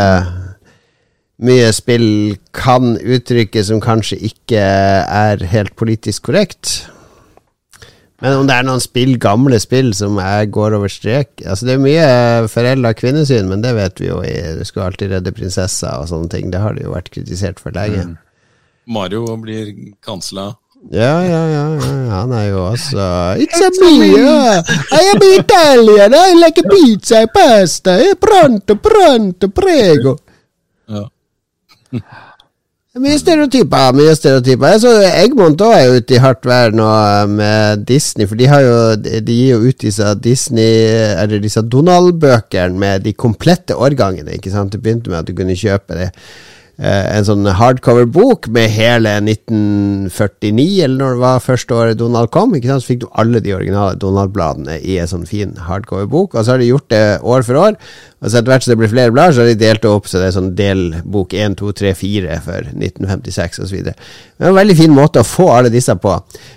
Mye 1.46 1.68
spill 1.76 2.38
kan 2.56 2.94
uttrykke 2.96 3.60
som 3.68 3.82
kanskje 3.84 4.16
ikke 4.24 4.56
er 4.56 5.42
helt 5.52 5.74
politisk 5.76 6.30
korrekt. 6.30 6.86
Men 8.24 8.38
om 8.40 8.48
det 8.48 8.56
er 8.56 8.64
noen 8.64 8.80
spill, 8.80 9.18
gamle 9.20 9.60
spill 9.60 9.92
som 9.98 10.16
er, 10.24 10.46
går 10.48 10.78
over 10.78 10.88
strek 10.88 11.44
Altså 11.44 11.68
Det 11.68 11.74
er 11.76 11.84
mye 11.84 12.06
forelda 12.48 12.94
kvinnesyn, 12.96 13.50
men 13.52 13.66
det 13.66 13.74
vet 13.76 14.00
vi 14.00 14.08
jo. 14.08 14.22
Du 14.24 14.64
skal 14.64 14.88
alltid 14.88 15.12
redde 15.12 15.36
prinsesser 15.36 16.00
og 16.00 16.08
sånne 16.14 16.32
ting. 16.32 16.48
Det 16.54 16.64
har 16.64 16.78
det 16.78 16.86
jo 16.88 16.96
vært 16.96 17.12
kritisert 17.12 17.60
for 17.60 17.76
lenge. 17.76 18.14
Mm. 18.14 18.16
Mario 18.96 19.36
blir 19.42 19.74
kansla. 20.06 20.54
Ja, 20.92 21.24
ja, 21.26 21.42
ja, 21.50 21.64
ja, 21.82 21.94
han 22.12 22.34
er 22.38 22.44
jo 22.52 22.60
også 22.68 23.06
It's 23.42 23.62
a 23.66 23.72
me, 23.82 24.06
yeah. 24.06 24.62
I 24.94 25.08
am 25.16 25.24
Italian, 25.40 26.14
I 26.14 26.36
like 26.38 26.62
pizza 26.70 27.24
and 27.24 27.34
pasta, 27.34 27.98
pronto, 28.22 28.76
pronto, 28.76 29.50
prego. 29.50 30.16
Ja. 30.88 31.08
Mye 32.96 33.18
stereotyper. 33.20 33.92
mye 33.98 34.14
stereotyper. 34.16 34.68
Jeg 34.72 34.82
så 34.86 34.94
Egmont 35.10 35.62
òg 35.66 35.74
er 35.76 35.98
ute 35.98 36.16
i 36.16 36.22
hardt 36.22 36.46
vær 36.48 36.72
nå 36.72 36.88
med 37.34 37.84
Disney, 37.90 38.30
for 38.30 38.40
de, 38.40 38.48
har 38.48 38.64
jo, 38.64 38.78
de 38.96 39.36
gir 39.36 39.56
jo 39.58 39.66
ut 39.66 39.82
disse 39.82 40.14
Disney 40.24 40.86
Eller 41.18 41.42
disse 41.44 41.60
Donald-bøkene 41.60 42.80
med 42.80 43.04
de 43.04 43.12
komplette 43.12 43.76
årgangene. 43.76 44.38
ikke 44.38 44.54
sant? 44.54 44.72
Det 44.72 44.80
begynte 44.80 45.12
med 45.12 45.26
at 45.26 45.28
du 45.28 45.36
kunne 45.36 45.58
kjøpe 45.60 45.98
det 45.98 46.12
Eh, 46.14 46.55
en 46.78 47.24
sånn 47.28 47.48
hardcover-bok 47.56 48.50
med 48.56 48.74
hele 48.74 49.14
1949, 49.22 50.66
eller 50.84 50.98
når 51.00 51.14
det 51.16 51.24
var 51.24 51.46
første 51.46 51.78
året 51.78 52.00
Donald 52.02 52.32
kom. 52.36 52.56
Så 52.56 52.82
fikk 52.84 53.06
du 53.06 53.08
alle 53.16 53.40
de 53.44 53.54
originale 53.56 54.00
Donald-bladene 54.02 54.82
i 54.82 54.98
en 55.00 55.12
sånn 55.12 55.24
fin 55.30 55.56
hardcover-bok. 55.68 56.36
Og 56.36 56.44
så 56.44 56.56
har 56.56 56.64
de 56.64 56.72
gjort 56.72 56.90
det 56.92 57.06
år 57.24 57.48
for 57.48 57.62
år. 57.62 57.80
Og 58.26 58.32
så 58.32 58.40
etter 58.40 58.50
hvert 58.50 58.66
som 58.66 58.72
det 58.72 58.80
blir 58.80 58.90
flere 58.90 59.14
blader, 59.14 59.36
så 59.36 59.44
har 59.44 59.52
de 59.52 59.60
delt 59.62 59.84
det 59.84 59.90
opp 59.92 60.08
så 60.10 60.18
det 60.18 60.30
er 60.32 60.34
sånn 60.34 60.54
delbok 60.58 61.34
1, 61.38 61.58
2, 61.60 61.72
3, 61.78 61.92
4 62.00 62.38
for 62.42 62.70
1956 62.72 63.60
osv. 63.62 63.76
Det 63.86 63.94
er 63.94 64.50
en 64.50 64.58
veldig 64.58 64.78
fin 64.80 64.96
måte 64.96 65.22
å 65.22 65.28
få 65.28 65.46
alle 65.54 65.70
disse 65.70 65.94
på. 66.02 66.16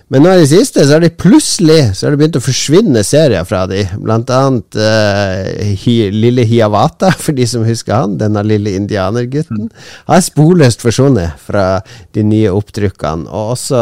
Men 0.08 0.24
nå 0.24 0.32
i 0.32 0.40
det 0.40 0.48
siste 0.48 0.86
så 0.86 0.96
har 0.96 1.04
de 1.04 1.10
plutselig 1.12 1.92
så 1.92 2.06
har 2.06 2.14
det 2.14 2.22
begynt 2.22 2.38
å 2.40 2.42
forsvinne 2.42 3.02
serier 3.04 3.44
fra 3.48 3.66
de. 3.68 3.82
Blant 4.00 4.32
annet 4.32 4.78
uh, 4.80 5.74
hi, 5.82 5.98
Lille 6.14 6.46
Hiawata, 6.48 7.12
for 7.24 7.36
de 7.36 7.44
som 7.50 7.66
husker 7.68 7.98
han. 7.98 8.16
Denne 8.22 8.46
lille 8.48 8.72
indianergutten. 8.78 9.68
Har 10.08 10.24
sporløst 10.24 10.82
forsvunnet 10.84 11.38
fra 11.44 11.78
de 12.16 12.24
nye 12.24 12.52
opptrykkene. 12.52 13.28
Og 13.28 13.54
også 13.54 13.80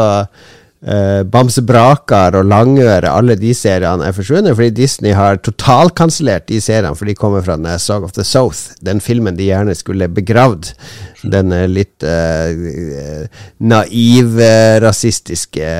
eh, 0.83 1.21
Bamse 1.23 1.63
Brakar 1.63 2.35
og 2.35 2.49
Langøre, 2.51 3.07
alle 3.07 3.37
de 3.39 3.53
seriene 3.55 4.09
er 4.09 4.15
forsvunnet 4.15 4.57
fordi 4.57 4.75
Disney 4.81 5.15
har 5.15 5.39
totalkansellert 5.39 6.49
de 6.51 6.59
seriene, 6.63 6.95
for 6.99 7.07
de 7.07 7.15
kommer 7.15 7.45
fra 7.45 7.55
den 7.55 7.69
Song 7.79 8.03
of 8.03 8.13
the 8.17 8.27
South, 8.27 8.75
den 8.83 8.99
filmen 9.03 9.39
de 9.39 9.47
gjerne 9.47 9.75
skulle 9.77 10.11
begravd. 10.11 10.73
Den 11.23 11.55
litt 11.71 12.03
eh, 12.05 13.25
naiv, 13.57 14.37
uh, 14.37 14.77
rasistiske 14.83 15.71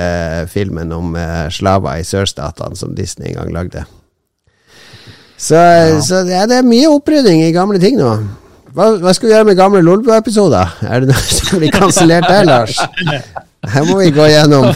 filmen 0.52 0.96
om 0.96 1.14
slaver 1.54 2.02
i 2.02 2.08
sørstatene 2.08 2.80
som 2.80 2.96
Disney 2.98 3.34
en 3.34 3.42
gang 3.42 3.54
lagde. 3.54 3.86
Så, 5.38 5.56
ja. 5.56 6.02
så 6.02 6.24
ja, 6.26 6.48
det 6.50 6.58
er 6.58 6.66
mye 6.66 6.90
opprydding 6.90 7.44
i 7.46 7.54
gamle 7.54 7.78
ting 7.82 8.00
nå. 8.00 8.16
Hva, 8.78 8.92
hva 9.02 9.10
skal 9.16 9.26
vi 9.26 9.34
gjøre 9.34 9.48
med 9.50 9.58
gamle 9.58 9.80
Lolbua-episoder? 9.82 10.76
Er 10.86 11.02
det 11.02 11.10
noe 11.10 11.22
som 11.26 11.58
blir 11.58 11.74
kansellert 11.74 12.28
der, 12.30 12.46
Lars? 12.46 12.78
Her 13.66 13.88
må 13.90 13.96
vi 14.04 14.12
gå 14.14 14.28
gjennom. 14.30 14.68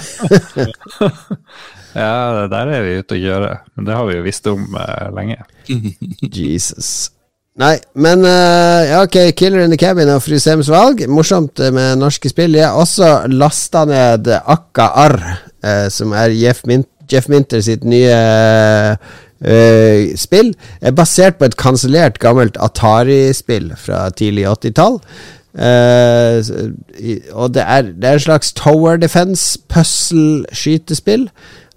ja, 2.01 2.47
der 2.49 2.71
er 2.73 2.81
vi 2.81 2.95
ute 2.97 3.13
å 3.13 3.19
gjøre. 3.21 3.51
Men 3.75 3.85
det 3.85 3.99
har 3.99 4.07
vi 4.09 4.15
jo 4.17 4.23
visst 4.25 4.49
om 4.49 4.63
uh, 4.73 5.11
lenge. 5.13 5.37
Jesus. 6.41 7.11
Nei, 7.61 7.75
men 7.93 8.25
uh, 8.25 8.81
ja, 8.89 9.03
ok, 9.05 9.19
Killer 9.37 9.67
in 9.67 9.75
the 9.75 9.77
Cabin 9.77 10.09
og 10.15 10.23
Frysems 10.25 10.71
valg. 10.73 11.05
Morsomt 11.05 11.61
uh, 11.61 11.69
med 11.69 12.01
norske 12.01 12.33
spill. 12.33 12.57
Jeg 12.57 12.71
har 12.71 12.81
også 12.81 13.29
lasta 13.29 13.85
ned 13.85 14.33
Akka 14.39 14.89
Arr, 15.03 15.19
uh, 15.61 15.87
som 15.93 16.17
er 16.17 16.33
Jeff, 16.33 16.65
Min 16.65 16.87
Jeff, 17.11 17.29
Minter 17.29 17.61
sitt 17.61 17.85
nye 17.85 18.17
spill. 20.21 20.51
Er 20.81 20.93
basert 20.93 21.39
på 21.39 21.47
et 21.49 21.55
kansellert 21.57 22.19
gammelt 22.21 22.59
Atari-spill 22.61 23.71
fra 23.79 24.03
tidlig 24.13 24.45
80-tall. 24.45 24.99
Uh, 25.51 26.39
og 27.35 27.51
det 27.55 27.63
er, 27.65 27.89
det 27.91 28.07
er 28.07 28.19
en 28.19 28.23
slags 28.23 28.53
tower 28.55 28.95
defense, 29.01 29.59
puzzle-skytespill, 29.71 31.27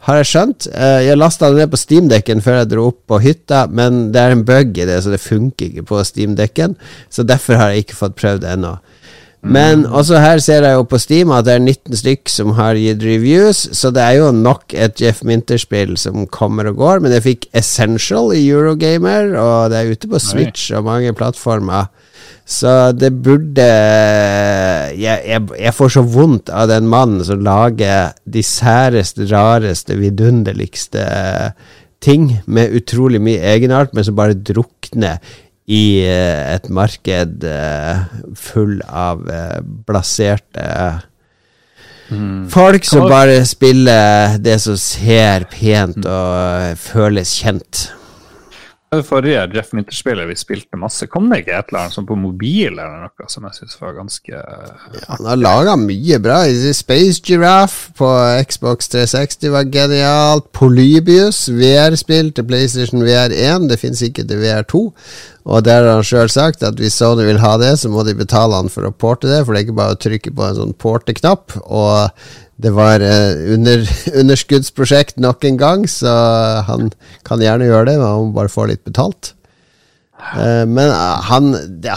har 0.06 0.20
jeg 0.20 0.30
skjønt. 0.30 0.68
Uh, 0.70 1.00
jeg 1.02 1.18
lasta 1.18 1.50
det 1.50 1.62
ned 1.62 1.72
på 1.72 1.80
steamdekken 1.80 2.44
før 2.44 2.60
jeg 2.60 2.70
dro 2.70 2.88
opp 2.92 3.00
på 3.10 3.18
hytta, 3.24 3.64
men 3.66 4.08
det 4.14 4.22
er 4.22 4.36
en 4.36 4.44
bug 4.46 4.78
i 4.78 4.86
det, 4.86 5.00
så 5.02 5.14
det 5.14 5.22
funker 5.22 5.70
ikke 5.70 5.86
på 5.90 6.02
steamdekken. 6.06 6.76
Så 7.10 7.26
derfor 7.26 7.58
har 7.58 7.72
jeg 7.72 7.86
ikke 7.86 7.98
fått 8.04 8.18
prøvd 8.20 8.44
det 8.44 8.52
ennå. 8.54 8.76
Men 9.44 9.82
også 9.84 10.20
her 10.22 10.40
ser 10.40 10.64
jeg 10.64 10.78
jo 10.78 10.86
på 10.88 10.98
Steam 11.00 11.32
at 11.36 11.44
det 11.44 11.58
er 11.58 11.64
19 11.64 11.98
stykk 12.00 12.30
som 12.32 12.54
har 12.56 12.78
gitt 12.80 13.02
reviews, 13.04 13.66
så 13.76 13.90
det 13.92 14.00
er 14.00 14.16
jo 14.22 14.30
nok 14.32 14.72
et 14.72 15.02
Jeff 15.02 15.20
Minter-spill 15.26 15.98
som 16.00 16.24
kommer 16.32 16.70
og 16.70 16.80
går. 16.80 17.04
Men 17.04 17.12
jeg 17.12 17.26
fikk 17.26 17.46
Essential 17.52 18.32
i 18.32 18.46
Eurogamer, 18.48 19.34
og 19.36 19.68
det 19.72 19.82
er 19.82 19.92
ute 19.92 20.08
på 20.08 20.22
Switch 20.22 20.72
og 20.72 20.88
mange 20.88 21.12
plattformer. 21.16 21.92
Så 22.48 22.92
det 22.96 23.10
burde 23.24 23.64
jeg, 23.64 25.20
jeg, 25.28 25.44
jeg, 25.60 25.76
får 25.76 25.94
så 25.94 26.02
vondt 26.08 26.52
av 26.52 26.68
den 26.72 26.88
mannen 26.92 27.24
som 27.24 27.44
lager 27.44 28.12
de 28.24 28.42
særeste, 28.44 29.28
rareste, 29.30 29.96
vidunderligste 30.00 31.04
ting 32.04 32.30
med 32.44 32.76
utrolig 32.76 33.20
mye 33.24 33.40
egenart, 33.54 33.92
men 33.96 34.04
som 34.04 34.16
bare 34.16 34.36
drukner 34.36 35.20
i 35.66 36.04
eh, 36.04 36.54
et 36.54 36.68
marked 36.68 37.44
eh, 37.48 38.04
full 38.36 38.78
av 38.84 39.24
eh, 39.32 39.60
blaserte 39.88 40.68
mm. 42.10 42.50
folk 42.52 42.84
som 42.84 43.08
bare 43.08 43.40
spiller 43.48 44.36
det 44.44 44.58
som 44.60 44.76
ser 44.80 45.48
pent 45.52 46.04
og 46.04 46.80
føles 46.80 47.36
kjent. 47.40 47.86
Det 48.94 49.02
forrige 49.06 49.40
Jeff 49.54 49.72
Minter-spillet 49.74 50.28
vi 50.28 50.36
spilte 50.38 50.78
masse, 50.78 51.08
kom 51.10 51.26
det 51.30 51.40
ikke 51.42 51.56
et 51.56 51.70
eller 51.70 51.80
annet 51.80 51.96
sånn 51.96 52.06
på 52.06 52.16
mobil 52.18 52.76
eller 52.76 53.00
noe 53.02 53.28
som 53.32 53.46
jeg 53.48 53.58
syns 53.58 53.78
var 53.80 53.96
ganske 53.96 54.30
ja, 54.30 55.00
Han 55.08 55.28
har 55.30 55.40
laga 55.40 55.74
mye 55.80 56.20
bra. 56.22 56.42
Space 56.76 57.22
Giraffe 57.24 57.94
på 57.98 58.10
Xbox 58.46 58.92
360 58.92 59.54
var 59.54 59.70
genialt. 59.74 60.50
Polybius, 60.54 61.48
VR-spill 61.50 62.30
til 62.36 62.46
PlayStation 62.46 63.02
VR1. 63.02 63.66
Det 63.72 63.80
fins 63.82 64.04
ikke 64.04 64.26
til 64.28 64.44
VR2. 64.44 64.84
Og 65.44 65.60
der 65.66 65.84
har 65.84 65.98
han 65.98 66.06
sjøl 66.06 66.30
sagt 66.32 66.64
at 66.64 66.78
hvis 66.80 66.96
Sony 66.96 67.26
vil 67.26 67.42
ha 67.42 67.52
det, 67.60 67.74
så 67.80 67.90
må 67.92 68.04
de 68.06 68.16
betale 68.16 68.56
han 68.56 68.72
for 68.72 68.88
å 68.88 68.94
porte 68.96 69.28
det, 69.28 69.42
for 69.44 69.52
det 69.52 69.60
er 69.60 69.66
ikke 69.66 69.76
bare 69.76 69.96
å 69.96 70.00
trykke 70.00 70.32
på 70.32 70.46
en 70.46 70.56
sånn 70.56 70.74
porte-knapp. 70.80 71.58
Og 71.68 72.08
det 72.64 72.72
var 72.72 73.04
eh, 73.04 73.52
under, 73.52 73.84
underskuddsprosjekt 74.22 75.20
nok 75.20 75.44
en 75.44 75.60
gang, 75.60 75.86
så 75.90 76.14
han 76.68 76.92
kan 77.28 77.44
gjerne 77.44 77.68
gjøre 77.68 77.90
det, 77.90 77.98
men 78.00 78.08
han 78.08 78.28
må 78.30 78.38
bare 78.40 78.52
få 78.52 78.70
litt 78.72 78.84
betalt. 78.88 79.34
Uh, 80.24 80.64
men 80.64 80.88
uh, 80.88 81.20
han, 81.28 81.50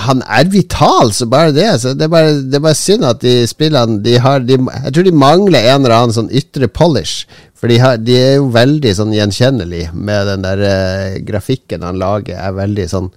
han, 0.04 0.22
er 0.26 0.50
vital, 0.52 1.14
så 1.16 1.30
bare 1.32 1.54
det. 1.56 1.70
Så 1.80 1.94
det, 1.96 2.08
er 2.08 2.12
bare, 2.12 2.34
det 2.44 2.58
er 2.60 2.66
bare 2.66 2.78
synd 2.78 3.06
at 3.08 3.22
de 3.24 3.46
spillene 3.48 4.02
de 4.04 4.18
har 4.20 4.44
de, 4.44 4.58
Jeg 4.58 4.94
tror 4.94 5.08
de 5.08 5.14
mangler 5.16 5.70
en 5.70 5.86
eller 5.86 5.96
annen 5.96 6.16
sånn 6.16 6.34
ytre 6.36 6.68
polish. 6.68 7.24
For 7.58 7.72
de, 7.72 7.80
har, 7.82 7.98
de 7.98 8.16
er 8.20 8.34
jo 8.38 8.52
veldig 8.54 8.94
sånn 9.00 9.16
gjenkjennelige 9.16 9.92
med 9.96 10.30
den 10.30 10.46
der 10.46 10.64
eh, 10.68 11.20
grafikken 11.26 11.86
han 11.86 11.98
lager, 11.98 12.38
er 12.38 12.58
veldig 12.58 12.86
sånn 12.92 13.12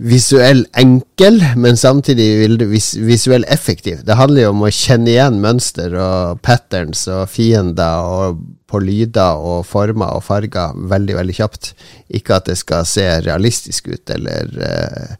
visuell 0.00 0.62
enkel, 0.80 1.42
men 1.60 1.76
samtidig 1.76 2.48
vis, 2.70 2.94
visuell 2.96 3.44
effektiv. 3.52 4.00
Det 4.06 4.16
handler 4.16 4.46
jo 4.46 4.54
om 4.54 4.64
å 4.64 4.72
kjenne 4.72 5.12
igjen 5.12 5.42
mønster 5.42 5.92
og 5.92 6.40
patterns 6.46 7.04
og 7.12 7.26
fiender 7.28 8.08
og 8.08 8.40
på 8.70 8.80
lyder 8.80 9.44
og 9.44 9.66
former 9.68 10.16
og 10.16 10.24
farger 10.24 10.72
veldig, 10.88 11.18
veldig 11.20 11.36
kjapt. 11.36 11.74
Ikke 12.16 12.38
at 12.38 12.48
det 12.48 12.56
skal 12.62 12.88
se 12.88 13.04
realistisk 13.26 13.92
ut 13.92 14.14
eller 14.16 14.56
eh, 14.64 15.14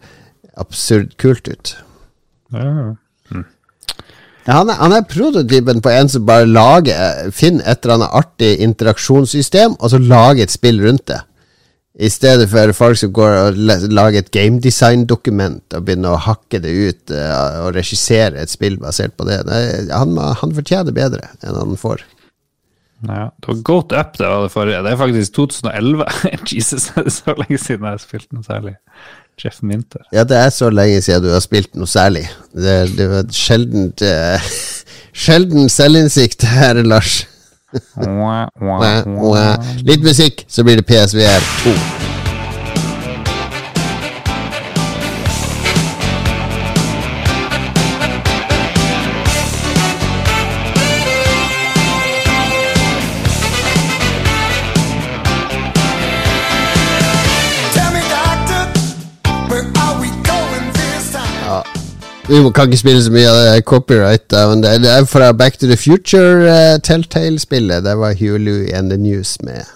absurd 0.65 1.13
kult 1.21 1.51
ut. 1.53 1.77
Ja. 2.57 2.65
Ja, 2.65 2.95
han, 4.57 4.71
er, 4.73 4.79
han 4.81 4.95
er 4.97 5.09
prototypen 5.09 5.83
på 5.85 5.93
en 5.93 6.09
som 6.11 6.27
bare 6.29 6.49
lager 6.49 7.31
finner 7.37 7.67
et 7.69 7.85
eller 7.85 7.99
annet 7.99 8.15
artig 8.23 8.53
interaksjonssystem, 8.65 9.77
og 9.79 9.93
så 9.93 10.01
lager 10.01 10.47
et 10.47 10.55
spill 10.55 10.81
rundt 10.85 11.07
det. 11.13 11.21
I 12.01 12.09
stedet 12.09 12.47
for 12.49 12.73
folk 12.73 12.97
som 12.97 13.11
går 13.13 13.35
og 13.37 13.59
lager 13.91 14.23
et 14.23 14.31
gamedesign-dokument 14.33 15.75
og 15.77 15.85
begynner 15.85 16.15
å 16.15 16.23
hakke 16.25 16.61
det 16.63 16.71
ut 16.71 17.13
uh, 17.13 17.67
og 17.67 17.75
regissere 17.77 18.41
et 18.41 18.53
spill 18.53 18.79
basert 18.81 19.17
på 19.19 19.27
det. 19.29 19.43
Nei, 19.49 19.61
han, 19.91 20.15
han 20.17 20.55
fortjener 20.57 20.97
bedre 20.97 21.29
enn 21.43 21.59
han 21.59 21.77
får. 21.81 22.07
Ja, 23.09 23.31
det 23.33 23.49
var 23.49 23.61
Goat 23.65 23.93
Up 23.97 24.17
det 24.19 24.29
var 24.29 24.43
det 24.45 24.53
forrige. 24.53 24.83
Det 24.85 24.93
er 24.93 25.01
faktisk 25.01 25.35
2011. 25.35 26.07
Jesus, 26.55 26.89
det 26.95 27.05
er 27.05 27.15
så 27.19 27.35
lenge 27.37 27.59
siden 27.59 27.85
jeg 27.85 27.97
har 27.97 28.03
spilt 28.03 28.33
noe 28.37 28.45
særlig. 28.47 28.75
Jeff 29.41 29.63
Minter. 29.63 30.05
Ja, 30.13 30.25
det 30.25 30.37
er 30.37 30.51
så 30.55 30.71
lenge 30.71 31.01
siden 31.03 31.25
du 31.25 31.33
har 31.33 31.43
spilt 31.45 31.75
noe 31.79 31.89
særlig. 31.91 32.27
Det, 32.55 32.77
det 32.99 33.09
var 33.11 33.29
sjelden 33.35 33.91
uh, 34.05 34.53
Sjelden 35.11 35.69
selvinnsikt 35.69 36.47
her, 36.47 36.83
Lars. 36.87 37.27
Litt 39.87 40.07
musikk, 40.07 40.45
så 40.49 40.65
blir 40.67 40.81
det 40.81 40.87
PSVR 40.87 41.51
2. 41.65 42.00
Vi 62.31 62.39
kan 62.55 62.69
ikke 62.69 62.79
spille 62.79 63.03
så 63.03 63.11
mye 63.11 63.27
av 63.27 63.37
det 63.43 63.65
copyright, 63.67 64.31
men 64.31 64.63
det 64.63 64.87
er 64.87 65.05
fra 65.11 65.33
Back 65.35 65.59
to 65.59 65.67
the 65.67 65.77
Future 65.77 66.47
uh, 66.47 66.77
Telltale-spillet. 66.79 67.83
Det 67.83 67.97
var 67.99 68.15
Hulu 68.15 68.71
and 68.71 68.91
the 68.91 68.97
News 68.97 69.35
med. 69.43 69.67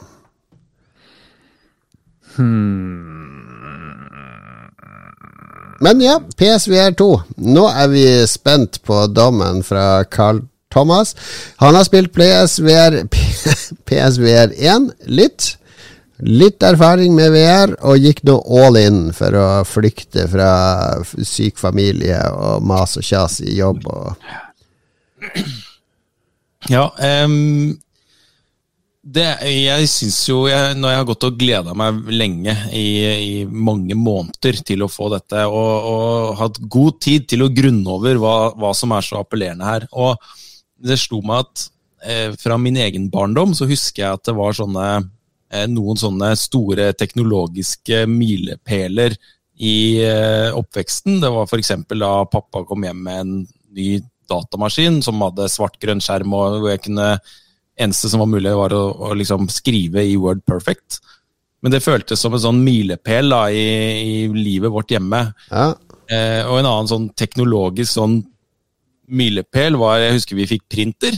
Men 5.80 6.00
ja, 6.00 6.20
PSVR 6.38 6.94
2. 6.94 7.10
Nå 7.36 7.66
er 7.68 7.90
vi 7.90 8.06
spent 8.30 8.78
på 8.86 9.06
dommen 9.10 9.64
fra 9.66 10.04
Carl 10.04 10.44
Thomas. 10.72 11.16
Han 11.56 11.74
har 11.74 11.84
spilt 11.90 12.14
PSVR, 12.14 13.02
PSVR 13.90 14.54
1 14.54 14.90
litt. 15.10 15.56
Litt 16.24 16.62
erfaring 16.64 17.12
med 17.12 17.34
VR, 17.34 17.74
og 17.84 18.00
gikk 18.00 18.22
nå 18.24 18.38
all 18.62 18.78
in 18.80 19.00
for 19.12 19.36
å 19.36 19.48
flykte 19.68 20.24
fra 20.32 20.50
syk 21.20 21.60
familie 21.60 22.16
og 22.32 22.64
mas 22.64 22.96
og 22.96 23.04
kjas 23.04 23.42
i 23.44 23.58
jobb. 23.58 23.84
Og 23.92 24.14
Ja, 26.72 26.88
Um, 26.96 27.76
det, 29.04 29.26
jeg 29.44 29.88
syns 29.92 30.16
jo 30.30 30.46
jeg, 30.48 30.78
Når 30.80 30.88
jeg 30.88 31.00
har 31.00 31.08
gått 31.10 31.26
og 31.28 31.36
gleda 31.36 31.74
meg 31.76 32.06
lenge, 32.08 32.54
i, 32.72 32.86
i 33.04 33.34
mange 33.44 33.96
måneder, 33.98 34.62
til 34.64 34.86
å 34.86 34.88
få 34.88 35.10
dette, 35.12 35.44
og, 35.44 35.90
og 35.90 36.38
hatt 36.40 36.62
god 36.72 37.02
tid 37.04 37.28
til 37.28 37.44
å 37.44 37.50
grunne 37.52 37.98
over 37.98 38.16
hva, 38.22 38.36
hva 38.56 38.72
som 38.76 38.94
er 38.96 39.04
så 39.04 39.20
appellerende 39.20 39.68
her 39.68 39.84
Og 39.92 40.16
det 40.80 40.96
slo 41.00 41.20
meg 41.24 41.44
at 41.44 41.66
eh, 42.08 42.30
fra 42.40 42.56
min 42.60 42.80
egen 42.80 43.10
barndom 43.12 43.52
så 43.56 43.68
husker 43.68 44.06
jeg 44.06 44.16
at 44.16 44.24
det 44.24 44.36
var 44.40 44.56
sånne 44.56 44.88
noen 45.70 46.00
sånne 46.00 46.32
store 46.38 46.90
teknologiske 46.98 48.04
milepæler 48.10 49.16
i 49.62 49.76
eh, 50.02 50.50
oppveksten. 50.56 51.20
Det 51.22 51.30
var 51.30 51.48
f.eks. 51.48 51.72
da 51.94 52.12
pappa 52.30 52.64
kom 52.66 52.86
hjem 52.86 53.04
med 53.06 53.22
en 53.22 53.34
ny 53.74 53.88
datamaskin 54.30 55.00
som 55.04 55.22
hadde 55.22 55.50
svart-grønn 55.52 56.02
skjerm, 56.02 56.34
og 56.34 56.60
hvor 56.62 56.72
jeg 56.72 56.84
kunne 56.86 57.08
eneste 57.74 58.10
som 58.10 58.22
var 58.22 58.30
mulig, 58.30 58.52
var 58.54 58.74
å, 58.74 58.84
å 59.10 59.14
liksom 59.18 59.48
skrive 59.52 60.04
i 60.06 60.16
Word 60.20 60.44
Perfect. 60.46 61.00
Men 61.64 61.72
det 61.72 61.84
føltes 61.84 62.20
som 62.20 62.34
en 62.36 62.42
sånn 62.42 62.60
milepæl 62.64 63.32
da, 63.32 63.46
i, 63.50 63.64
i 64.04 64.16
livet 64.34 64.72
vårt 64.72 64.92
hjemme. 64.94 65.26
ja, 65.48 65.72
Eh, 66.04 66.42
og 66.44 66.58
en 66.58 66.68
annen 66.68 66.90
sånn 66.90 67.06
teknologisk 67.16 67.94
sånn 67.94 68.18
milepæl 69.08 69.78
var 69.80 70.02
Jeg 70.02 70.18
husker 70.18 70.36
vi 70.36 70.50
fikk 70.50 70.66
printer. 70.68 71.16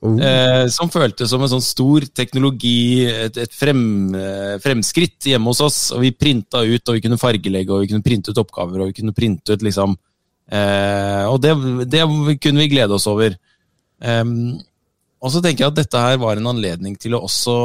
Oh. 0.00 0.16
Eh, 0.16 0.66
som 0.72 0.88
føltes 0.88 1.28
som 1.28 1.42
en 1.44 1.50
sånn 1.52 1.64
stor 1.64 2.06
teknologi, 2.16 3.04
et, 3.04 3.36
et 3.42 3.52
frem, 3.52 3.82
eh, 4.16 4.54
fremskritt 4.64 5.28
hjemme 5.28 5.52
hos 5.52 5.60
oss. 5.64 5.80
Og 5.92 6.04
vi 6.06 6.14
printa 6.16 6.62
ut, 6.64 6.80
og 6.80 6.96
vi 6.96 7.04
kunne 7.04 7.20
fargelegge, 7.20 7.74
og 7.74 7.84
vi 7.84 7.90
kunne 7.92 8.06
printe 8.06 8.32
ut 8.32 8.40
oppgaver, 8.40 8.80
og 8.80 8.90
vi 8.90 8.96
kunne 9.02 9.16
printe 9.16 9.52
ut 9.52 9.66
liksom 9.66 9.98
eh, 10.48 11.26
Og 11.28 11.36
det, 11.44 11.52
det 11.92 12.06
kunne 12.40 12.64
vi 12.64 12.72
glede 12.72 12.96
oss 12.96 13.08
over. 13.10 13.36
Eh, 14.00 14.24
og 15.20 15.32
så 15.34 15.44
tenker 15.44 15.66
jeg 15.66 15.74
at 15.74 15.80
dette 15.82 16.08
her 16.08 16.18
var 16.22 16.40
en 16.40 16.48
anledning 16.54 16.96
til 16.96 17.18
å 17.18 17.24
også 17.26 17.58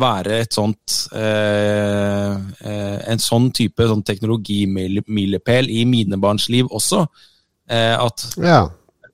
være 0.00 0.40
et 0.40 0.54
sånt 0.54 0.94
eh, 1.12 2.32
eh, 2.32 2.98
En 3.12 3.20
sånn 3.20 3.50
type 3.52 3.84
sånn 3.88 4.04
teknologimilepæl 4.06 5.68
i 5.68 5.82
mine 5.88 6.16
barns 6.22 6.48
liv 6.52 6.70
også. 6.70 7.04
Eh, 7.68 7.94
at 7.98 8.24
ja. 8.40 8.62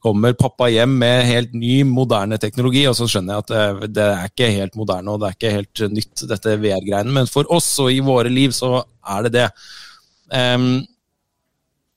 Kommer 0.03 0.35
pappa 0.39 0.67
hjem 0.73 0.97
med 0.99 1.27
helt 1.29 1.53
ny, 1.55 1.83
moderne 1.87 2.39
teknologi, 2.43 2.85
og 2.91 2.97
så 2.99 3.07
skjønner 3.11 3.37
jeg 3.37 3.45
at 3.45 3.53
det, 3.53 3.91
det 3.99 4.07
er 4.09 4.31
ikke 4.31 4.49
helt 4.57 4.79
moderne 4.79 5.13
og 5.13 5.23
det 5.23 5.29
er 5.29 5.37
ikke 5.39 5.57
helt 5.57 5.85
nytt, 5.95 6.25
dette 6.31 6.57
VR-greiene, 6.59 7.15
men 7.21 7.31
for 7.31 7.47
oss 7.55 7.71
og 7.83 7.93
i 7.95 8.01
våre 8.05 8.33
liv 8.33 8.55
så 8.57 8.81
er 8.83 9.29
det 9.29 9.37
det. 9.37 9.49
Um, 10.33 10.83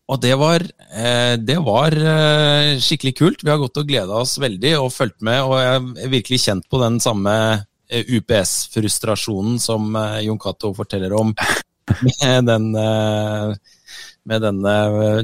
og 0.05 0.21
det 0.21 0.35
var, 0.37 0.61
eh, 0.93 1.33
det 1.41 1.57
var 1.65 1.95
eh, 1.97 2.75
skikkelig 2.77 3.13
kult. 3.17 3.41
Vi 3.41 3.49
har 3.49 3.57
gått 3.57 3.79
og 3.81 3.87
gleda 3.89 4.19
oss 4.21 4.35
veldig 4.41 4.75
og 4.77 4.91
fulgt 4.93 5.23
med, 5.25 5.41
og 5.41 5.55
jeg 5.57 5.79
er 6.05 6.11
virkelig 6.13 6.41
kjent 6.43 6.67
på 6.69 6.81
den 6.81 6.99
samme 7.01 7.33
eh, 7.89 8.05
UPS-frustrasjonen 8.19 9.57
som 9.61 9.95
eh, 9.97 10.19
Jon 10.27 10.41
Cato 10.41 10.75
forteller 10.77 11.15
om 11.17 11.33
med 12.05 12.51
den 12.51 12.69
eh, 12.77 13.55
med 14.29 14.41
denne, 14.45 14.73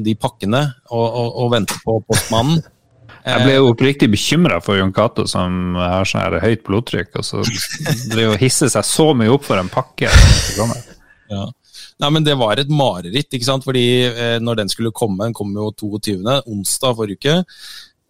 de 0.04 0.14
pakkene 0.20 0.62
og, 0.92 1.06
og, 1.06 1.30
og 1.44 1.52
vente 1.56 1.78
på 1.86 1.98
postmannen. 2.08 2.62
Jeg 3.22 3.46
ble 3.46 3.54
jo 3.54 3.70
oppriktig 3.70 4.08
bekymra 4.10 4.58
for 4.66 4.80
Jon 4.80 4.94
Cato, 4.96 5.28
som 5.30 5.76
har 5.78 6.08
sånn 6.10 6.24
her 6.24 6.40
høyt 6.42 6.64
blodtrykk, 6.66 7.20
og 7.22 7.26
så 7.28 7.44
driver 8.10 8.34
og 8.34 8.42
hisser 8.42 8.72
seg 8.74 8.88
så 8.88 9.12
mye 9.18 9.30
opp 9.30 9.46
for 9.46 9.62
en 9.62 9.70
pakke. 9.70 10.10
Ja. 11.30 11.44
Nei, 12.02 12.10
men 12.10 12.26
Det 12.26 12.34
var 12.40 12.58
et 12.58 12.72
mareritt, 12.74 13.30
ikke 13.30 13.46
sant? 13.46 13.68
fordi 13.68 13.86
eh, 14.10 14.40
når 14.42 14.64
den 14.64 14.74
skulle 14.74 14.94
komme, 14.96 15.28
den 15.28 15.38
kom 15.38 15.54
jo 15.54 15.70
22., 15.78 16.18
onsdag 16.50 16.98
forrige 16.98 17.22
uke. 17.22 17.38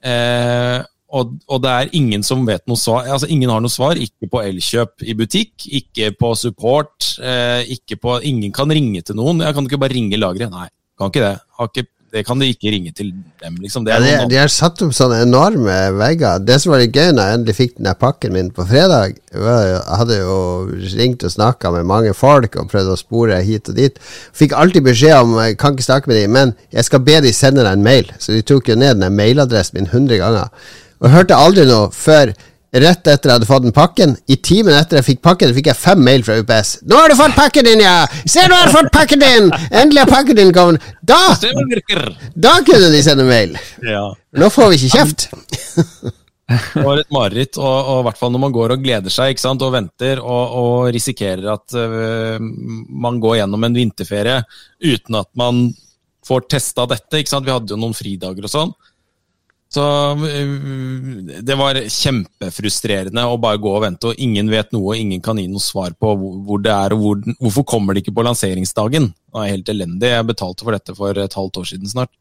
Eh, 0.08 0.80
og, 1.12 1.34
og 1.52 1.60
det 1.60 1.72
er 1.72 1.96
ingen 1.98 2.24
som 2.24 2.46
vet 2.48 2.64
noe 2.72 2.80
svar. 2.80 3.10
altså 3.12 3.28
Ingen 3.28 3.52
har 3.52 3.60
noe 3.64 3.72
svar. 3.72 4.00
Ikke 4.00 4.30
på 4.32 4.42
Elkjøp 4.48 5.04
i 5.04 5.16
butikk, 5.20 5.68
ikke 5.82 6.14
på 6.16 6.32
support. 6.40 7.10
Eh, 7.20 7.68
ikke 7.76 8.00
på, 8.00 8.16
ingen 8.32 8.54
kan 8.56 8.72
ringe 8.72 9.04
til 9.04 9.20
noen. 9.20 9.44
Jeg 9.44 9.58
kan 9.58 9.68
ikke 9.68 9.82
bare 9.82 9.98
ringe 9.98 10.20
lageret. 10.22 10.54
Nei, 10.54 10.70
kan 11.02 11.12
ikke 11.12 11.26
det. 11.26 11.34
Ikke, 11.66 11.88
det 12.12 12.22
kan 12.28 12.42
du 12.42 12.44
ikke 12.44 12.72
ringe 12.74 12.92
til 12.92 13.14
dem, 13.40 13.54
liksom. 13.64 13.86
Det 13.88 13.94
Ja, 13.94 14.00
er 14.04 14.24
de, 14.26 14.34
de 14.34 14.40
har 14.42 14.50
satt 14.52 14.82
opp 14.84 14.92
sånne 14.96 15.22
enorme 15.24 15.76
vegger. 15.96 16.42
Det 16.44 16.58
som 16.60 16.74
var 16.74 16.82
litt 16.84 16.92
gøy 16.98 17.14
når 17.16 17.30
jeg 17.30 17.38
endelig 17.40 17.56
fikk 17.56 17.78
den 17.78 17.88
der 17.88 17.96
pakken 18.02 18.34
min 18.36 18.50
på 18.52 18.66
fredag 18.68 19.14
Jeg 19.32 19.80
hadde 20.02 20.18
jo 20.20 20.36
ringt 21.00 21.24
og 21.24 21.32
snakka 21.32 21.72
med 21.72 21.88
mange 21.88 22.12
folk 22.18 22.58
og 22.60 22.68
prøvd 22.74 22.92
å 22.92 23.00
spore 23.00 23.40
hit 23.48 23.72
og 23.72 23.80
dit. 23.80 24.02
Fikk 24.36 24.58
alltid 24.60 24.84
beskjed 24.90 25.24
om 25.24 25.38
jeg 25.40 25.56
kan 25.62 25.78
ikke 25.78 25.88
snakke 25.88 26.12
med 26.12 26.20
dem, 26.20 26.36
men 26.36 26.54
jeg 26.76 26.90
skal 26.90 27.04
be 27.08 27.22
de 27.24 27.32
sende 27.34 27.64
deg 27.64 27.80
en 27.80 27.88
mail. 27.88 28.12
Så 28.20 28.36
de 28.36 28.44
tok 28.44 28.68
jo 28.74 28.76
ned 28.76 29.00
den 29.00 29.16
mailadressen 29.16 29.80
min 29.80 29.88
100 29.88 30.20
ganger. 30.20 30.52
Og 31.02 31.10
hørte 31.16 31.40
aldri 31.40 31.64
noe 31.66 31.88
før 31.96 32.36
rett 32.72 33.08
etter 33.08 33.30
jeg 33.30 33.36
hadde 33.36 33.50
fått 33.50 33.66
den 33.66 33.76
pakken. 33.76 34.16
I 34.32 34.38
timen 34.40 34.76
etter 34.78 35.00
jeg 35.00 35.08
fikk 35.10 35.22
pakken, 35.26 35.52
fikk 35.56 35.72
jeg 35.72 35.80
fem 35.80 36.04
mail 36.04 36.24
fra 36.24 36.38
UPS. 36.40 36.78
'Nå 36.88 37.02
har 37.02 37.12
du 37.12 37.18
fått 37.20 37.36
pakken 37.36 37.68
din, 37.68 37.84
ja! 37.84 38.06
Se, 38.24 38.46
nå 38.48 38.56
har 38.56 38.72
du 38.72 38.76
fått 38.78 38.92
pakken 38.96 39.24
din! 39.24 39.52
Endelig 39.72 40.06
har 40.06 40.14
pakken 40.14 40.40
din 40.40 40.54
kommet!' 40.56 40.88
Da, 41.02 41.36
da 42.36 42.56
kunne 42.64 42.92
de 42.94 43.04
sende 43.04 43.28
mail. 43.28 43.58
Ja. 43.84 44.08
Nå 44.38 44.50
får 44.54 44.72
vi 44.72 44.80
ikke 44.80 44.98
kjeft. 44.98 45.30
Det 46.52 46.84
var 46.84 47.00
et 47.00 47.14
mareritt, 47.14 47.56
og, 47.60 47.76
og 47.92 48.02
i 48.02 48.06
hvert 48.10 48.20
fall 48.20 48.34
når 48.34 48.42
man 48.44 48.56
går 48.56 48.74
og 48.76 48.82
gleder 48.84 49.14
seg 49.14 49.32
ikke 49.32 49.44
sant, 49.44 49.64
og 49.64 49.72
venter 49.72 50.20
og, 50.20 50.56
og 50.62 50.90
risikerer 50.92 51.48
at 51.54 51.78
uh, 51.80 52.36
man 52.42 53.22
går 53.24 53.38
gjennom 53.40 53.68
en 53.68 53.78
vinterferie 53.78 54.42
uten 54.84 55.20
at 55.22 55.30
man 55.40 55.70
får 56.28 56.48
testa 56.52 56.86
dette. 56.92 57.22
ikke 57.22 57.32
sant? 57.32 57.48
Vi 57.48 57.54
hadde 57.56 57.72
jo 57.72 57.80
noen 57.80 57.96
fridager 57.98 58.46
og 58.48 58.52
sånn. 58.52 58.74
Så 59.72 59.84
øh, 60.28 61.32
det 61.48 61.56
var 61.56 61.78
kjempefrustrerende 61.80 63.24
å 63.24 63.38
bare 63.40 63.62
gå 63.64 63.72
og 63.72 63.86
vente, 63.86 64.12
og 64.12 64.20
ingen 64.20 64.52
vet 64.52 64.74
noe, 64.76 64.98
ingen 65.00 65.24
kan 65.24 65.40
gi 65.40 65.48
noe 65.48 65.64
svar 65.64 65.96
på 65.96 66.12
hvor 66.20 66.60
det 66.64 66.74
er, 66.76 66.96
og 66.96 67.06
hvor, 67.06 67.22
hvorfor 67.40 67.68
kommer 67.72 67.96
det 67.96 68.04
ikke 68.04 68.18
på 68.18 68.26
lanseringsdagen. 68.28 69.12
Det 69.32 69.44
er 69.46 69.54
helt 69.54 69.72
elendig. 69.72 70.12
Jeg 70.12 70.28
betalte 70.28 70.68
for 70.68 70.76
dette 70.76 70.96
for 70.98 71.24
et 71.24 71.40
halvt 71.40 71.62
år 71.64 71.70
siden 71.72 71.94
snart. 71.94 72.12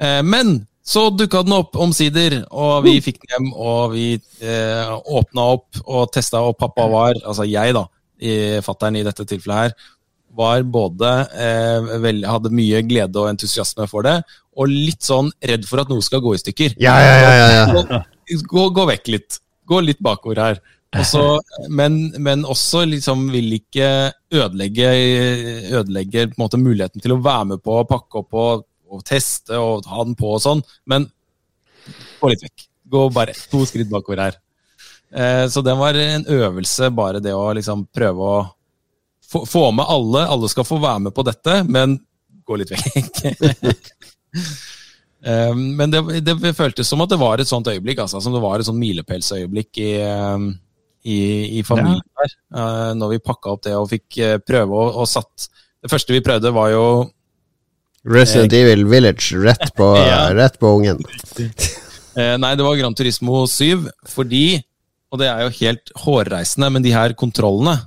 Eh, 0.00 0.20
Men 0.20 0.66
så 0.86 1.08
dukka 1.10 1.42
den 1.42 1.56
opp 1.56 1.74
omsider, 1.82 2.42
og 2.54 2.84
vi 2.84 3.00
fikk 3.02 3.24
den 3.24 3.32
hjem, 3.32 3.48
og 3.58 3.96
vi 3.96 4.04
eh, 4.44 4.92
åpna 5.18 5.48
opp 5.56 5.80
og 5.82 6.12
testa, 6.14 6.44
og 6.46 6.58
pappa 6.60 6.84
var, 6.92 7.18
altså 7.24 7.48
jeg 7.48 7.74
da, 7.74 7.88
i 8.22 8.36
fattern 8.64 9.00
i 9.00 9.02
dette 9.04 9.26
tilfellet 9.28 9.64
her, 9.64 9.74
var 10.36 10.62
både 10.68 11.12
eh, 11.32 11.88
vel, 12.02 12.22
hadde 12.28 12.52
mye 12.54 12.82
glede 12.86 13.20
og 13.22 13.30
entusiasme 13.30 13.88
for 13.90 14.06
det, 14.06 14.18
og 14.56 14.70
litt 14.72 15.04
sånn 15.04 15.30
redd 15.50 15.66
for 15.68 15.82
at 15.82 15.90
noe 15.92 16.04
skal 16.04 16.22
gå 16.24 16.34
i 16.36 16.40
stykker. 16.40 16.78
Ja, 16.82 16.96
ja, 17.00 17.16
ja, 17.20 17.34
ja, 17.34 17.66
ja. 17.76 18.00
Gå, 18.48 18.68
gå 18.74 18.86
vekk 18.92 19.12
litt. 19.14 19.40
Gå 19.66 19.82
litt 19.84 20.00
bakover 20.04 20.42
her. 20.42 20.62
Også, 20.96 21.22
men, 21.68 21.98
men 22.22 22.44
også 22.48 22.84
liksom 22.88 23.26
vil 23.32 23.50
ikke 23.58 23.88
ødelegge, 24.32 24.86
ødelegge 25.76 26.28
måte 26.40 26.60
muligheten 26.60 27.02
til 27.04 27.16
å 27.16 27.20
være 27.24 27.50
med 27.52 27.62
på 27.64 27.80
å 27.80 27.84
pakke 27.88 28.22
opp 28.22 28.38
og, 28.38 28.64
og 28.88 29.04
teste 29.06 29.58
og 29.60 29.86
ha 29.90 30.06
den 30.06 30.16
på 30.16 30.36
og 30.36 30.42
sånn, 30.44 30.62
men 30.88 31.08
gå 32.20 32.32
litt 32.32 32.46
vekk. 32.46 32.66
Gå 32.86 33.00
bare 33.10 33.34
to 33.50 33.64
skritt 33.66 33.90
bakover 33.90 34.22
her. 34.22 34.36
Eh, 35.10 35.44
så 35.50 35.62
den 35.66 35.78
var 35.78 35.98
en 35.98 36.26
øvelse, 36.30 36.90
bare 36.94 37.22
det 37.22 37.34
å 37.34 37.48
liksom 37.56 37.88
prøve 37.94 38.30
å 38.30 38.36
få, 39.32 39.44
få 39.48 39.64
med 39.74 39.84
alle. 39.88 40.26
Alle 40.30 40.48
skal 40.52 40.64
få 40.68 40.78
være 40.82 41.00
med 41.08 41.14
på 41.16 41.24
dette, 41.26 41.60
men 41.68 41.98
gå 42.46 42.58
litt 42.60 42.70
vekk. 42.74 43.22
Eh, 45.26 45.54
Men 45.56 45.90
det, 45.90 46.00
det 46.22 46.52
føltes 46.54 46.86
som 46.86 47.00
at 47.02 47.10
det 47.10 47.16
var 47.18 47.40
et 47.42 47.48
sånt 47.48 47.66
øyeblikk, 47.66 47.98
altså, 48.04 48.20
som 48.22 48.34
det 48.36 48.42
var 48.44 48.60
et 48.62 48.66
sånt 48.68 48.78
milepælsøyeblikk 48.78 49.80
i, 49.82 49.88
eh, 50.04 50.44
i, 51.08 51.16
i 51.58 51.62
familien 51.66 52.02
der. 52.20 52.34
eh, 52.54 52.90
Når 53.00 53.14
vi 53.14 53.18
pakka 53.24 53.54
opp 53.56 53.64
det 53.66 53.72
og 53.74 53.88
fikk 53.90 54.18
eh, 54.22 54.36
prøve 54.44 54.76
og, 54.76 55.00
og 55.02 55.08
satt 55.10 55.48
Det 55.82 55.90
første 55.90 56.14
vi 56.14 56.20
prøvde, 56.22 56.52
var 56.54 56.70
jo 56.74 56.84
Resident 58.06 58.54
Evil 58.54 58.84
Village 58.86 59.40
rett 59.42 59.72
på, 59.74 59.88
Ja. 60.12 60.28
rett 60.36 60.60
på 60.62 60.70
ungen. 60.76 61.00
eh, 62.20 62.36
Nei, 62.38 62.52
det 62.54 62.62
var 62.68 62.78
Grand 62.78 62.94
Turismo 63.00 63.46
7, 63.50 63.88
fordi 64.12 64.60
Og 65.10 65.18
det 65.24 65.32
er 65.32 65.42
jo 65.48 65.56
helt 65.64 65.90
hårreisende, 66.04 66.70
men 66.76 66.86
de 66.86 66.94
her 66.94 67.16
kontrollene 67.18 67.80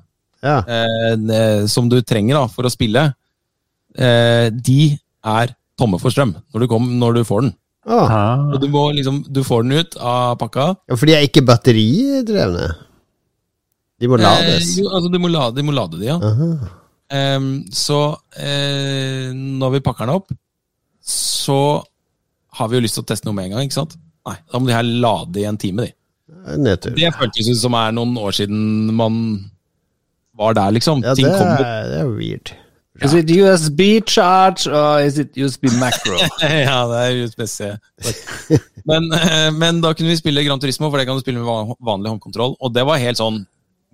Ja. 0.46 0.60
eh, 0.68 1.66
som 1.68 1.90
du 1.92 1.98
trenger 2.02 2.38
da, 2.40 2.44
for 2.52 2.68
å 2.68 2.72
spille, 2.72 3.10
eh, 3.98 4.50
de 4.56 4.82
er 5.26 5.56
tomme 5.80 6.00
for 6.00 6.14
strøm 6.14 6.36
når 6.36 6.64
du, 6.64 6.68
kom, 6.72 6.92
når 7.00 7.20
du 7.20 7.24
får 7.28 7.48
den. 7.48 7.54
Ah. 7.90 8.52
Og 8.54 8.60
du, 8.62 8.68
må 8.72 8.86
liksom, 8.96 9.22
du 9.28 9.42
får 9.44 9.66
den 9.66 9.80
ut 9.80 9.98
av 9.98 10.36
pakka. 10.42 10.74
ja, 10.90 10.96
for 11.00 11.10
de 11.10 11.16
er 11.18 11.26
ikke 11.28 11.46
batteridrevne? 11.48 12.68
De 14.00 14.08
må 14.08 14.20
lades? 14.20 14.76
Eh, 14.76 14.84
jo, 14.84 14.90
altså, 14.94 15.12
du 15.12 15.18
må 15.20 15.32
lade, 15.32 15.58
de 15.58 15.66
må 15.66 15.76
lade 15.76 16.00
de, 16.00 16.08
ja. 16.12 16.20
Så 17.74 18.00
eh, 18.38 19.32
når 19.34 19.74
vi 19.76 19.84
pakker 19.84 20.06
den 20.06 20.20
opp, 20.20 20.30
så 21.04 21.58
har 22.60 22.70
vi 22.70 22.78
jo 22.78 22.84
lyst 22.84 23.00
til 23.00 23.06
å 23.06 23.10
teste 23.10 23.28
noe 23.28 23.36
med 23.38 23.50
en 23.50 23.58
gang, 23.58 23.68
ikke 23.68 23.80
sant? 23.80 23.96
Nei, 24.28 24.36
da 24.52 24.60
må 24.60 24.70
de 24.70 24.76
her 24.76 24.86
lade 24.86 25.42
i 25.42 25.48
en 25.50 25.58
time, 25.60 25.88
de. 25.88 25.96
Nedtur. 26.60 26.94
Det 26.96 27.10
føltes 27.18 27.50
ut 27.50 27.60
som 27.60 27.76
er 27.78 27.94
noen 27.96 28.14
år 28.22 28.36
siden 28.38 28.92
man 28.96 29.16
var 30.40 30.56
der, 30.58 30.74
liksom. 30.76 31.04
Ja, 31.06 31.14
Ting 31.18 31.28
det 31.28 31.38
kommer 31.38 31.62
er, 31.66 31.88
det 31.92 32.02
er 32.02 32.10
weird. 32.16 32.56
Is 33.00 33.14
it 33.16 33.30
USB 33.32 34.02
charge 34.04 34.68
or 34.68 35.00
is 35.00 35.20
it 35.20 35.38
USB 35.38 35.70
macro? 35.80 36.18
ja, 36.42 36.80
det 36.90 37.04
er 37.06 37.20
USB-C. 37.24 37.70
Men, 38.90 39.08
eh, 39.16 39.48
men 39.56 39.80
da 39.84 39.94
kunne 39.96 40.12
vi 40.12 40.20
spille 40.20 40.44
Gran 40.44 40.60
Turismo, 40.60 40.90
for 40.90 41.00
det 41.00 41.06
kan 41.08 41.16
du 41.16 41.24
spille 41.24 41.40
med 41.40 41.76
vanlig 41.86 42.12
håndkontroll. 42.12 42.58
Og 42.60 42.74
det 42.76 42.84
var 42.88 43.00
helt 43.00 43.22
sånn 43.22 43.46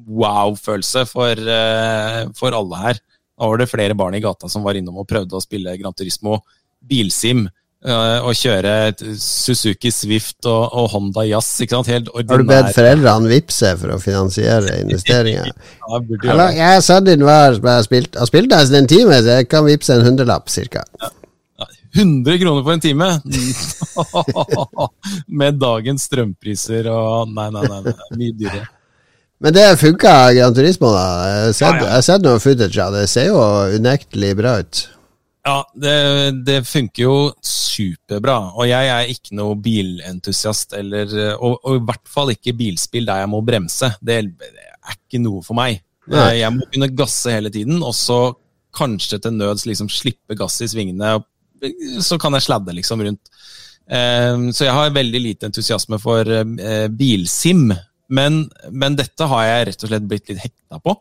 wow-følelse 0.10 1.06
for, 1.10 1.38
eh, 1.38 2.24
for 2.38 2.58
alle 2.58 2.82
her. 2.82 3.04
Da 3.36 3.52
var 3.52 3.62
det 3.62 3.70
flere 3.70 3.98
barn 3.98 4.18
i 4.18 4.24
gata 4.24 4.50
som 4.50 4.66
var 4.66 4.80
innom 4.80 4.98
og 5.04 5.10
prøvde 5.10 5.38
å 5.38 5.44
spille 5.44 5.78
Gran 5.78 5.94
Turismo 5.94 6.40
bilsim. 6.82 7.46
Eh, 7.86 8.26
Og 8.26 8.34
kjøre 8.40 8.74
Suzuki 9.22 9.92
Swift 9.94 10.48
og, 10.50 10.64
og 10.74 10.88
Honda 10.94 11.26
Jazz. 11.28 11.52
Helt 11.62 12.10
Har 12.14 12.42
du 12.42 12.48
bedt 12.50 12.72
foreldrene 12.76 13.30
vippse 13.32 13.76
for 13.82 13.96
å 13.96 14.00
finansiere 14.02 14.80
investeringer? 14.84 15.52
Ja, 15.86 16.00
det. 16.02 16.48
jeg 16.58 16.82
sa 16.82 16.96
din 17.06 17.22
var 17.28 17.54
som 17.54 17.68
jeg 17.70 17.78
har 17.78 17.84
spilt, 17.86 18.16
har 18.18 18.26
spilt 18.32 18.50
nesten 18.50 18.80
en 18.80 18.88
time, 18.90 19.20
så 19.22 19.36
jeg 19.38 19.46
kan 19.52 19.62
vippse 19.68 19.94
en 19.94 20.02
hundrelapp, 20.08 20.50
cirka. 20.50 20.82
100 21.96 22.40
kroner 22.42 22.64
for 22.66 22.74
en 22.74 22.82
time! 22.84 23.10
Med 25.40 25.60
dagens 25.62 26.08
strømpriser 26.10 26.90
og 26.92 27.30
Nei, 27.32 27.48
nei, 27.54 27.64
nei. 27.70 27.80
nei. 27.86 27.94
Mye 28.20 28.34
dyrere. 28.40 28.66
Men 29.46 29.54
det 29.56 29.66
funka, 29.80 30.14
Gran 30.36 30.56
Turismo, 30.56 30.90
da. 30.96 31.06
Jeg 31.28 31.46
har 31.46 31.54
sett, 31.54 31.68
Ja, 31.68 31.72
ja. 31.86 31.92
har 31.98 32.04
sett 32.08 32.26
noe 32.26 32.40
footage 32.42 32.80
av 32.82 32.94
det. 32.96 33.02
Det 33.06 33.12
ser 33.14 33.26
jo 33.30 33.40
unektelig 33.78 34.32
bra 34.40 34.52
ut. 34.64 34.76
Ja, 35.46 35.60
det, 35.78 35.96
det 36.48 36.60
funker 36.66 37.04
jo 37.04 37.16
superbra. 37.46 38.38
Og 38.58 38.66
jeg 38.70 38.90
er 38.90 39.12
ikke 39.14 39.36
noe 39.38 39.56
bilentusiast, 39.62 40.74
eller, 40.78 41.12
og, 41.38 41.60
og 41.62 41.78
i 41.78 41.84
hvert 41.86 42.10
fall 42.10 42.34
ikke 42.34 42.56
bilspill 42.58 43.06
der 43.06 43.22
jeg 43.24 43.30
må 43.34 43.44
bremse. 43.46 43.92
Det 44.02 44.18
er 44.24 44.32
ikke 44.96 45.22
noe 45.22 45.44
for 45.46 45.58
meg. 45.60 45.84
Nei. 46.10 46.32
Jeg 46.40 46.54
må 46.54 46.66
kunne 46.74 46.90
gasse 46.98 47.34
hele 47.34 47.50
tiden, 47.54 47.78
og 47.86 47.94
så 47.98 48.20
kanskje 48.76 49.22
til 49.24 49.38
nøds 49.38 49.64
liksom 49.70 49.88
slippe 49.94 50.36
gass 50.38 50.58
i 50.66 50.68
svingene. 50.70 51.14
og 51.20 51.70
Så 52.04 52.18
kan 52.22 52.34
jeg 52.38 52.46
sladde 52.50 52.74
liksom 52.76 53.06
rundt. 53.06 53.30
Eh, 53.88 54.36
Så 54.52 54.66
jeg 54.66 54.74
har 54.74 54.90
veldig 54.98 55.22
lite 55.22 55.48
entusiasme 55.50 56.02
for 56.02 56.26
eh, 56.42 56.88
bilsim. 56.90 57.70
Men, 58.10 58.44
men 58.70 58.98
dette 58.98 59.26
har 59.30 59.46
jeg 59.48 59.68
rett 59.72 59.84
og 59.86 59.90
slett 59.94 60.10
blitt 60.10 60.30
litt 60.34 60.42
hekta 60.44 60.82
på. 60.82 60.98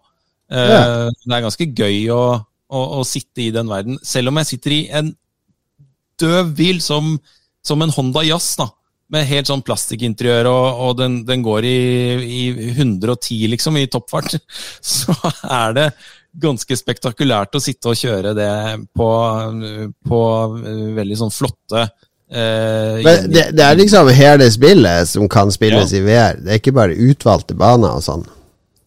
Eh, 0.53 0.69
Ja. 0.73 0.85
Det 1.11 1.33
er 1.37 1.45
ganske 1.49 1.67
gøy 1.77 1.99
å, 2.13 2.23
å, 2.71 2.81
å 3.01 3.05
sitte 3.07 3.47
i 3.47 3.51
den 3.55 3.71
verden. 3.71 3.99
Selv 4.05 4.33
om 4.33 4.41
jeg 4.41 4.55
sitter 4.55 4.77
i 4.77 4.81
en 4.95 5.13
døv 6.21 6.55
bil 6.57 6.81
som, 6.85 7.15
som 7.65 7.83
en 7.85 7.93
Honda 7.95 8.25
Jazz, 8.27 8.55
da. 8.61 8.71
Med 9.13 9.27
helt 9.29 9.51
sånn 9.51 9.63
plastikkinteriør, 9.63 10.49
og, 10.49 10.81
og 10.87 10.93
den, 10.99 11.19
den 11.29 11.43
går 11.45 11.67
i, 11.69 11.79
i 12.25 12.45
110, 12.73 13.45
liksom, 13.53 13.77
i 13.79 13.89
toppfart. 13.93 14.39
Så 14.95 15.15
er 15.45 15.77
det 15.77 15.89
ganske 16.41 16.77
spektakulært 16.79 17.55
å 17.55 17.63
sitte 17.63 17.93
og 17.93 18.01
kjøre 18.01 18.33
det 18.35 18.51
på, 18.97 19.09
på 20.09 20.23
veldig 20.97 21.19
sånn 21.21 21.31
flotte 21.31 21.85
eh, 21.85 22.99
Men 23.05 23.29
det, 23.31 23.45
det 23.55 23.63
er 23.63 23.79
liksom 23.79 24.11
hele 24.11 24.49
spillet 24.51 25.13
som 25.13 25.29
kan 25.31 25.53
spilles 25.55 25.95
i 25.95 26.03
VR. 26.03 26.41
Det 26.41 26.57
er 26.57 26.63
ikke 26.63 26.75
bare 26.75 26.99
utvalgte 26.99 27.55
baner 27.59 28.01
og 28.01 28.03
sånn. 28.09 28.27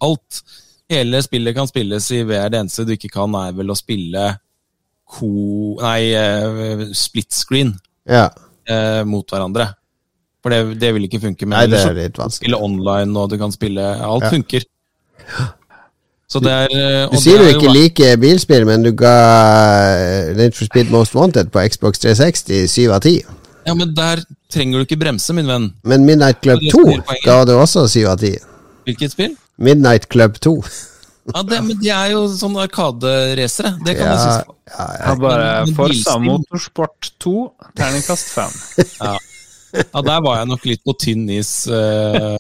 alt. 0.04 0.42
Hele 0.90 1.20
spillet 1.22 1.56
kan 1.56 1.68
spilles 1.68 2.06
i 2.16 2.22
VR. 2.24 2.50
Det 2.50 2.60
eneste 2.62 2.86
du 2.88 2.94
ikke 2.96 3.10
kan, 3.12 3.34
er 3.36 3.52
vel 3.58 3.74
å 3.74 3.76
spille 3.76 4.38
ko... 5.08 5.28
Nei, 5.82 6.14
eh, 6.16 6.86
split 6.96 7.32
screen 7.36 7.74
Ja. 8.08 8.30
eh, 8.68 9.04
mot 9.04 9.28
hverandre. 9.28 9.74
For 10.44 10.54
det, 10.54 10.78
det 10.80 10.94
vil 10.96 11.08
ikke 11.10 11.20
funke. 11.26 11.46
Men 11.48 11.58
Nei, 11.60 11.68
det 11.74 11.82
er 11.84 11.94
litt 11.98 12.18
vanskelig. 12.20 12.46
spille 12.46 12.60
online, 12.64 13.16
og 13.20 13.30
du 13.34 13.38
kan 13.42 13.52
spille 13.52 13.84
Alt 14.00 14.24
Ja. 14.24 14.30
funker. 14.32 14.64
Så 16.28 16.40
det 16.44 16.52
er 16.52 16.72
eh, 16.76 17.10
Du 17.12 17.18
sier 17.24 17.38
det 17.40 17.48
du 17.48 17.52
jo- 17.54 17.60
ikke 17.60 17.74
liker 17.74 18.18
bilspill, 18.20 18.66
men 18.68 18.84
du 18.84 18.92
ga 18.92 19.14
Need 20.36 20.56
for 20.56 20.66
Speed 20.68 20.90
Most 20.92 21.16
Wanted 21.16 21.52
på 21.52 21.64
Xbox 21.72 22.00
360 22.04 22.68
7 22.68 22.92
av 22.92 23.02
10. 23.02 23.22
Ja, 23.68 23.74
men 23.76 23.94
der 23.96 24.22
trenger 24.52 24.80
du 24.80 24.86
ikke 24.88 25.00
bremse, 25.00 25.34
min 25.36 25.48
venn. 25.48 25.74
Men 25.84 26.06
Midnight 26.08 26.40
Club 26.44 26.60
2 26.72 26.84
ga 27.26 27.44
du 27.48 27.52
også 27.60 27.88
7 27.92 28.06
av 28.08 28.18
10. 28.20 28.38
Hvilket 28.88 29.12
spill? 29.12 29.36
Midnight 29.58 30.08
Club 30.10 30.38
2. 30.40 30.56
Ja, 31.28 31.42
det, 31.44 31.58
men 31.60 31.76
De 31.84 31.90
er 31.92 32.14
jo 32.14 32.22
sånne 32.32 32.62
arkaderacere. 32.64 33.74
Det 33.84 33.98
kan 33.98 34.06
Ja, 34.08 34.14
du 34.16 34.22
synes 34.22 34.46
på. 34.48 34.54
ja, 34.72 34.86
Jeg 34.96 35.08
ja. 35.10 35.16
bare 35.20 35.48
Forsa 35.76 36.14
Motorsport 36.24 37.10
2, 37.20 37.34
terningkast 37.76 38.30
5. 38.32 38.54
Ja, 39.78 40.02
Der 40.08 40.22
var 40.24 40.38
jeg 40.40 40.48
nok 40.48 40.64
litt 40.66 40.80
på 40.88 40.94
tynn 40.96 41.26
is 41.36 41.50
uh, 41.68 42.38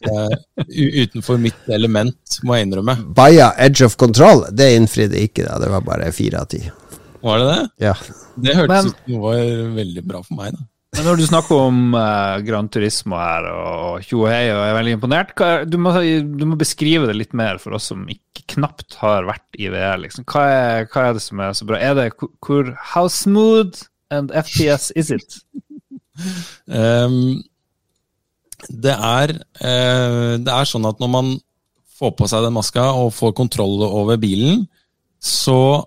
utenfor 0.72 1.36
mitt 1.44 1.68
element, 1.68 2.38
må 2.48 2.56
jeg 2.56 2.70
innrømme. 2.70 2.96
Baya 3.18 3.50
Edge 3.60 3.84
of 3.86 3.98
Control, 4.00 4.46
det 4.56 4.70
innfridde 4.78 5.20
ikke, 5.20 5.44
da. 5.50 5.60
Det 5.62 5.70
var 5.76 5.84
bare 5.86 6.08
4 6.16 6.40
av 6.40 6.48
10. 6.48 6.72
Var 7.28 7.44
det 7.44 7.48
det? 7.52 7.60
Ja. 7.90 7.94
Det 8.40 8.56
hørtes 8.56 8.72
Men- 8.72 8.88
ut 8.88 8.96
som 9.04 9.14
det 9.14 9.22
var 9.28 9.44
veldig 9.82 10.04
bra 10.08 10.24
for 10.24 10.40
meg. 10.40 10.56
da. 10.56 10.64
Men 10.98 11.06
når 11.06 11.20
du 11.20 11.28
snakker 11.28 11.60
om 11.62 11.82
uh, 11.94 12.40
Gran 12.42 12.68
Turismo 12.74 13.20
her 13.22 13.46
og 13.52 14.06
tjo 14.08 14.24
og 14.24 14.32
og 14.32 14.62
er 14.64 14.74
veldig 14.74 14.96
imponert, 14.96 15.34
hva 15.38 15.62
du, 15.70 15.76
må, 15.78 15.92
du 15.94 16.46
må 16.50 16.58
beskrive 16.58 17.06
det 17.06 17.14
litt 17.20 17.36
mer 17.38 17.60
for 17.62 17.78
oss 17.78 17.92
som 17.92 18.08
ikke 18.10 18.48
knapt 18.56 18.98
har 19.04 19.28
vært 19.28 19.60
i 19.62 19.70
VR. 19.70 20.00
Liksom. 20.02 20.26
Hva, 20.26 20.46
er, 20.50 20.88
hva 20.90 21.04
er 21.06 21.14
det 21.14 21.22
som 21.22 21.44
er 21.44 21.54
så 21.54 21.68
bra? 21.70 21.78
Er 21.78 21.94
det 22.00 22.08
hvor 22.18 22.72
How 22.96 23.12
smooth 23.14 23.86
and 24.10 24.34
FPS 24.34 24.90
is 24.98 25.14
it? 25.14 25.38
um, 26.66 27.44
det, 28.88 28.96
er, 28.98 29.38
uh, 29.62 30.34
det 30.42 30.56
er 30.56 30.72
sånn 30.72 30.90
at 30.90 30.98
når 31.04 31.14
man 31.14 31.32
får 31.98 32.18
på 32.18 32.32
seg 32.32 32.42
den 32.48 32.58
maska 32.58 32.90
og 33.04 33.14
får 33.14 33.38
kontroll 33.38 33.86
over 33.86 34.18
bilen, 34.22 34.66
så 35.22 35.86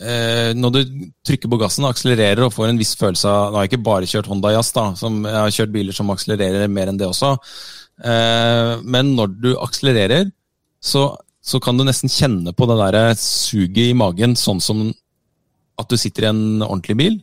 eh, 0.00 0.50
Når 0.56 0.74
du 0.74 0.80
trykker 1.26 1.50
på 1.50 1.60
gassen, 1.60 1.86
og 1.86 1.94
akselererer 1.94 2.44
og 2.46 2.54
får 2.54 2.70
en 2.70 2.80
viss 2.80 2.94
følelse 2.98 3.28
av 3.28 3.50
Nå 3.50 3.58
har 3.58 3.66
jeg 3.66 3.72
ikke 3.72 3.86
bare 3.90 4.10
kjørt 4.10 4.30
Honda 4.30 4.54
Jazz, 4.54 4.72
da, 4.76 4.88
som 4.98 5.20
jeg 5.26 5.38
har 5.38 5.54
kjørt 5.54 5.74
biler 5.74 5.96
som 5.96 6.12
akselererer 6.14 6.72
mer 6.72 6.92
enn 6.92 7.00
det 7.00 7.08
også. 7.08 7.34
Eh, 8.04 8.74
men 8.84 9.14
når 9.18 9.34
du 9.42 9.50
akselererer, 9.58 10.30
så, 10.78 11.10
så 11.42 11.60
kan 11.62 11.78
du 11.78 11.86
nesten 11.86 12.12
kjenne 12.12 12.54
på 12.54 12.68
det 12.70 12.78
der 12.80 13.14
suget 13.18 13.90
i 13.90 13.96
magen, 13.98 14.36
sånn 14.38 14.62
som 14.62 14.86
at 15.78 15.90
du 15.90 15.98
sitter 15.98 16.26
i 16.26 16.30
en 16.32 16.44
ordentlig 16.66 16.98
bil. 16.98 17.18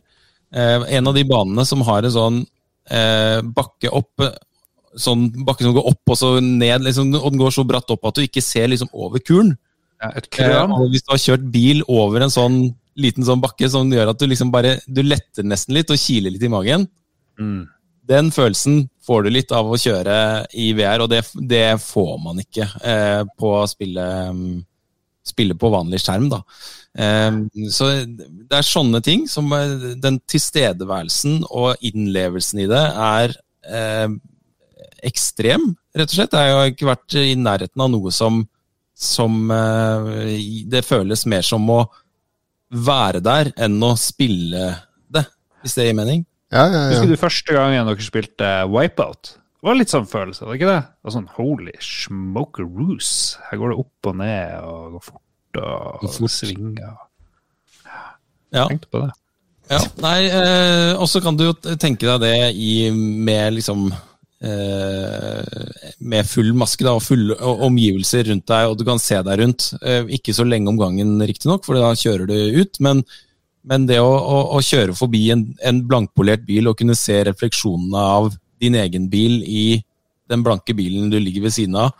Eh, 0.54 0.84
en 0.98 1.08
av 1.08 1.16
de 1.16 1.24
banene 1.28 1.64
som 1.68 1.84
har 1.86 2.06
en 2.06 2.14
sånn 2.14 2.42
eh, 2.90 3.40
bakke 3.42 3.92
opp 3.92 4.28
Sånn 4.96 5.26
bakke 5.44 5.60
som 5.60 5.74
går 5.76 5.90
opp 5.90 6.08
og 6.08 6.16
så 6.16 6.28
ned, 6.40 6.80
liksom, 6.86 7.10
og 7.18 7.26
den 7.28 7.40
går 7.42 7.50
så 7.52 7.66
bratt 7.68 7.90
opp 7.92 8.06
at 8.08 8.16
du 8.16 8.22
ikke 8.22 8.40
ser 8.40 8.70
liksom 8.72 8.88
over 8.96 9.20
kulen. 9.20 9.50
Ja, 10.02 10.10
et 10.12 10.28
Eh, 10.42 10.74
og 10.76 10.90
hvis 10.92 11.04
du 11.06 11.14
har 11.14 11.22
kjørt 11.22 11.46
bil 11.52 11.82
over 11.88 12.24
en 12.24 12.32
sånn 12.32 12.58
liten 12.96 13.24
sånn 13.24 13.42
bakke 13.42 13.68
som 13.70 13.90
gjør 13.92 14.12
at 14.12 14.20
du 14.20 14.26
liksom 14.28 14.50
bare 14.52 14.78
Du 14.88 15.02
letter 15.04 15.44
nesten 15.44 15.76
litt 15.76 15.90
og 15.92 16.00
kiler 16.00 16.32
litt 16.32 16.44
i 16.44 16.52
magen. 16.52 16.86
Mm. 17.40 17.66
Den 18.06 18.30
følelsen 18.30 18.86
får 19.06 19.26
du 19.26 19.32
litt 19.34 19.52
av 19.54 19.68
å 19.68 19.78
kjøre 19.80 20.46
i 20.54 20.70
VR, 20.78 21.02
og 21.04 21.10
det, 21.10 21.24
det 21.50 21.76
får 21.82 22.14
man 22.22 22.40
ikke 22.42 22.66
eh, 22.86 23.22
på 23.38 23.50
å 23.58 23.66
spille, 23.70 24.04
mm, 24.34 24.60
spille 25.26 25.56
på 25.58 25.70
vanlig 25.74 26.00
skjerm, 26.04 26.28
da. 26.30 26.40
Eh, 26.96 27.40
så 27.74 27.90
det 28.06 28.60
er 28.60 28.66
sånne 28.66 29.02
ting 29.04 29.26
som 29.28 29.50
eh, 29.52 29.98
Den 30.00 30.16
tilstedeværelsen 30.30 31.42
og 31.50 31.82
innlevelsen 31.84 32.62
i 32.62 32.68
det 32.70 32.84
er 33.08 33.34
eh, 33.68 34.08
ekstrem, 35.06 35.72
rett 35.96 36.10
og 36.12 36.16
slett. 36.16 36.38
Jeg 36.38 36.54
har 36.56 36.70
ikke 36.70 36.88
vært 36.88 37.18
i 37.20 37.34
nærheten 37.38 37.82
av 37.82 37.90
noe 37.92 38.14
som, 38.14 38.44
som 38.96 39.50
eh, 39.52 40.36
Det 40.72 40.80
føles 40.86 41.26
mer 41.28 41.44
som 41.44 41.66
å 41.70 41.82
være 42.72 43.20
der 43.22 43.50
enn 43.62 43.76
å 43.84 43.92
spille 44.00 44.70
det, 45.12 45.22
hvis 45.62 45.76
det 45.76 45.84
gir 45.90 45.98
mening. 45.98 46.24
Ja, 46.50 46.64
ja, 46.70 46.80
Husker 46.92 47.10
du 47.10 47.18
første 47.20 47.54
gangen 47.54 47.88
dere 47.90 48.04
spilte 48.06 48.48
Wipeout? 48.70 49.34
Det 49.36 49.68
var 49.68 49.78
litt 49.78 49.90
sånn 49.92 50.06
følelse, 50.06 50.44
var 50.46 50.54
det 50.54 50.60
ikke 50.60 50.70
det? 50.72 50.80
Det 50.86 51.08
var 51.08 51.14
sånn 51.16 51.30
holy 51.36 51.72
smokeroos. 51.82 53.12
Her 53.48 53.60
går 53.60 53.72
det 53.72 53.78
opp 53.82 54.10
og 54.12 54.18
ned 54.20 54.56
og 54.62 54.96
går 54.96 55.04
fort 55.08 55.60
og, 55.60 56.04
og 56.06 56.10
fort. 56.16 56.34
svinger. 56.36 56.96
Ja. 58.54 58.66
Tenkte 58.70 58.90
på 58.92 59.00
det. 59.02 59.10
Ja, 59.66 59.80
nei, 59.98 60.18
eh, 60.30 60.92
Og 61.02 61.08
så 61.10 61.18
kan 61.24 61.34
du 61.38 61.48
jo 61.48 61.54
tenke 61.74 62.06
deg 62.06 62.20
det 62.22 62.34
i, 62.54 62.90
med 62.94 63.56
liksom 63.56 63.88
Med 64.36 66.28
full 66.28 66.50
maske 66.58 66.84
da, 66.84 66.92
og 66.96 67.04
fulle 67.04 67.36
omgivelser 67.40 68.26
rundt 68.28 68.46
deg, 68.50 68.68
og 68.68 68.76
du 68.76 68.84
kan 68.88 69.00
se 69.00 69.20
deg 69.24 69.40
rundt. 69.40 69.70
Eh, 69.80 70.04
ikke 70.18 70.34
så 70.36 70.44
lenge 70.44 70.68
om 70.72 70.80
gangen, 70.80 71.16
riktignok, 71.24 71.64
for 71.64 71.78
da 71.80 71.94
kjører 71.96 72.28
du 72.28 72.60
ut. 72.60 72.80
Men, 72.84 73.02
men 73.64 73.88
det 73.88 74.02
å, 74.04 74.10
å, 74.12 74.42
å 74.58 74.62
kjøre 74.64 74.96
forbi 74.98 75.30
en, 75.34 75.48
en 75.64 75.80
blankpolert 75.88 76.44
bil 76.48 76.68
og 76.68 76.76
kunne 76.80 76.98
se 76.98 77.22
refleksjonene 77.30 78.06
av 78.18 78.30
din 78.62 78.76
egen 78.78 79.08
bil 79.12 79.40
i 79.42 79.66
den 80.30 80.42
blanke 80.44 80.74
bilen 80.76 81.10
du 81.10 81.18
ligger 81.20 81.46
ved 81.46 81.54
siden 81.54 81.76
av, 81.78 81.92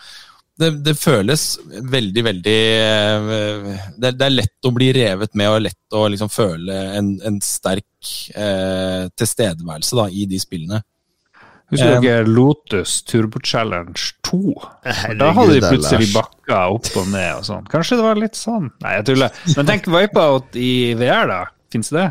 det, 0.56 0.70
det 0.86 0.94
føles 0.96 1.42
veldig, 1.68 2.22
veldig 2.24 2.60
eh, 2.80 3.66
det, 4.00 4.12
det 4.16 4.24
er 4.24 4.34
lett 4.34 4.68
å 4.68 4.72
bli 4.72 4.88
revet 4.96 5.36
med 5.36 5.52
og 5.52 5.64
lett 5.66 5.96
å 5.96 6.06
liksom 6.12 6.30
føle 6.32 6.78
en, 6.96 7.10
en 7.28 7.36
sterk 7.44 8.12
eh, 8.32 9.04
tilstedeværelse 9.12 9.98
da, 9.98 10.06
i 10.08 10.24
de 10.30 10.40
spillene. 10.40 10.80
Husker 11.72 11.96
dere 11.98 12.26
Lotus 12.30 13.00
Turbo 13.02 13.40
Challenge 13.42 13.98
2? 14.28 14.38
Herregud, 14.86 15.18
da 15.18 15.30
hadde 15.34 15.56
de 15.56 15.62
plutselig 15.64 16.10
bakka 16.14 16.60
opp 16.76 16.90
og 16.94 17.08
ned 17.10 17.40
og 17.40 17.48
sånn. 17.48 17.64
Kanskje 17.72 17.98
det 17.98 18.04
var 18.06 18.20
litt 18.20 18.38
sånn? 18.38 18.68
Nei, 18.84 18.92
jeg 19.00 19.08
tuller. 19.08 19.40
Men 19.56 19.70
tenk 19.72 19.88
Wipeout 19.90 20.58
i 20.62 20.70
VR, 20.98 21.26
da. 21.32 21.40
Fins 21.74 21.90
det? 21.94 22.06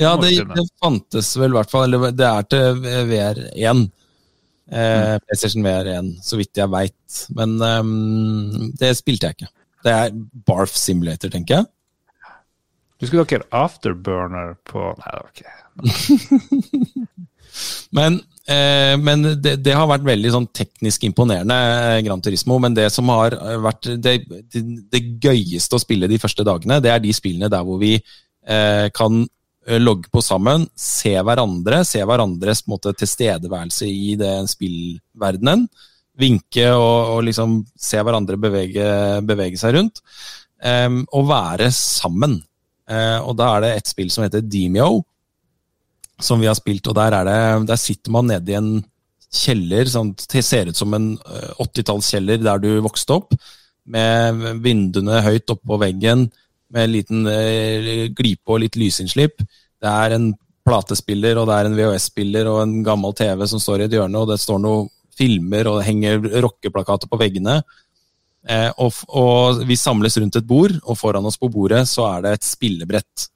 Ja, 0.00 0.14
det, 0.16 0.30
det 0.54 0.66
fantes 0.80 1.32
vel 1.36 1.50
i 1.50 1.58
hvert 1.58 1.72
fall, 1.72 1.90
eller 1.90 2.14
det 2.14 2.28
er 2.28 2.46
til 2.54 2.78
VR1. 3.10 3.82
Eh, 4.70 5.16
PlayStation 5.26 5.66
VR1, 5.66 6.14
så 6.22 6.38
vidt 6.38 6.62
jeg 6.62 6.70
veit. 6.70 7.18
Men 7.34 7.58
um, 7.58 8.70
det 8.78 8.94
spilte 9.00 9.26
jeg 9.26 9.40
ikke. 9.40 9.50
Det 9.84 9.96
er 9.96 10.16
Barf 10.46 10.78
Simulator, 10.78 11.32
tenker 11.32 11.58
jeg. 11.58 11.70
Husker 13.00 13.24
dere 13.24 13.48
Afterburner 13.56 14.54
på 14.68 14.90
Nei, 15.00 15.12
det 15.14 15.20
var 15.24 15.30
ikke 15.32 15.56
Men, 17.96 18.20
men 18.50 19.22
det, 19.42 19.56
det 19.62 19.74
har 19.76 19.86
vært 19.86 20.06
veldig 20.08 20.30
sånn 20.34 20.46
teknisk 20.56 21.04
imponerende, 21.06 21.54
eh, 21.54 21.98
Gran 22.06 22.22
Turismo. 22.24 22.58
Men 22.62 22.74
det 22.74 22.88
som 22.94 23.10
har 23.12 23.36
vært 23.62 23.92
det, 24.02 24.16
det, 24.50 25.02
gøyeste 25.22 25.76
å 25.76 25.82
spille 25.82 26.08
de 26.10 26.18
første 26.18 26.46
dagene, 26.46 26.80
det 26.82 26.90
er 26.90 27.04
de 27.04 27.12
spillene 27.14 27.50
der 27.52 27.66
hvor 27.66 27.78
vi 27.82 27.94
eh, 27.96 28.88
kan 28.96 29.22
eh, 29.22 29.78
logge 29.78 30.10
på 30.12 30.22
sammen, 30.24 30.66
se 30.74 31.14
hverandre, 31.14 31.84
se 31.86 32.02
hverandres 32.02 32.64
måte, 32.70 32.94
tilstedeværelse 32.98 33.86
i 33.86 34.16
den 34.20 34.50
spillverdenen. 34.50 35.68
Vinke 36.20 36.66
og, 36.74 37.14
og 37.14 37.24
liksom 37.28 37.60
se 37.78 38.02
hverandre 38.02 38.36
bevege, 38.40 38.86
bevege 39.24 39.60
seg 39.60 39.78
rundt. 39.78 40.02
em, 40.60 41.04
og 41.16 41.28
være 41.30 41.70
sammen. 41.72 42.40
Eh, 42.90 43.18
og 43.22 43.36
da 43.38 43.54
er 43.54 43.64
det 43.64 43.70
et 43.76 43.90
spill 43.92 44.10
som 44.12 44.26
heter 44.26 44.42
Demio, 44.44 45.04
som 46.24 46.40
vi 46.40 46.48
har 46.48 46.58
spilt, 46.58 46.86
og 46.90 46.96
der, 46.98 47.16
er 47.20 47.28
det, 47.28 47.68
der 47.70 47.80
sitter 47.80 48.14
man 48.14 48.28
nede 48.30 48.52
i 48.52 48.58
en 48.58 48.72
kjeller, 49.30 49.86
sånn, 49.90 50.12
det 50.18 50.42
ser 50.44 50.70
ut 50.70 50.78
som 50.78 50.94
en 50.96 51.12
eh, 51.16 51.50
80-tallskjeller 51.62 52.42
der 52.42 52.62
du 52.62 52.70
vokste 52.84 53.18
opp, 53.20 53.34
med 53.90 54.60
vinduene 54.62 55.22
høyt 55.24 55.50
oppå 55.54 55.78
veggen, 55.80 56.28
med 56.70 56.86
en 56.86 56.94
liten 56.94 57.26
eh, 57.30 58.06
glipe 58.14 58.54
og 58.54 58.62
litt 58.62 58.78
lysinnslipp. 58.78 59.42
Det 59.80 59.90
er 59.90 60.14
en 60.16 60.30
platespiller, 60.66 61.38
og 61.40 61.48
det 61.48 61.56
er 61.56 61.68
en 61.68 61.76
VHS-spiller 61.78 62.50
og 62.50 62.62
en 62.62 62.80
gammel 62.86 63.14
TV 63.16 63.46
som 63.50 63.62
står 63.62 63.82
i 63.82 63.88
et 63.88 63.96
hjørne, 63.96 64.20
og 64.20 64.30
det 64.30 64.38
står 64.42 64.60
noen 64.62 64.90
filmer, 65.16 65.68
og 65.68 65.80
det 65.80 65.88
henger 65.88 66.20
rockeplakater 66.44 67.10
på 67.10 67.18
veggene. 67.20 67.60
Eh, 68.48 68.70
og, 68.80 69.02
og 69.08 69.64
vi 69.68 69.76
samles 69.78 70.16
rundt 70.20 70.38
et 70.38 70.48
bord, 70.48 70.74
og 70.84 70.98
foran 70.98 71.26
oss 71.28 71.38
på 71.40 71.50
bordet 71.52 71.84
så 71.90 72.06
er 72.12 72.24
det 72.24 72.36
et 72.38 72.48
spillebrett. 72.48 73.28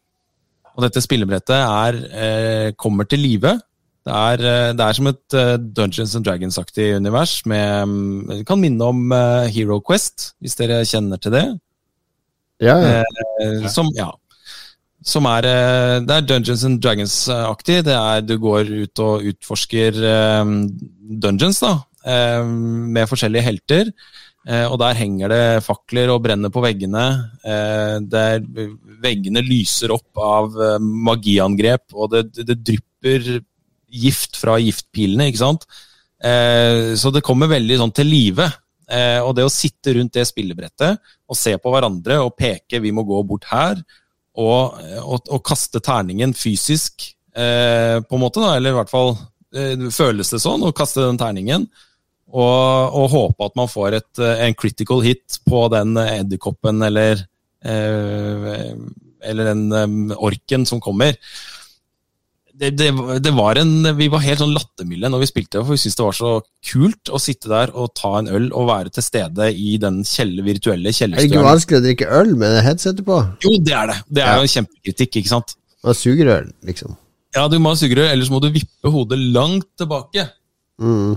Og 0.75 0.83
dette 0.83 1.03
spillebrettet 1.05 1.55
er, 1.55 2.01
eh, 2.11 2.73
kommer 2.77 3.07
til 3.07 3.23
live. 3.23 3.55
Det 4.05 4.13
er, 4.13 4.41
eh, 4.45 4.73
det 4.77 4.85
er 4.85 4.93
som 4.93 5.07
et 5.09 5.35
eh, 5.35 5.57
Dungeons 5.57 6.15
and 6.17 6.25
Dragons-aktig 6.27 6.97
univers. 6.97 7.47
Med, 7.47 7.89
mm, 7.89 8.27
det 8.29 8.47
kan 8.47 8.61
minne 8.61 8.83
om 8.83 9.15
Hero 9.49 9.81
Quest, 9.81 10.35
hvis 10.43 10.57
dere 10.59 10.83
kjenner 10.85 11.21
til 11.21 11.33
det. 11.33 11.47
Ja, 12.61 12.77
ja. 12.79 13.03
Eh, 13.41 13.69
som, 13.73 13.89
ja. 13.97 14.11
Som 15.05 15.27
er 15.27 15.43
Det 15.43 16.11
er 16.11 16.27
Dungeons 16.27 16.65
and 16.65 16.81
Dragons-aktig. 16.81 17.83
Det 17.85 17.95
er 17.95 18.21
Du 18.21 18.39
går 18.39 18.71
ut 18.85 18.99
og 19.05 19.25
utforsker 19.25 19.93
dungeons, 21.21 21.61
da. 21.61 21.75
Med 22.45 23.09
forskjellige 23.09 23.45
helter. 23.45 23.91
Eh, 24.45 24.67
Og 24.69 24.77
der 24.81 24.99
henger 24.99 25.33
det 25.33 25.65
fakler 25.65 26.13
og 26.13 26.23
brenner 26.27 26.53
på 26.53 26.63
veggene. 26.65 27.05
Eh, 27.45 27.97
Der 28.13 28.43
veggene 29.05 29.43
lyser 29.45 29.95
opp 29.95 30.21
av 30.21 30.55
eh, 30.61 30.79
magiangrep, 30.81 31.87
og 31.95 32.13
det, 32.13 32.27
det, 32.35 32.47
det 32.53 32.61
drypper 32.65 33.41
gift 33.95 34.37
fra 34.41 34.59
giftpilene, 34.59 35.29
ikke 35.31 35.45
sant. 35.45 35.67
Så 36.25 37.11
det 37.13 37.21
kommer 37.23 37.51
veldig 37.51 37.77
sånn 37.79 37.93
til 37.95 38.09
live. 38.09 38.47
Og 39.23 39.35
det 39.37 39.45
å 39.45 39.53
sitte 39.53 39.93
rundt 39.95 40.17
det 40.17 40.25
spillebrettet 40.27 40.97
og 41.29 41.37
se 41.37 41.53
på 41.61 41.71
hverandre 41.71 42.17
og 42.25 42.33
peke 42.35 42.81
'vi 42.81 42.91
må 42.97 43.05
gå 43.07 43.21
bort 43.29 43.45
her', 43.53 43.83
og, 44.35 44.81
og, 45.05 45.29
og 45.29 45.45
kaste 45.47 45.79
terningen 45.85 46.33
fysisk, 46.35 47.07
på 47.37 48.17
en 48.17 48.23
måte, 48.25 48.41
da, 48.43 48.57
eller 48.57 48.73
i 48.73 48.79
hvert 48.81 48.91
fall 48.91 49.15
føles 49.95 50.33
det 50.33 50.41
sånn, 50.43 50.65
å 50.65 50.75
kaste 50.75 51.05
den 51.05 51.21
terningen. 51.21 51.69
Og, 52.35 52.95
og 52.99 53.11
håpe 53.13 53.47
at 53.47 53.55
man 53.61 53.69
får 53.71 53.95
et, 54.01 54.13
eh, 54.19 54.41
en 54.49 54.55
critical 54.59 55.05
hit 55.07 55.37
på 55.47 55.61
den 55.71 55.93
edderkoppen 56.03 56.83
eller, 56.83 57.21
eh, 57.63 58.73
eller 59.23 59.51
den 59.53 59.69
eh, 59.71 60.17
orken 60.19 60.65
som 60.67 60.81
kommer. 60.83 61.15
Det, 62.55 62.71
det, 62.79 62.89
det 63.23 63.33
var 63.35 63.59
en, 63.59 63.71
vi 63.99 64.07
var 64.11 64.23
helt 64.23 64.39
sånn 64.43 64.53
lattermilde 64.55 65.09
når 65.11 65.23
vi 65.25 65.29
spilte, 65.31 65.59
for 65.65 65.75
vi 65.75 65.79
syntes 65.83 65.97
det 65.99 66.05
var 66.07 66.17
så 66.19 66.33
kult 66.71 67.11
å 67.11 67.19
sitte 67.23 67.51
der 67.51 67.73
og 67.75 67.91
ta 67.99 68.13
en 68.21 68.31
øl 68.31 68.47
og 68.55 68.69
være 68.71 68.93
til 68.95 69.03
stede 69.07 69.49
i 69.59 69.73
den 69.83 70.03
kjelle, 70.07 70.43
virtuelle 70.47 70.93
Er 70.95 71.15
det 71.17 71.25
ikke 71.27 71.43
vanskelig 71.43 71.81
å 71.81 71.85
drikke 71.89 72.11
øl 72.21 72.31
med 72.39 72.61
headsetet 72.67 73.03
på? 73.09 73.17
Jo, 73.43 73.55
det 73.59 73.75
er 73.75 73.91
det. 73.91 73.97
Det 74.07 74.23
er 74.23 74.31
Ja. 74.31 74.37
jo 74.39 74.47
en 74.47 74.55
kjempekritikk, 74.55 75.19
ikke 75.23 75.33
sant. 75.35 75.57
Og 75.83 75.99
sugerør, 75.99 76.47
liksom. 76.67 76.95
Ja, 77.35 77.49
du 77.51 77.59
må 77.59 77.75
ha 77.75 77.79
sugerør, 77.79 78.11
ellers 78.15 78.31
må 78.31 78.39
du 78.43 78.51
vippe 78.55 78.91
hodet 78.91 79.19
langt 79.35 79.71
tilbake 79.79 80.29
Mm. 80.83 81.15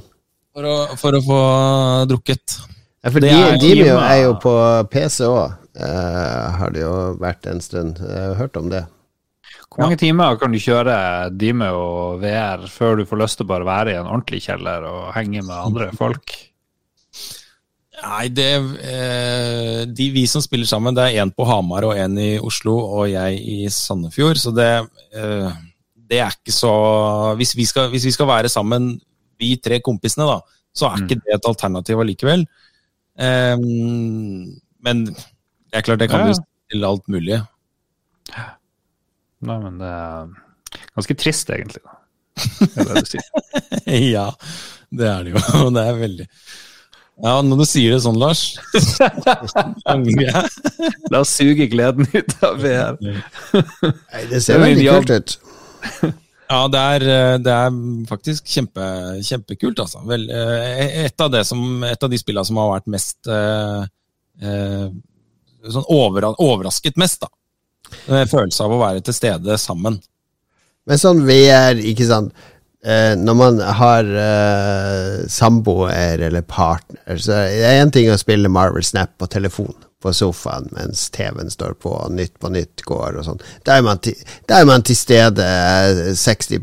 For 0.58 0.66
å, 0.66 0.76
for 0.98 1.14
å 1.14 1.22
få 1.22 1.40
drukket. 2.10 2.58
Ja, 3.06 3.12
for 3.14 3.22
Det 3.22 3.30
de, 3.62 3.72
er- 3.86 4.02
er 4.02 4.22
jo 4.24 4.34
på 4.42 4.54
PC 4.90 5.28
òg, 5.30 5.54
har 6.58 6.72
det 6.74 6.82
jo 6.82 6.94
vært 7.22 7.46
en 7.52 7.62
stund. 7.62 8.00
Jeg 8.02 8.24
har 8.32 8.40
hørt 8.42 8.58
om 8.58 8.72
det. 8.74 8.82
Hvor 9.70 9.84
mange 9.86 10.00
timer 10.02 10.40
kan 10.42 10.50
du 10.52 10.58
kjøre 10.58 10.96
Dime 11.38 11.68
og 11.78 12.18
VR 12.24 12.64
før 12.72 12.98
du 12.98 13.06
får 13.06 13.20
lyst 13.22 13.38
til 13.38 13.46
å 13.46 13.52
bare 13.52 13.68
være 13.68 13.94
i 13.94 14.00
en 14.00 14.08
ordentlig 14.10 14.40
kjeller 14.48 14.88
og 14.90 15.12
henge 15.14 15.44
med 15.46 15.54
andre 15.54 15.92
folk? 15.94 16.34
Nei, 17.98 18.28
det 18.30 18.48
eh, 18.86 19.84
de, 19.90 20.08
Vi 20.14 20.24
som 20.30 20.42
spiller 20.44 20.70
sammen, 20.70 20.94
det 20.98 21.06
er 21.12 21.22
én 21.24 21.32
på 21.34 21.46
Hamar 21.50 21.86
og 21.90 21.98
én 21.98 22.18
i 22.22 22.30
Oslo 22.40 22.76
og 23.00 23.08
jeg 23.10 23.38
i 23.42 23.60
Sandefjord. 23.74 24.38
Så 24.42 24.54
det, 24.56 24.70
eh, 25.18 25.50
det 26.10 26.20
er 26.24 26.34
ikke 26.36 26.54
så 26.54 26.74
hvis 27.40 27.56
vi, 27.58 27.66
skal, 27.70 27.90
hvis 27.94 28.06
vi 28.08 28.14
skal 28.14 28.30
være 28.30 28.50
sammen, 28.54 28.96
vi 29.40 29.54
tre 29.62 29.80
kompisene, 29.86 30.26
da, 30.30 30.40
så 30.78 30.90
er 30.92 31.04
ikke 31.06 31.20
det 31.24 31.32
et 31.38 31.48
alternativ 31.50 32.02
allikevel. 32.04 32.42
Um, 33.18 33.64
men 34.86 34.96
det 35.08 35.80
er 35.80 35.86
klart, 35.88 36.02
det 36.04 36.10
kan 36.12 36.26
Ja, 36.26 36.30
jo 36.32 36.36
ja. 36.38 36.44
stille 36.68 36.92
alt 36.92 37.08
mulig. 37.12 37.40
Nei, 39.48 39.58
men 39.64 39.74
det 39.82 39.90
er 39.90 40.30
ganske 40.98 41.16
trist, 41.18 41.50
egentlig. 41.54 41.82
da. 41.86 41.94
Det 42.38 42.78
er 42.78 42.94
det 42.94 43.02
du 43.02 43.12
sier. 43.12 43.28
ja, 44.18 44.28
det 44.94 45.08
er 45.10 45.20
det 45.28 45.32
jo. 45.36 45.42
Og 45.64 45.70
det 45.78 45.84
er 45.90 45.96
veldig 46.02 46.28
Ja, 47.26 47.34
når 47.42 47.58
du 47.64 47.66
sier 47.66 47.96
det 47.96 48.02
sånn, 48.06 48.20
Lars. 48.22 48.44
La 51.12 51.24
oss 51.24 51.32
suge 51.34 51.66
gleden 51.72 52.06
ut 52.14 52.34
av 52.46 52.60
VR. 52.62 52.94
Nei, 53.02 54.22
det 54.30 54.36
Det 54.36 54.42
ser 54.46 54.60
er 54.60 54.66
veldig 54.68 54.88
kult 54.92 55.12
ut. 55.18 55.30
Ja, 56.48 56.62
det 56.72 56.80
er, 56.80 57.06
eh, 57.12 57.38
det 57.44 57.52
er 57.52 57.78
faktisk 58.08 58.48
kjempe, 58.48 58.84
kjempekult, 59.26 59.82
altså. 59.84 60.04
Vel, 60.08 60.30
eh, 60.32 61.06
et, 61.06 61.22
av 61.22 61.36
som, 61.44 61.84
et 61.84 62.04
av 62.04 62.12
de 62.12 62.20
spillene 62.20 62.48
som 62.48 62.60
har 62.62 62.72
vært 62.78 62.92
mest 62.94 63.28
eh, 63.28 63.82
eh, 64.42 64.86
sånn 65.68 65.90
over, 65.92 66.30
overrasket 66.40 67.00
mest, 67.00 67.26
da. 67.26 67.32
Følelse 68.08 68.64
av 68.64 68.76
å 68.76 68.80
være 68.82 69.04
til 69.04 69.16
stede 69.16 69.58
sammen. 69.60 70.00
Men 70.88 71.00
sånn 71.00 71.22
VR, 71.28 71.80
ikke 71.80 72.08
sant 72.08 72.34
eh, 72.84 73.14
Når 73.16 73.36
man 73.40 73.62
har 73.80 74.08
eh, 74.08 75.28
samboer 75.32 76.24
eller 76.28 76.44
partner, 76.48 77.20
så 77.20 77.36
er 77.44 77.52
det 77.52 77.74
én 77.82 77.94
ting 77.96 78.12
å 78.12 78.20
spille 78.20 78.52
Marvel 78.52 78.84
Snap 78.88 79.16
på 79.20 79.30
telefon 79.32 79.76
på 80.08 80.14
sofaen 80.16 80.70
mens 80.76 81.08
TV-en 81.12 81.52
står 81.52 81.76
på 81.84 81.92
og 81.92 82.14
Nytt 82.16 82.38
på 82.40 82.52
Nytt 82.54 82.84
går 82.88 83.20
og 83.20 83.26
sånn. 83.28 83.42
Da 83.68 83.78
er 83.78 83.84
man 83.86 84.00
til, 84.86 84.96
stede 84.98 85.44
eh, 85.44 86.14
60 86.16 86.62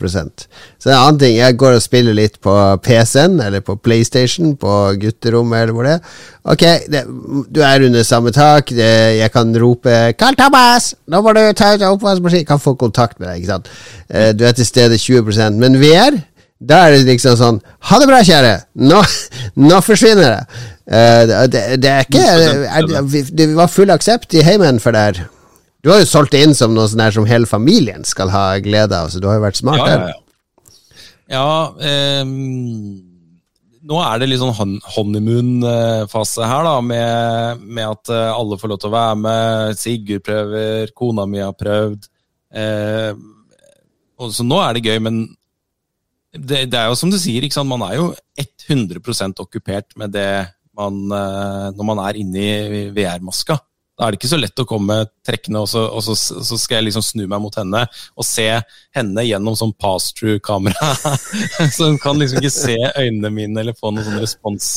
Så 0.80 0.90
en 0.90 0.96
annen 0.96 1.20
ting, 1.20 1.36
jeg 1.36 1.58
går 1.60 1.76
og 1.76 1.84
spiller 1.84 2.16
litt 2.16 2.40
på 2.44 2.54
PC-en 2.84 3.38
eller 3.44 3.64
på 3.64 3.76
PlayStation 3.76 4.54
på 4.60 4.72
gutterommet 5.02 5.64
eller 5.64 5.76
hvor 5.76 5.88
det 5.88 5.96
er. 5.98 6.14
Ok, 6.54 6.64
det, 6.92 7.04
du 7.52 7.62
er 7.64 7.86
under 7.86 8.04
samme 8.04 8.32
tak, 8.32 8.72
det, 8.72 8.92
jeg 9.20 9.32
kan 9.32 9.54
rope 9.60 9.94
'Karl 10.18 10.36
Thomas, 10.40 10.94
nå 11.08 11.20
må 11.24 11.32
du 11.36 11.42
ta 11.52 11.74
ut 11.74 11.88
oppvaskmaskinen', 11.88 12.48
kan 12.48 12.60
få 12.60 12.74
kontakt 12.80 13.20
med 13.20 13.28
deg, 13.28 13.42
ikke 13.42 13.52
sant. 13.52 13.72
Eh, 14.08 14.32
du 14.36 14.44
er 14.44 14.56
til 14.56 14.68
stede 14.68 15.00
20% 15.00 15.60
men 15.60 15.80
VR 15.80 16.22
da 16.62 16.84
er 16.86 16.94
det 16.94 17.06
liksom 17.08 17.36
sånn 17.38 17.60
Ha 17.90 17.98
det 18.00 18.08
bra, 18.08 18.20
kjære! 18.24 18.54
Nå, 18.86 19.02
nå 19.68 19.80
forsvinner 19.84 20.36
det! 20.36 20.62
Uh, 20.84 21.46
det, 21.48 21.62
det, 21.80 21.90
er 21.90 22.04
ikke 22.04 22.20
er, 22.20 22.66
er, 22.68 22.90
det 23.32 23.48
var 23.56 23.72
full 23.72 23.92
aksept 23.94 24.36
i 24.36 24.42
heimen 24.44 24.76
for 24.82 24.92
det 24.92 25.06
her. 25.06 25.22
Du 25.84 25.90
har 25.92 26.02
jo 26.02 26.08
solgt 26.08 26.34
det 26.36 26.42
inn 26.44 26.54
som 26.56 26.74
noe 26.76 26.88
sånn 26.88 27.02
her 27.04 27.14
som 27.16 27.26
hele 27.28 27.48
familien 27.48 28.04
skal 28.08 28.32
ha 28.32 28.44
glede 28.64 28.96
av, 28.96 29.08
så 29.12 29.20
du 29.20 29.28
har 29.28 29.40
jo 29.40 29.46
vært 29.46 29.60
smart 29.60 29.80
Ja, 29.80 29.96
ja, 29.96 30.12
ja. 31.32 31.40
ja 31.40 32.22
um 32.22 33.10
nå 33.84 34.00
er 34.00 34.20
det 34.20 34.30
litt 34.30 34.40
sånn 34.40 34.54
hon- 34.56 34.80
honeymoon-fase 34.94 36.46
her, 36.48 36.64
da, 36.64 36.78
med, 36.80 37.64
med 37.64 37.84
at 37.84 38.12
eh, 38.12 38.30
alle 38.32 38.56
får 38.60 38.70
lov 38.72 38.80
til 38.80 38.88
å 38.90 38.94
være 38.94 39.18
med. 39.20 39.80
Sigurd 39.80 40.24
prøver, 40.24 40.92
kona 40.96 41.26
mi 41.28 41.42
har 41.44 41.52
prøvd. 41.58 42.08
Eh, 42.54 43.10
og 44.16 44.32
så 44.32 44.46
nå 44.46 44.60
er 44.62 44.76
det 44.76 44.86
gøy, 44.88 45.02
men 45.04 45.18
det, 46.34 46.64
det 46.72 46.80
er 46.80 46.90
jo 46.90 46.98
som 46.98 47.12
du 47.12 47.18
sier, 47.20 47.46
man 47.64 47.84
er 47.86 47.98
jo 47.98 48.08
100% 48.68 49.42
okkupert 49.44 49.94
med 50.00 50.14
det 50.14 50.28
man, 50.74 50.98
eh, 51.14 51.68
når 51.76 51.86
man 51.86 52.02
er 52.08 52.18
inne 52.18 52.42
i 52.42 52.82
VR-maska. 52.94 53.58
Da 53.94 54.08
er 54.08 54.10
det 54.10 54.18
ikke 54.18 54.32
så 54.32 54.40
lett 54.40 54.58
å 54.58 54.66
komme 54.66 54.96
trekkende, 55.22 55.60
og 55.62 55.68
så, 55.70 55.84
og 55.86 56.02
så, 56.02 56.16
så 56.18 56.56
skal 56.58 56.80
jeg 56.80 56.88
liksom 56.88 57.04
snu 57.06 57.22
meg 57.30 57.38
mot 57.44 57.54
henne 57.54 57.84
og 57.86 58.26
se 58.26 58.48
henne 58.96 59.22
gjennom 59.22 59.54
sånn 59.58 59.74
pass-through-kamera. 59.78 60.88
så 61.76 61.92
hun 61.92 62.00
kan 62.02 62.18
liksom 62.18 62.42
ikke 62.42 62.56
se 62.56 62.74
øynene 62.74 63.30
mine 63.30 63.62
eller 63.62 63.78
få 63.78 63.94
noen 63.94 64.08
sånn 64.08 64.18
respons, 64.24 64.72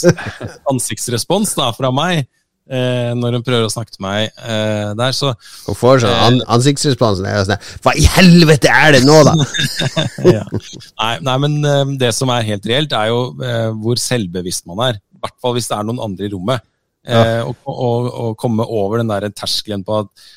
ansiktsrespons 0.70 1.55
da, 1.58 1.72
fra 1.74 1.89
meg 1.89 2.28
eh, 2.70 3.11
når 3.18 3.38
hun 3.38 3.45
prøver 3.45 3.68
å 3.68 3.72
snakke 3.72 3.95
til 3.95 4.03
meg 4.05 4.28
eh, 4.28 4.93
der. 4.97 5.15
Så 5.15 5.34
Hun 5.65 5.78
får 5.78 6.03
sånn 6.03 6.24
an 6.28 6.39
ansiktsresponsen 6.57 7.28
er 7.30 7.43
sånn 7.47 7.68
Hva 7.84 7.93
i 7.97 8.07
helvete 8.18 8.72
er 8.72 8.97
det 8.97 9.03
nå, 9.07 9.20
da? 9.28 9.36
ja. 10.38 10.45
nei, 10.47 11.13
nei, 11.28 11.38
men 11.45 11.59
eh, 11.61 11.84
det 12.05 12.13
som 12.18 12.32
er 12.34 12.47
helt 12.47 12.68
reelt, 12.70 12.95
er 12.95 13.11
jo 13.11 13.22
eh, 13.43 13.70
hvor 13.84 14.01
selvbevisst 14.01 14.68
man 14.70 14.84
er. 14.89 14.99
I 15.18 15.24
hvert 15.26 15.39
fall 15.43 15.55
hvis 15.57 15.70
det 15.70 15.78
er 15.78 15.88
noen 15.88 16.03
andre 16.09 16.28
i 16.28 16.34
rommet. 16.34 16.65
Eh, 17.07 17.43
og, 17.47 17.55
og, 17.72 18.09
og 18.11 18.34
komme 18.39 18.65
over 18.68 18.99
den 18.99 19.11
der 19.11 19.30
terskelen 19.32 19.86
på 19.88 20.01
at 20.03 20.28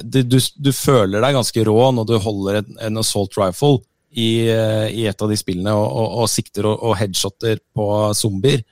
du, 0.00 0.22
du, 0.24 0.38
du 0.38 0.70
føler 0.72 1.20
deg 1.20 1.36
ganske 1.36 1.64
rå 1.68 1.78
når 1.96 2.06
du 2.08 2.14
holder 2.20 2.60
en, 2.60 2.76
en 2.88 3.00
assault 3.00 3.34
rifle 3.40 3.80
i, 4.12 4.48
eh, 4.52 4.88
i 4.92 5.06
et 5.08 5.24
av 5.24 5.30
de 5.30 5.38
spillene 5.40 5.72
og, 5.76 6.18
og, 6.22 6.28
sikter 6.30 6.68
og, 6.68 6.84
og 6.84 6.96
headshotter 7.00 7.60
på 7.74 7.86
zombier. 8.16 8.64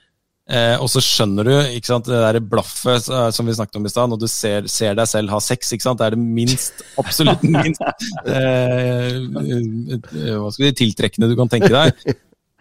Eh, 0.51 0.75
og 0.83 0.89
så 0.91 0.99
skjønner 1.05 1.47
du 1.47 1.53
ikke 1.77 1.93
sant, 1.93 2.09
det 2.11 2.19
der 2.19 2.41
blaffet 2.43 3.07
eh, 3.07 3.29
som 3.35 3.47
vi 3.47 3.55
snakket 3.55 3.77
om 3.79 3.85
i 3.87 3.93
stad, 3.93 4.11
når 4.11 4.19
du 4.19 4.27
ser, 4.31 4.67
ser 4.73 4.97
deg 4.99 5.07
selv 5.07 5.31
ha 5.31 5.39
sex. 5.45 5.71
ikke 5.77 5.87
sant, 5.87 6.01
Det 6.01 6.09
er 6.09 6.17
det 6.17 6.25
minst, 6.41 6.83
absolutt 6.99 7.45
minst 7.55 7.85
eh, 7.87 9.13
eh, 9.15 10.33
hva 10.35 10.51
skal 10.51 10.65
vi 10.65 10.73
si, 10.73 10.79
tiltrekkende 10.83 11.31
du 11.31 11.37
kan 11.39 11.53
tenke 11.53 11.71
deg. 11.71 12.17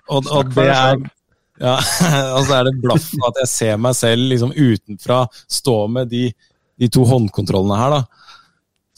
Og, 0.10 0.30
og 0.30 0.54
det 0.54 0.68
er 0.70 1.02
ja, 1.60 1.76
altså 2.36 2.46
så 2.48 2.60
er 2.60 2.70
det 2.70 2.78
blaff 2.80 3.10
at 3.28 3.42
jeg 3.42 3.52
ser 3.52 3.82
meg 3.82 3.98
selv 3.98 4.30
liksom 4.32 4.54
utenfra 4.56 5.24
stå 5.52 5.80
med 5.92 6.14
de, 6.14 6.30
de 6.80 6.88
to 6.94 7.04
håndkontrollene 7.10 7.80
her, 7.82 7.98
da. 7.98 8.38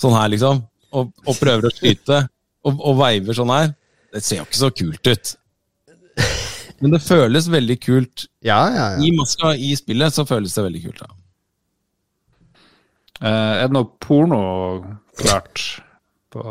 Sånn 0.01 0.17
her, 0.17 0.29
liksom. 0.33 0.61
Og, 0.91 1.13
og 1.25 1.39
prøver 1.39 1.69
å 1.69 1.73
skyte, 1.73 2.25
og, 2.67 2.75
og 2.75 2.99
veiver 2.99 3.37
sånn 3.37 3.53
her. 3.55 3.71
Det 4.11 4.21
ser 4.25 4.41
jo 4.41 4.49
ikke 4.49 4.59
så 4.59 4.69
kult 4.75 5.09
ut. 5.09 5.33
Men 6.81 6.95
det 6.95 7.01
føles 7.05 7.49
veldig 7.51 7.77
kult. 7.83 8.25
Ja, 8.45 8.61
ja, 8.73 8.85
I 8.97 9.11
maska, 9.13 9.53
i 9.55 9.73
spillet, 9.77 10.15
så 10.15 10.25
føles 10.29 10.55
det 10.57 10.65
veldig 10.65 10.83
kult. 10.87 11.03
da. 11.03 11.17
Eh, 13.21 13.53
er 13.61 13.67
det 13.67 13.75
noe 13.75 13.91
porno 14.01 14.41
klart 15.19 15.61
på 16.33 16.41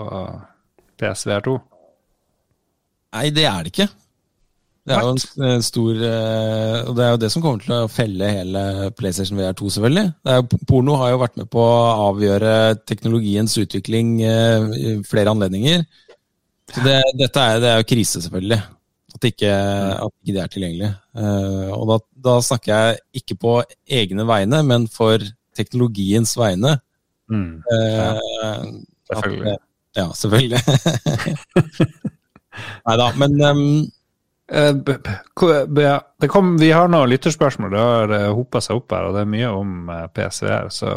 PSVR2? 1.01 1.57
Nei, 3.17 3.27
det 3.35 3.47
er 3.51 3.67
det 3.67 3.73
ikke. 3.75 3.89
Det 4.87 4.97
er 4.97 5.05
jo 5.05 5.45
en 5.45 5.63
stor 5.63 5.99
eh, 6.09 6.77
Og 6.89 6.95
det 6.97 7.03
er 7.05 7.11
jo 7.13 7.19
det 7.21 7.29
som 7.31 7.43
kommer 7.45 7.61
til 7.63 7.75
å 7.77 7.91
felle 7.93 8.31
hele 8.33 8.63
PlayStation 8.97 9.39
VR2, 9.39 9.73
selvfølgelig. 9.77 10.13
Det 10.25 10.37
er 10.37 10.67
porno 10.71 10.97
har 11.03 11.13
jo 11.13 11.21
vært 11.21 11.37
med 11.41 11.51
på 11.53 11.61
å 11.63 12.09
avgjøre 12.09 12.55
teknologiens 12.89 13.59
utvikling 13.61 14.21
eh, 14.25 14.71
i 14.79 14.95
flere 15.07 15.35
anledninger. 15.35 15.85
Så 16.71 16.87
det, 16.87 17.01
dette 17.19 17.45
er, 17.45 17.61
det 17.63 17.71
er 17.73 17.83
jo 17.83 17.91
krise, 17.91 18.23
selvfølgelig. 18.23 18.61
At 19.21 19.29
ikke, 19.29 19.53
at 19.53 20.13
ikke 20.23 20.33
det 20.33 20.43
er 20.43 20.53
tilgjengelig. 20.55 20.91
Eh, 21.21 21.73
og 21.77 21.85
da, 21.91 21.99
da 22.29 22.37
snakker 22.45 22.73
jeg 22.73 23.01
ikke 23.21 23.37
på 23.43 23.57
egne 24.01 24.25
vegne, 24.29 24.63
men 24.65 24.87
for 24.89 25.21
teknologiens 25.57 26.33
vegne. 26.41 26.79
Mm. 27.29 27.61
Eh, 27.61 28.65
Selvfølgelig. 29.11 29.53
At, 29.53 29.67
ja, 29.99 30.07
selvfølgelig. 30.15 30.61
Nei 32.87 32.97
da, 32.97 33.09
men 33.19 33.91
Eh, 34.51 34.75
ja, 35.83 36.01
det 36.21 36.29
kom, 36.29 36.59
vi 36.59 36.73
har 36.75 36.91
noen 36.91 37.11
lytterspørsmål. 37.13 37.71
Det 37.71 37.85
har 37.85 38.15
hopa 38.35 38.63
seg 38.65 38.81
opp 38.81 38.95
her, 38.95 39.07
og 39.07 39.15
det 39.15 39.23
er 39.23 39.31
mye 39.31 39.53
om 39.55 39.93
PSVR. 40.17 40.71
Så 40.75 40.91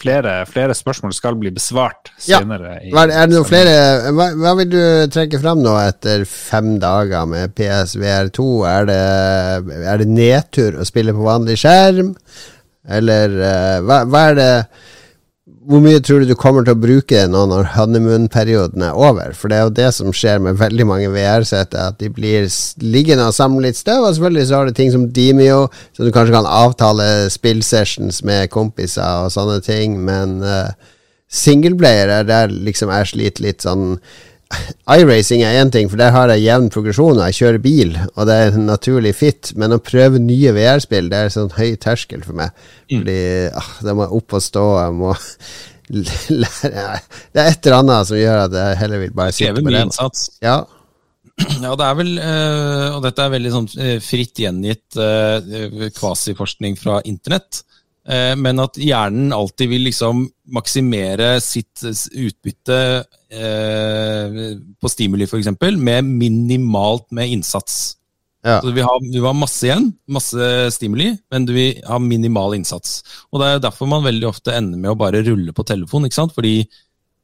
flere, 0.00 0.32
flere 0.50 0.74
spørsmål 0.74 1.12
skal 1.14 1.36
bli 1.38 1.50
besvart 1.54 2.10
Ja. 2.26 2.40
senere. 2.40 2.78
i- 2.84 2.90
Hva, 2.92 3.04
er 3.08 3.26
det 3.26 3.36
noen 3.36 3.46
flere 3.48 4.12
hva, 4.12 4.26
hva 4.34 4.56
vil 4.58 4.70
du 4.70 5.06
trekke 5.14 5.40
fram 5.40 5.62
nå 5.62 5.74
etter 5.88 6.24
fem 6.26 6.78
dager 6.82 7.26
med 7.30 7.54
PSVR2? 7.54 8.48
Er 8.68 8.84
det, 8.90 9.84
er 9.86 9.98
det 10.02 10.08
nedtur 10.08 10.80
å 10.80 10.84
spille 10.88 11.14
på 11.14 11.22
vanlig 11.24 11.56
skjerm? 11.62 12.14
Eller 12.88 13.38
eh, 13.40 13.78
hva, 13.80 14.02
hva 14.04 14.24
er 14.30 14.34
det 14.34 14.66
Hvor 15.64 15.80
mye 15.80 16.00
tror 16.04 16.20
du 16.20 16.28
du 16.28 16.36
kommer 16.36 16.64
til 16.64 16.74
å 16.74 16.80
bruke 16.80 17.14
det 17.14 17.28
nå 17.32 17.46
når 17.48 17.70
honeymoon-perioden 17.72 18.82
er 18.84 18.98
over? 19.00 19.32
For 19.32 19.48
det 19.48 19.56
er 19.56 19.62
jo 19.64 19.76
det 19.78 19.86
som 19.96 20.12
skjer 20.12 20.42
med 20.44 20.58
veldig 20.60 20.84
mange 20.90 21.08
VR-sett, 21.14 21.72
at 21.72 21.96
de 22.02 22.10
blir 22.12 22.50
liggende 22.84 23.30
og 23.30 23.36
samle 23.36 23.64
litt 23.64 23.78
støv. 23.80 24.04
Og 24.04 24.12
selvfølgelig 24.12 24.44
så 24.50 24.58
har 24.58 24.68
du 24.68 24.76
ting 24.76 24.92
som 24.92 25.06
Demio, 25.16 25.70
så 25.96 26.04
du 26.04 26.12
kanskje 26.12 26.36
kan 26.36 26.50
avtale 26.50 27.06
spillsessions 27.32 28.20
med 28.28 28.52
kompiser 28.52 29.24
og 29.24 29.32
sånne 29.32 29.56
ting, 29.64 29.96
men 30.04 30.36
uh, 30.44 30.68
singleplayer 31.32 32.12
er 32.18 32.28
der 32.28 32.52
liksom 32.52 32.92
jeg 32.92 33.14
sliter 33.14 33.48
litt 33.48 33.64
sånn 33.64 33.96
iRacing 34.94 35.42
er 35.44 35.58
én 35.62 35.70
ting, 35.72 35.88
for 35.90 36.00
der 36.00 36.12
har 36.14 36.30
jeg 36.32 36.44
jevn 36.44 36.70
progresjon, 36.72 37.18
og 37.18 37.28
jeg 37.28 37.38
kjører 37.40 37.62
bil, 37.64 37.94
og 38.14 38.28
det 38.28 38.34
er 38.36 38.54
en 38.54 38.66
naturlig 38.68 39.14
fit, 39.18 39.52
men 39.60 39.76
å 39.76 39.82
prøve 39.82 40.22
nye 40.22 40.52
VR-spill, 40.56 41.10
det 41.12 41.20
er 41.20 41.34
sånn 41.34 41.52
høy 41.56 41.76
terskel 41.80 42.24
for 42.26 42.36
meg. 42.38 42.66
Fordi 42.92 43.20
ah, 43.60 43.70
det 43.86 43.94
må 43.96 44.06
jeg 44.06 44.18
opp 44.20 44.36
og 44.36 44.44
stå, 44.44 44.66
jeg 44.82 44.98
må 44.98 45.14
lære 46.44 47.00
Det 47.32 47.42
er 47.42 47.50
et 47.50 47.66
eller 47.66 47.78
annet 47.82 48.08
som 48.08 48.18
gjør 48.18 48.46
at 48.46 48.56
jeg 48.56 48.80
heller 48.80 49.02
vil 49.02 49.14
bare 49.16 49.34
sitte 49.36 49.60
med 49.60 49.74
det. 49.74 49.82
innsats. 49.84 50.26
Ja. 50.44 50.56
ja, 51.60 51.74
det 51.76 51.86
er 51.86 51.98
vel 51.98 52.12
eh, 52.18 52.88
Og 52.94 53.02
dette 53.04 53.24
er 53.24 53.34
veldig 53.34 53.52
sånn 53.52 53.70
eh, 53.76 53.96
fritt 54.04 54.40
gjengitt 54.44 54.98
eh, 55.00 55.88
kvasiforskning 55.96 56.78
fra 56.80 57.00
internett. 57.04 57.64
Men 58.04 58.60
at 58.60 58.76
hjernen 58.76 59.30
alltid 59.32 59.70
vil 59.70 59.86
liksom 59.86 60.18
maksimere 60.52 61.38
sitt 61.40 61.80
utbytte 61.88 62.76
eh, 63.34 64.38
på 64.80 64.90
stimuli, 64.90 65.26
f.eks., 65.28 65.50
med 65.78 66.08
minimalt 66.08 67.10
med 67.14 67.34
innsats. 67.34 67.96
Ja. 68.44 68.58
Så 68.60 68.74
vi 68.76 68.82
har, 68.84 69.00
vi 69.00 69.20
har, 69.24 69.36
masse 69.36 69.64
igjen, 69.64 69.86
masse 70.12 70.48
stimuli, 70.74 71.14
men 71.32 71.46
vi 71.48 71.68
har 71.86 72.00
minimal 72.02 72.56
innsats. 72.58 72.98
Og 73.32 73.40
Det 73.40 73.48
er 73.48 73.62
derfor 73.64 73.88
man 73.88 74.04
veldig 74.04 74.28
ofte 74.28 74.52
ender 74.52 74.80
med 74.80 74.92
å 74.92 74.98
bare 75.00 75.22
rulle 75.24 75.54
på 75.56 75.64
telefon, 75.64 76.04
ikke 76.04 76.20
sant? 76.20 76.34
fordi 76.36 76.58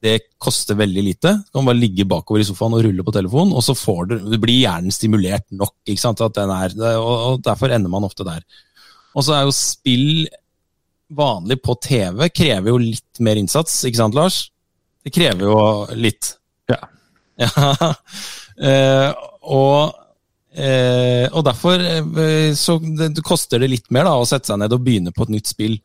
det 0.01 0.15
koster 0.41 0.79
veldig 0.81 1.03
lite. 1.05 1.35
Du 1.45 1.59
kan 1.59 1.67
bare 1.69 1.77
ligge 1.77 2.07
bakover 2.09 2.41
i 2.41 2.47
sofaen 2.49 2.73
og 2.79 2.87
rulle 2.87 3.05
på 3.05 3.13
telefon, 3.13 3.53
og 3.53 3.65
så 3.65 3.77
får 3.77 4.07
du, 4.09 4.15
det 4.33 4.41
blir 4.41 4.63
hjernen 4.63 4.95
stimulert 4.97 5.45
nok. 5.53 5.75
ikke 5.85 6.01
sant? 6.01 6.23
At 6.25 6.39
den 6.39 6.53
er, 6.55 6.73
og, 6.97 7.17
og 7.35 7.43
Derfor 7.45 7.75
ender 7.77 7.93
man 7.93 8.09
ofte 8.09 8.25
der. 8.25 8.41
Og 9.13 9.27
så 9.27 9.37
er 9.37 9.45
jo 9.45 9.53
spill 9.53 10.25
vanlig 11.11 11.59
på 11.61 11.75
TV 11.83 12.29
krever 12.33 12.71
jo 12.71 12.81
litt 12.81 13.21
mer 13.21 13.39
innsats, 13.41 13.83
ikke 13.85 14.01
sant, 14.01 14.17
Lars? 14.17 14.47
Det 15.05 15.13
krever 15.15 15.49
jo 15.49 15.61
litt. 15.99 16.35
Ja. 16.71 16.81
Ja. 17.41 17.95
Eh, 18.61 19.13
og, 19.49 19.95
eh, 20.53 21.25
og 21.33 21.45
derfor 21.47 21.81
eh, 21.81 22.51
så 22.53 22.75
det, 22.83 23.07
det 23.17 23.25
koster 23.25 23.63
det 23.63 23.71
litt 23.73 23.87
mer 23.89 24.05
da, 24.05 24.19
å 24.21 24.27
sette 24.29 24.51
seg 24.51 24.61
ned 24.61 24.75
og 24.77 24.83
begynne 24.85 25.15
på 25.17 25.25
et 25.25 25.33
nytt 25.33 25.49
spill. 25.49 25.79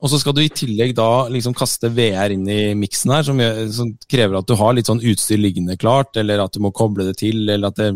Og 0.00 0.12
så 0.12 0.20
skal 0.20 0.34
du 0.36 0.42
i 0.42 0.52
tillegg 0.52 0.92
da 0.96 1.28
liksom 1.32 1.54
kaste 1.56 1.88
VR 1.92 2.32
inn 2.32 2.44
i 2.48 2.74
miksen 2.76 3.12
her, 3.12 3.24
som, 3.24 3.40
som 3.72 3.94
krever 4.12 4.38
at 4.38 4.48
du 4.48 4.54
har 4.60 4.76
litt 4.76 4.88
sånn 4.88 5.00
utstyr 5.00 5.40
liggende 5.40 5.76
klart, 5.80 6.12
eller 6.20 6.40
at 6.44 6.52
du 6.52 6.60
må 6.64 6.72
koble 6.76 7.08
det 7.08 7.18
til, 7.20 7.42
eller 7.46 7.68
at 7.68 7.80
det 7.80 7.90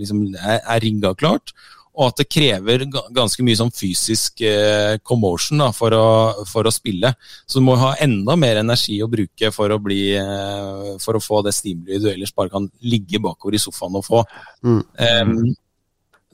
liksom 0.00 0.26
er, 0.36 0.60
er 0.60 0.84
rigga 0.84 1.12
klart. 1.20 1.52
Og 1.94 2.08
at 2.08 2.18
det 2.18 2.26
krever 2.26 2.82
ganske 3.14 3.44
mye 3.46 3.58
sånn 3.60 3.70
fysisk 3.70 4.40
eh, 4.42 4.96
commotion 5.06 5.60
da, 5.62 5.68
for, 5.70 5.94
å, 5.94 6.44
for 6.50 6.66
å 6.66 6.72
spille. 6.74 7.12
Så 7.46 7.60
du 7.60 7.66
må 7.68 7.76
ha 7.78 7.92
enda 8.02 8.34
mer 8.40 8.58
energi 8.64 8.96
å 9.04 9.06
bruke 9.12 9.52
for 9.54 9.70
å, 9.70 9.78
bli, 9.78 10.00
eh, 10.18 10.88
for 11.02 11.14
å 11.14 11.22
få 11.22 11.44
det 11.46 11.52
stimuliet 11.54 12.02
du 12.02 12.08
ellers 12.10 12.34
bare 12.34 12.50
kan 12.50 12.66
ligge 12.82 13.20
bakover 13.22 13.54
i 13.54 13.62
sofaen 13.62 14.00
og 14.00 14.06
få. 14.08 14.24
Mm. 14.66 14.80
Um, 14.80 15.36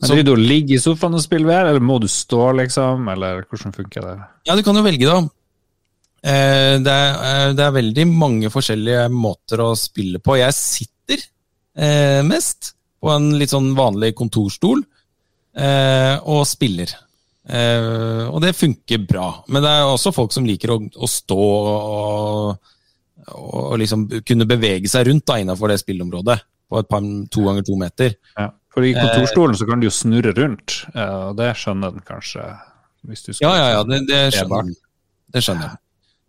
Men 0.00 0.08
så- 0.08 0.16
Vil 0.16 0.24
du 0.24 0.32
ligge 0.36 0.78
i 0.78 0.80
sofaen 0.80 1.12
og 1.14 1.20
spille 1.20 1.44
VR, 1.44 1.68
eller 1.68 1.84
må 1.84 1.98
du 2.00 2.08
stå, 2.08 2.54
liksom? 2.56 3.04
Eller 3.12 3.42
hvordan 3.44 3.74
funker 3.76 4.00
det? 4.00 4.16
Ja, 4.48 4.56
du 4.56 4.62
kan 4.64 4.74
jo 4.80 4.82
velge, 4.86 5.04
da. 5.04 5.18
Eh, 6.24 6.78
det, 6.80 6.94
er, 6.94 7.18
eh, 7.28 7.52
det 7.56 7.66
er 7.66 7.76
veldig 7.76 8.06
mange 8.08 8.48
forskjellige 8.52 9.10
måter 9.12 9.60
å 9.60 9.74
spille 9.76 10.20
på. 10.24 10.38
Jeg 10.40 10.56
sitter 10.56 11.20
eh, 11.76 12.22
mest 12.24 12.72
på 13.00 13.12
en 13.12 13.30
litt 13.40 13.52
sånn 13.52 13.74
vanlig 13.76 14.14
kontorstol 14.16 14.82
og 15.50 16.44
spiller. 16.46 16.92
Eh, 17.50 18.26
og 18.28 18.38
det 18.44 18.54
funker 18.56 19.02
bra. 19.08 19.30
Men 19.50 19.64
det 19.64 19.72
er 19.72 19.88
også 19.88 20.12
folk 20.14 20.34
som 20.34 20.46
liker 20.46 20.74
å, 20.74 20.78
å 20.78 21.10
stå 21.10 21.40
og, 21.40 22.70
og 23.34 23.74
liksom 23.80 24.06
kunne 24.26 24.48
bevege 24.48 24.90
seg 24.90 25.08
rundt 25.08 25.26
da, 25.28 25.40
innenfor 25.42 25.72
det 25.72 25.80
spillområdet. 25.82 26.38
På 26.70 26.78
et 26.82 26.90
par, 26.90 27.02
to 27.34 27.44
ganger 27.48 27.66
to 27.66 27.76
meter. 27.78 28.14
Ja. 28.36 28.50
For 28.70 28.86
i 28.86 28.94
kontorstolen 28.94 29.56
så 29.58 29.66
kan 29.66 29.80
du 29.82 29.88
jo 29.88 29.94
snurre 29.94 30.30
rundt, 30.36 30.84
eh, 30.94 31.14
og 31.30 31.38
det 31.40 31.50
skjønner 31.58 31.96
den 31.96 32.06
kanskje. 32.06 32.44
Ja, 33.40 33.50
ja, 33.56 33.68
ja, 33.74 33.80
det, 33.88 34.04
det 34.06 34.20
skjønner 34.36 34.68
jeg. 34.68 34.76
Det 35.34 35.42
skjønner 35.42 35.72
jeg. 35.72 35.80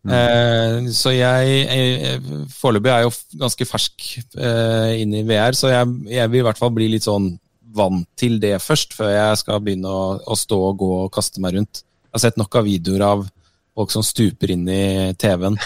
Eh, 0.01 0.87
så 0.97 1.11
jeg, 1.13 1.57
jeg 1.67 2.45
Foreløpig 2.55 2.89
er 2.89 3.03
jeg 3.03 3.11
jo 3.11 3.41
ganske 3.43 3.67
fersk 3.69 4.07
eh, 4.33 4.95
inn 5.03 5.13
i 5.19 5.21
VR, 5.27 5.53
så 5.53 5.69
jeg, 5.69 5.91
jeg 6.09 6.33
vil 6.33 6.41
i 6.41 6.47
hvert 6.47 6.57
fall 6.57 6.73
bli 6.73 6.87
litt 6.95 7.05
sånn 7.05 7.29
vant 7.75 8.07
til 8.19 8.39
det 8.41 8.57
først, 8.63 8.95
før 8.97 9.11
jeg 9.13 9.41
skal 9.41 9.61
begynne 9.63 9.91
å, 9.91 10.17
å 10.21 10.37
stå 10.37 10.59
og 10.71 10.79
gå 10.81 10.91
og 11.05 11.13
kaste 11.13 11.43
meg 11.43 11.57
rundt. 11.57 11.83
Jeg 11.83 12.17
har 12.17 12.25
sett 12.25 12.39
nok 12.41 12.57
av 12.59 12.67
videoer 12.67 13.05
av 13.07 13.23
folk 13.77 13.93
som 13.93 14.03
stuper 14.03 14.51
inn 14.53 14.67
i 14.69 15.13
TV-en. 15.19 15.57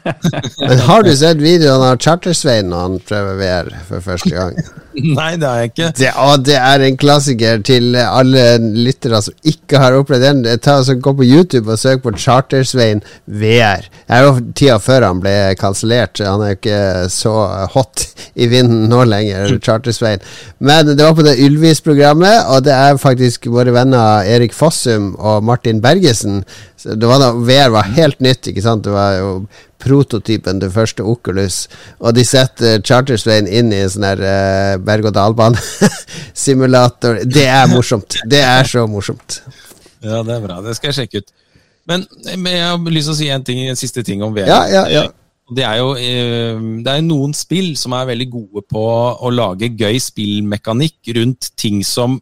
Men 0.60 0.82
har 0.86 1.02
du 1.02 1.10
sett 1.16 1.40
videoen 1.40 1.82
av 1.88 1.98
Chartersveien 1.98 2.68
når 2.70 2.84
han 2.86 3.00
prøver 3.08 3.40
VR 3.40 3.72
for 3.88 4.04
første 4.04 4.32
gang? 4.34 4.60
Nei, 5.18 5.36
det 5.38 5.46
har 5.46 5.60
jeg 5.62 5.70
ikke. 5.70 5.88
Det, 5.98 6.10
å, 6.18 6.30
det 6.42 6.56
er 6.58 6.84
en 6.86 6.96
klassiker 6.98 7.60
til 7.66 7.94
alle 8.00 8.44
lyttere 8.58 9.20
som 9.22 9.36
ikke 9.46 9.78
har 9.82 9.96
opplevd 9.98 10.24
den. 10.26 10.60
Ta, 10.62 10.80
så 10.86 10.96
gå 10.98 11.12
på 11.16 11.26
YouTube 11.26 11.70
og 11.70 11.78
søk 11.80 12.02
på 12.04 12.12
Chartersveien 12.18 13.02
VR. 13.26 13.86
Det 13.86 14.18
er 14.18 14.26
jo 14.26 14.34
tida 14.58 14.78
før 14.82 15.06
han 15.06 15.22
ble 15.22 15.34
kansellert. 15.60 16.22
Han 16.26 16.42
er 16.42 16.54
jo 16.54 16.58
ikke 16.58 16.82
så 17.14 17.34
hot 17.76 18.06
i 18.34 18.50
vinden 18.50 18.88
nå 18.90 19.04
lenger, 19.08 19.54
Chartersveien. 19.62 20.24
Men 20.58 20.90
det 20.90 21.00
var 21.00 21.14
på 21.18 21.26
det 21.26 21.38
Ylvis-programmet, 21.44 22.50
og 22.50 22.66
det 22.66 22.74
er 22.74 23.00
faktisk 23.00 23.46
våre 23.52 23.74
venner 23.76 24.26
Erik 24.26 24.56
Fossum 24.56 25.12
og 25.18 25.46
Martin 25.46 25.82
Bergesen. 25.84 26.42
Så 26.80 26.96
det 26.98 27.08
var 27.08 27.22
da 27.22 27.34
VR 27.36 27.74
var 27.74 27.94
helt 27.94 28.22
nytt, 28.24 28.50
ikke 28.50 28.64
sant. 28.64 28.86
Det 28.86 28.94
var 28.94 29.18
jo 29.20 29.34
prototypen 29.80 30.60
til 30.62 30.70
første 30.74 31.02
Oculus, 31.06 31.68
og 31.98 32.14
de 32.16 32.24
setter 32.26 32.80
Chartersveien 32.84 33.46
inn 33.48 33.72
i 33.72 33.76
en 33.84 33.90
sånn 33.92 34.04
her 34.08 34.20
uh, 34.22 34.76
berg-og-dal-bane-simulator. 34.84 37.14
Det 37.36 37.46
er 37.48 37.66
morsomt. 37.72 38.10
Det 38.28 38.40
er 38.44 38.64
så 38.68 38.86
morsomt. 38.90 39.42
Ja, 40.00 40.22
det 40.24 40.32
er 40.32 40.40
bra. 40.40 40.62
Det 40.64 40.74
skal 40.78 40.88
jeg 40.90 40.96
sjekke 41.02 41.18
ut. 41.20 41.28
Men, 41.90 42.00
men 42.38 42.52
jeg 42.54 42.64
har 42.64 42.78
lyst 42.92 43.06
til 43.10 43.14
å 43.14 43.18
si 43.18 43.28
en, 43.32 43.44
ting, 43.44 43.58
en 43.68 43.78
siste 43.78 44.02
ting 44.06 44.22
om 44.24 44.34
VR. 44.36 44.48
Ja, 44.48 44.66
ja, 44.70 44.84
ja. 44.88 45.02
Det 45.50 45.64
er 45.66 45.76
jo 45.80 45.88
eh, 45.98 46.58
det 46.84 46.92
er 46.92 47.00
noen 47.02 47.34
spill 47.34 47.76
som 47.78 47.92
er 47.98 48.06
veldig 48.12 48.28
gode 48.30 48.62
på 48.70 48.80
å 48.80 49.30
lage 49.34 49.74
gøy 49.74 49.98
spillmekanikk 50.00 50.98
rundt 51.16 51.50
ting 51.58 51.84
som 51.86 52.20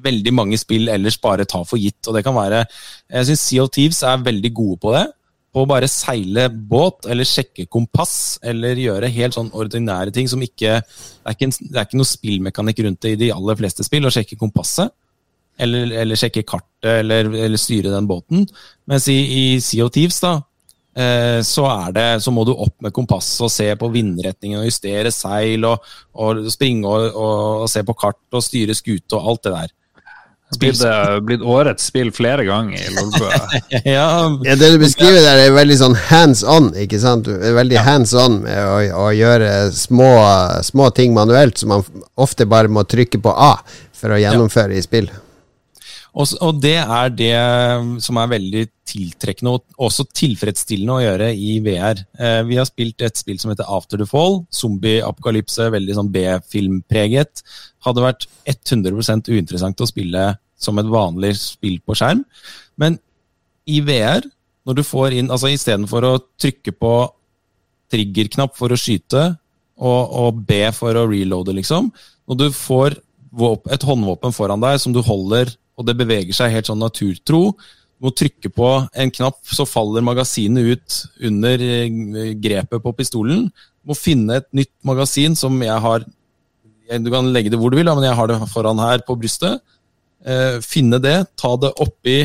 veldig 0.00 0.32
mange 0.36 0.58
spill 0.60 0.88
ellers 0.92 1.18
bare 1.20 1.48
tar 1.48 1.64
for 1.68 1.80
gitt. 1.80 2.00
Og 2.06 2.16
det 2.16 2.24
kan 2.26 2.36
være 2.36 2.64
Jeg 2.66 3.30
syns 3.30 3.46
Sea 3.46 3.64
of 3.64 3.72
Thieves 3.74 4.02
er 4.06 4.26
veldig 4.26 4.52
gode 4.54 4.78
på 4.82 4.94
det. 4.96 5.06
På 5.50 5.64
å 5.64 5.68
bare 5.68 5.88
seile 5.90 6.46
båt, 6.50 7.08
eller 7.10 7.26
sjekke 7.26 7.66
kompass, 7.66 8.38
eller 8.46 8.78
gjøre 8.78 9.10
helt 9.10 9.34
sånn 9.34 9.50
ordinære 9.50 10.12
ting 10.14 10.28
som 10.30 10.42
ikke 10.46 10.78
Det 10.78 11.26
er 11.26 11.34
ikke, 11.34 11.48
en, 11.48 11.54
det 11.66 11.78
er 11.78 11.88
ikke 11.88 11.98
noe 12.00 12.10
spillmekanikk 12.10 12.82
rundt 12.86 13.00
det 13.02 13.14
i 13.16 13.22
de 13.24 13.32
aller 13.34 13.58
fleste 13.58 13.86
spill, 13.86 14.06
å 14.06 14.14
sjekke 14.14 14.38
kompasset. 14.40 14.92
Eller, 15.60 15.90
eller 16.04 16.16
sjekke 16.16 16.46
kartet, 16.48 17.02
eller, 17.02 17.28
eller 17.34 17.60
styre 17.60 17.90
den 17.92 18.06
båten. 18.08 18.46
Mens 18.88 19.10
i, 19.12 19.18
i 19.18 19.42
Sea 19.60 19.84
of 19.84 19.92
Thieves, 19.92 20.20
da, 20.22 20.38
eh, 20.96 21.42
så, 21.44 21.66
det, 21.92 22.06
så 22.24 22.32
må 22.32 22.46
du 22.48 22.54
opp 22.54 22.78
med 22.86 22.94
kompass 22.96 23.28
og 23.44 23.52
se 23.52 23.68
på 23.76 23.90
vindretningen 23.92 24.62
og 24.62 24.70
justere 24.70 25.12
seil 25.12 25.66
og, 25.68 25.84
og 26.14 26.46
springe 26.54 26.88
og, 26.88 27.10
og, 27.10 27.66
og 27.66 27.68
se 27.74 27.84
på 27.84 27.98
kart 27.98 28.38
og 28.38 28.46
styre 28.46 28.78
skute 28.78 29.18
og 29.18 29.34
alt 29.34 29.44
det 29.44 29.54
der. 29.58 29.76
Blitt, 30.58 30.80
eh, 30.82 31.20
blitt 31.22 31.42
årets 31.46 31.84
spill 31.86 32.10
flere 32.12 32.44
ganger 32.44 32.74
i 32.82 32.94
Lolbua. 32.96 33.38
ja, 33.84 34.06
Ja, 34.44 34.56
det 34.58 34.72
du 34.72 34.78
beskriver 34.82 35.22
der, 35.22 35.44
er 35.44 35.54
veldig 35.54 35.76
sånn 35.78 35.94
hands 36.08 36.42
on, 36.42 36.72
ikke 36.74 36.98
sant? 36.98 37.28
Du 37.28 37.36
er 37.38 37.54
veldig 37.54 37.78
hands 37.86 38.14
on 38.18 38.40
med 38.42 38.58
å, 38.58 39.06
å 39.06 39.08
gjøre 39.14 39.70
små, 39.76 40.10
små 40.66 40.90
ting 40.96 41.14
manuelt, 41.14 41.60
som 41.62 41.70
man 41.76 41.86
ofte 42.18 42.48
bare 42.50 42.72
må 42.72 42.82
trykke 42.82 43.22
på 43.22 43.30
A 43.30 43.54
for 43.94 44.16
å 44.16 44.18
gjennomføre 44.18 44.74
i 44.74 44.82
spill. 44.82 45.06
Og, 46.10 46.26
og 46.42 46.58
det 46.62 46.76
er 46.80 47.12
det 47.14 47.34
som 48.02 48.18
er 48.18 48.30
veldig 48.32 48.64
tiltrekkende 48.90 49.52
og 49.54 49.84
også 49.86 50.06
tilfredsstillende 50.16 50.96
å 50.96 51.02
gjøre 51.04 51.28
i 51.38 51.52
VR. 51.62 52.02
Eh, 52.18 52.40
vi 52.48 52.58
har 52.58 52.66
spilt 52.68 53.04
et 53.06 53.20
spill 53.20 53.38
som 53.38 53.52
heter 53.52 53.68
After 53.70 54.00
the 54.00 54.08
Fall. 54.08 54.40
Zombie-apokalypse, 54.54 55.68
veldig 55.70 55.96
sånn 55.98 56.10
B-filmpreget. 56.14 57.44
Hadde 57.86 58.04
vært 58.04 58.26
100% 58.50 59.30
uinteressant 59.30 59.84
å 59.84 59.88
spille 59.90 60.26
som 60.60 60.80
et 60.82 60.90
vanlig 60.90 61.36
spill 61.38 61.78
på 61.86 61.96
skjerm. 61.98 62.24
Men 62.80 62.98
i 63.70 63.78
VR, 63.86 64.26
når 64.66 64.80
du 64.80 64.82
får 64.84 65.14
inn 65.16 65.30
Altså 65.32 65.52
istedenfor 65.52 66.04
å 66.04 66.16
trykke 66.40 66.74
på 66.74 66.94
triggerknapp 67.90 68.56
for 68.58 68.72
å 68.72 68.78
skyte 68.78 69.22
og, 69.80 70.00
og 70.10 70.42
B 70.46 70.62
for 70.76 70.96
å 70.98 71.06
reloade, 71.08 71.54
liksom. 71.56 71.88
Når 72.28 72.38
du 72.38 72.46
får 72.54 72.98
et 73.70 73.86
håndvåpen 73.86 74.34
foran 74.34 74.62
deg 74.62 74.78
som 74.82 74.94
du 74.94 75.00
holder, 75.06 75.52
og 75.80 75.86
det 75.88 75.96
beveger 75.96 76.36
seg 76.36 76.52
helt 76.52 76.68
sånn 76.68 76.82
naturtro, 76.82 77.54
du 78.00 78.06
må 78.08 78.12
trykke 78.16 78.48
på 78.52 78.68
en 78.96 79.12
knapp, 79.12 79.40
så 79.44 79.66
faller 79.68 80.04
magasinet 80.04 80.68
ut 80.72 80.98
under 81.28 81.60
eh, 81.60 82.30
grepet 82.40 82.80
på 82.80 82.92
pistolen. 82.96 83.46
Du 83.80 83.92
må 83.92 83.96
finne 83.96 84.38
et 84.40 84.48
nytt 84.56 84.72
magasin 84.88 85.36
som 85.36 85.56
jeg 85.60 85.76
har 85.84 86.06
Du 86.90 87.10
kan 87.12 87.28
legge 87.30 87.52
det 87.52 87.58
hvor 87.60 87.70
du 87.70 87.76
vil, 87.76 87.86
men 87.86 88.02
jeg 88.02 88.16
har 88.18 88.26
det 88.26 88.38
foran 88.50 88.80
her 88.82 89.04
på 89.06 89.14
brystet. 89.20 89.60
Eh, 90.24 90.58
finne 90.64 90.98
det, 90.98 91.28
ta 91.38 91.52
det 91.60 91.70
oppi 91.78 92.24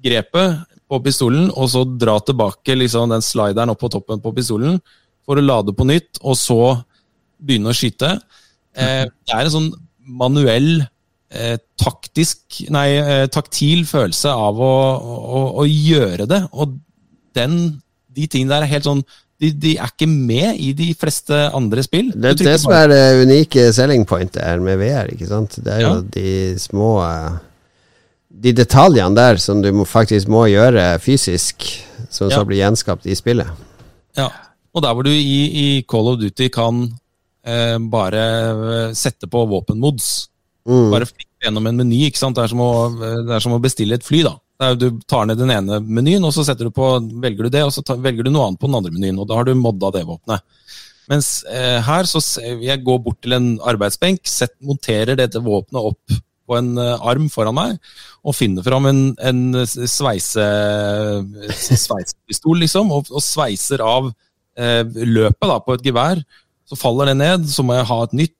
grepet 0.00 0.62
på 0.88 1.00
pistolen, 1.04 1.50
og 1.50 1.68
så 1.68 1.82
dra 1.84 2.14
tilbake 2.24 2.78
liksom, 2.78 3.10
den 3.12 3.24
slideren 3.24 3.74
opp 3.74 3.82
på 3.82 3.90
toppen 3.92 4.22
på 4.22 4.32
pistolen 4.32 4.78
for 5.26 5.36
å 5.36 5.44
lade 5.44 5.74
på 5.76 5.84
nytt, 5.84 6.22
og 6.22 6.38
så 6.40 6.78
begynne 7.38 7.74
å 7.74 7.76
skyte. 7.76 8.14
Eh, 8.72 9.04
det 9.04 9.34
er 9.34 9.44
en 9.44 9.54
sånn 9.58 9.68
manuell, 10.08 10.86
taktisk, 11.76 12.62
nei, 12.72 12.88
eh, 12.96 13.26
taktil 13.32 13.84
følelse 13.88 14.30
av 14.32 14.60
å, 14.64 14.74
å, 14.98 15.42
å 15.60 15.64
gjøre 15.68 16.26
det. 16.30 16.42
Og 16.56 16.76
den, 17.36 17.58
de 18.16 18.26
tingene 18.26 18.54
der 18.56 18.64
er 18.66 18.72
helt 18.76 18.88
sånn 18.88 19.02
De, 19.38 19.52
de 19.54 19.76
er 19.78 19.86
ikke 19.92 20.08
med 20.10 20.56
i 20.58 20.72
de 20.74 20.88
fleste 20.98 21.36
andre 21.54 21.84
spill. 21.86 22.08
Det 22.10 22.32
er 22.32 22.38
det 22.40 22.54
som 22.58 22.72
er 22.74 22.88
det 22.90 23.02
unike 23.22 23.68
selling 23.76 24.02
pointet 24.08 24.42
her 24.42 24.58
med 24.58 24.80
VR, 24.80 25.12
ikke 25.14 25.28
sant? 25.30 25.60
Det 25.62 25.76
er 25.76 25.84
jo 25.84 25.92
Ja. 25.92 26.00
de 26.16 26.32
små 26.58 26.88
eh, 27.06 27.36
De 28.48 28.52
detaljene 28.52 29.14
der 29.14 29.38
som 29.38 29.62
du 29.62 29.70
faktisk 29.86 30.26
må 30.28 30.42
gjøre 30.50 30.98
fysisk, 30.98 31.62
som 32.10 32.28
Ja. 32.32 32.40
så 32.40 32.44
blir 32.48 32.58
gjenskapt 32.64 33.06
i 33.06 33.14
spillet. 33.14 33.46
Ja, 34.18 34.26
og 34.74 34.82
der 34.82 34.94
hvor 34.98 35.06
du 35.06 35.10
i, 35.14 35.38
i 35.54 35.82
Call 35.86 36.08
of 36.10 36.18
Duty 36.18 36.48
kan 36.50 36.82
eh, 37.46 37.78
bare 37.78 38.24
eh, 38.50 38.92
sette 38.98 39.30
på 39.30 39.46
våpenmods, 39.46 40.28
Mm. 40.68 40.90
bare 40.92 41.08
flikke 41.08 41.46
gjennom 41.46 41.66
en 41.70 41.80
meny, 41.80 42.02
ikke 42.08 42.20
sant? 42.20 42.36
Det 42.36 42.44
er 42.44 42.52
som 42.52 42.60
å, 42.60 42.72
er 43.08 43.40
som 43.40 43.54
å 43.56 43.62
bestille 43.62 43.96
et 43.96 44.04
fly, 44.04 44.20
da. 44.26 44.36
Du 44.76 44.88
tar 45.08 45.28
ned 45.28 45.38
den 45.38 45.52
ene 45.54 45.78
menyen, 45.80 46.24
og 46.26 46.34
så 46.34 46.42
du 46.58 46.68
på, 46.74 46.90
velger 47.22 47.46
du 47.46 47.54
det, 47.54 47.62
og 47.64 47.72
så 47.72 47.84
tar, 47.86 48.00
velger 48.02 48.26
du 48.26 48.32
noe 48.34 48.48
annet 48.48 48.60
på 48.60 48.68
den 48.68 48.78
andre 48.80 48.92
menyen, 48.92 49.20
og 49.22 49.28
da 49.30 49.38
har 49.38 49.46
du 49.46 49.54
modda 49.56 49.92
det 49.94 50.02
våpenet. 50.08 50.42
Mens 51.08 51.28
eh, 51.48 51.78
her 51.80 52.08
så 52.10 52.20
jeg 52.42 52.82
går 52.84 52.98
bort 53.04 53.20
til 53.24 53.36
en 53.38 53.52
arbeidsbenk, 53.70 54.26
set, 54.28 54.52
monterer 54.60 55.16
dette 55.16 55.40
våpenet 55.40 55.92
opp 55.92 56.18
på 56.48 56.56
en 56.56 56.72
uh, 56.80 56.96
arm 57.04 57.28
foran 57.32 57.56
meg, 57.56 57.76
og 58.24 58.36
finner 58.36 58.64
fram 58.64 58.88
en, 58.88 59.00
en 59.20 59.40
sveise, 59.68 60.46
sveisepistol, 61.52 62.62
liksom, 62.64 62.92
og, 62.96 63.10
og 63.12 63.24
sveiser 63.24 63.84
av 63.84 64.08
eh, 64.58 64.82
løpet 64.84 65.44
da, 65.52 65.58
på 65.64 65.76
et 65.76 65.88
gevær. 65.90 66.22
Så 66.68 66.76
faller 66.76 67.12
det 67.12 67.18
ned, 67.20 67.46
så 67.52 67.64
må 67.64 67.76
jeg 67.76 67.88
ha 67.88 67.98
et 68.04 68.16
nytt 68.22 68.36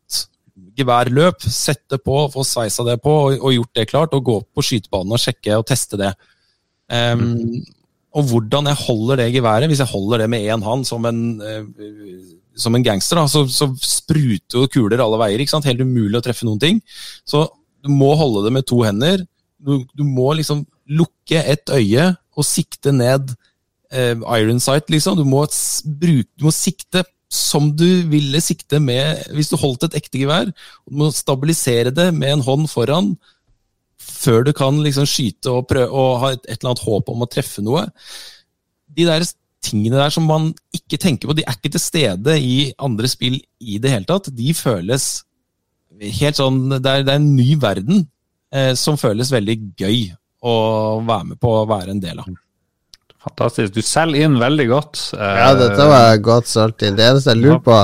geværløp, 0.79 1.43
sette 1.43 1.99
på, 2.01 2.21
få 2.33 2.45
sveisa 2.47 2.87
det 2.87 2.99
på 3.05 3.13
og, 3.27 3.39
og 3.39 3.55
gjort 3.57 3.75
det 3.81 3.89
klart, 3.91 4.15
og 4.17 4.25
gå 4.25 4.39
på 4.55 4.65
skytebanen 4.65 5.17
og 5.17 5.23
sjekke 5.23 5.59
og 5.59 5.67
teste 5.69 6.01
det. 6.01 6.13
Em, 6.89 7.61
Og 8.17 8.25
hvordan 8.31 8.71
jeg 8.71 8.81
holder 8.87 9.21
det 9.21 9.33
geværet, 9.35 9.69
hvis 9.69 9.83
jeg 9.83 9.91
holder 9.91 10.25
det 10.25 10.31
med 10.33 10.47
én 10.49 10.63
hånd 10.65 10.87
som 10.89 11.05
eh, 11.05 11.65
som 12.59 12.75
en 12.75 12.83
gangster, 12.83 13.21
da, 13.21 13.27
så, 13.31 13.45
så 13.47 13.69
spruter 13.79 14.65
jo 14.65 14.69
kuler 14.73 15.01
alle 15.03 15.19
veier. 15.21 15.43
ikke 15.43 15.55
sant? 15.55 15.69
Helt 15.69 15.85
umulig 15.85 16.19
å 16.19 16.25
treffe 16.25 16.47
noen 16.49 16.61
ting. 16.63 16.81
Så 17.29 17.45
du 17.85 17.93
må 17.93 18.15
holde 18.19 18.47
det 18.47 18.55
med 18.57 18.67
to 18.67 18.81
hender. 18.83 19.23
Du, 19.59 19.85
du 19.95 20.03
må 20.07 20.33
liksom 20.39 20.65
lukke 20.89 21.43
ett 21.45 21.71
øye 21.71 22.11
og 22.39 22.47
sikte 22.47 22.95
ned 22.95 23.31
eh, 23.93 24.17
iron 24.17 24.61
sight, 24.63 24.91
liksom. 24.91 25.19
Du 25.19 25.27
må, 25.29 25.45
bruke, 26.01 26.29
du 26.39 26.49
må 26.49 26.55
sikte 26.55 27.05
som 27.29 27.71
du 27.77 28.09
ville 28.09 28.41
sikte 28.41 28.81
med 28.81 29.27
hvis 29.37 29.51
du 29.53 29.59
holdt 29.61 29.89
et 29.89 29.99
ekte 30.01 30.23
gevær. 30.23 30.49
Du 30.89 31.01
må 31.01 31.11
stabilisere 31.13 31.93
det 31.95 32.11
med 32.17 32.39
en 32.39 32.47
hånd 32.47 32.69
foran 32.73 33.13
før 33.99 34.47
du 34.47 34.55
kan 34.57 34.79
liksom 34.83 35.07
skyte 35.09 35.53
og, 35.53 35.67
prøve, 35.69 35.91
og 35.93 36.23
ha 36.23 36.33
et, 36.35 36.47
et 36.47 36.59
eller 36.59 36.73
annet 36.73 36.87
håp 36.87 37.13
om 37.13 37.25
å 37.25 37.31
treffe 37.31 37.63
noe. 37.65 37.85
De 38.97 39.07
der 39.07 39.27
tingene 39.65 39.99
der 39.99 40.13
som 40.15 40.27
man 40.29 40.51
ikke 40.75 41.01
tenker 41.03 41.29
på, 41.29 41.37
de 41.37 41.45
er 41.45 41.57
ikke 41.57 41.75
til 41.75 41.83
stede 41.83 42.37
i 42.41 42.71
andre 42.81 43.11
spill 43.11 43.39
i 43.61 43.79
det 43.83 43.93
hele 43.93 44.09
tatt. 44.09 44.31
De 44.35 44.55
føles 44.57 45.11
helt 45.99 46.39
sånn 46.39 46.61
Det 46.71 46.79
er, 46.87 47.03
det 47.03 47.15
er 47.15 47.19
en 47.19 47.33
ny 47.35 47.57
verden 47.61 48.05
eh, 48.55 48.75
som 48.79 48.99
føles 49.01 49.33
veldig 49.35 49.57
gøy 49.81 50.05
å 50.47 50.55
være 51.03 51.33
med 51.33 51.41
på 51.43 51.51
å 51.59 51.67
være 51.69 51.95
en 51.95 52.03
del 52.03 52.23
av. 52.23 52.29
Fantastisk. 53.29 53.75
Du 53.77 53.83
selger 53.85 54.25
inn 54.29 54.39
veldig 54.41 54.67
godt. 54.71 55.03
Eh, 55.19 55.35
Ja, 55.43 55.51
dette 55.59 55.87
var 55.91 56.17
godt 56.25 56.49
solgt 56.51 56.83
inn. 56.89 56.97
Det 56.99 57.05
eneste 57.11 57.35
jeg 57.35 57.43
lurer 57.45 57.61
på, 57.65 57.79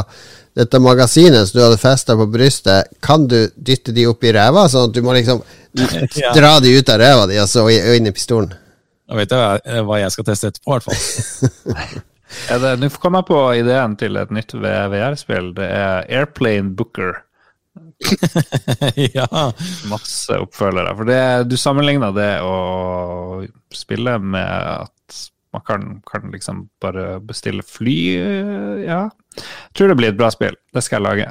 dette 0.56 0.78
magasinet 0.80 1.48
som 1.50 1.58
du 1.58 1.64
hadde 1.64 1.78
festa 1.82 2.14
på 2.16 2.26
brystet, 2.30 2.90
kan 3.02 3.26
du 3.28 3.48
dytte 3.56 3.92
de 3.94 4.06
opp 4.06 4.22
i 4.24 4.32
ræva, 4.36 4.68
sånn 4.70 4.88
at 4.88 4.94
du 4.94 5.02
må 5.02 5.12
liksom 5.16 5.42
dra 6.38 6.52
de 6.62 6.76
ut 6.78 6.88
av 6.94 7.00
ræva 7.02 7.26
di 7.30 7.38
og 7.42 7.48
så 7.50 7.66
inn 7.70 8.06
i 8.06 8.12
pistolen? 8.14 8.52
Da 9.10 9.18
vet 9.18 9.30
jeg 9.34 9.82
hva- 9.84 9.98
jeg 10.00 10.14
skal 10.14 10.24
teste 10.30 10.48
etterpå, 10.52 10.70
i 10.70 10.78
hvert 10.78 10.88
fall. 10.88 12.02
Nå 12.80 12.88
kom 13.02 13.14
jeg 13.18 13.26
på 13.28 13.40
ideen 13.60 13.92
til 14.00 14.16
et 14.16 14.30
nytt 14.34 14.54
VR-spill. 14.58 15.52
Det 15.58 15.66
er 15.70 16.06
Airplane 16.08 16.72
Booker. 16.74 17.20
ja. 19.14 19.26
Masse 19.90 20.38
oppfølgere. 20.42 20.94
For 20.98 21.08
det, 21.08 21.20
du 21.50 21.56
sammenligner 21.60 22.14
det 22.16 22.30
å 22.46 22.54
spille 23.74 24.16
med 24.22 24.46
at 24.48 24.93
man 25.54 25.62
kan, 25.66 25.86
kan 26.10 26.28
liksom 26.34 26.64
bare 26.82 27.20
bestille 27.24 27.62
fly. 27.66 27.96
eh, 28.18 28.84
Ja. 28.88 29.04
Jeg 29.38 29.74
tror 29.74 29.88
det 29.90 29.96
blir 29.98 30.12
et 30.12 30.18
bra 30.18 30.28
spill. 30.30 30.54
Det 30.74 30.82
skal 30.84 31.00
jeg 31.00 31.06
lage. 31.08 31.30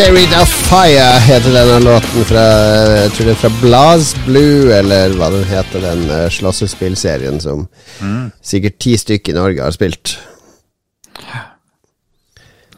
Spirit 0.00 0.32
of 0.42 0.48
Fire 0.48 1.18
heter 1.20 1.52
denne 1.52 1.74
låten 1.84 2.22
fra 2.24 2.42
Jeg 2.88 3.10
tror 3.12 3.26
det 3.26 3.32
er 3.34 3.40
fra 3.42 3.50
Blaz 3.60 4.12
Blue, 4.24 4.70
eller 4.72 5.12
hva 5.18 5.28
den 5.34 5.44
heter, 5.44 5.82
den 5.84 6.06
uh, 6.08 6.22
slåssespillserien 6.32 7.36
som 7.44 7.66
sikkert 8.40 8.78
ti 8.80 8.94
stykker 8.96 9.34
i 9.34 9.36
Norge 9.36 9.60
har 9.60 9.76
spilt. 9.76 10.14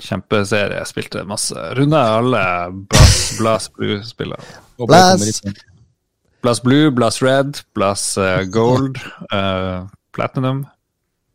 Kjempeserie. 0.03 0.81
Jeg 0.81 0.91
spilte 0.91 1.23
masse. 1.29 1.55
Runda 1.79 2.03
alle 2.17 2.43
Blas 2.91 3.15
Blast 3.39 3.75
Blue-spillene. 3.79 4.59
Blas 4.83 5.43
Blast 6.43 6.67
Blue, 6.67 6.91
Blas 6.91 7.23
Red, 7.23 7.63
Blas 7.79 8.17
eh, 8.19 8.43
Gold, 8.51 8.99
uh, 9.31 9.87
Platinum, 10.11 10.65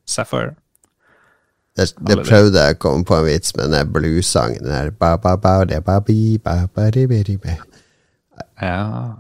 Sapphire. 0.04 0.58
Det, 1.78 1.92
det 2.10 2.18
prøvde 2.26 2.64
jeg 2.64 2.78
å 2.78 2.82
komme 2.82 3.06
på 3.06 3.20
en 3.20 3.28
vits 3.28 3.54
med 3.58 3.70
den 3.76 3.94
bluesangen. 3.94 4.66
Der 4.66 4.90
ba, 4.90 5.14
ba, 5.22 5.36
ba, 5.38 5.60
de, 5.70 5.78
ba, 5.86 6.00
bi, 6.02 6.40
ba, 6.42 6.64
ba, 6.74 6.90
di, 6.94 7.06
bi, 7.10 7.22
bi. 7.38 7.58
Ja. 8.62 9.14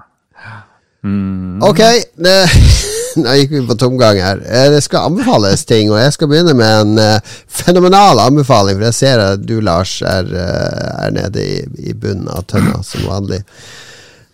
Mm. 1.06 1.62
Ok, 1.62 1.84
det, 2.18 2.34
nå 3.22 3.36
gikk 3.38 3.54
vi 3.54 3.62
på 3.70 3.78
tomgang 3.78 4.18
her. 4.22 4.42
Eh, 4.42 4.72
Det 4.74 4.82
skal 4.86 5.12
anbefales 5.12 5.66
ting, 5.70 5.92
og 5.94 6.00
jeg 6.02 6.16
skal 6.16 6.32
begynne 6.32 6.56
med 6.58 6.82
en 6.82 6.98
uh, 6.98 7.36
fenomenal 7.46 8.24
anbefaling. 8.26 8.80
For 8.80 8.90
jeg 8.90 8.98
ser 8.98 9.22
at 9.22 9.46
du, 9.46 9.60
Lars, 9.62 10.00
er, 10.02 10.26
uh, 10.34 11.06
er 11.06 11.14
nede 11.14 11.46
i, 11.46 11.60
i 11.92 11.94
bunnen 11.94 12.30
av 12.34 12.48
tønna 12.50 12.82
som 12.86 13.06
vanlig. 13.06 13.44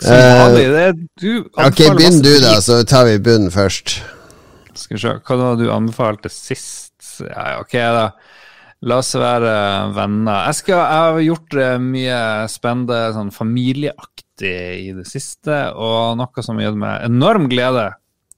Som 0.03 0.15
vanlig, 0.15 0.65
det 0.71 0.87
er 0.87 0.95
du 0.95 1.29
Ok, 1.59 1.83
begynn 1.99 2.23
du, 2.23 2.33
da, 2.43 2.57
så 2.63 2.81
tar 2.87 3.07
vi 3.11 3.19
bunnen 3.23 3.51
først. 3.51 3.99
Skal 4.73 4.97
vi 4.97 5.03
se, 5.03 5.17
hva 5.19 5.39
var 5.39 5.59
det 5.59 5.67
du 5.67 5.75
anbefalte 5.75 6.31
sist? 6.31 6.82
Ja, 7.29 7.59
ok, 7.61 7.77
da. 7.97 8.07
La 8.83 8.97
oss 8.99 9.13
være 9.15 9.51
venner. 9.95 10.49
Jeg, 10.49 10.59
skal, 10.59 10.81
jeg 10.81 11.03
har 11.07 11.19
gjort 11.23 11.57
eh, 11.61 11.75
mye 11.79 12.17
spennende 12.51 12.97
sånn 13.15 13.31
familieaktig 13.31 14.55
i 14.89 14.89
det 14.97 15.05
siste, 15.07 15.59
og 15.71 16.17
noe 16.19 16.43
som 16.43 16.59
gir 16.59 16.75
meg 16.75 17.05
enorm 17.07 17.47
glede. 17.51 17.93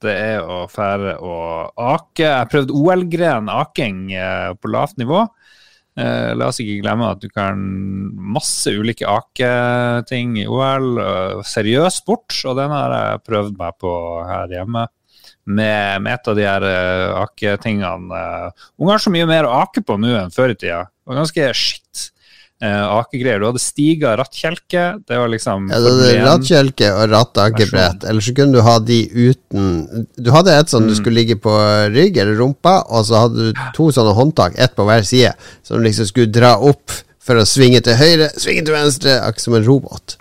Det 0.05 0.13
er 0.13 0.45
å 0.45 0.65
fære 0.69 1.15
og 1.23 1.73
ake. 1.81 2.27
Jeg 2.27 2.35
har 2.35 2.51
prøvd 2.51 2.75
OL-gren 2.77 3.49
aking 3.49 4.11
eh, 4.13 4.51
på 4.59 4.69
lavt 4.69 5.01
nivå. 5.01 5.23
Eh, 5.97 6.35
la 6.37 6.51
oss 6.51 6.61
ikke 6.61 6.77
glemme 6.83 7.09
at 7.09 7.23
du 7.23 7.29
kan 7.31 7.57
masse 8.35 8.69
ulike 8.69 9.09
aketing 9.09 10.37
i 10.43 10.45
OL. 10.45 11.01
seriøs 11.41 12.03
sport, 12.03 12.37
og 12.45 12.59
den 12.61 12.75
har 12.75 12.93
jeg 12.99 13.25
prøvd 13.31 13.57
meg 13.63 13.81
på 13.81 13.95
her 14.29 14.59
hjemme. 14.59 14.85
Med, 15.45 16.01
med 16.01 16.15
et 16.15 16.27
av 16.31 16.37
de 16.37 16.45
her 16.47 16.63
uh, 16.65 17.21
aketingene. 17.21 18.09
Uh, 18.09 18.67
Unger 18.81 18.95
har 18.95 19.03
så 19.03 19.13
mye 19.13 19.29
mer 19.29 19.45
å 19.45 19.55
ake 19.61 19.83
på 19.85 19.97
nå 20.01 20.15
enn 20.17 20.33
før 20.33 20.55
i 20.55 20.57
tida. 20.57 20.87
Det 20.89 21.11
var 21.11 21.19
ganske 21.21 21.49
shit. 21.53 22.05
Uh, 22.63 23.01
akegreier. 23.01 23.41
Du 23.43 23.49
hadde 23.49 23.61
stiga, 23.61 24.15
rattkjelke. 24.17 24.85
Det 25.05 25.19
var 25.21 25.29
liksom 25.29 25.67
Ja, 25.69 25.81
det 25.83 25.91
hadde 25.91 26.25
rattkjelke 26.25 26.91
og 26.95 27.13
rattakebrett. 27.13 28.07
Eller 28.09 28.25
så 28.25 28.33
kunne 28.37 28.57
du 28.57 28.65
ha 28.65 28.77
de 28.79 28.99
uten 29.11 30.07
Du 30.15 30.31
hadde 30.33 30.55
et 30.55 30.71
sånn 30.71 30.87
du 30.89 30.95
skulle 30.97 31.19
ligge 31.19 31.37
på 31.43 31.53
rygg 31.93 32.17
eller 32.23 32.39
rumpa, 32.39 32.79
og 32.89 33.05
så 33.05 33.25
hadde 33.25 33.51
du 33.51 33.65
to 33.75 33.91
sånne 33.93 34.15
håndtak, 34.17 34.57
ett 34.57 34.73
på 34.73 34.87
hver 34.87 35.05
side, 35.05 35.35
som 35.67 35.83
liksom 35.83 36.09
skulle 36.09 36.33
dra 36.33 36.55
opp 36.57 36.95
for 37.25 37.41
å 37.41 37.47
svinge 37.49 37.81
til 37.85 37.97
høyre, 37.99 38.29
svinge 38.37 38.65
til 38.65 38.75
venstre, 38.77 39.17
akkurat 39.21 39.45
som 39.45 39.57
en 39.57 39.65
robot. 39.65 40.17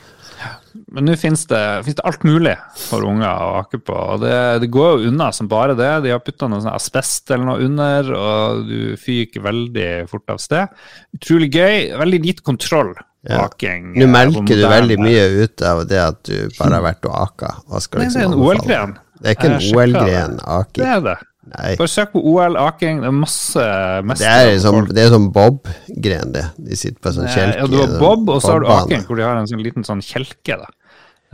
Men 0.95 1.09
nå 1.09 1.15
finnes 1.19 1.43
det, 1.51 1.61
finnes 1.85 1.97
det 1.99 2.05
alt 2.07 2.23
mulig 2.27 2.53
for 2.87 3.03
unger 3.09 3.27
å 3.29 3.49
ake 3.63 3.81
på. 3.83 3.95
og 4.15 4.21
det, 4.23 4.35
det 4.63 4.69
går 4.75 5.01
jo 5.03 5.11
unna 5.11 5.31
som 5.35 5.49
bare 5.51 5.75
det. 5.79 5.91
De 6.05 6.13
har 6.15 6.23
putta 6.23 6.47
noe 6.51 6.63
sånn 6.63 6.75
asbest 6.75 7.31
eller 7.35 7.49
noe 7.49 7.65
under, 7.67 8.13
og 8.15 8.69
du 8.69 8.95
fyker 9.01 9.43
veldig 9.45 9.89
fort 10.13 10.31
av 10.37 10.39
sted. 10.43 10.71
Utrolig 11.19 11.51
gøy. 11.57 11.91
Veldig 11.99 12.23
lite 12.29 12.47
kontroll 12.47 12.95
Ja. 13.25 13.47
aking. 13.47 13.95
Nå 13.97 14.05
eh, 14.05 14.11
melker 14.13 14.59
du 14.61 14.67
veldig 14.69 14.99
mye 15.01 15.29
ut 15.43 15.63
av 15.65 15.87
det 15.89 16.01
at 16.03 16.19
du 16.29 16.35
bare 16.59 16.75
har 16.79 16.83
vært 16.91 17.07
og 17.09 17.15
aka. 17.23 17.55
Skal 17.81 18.03
Nei, 18.05 18.09
liksom 18.11 18.21
det 18.21 18.25
er 18.25 18.33
en? 18.33 18.43
OL-gren. 18.49 18.99
Det 19.21 19.31
er 19.31 19.39
ikke 19.39 19.49
en 19.49 19.63
OL-gren, 19.79 20.35
aking. 20.45 20.83
Det 20.85 20.91
er 20.99 21.01
det. 21.07 21.15
Nei. 21.55 21.71
Bare 21.77 21.93
søk 21.93 22.13
på 22.15 22.21
OL, 22.25 22.55
aking. 22.57 23.01
Det 23.03 23.09
er 23.09 23.17
masse 23.17 23.65
Det 23.65 24.29
er 24.29 24.47
og 24.55 24.61
som, 24.63 24.79
det 24.89 25.03
er 25.03 25.11
sånn 25.13 25.27
bob-gren, 25.33 26.33
det. 26.33 26.45
De 26.57 26.77
sitter 26.77 27.01
på 27.05 27.13
sånn 27.17 27.29
kjelke. 27.33 27.59
Ja, 27.61 27.67
du 27.69 27.77
har 27.83 27.93
bob, 28.01 28.29
og 28.33 28.41
så 28.45 28.55
har 28.55 28.65
du 28.65 28.69
aking, 28.73 29.05
hvor 29.09 29.17
de 29.21 29.27
har 29.27 29.37
en 29.41 29.49
sånn 29.51 29.61
liten 29.65 29.85
sånn 29.85 30.01
kjelke. 30.05 30.57
da. 30.63 30.69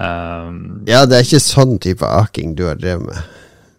Um, 0.01 0.83
Ja, 0.89 1.05
det 1.05 1.19
er 1.19 1.27
ikke 1.27 1.43
sånn 1.45 1.77
type 1.83 2.07
aking 2.09 2.55
du 2.57 2.65
har 2.71 2.79
drevet 2.81 3.05
med. 3.05 3.19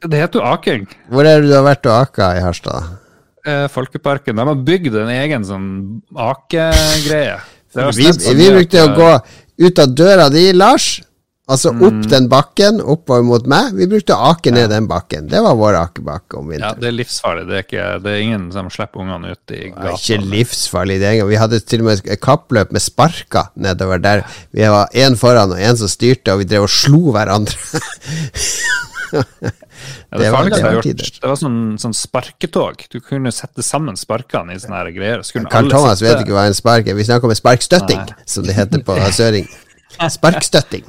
det 0.05 0.19
heter 0.21 0.41
jo 0.41 0.45
aking. 0.45 0.87
Hvor 1.09 1.25
er 1.25 1.41
det 1.41 1.49
du 1.49 1.55
har 1.55 1.65
vært 1.65 1.87
og 1.89 1.95
aka 1.97 2.31
i 2.37 2.43
Harstad? 2.45 2.97
Eh, 3.45 3.65
Folkeparken. 3.73 4.37
De 4.37 4.45
har 4.45 4.59
bygd 4.67 4.95
en 5.01 5.09
egen 5.09 5.45
sånn 5.45 5.69
akegreie. 6.13 7.39
Vi, 7.73 8.05
vi 8.05 8.35
mye 8.37 8.55
brukte 8.59 8.83
å 8.83 8.91
gå 8.97 9.11
ut 9.65 9.79
av 9.81 9.93
døra 9.95 10.27
di, 10.33 10.51
Lars. 10.53 10.99
Altså 11.51 11.71
Mm. 11.73 11.81
opp 11.87 12.09
den 12.09 12.27
bakken, 12.31 12.77
oppover 12.81 13.23
mot 13.27 13.45
meg. 13.51 13.73
Vi 13.75 13.85
brukte 13.91 14.15
å 14.15 14.29
ake 14.31 14.53
ned 14.55 14.69
den 14.71 14.87
bakken. 14.87 15.27
Det 15.27 15.41
var 15.43 15.55
vår 15.59 15.75
akebakke 15.81 16.37
om 16.39 16.47
vinteren. 16.47 16.77
Ja, 16.77 16.79
det 16.79 16.87
er 16.87 16.95
livsfarlig. 16.95 17.43
Det 17.49 17.57
er, 17.57 17.63
ikke, 17.67 17.87
det 18.05 18.11
er 18.13 18.21
ingen 18.23 18.45
som 18.55 18.69
slipper 18.71 19.03
ungene 19.03 19.33
ut 19.35 19.51
i 19.51 19.59
gata. 19.69 19.81
Det 19.81 19.91
er 19.91 19.99
ikke 19.99 20.29
livsfarlig 20.31 20.99
det 21.01 21.09
engang. 21.11 21.29
Vi 21.33 21.35
hadde 21.41 21.59
til 21.59 21.83
og 21.83 21.85
med 21.89 22.05
et 22.07 22.21
kappløp 22.23 22.71
med 22.71 22.81
sparker 22.81 23.49
nedover 23.59 23.99
der. 24.01 24.23
Vi 24.55 24.63
var 24.63 24.87
én 24.95 25.17
foran 25.19 25.51
og 25.51 25.59
én 25.59 25.75
som 25.77 25.87
styrte, 25.91 26.31
og 26.33 26.39
vi 26.39 26.45
drev 26.45 26.63
og 26.69 26.69
slo 26.71 27.11
hverandre. 27.11 27.53
Ja, 29.11 30.17
det, 30.17 30.23
det 30.25 30.31
var- 30.31 30.43
det 30.49 30.61
var 30.63 30.81
det 30.83 31.21
var 31.23 31.35
sånn, 31.35 31.77
sånn 31.81 31.93
sparketog. 31.95 32.83
Du 32.91 32.99
kunne 33.01 33.31
sette 33.33 33.63
sammen 33.65 33.97
sparkene 33.97 34.53
i 34.55 34.59
sånne 34.61 34.77
her 34.77 34.91
greier. 34.95 35.23
Så 35.25 35.39
alle 35.41 35.69
Thomas 35.71 35.99
sitte- 35.99 36.13
vet 36.15 36.21
ikke 36.25 36.35
hva 36.37 36.45
en 36.47 36.53
spark 36.53 36.87
er. 36.87 36.93
Vi 36.95 37.03
snakker 37.03 37.25
om 37.25 37.31
en 37.33 37.39
sparkstøtting, 37.39 37.97
Nei. 37.97 38.15
som 38.25 38.43
det 38.45 38.55
heter 38.55 38.83
på 38.83 38.95
søring. 39.11 39.47
Sparkstøtting. 40.09 40.85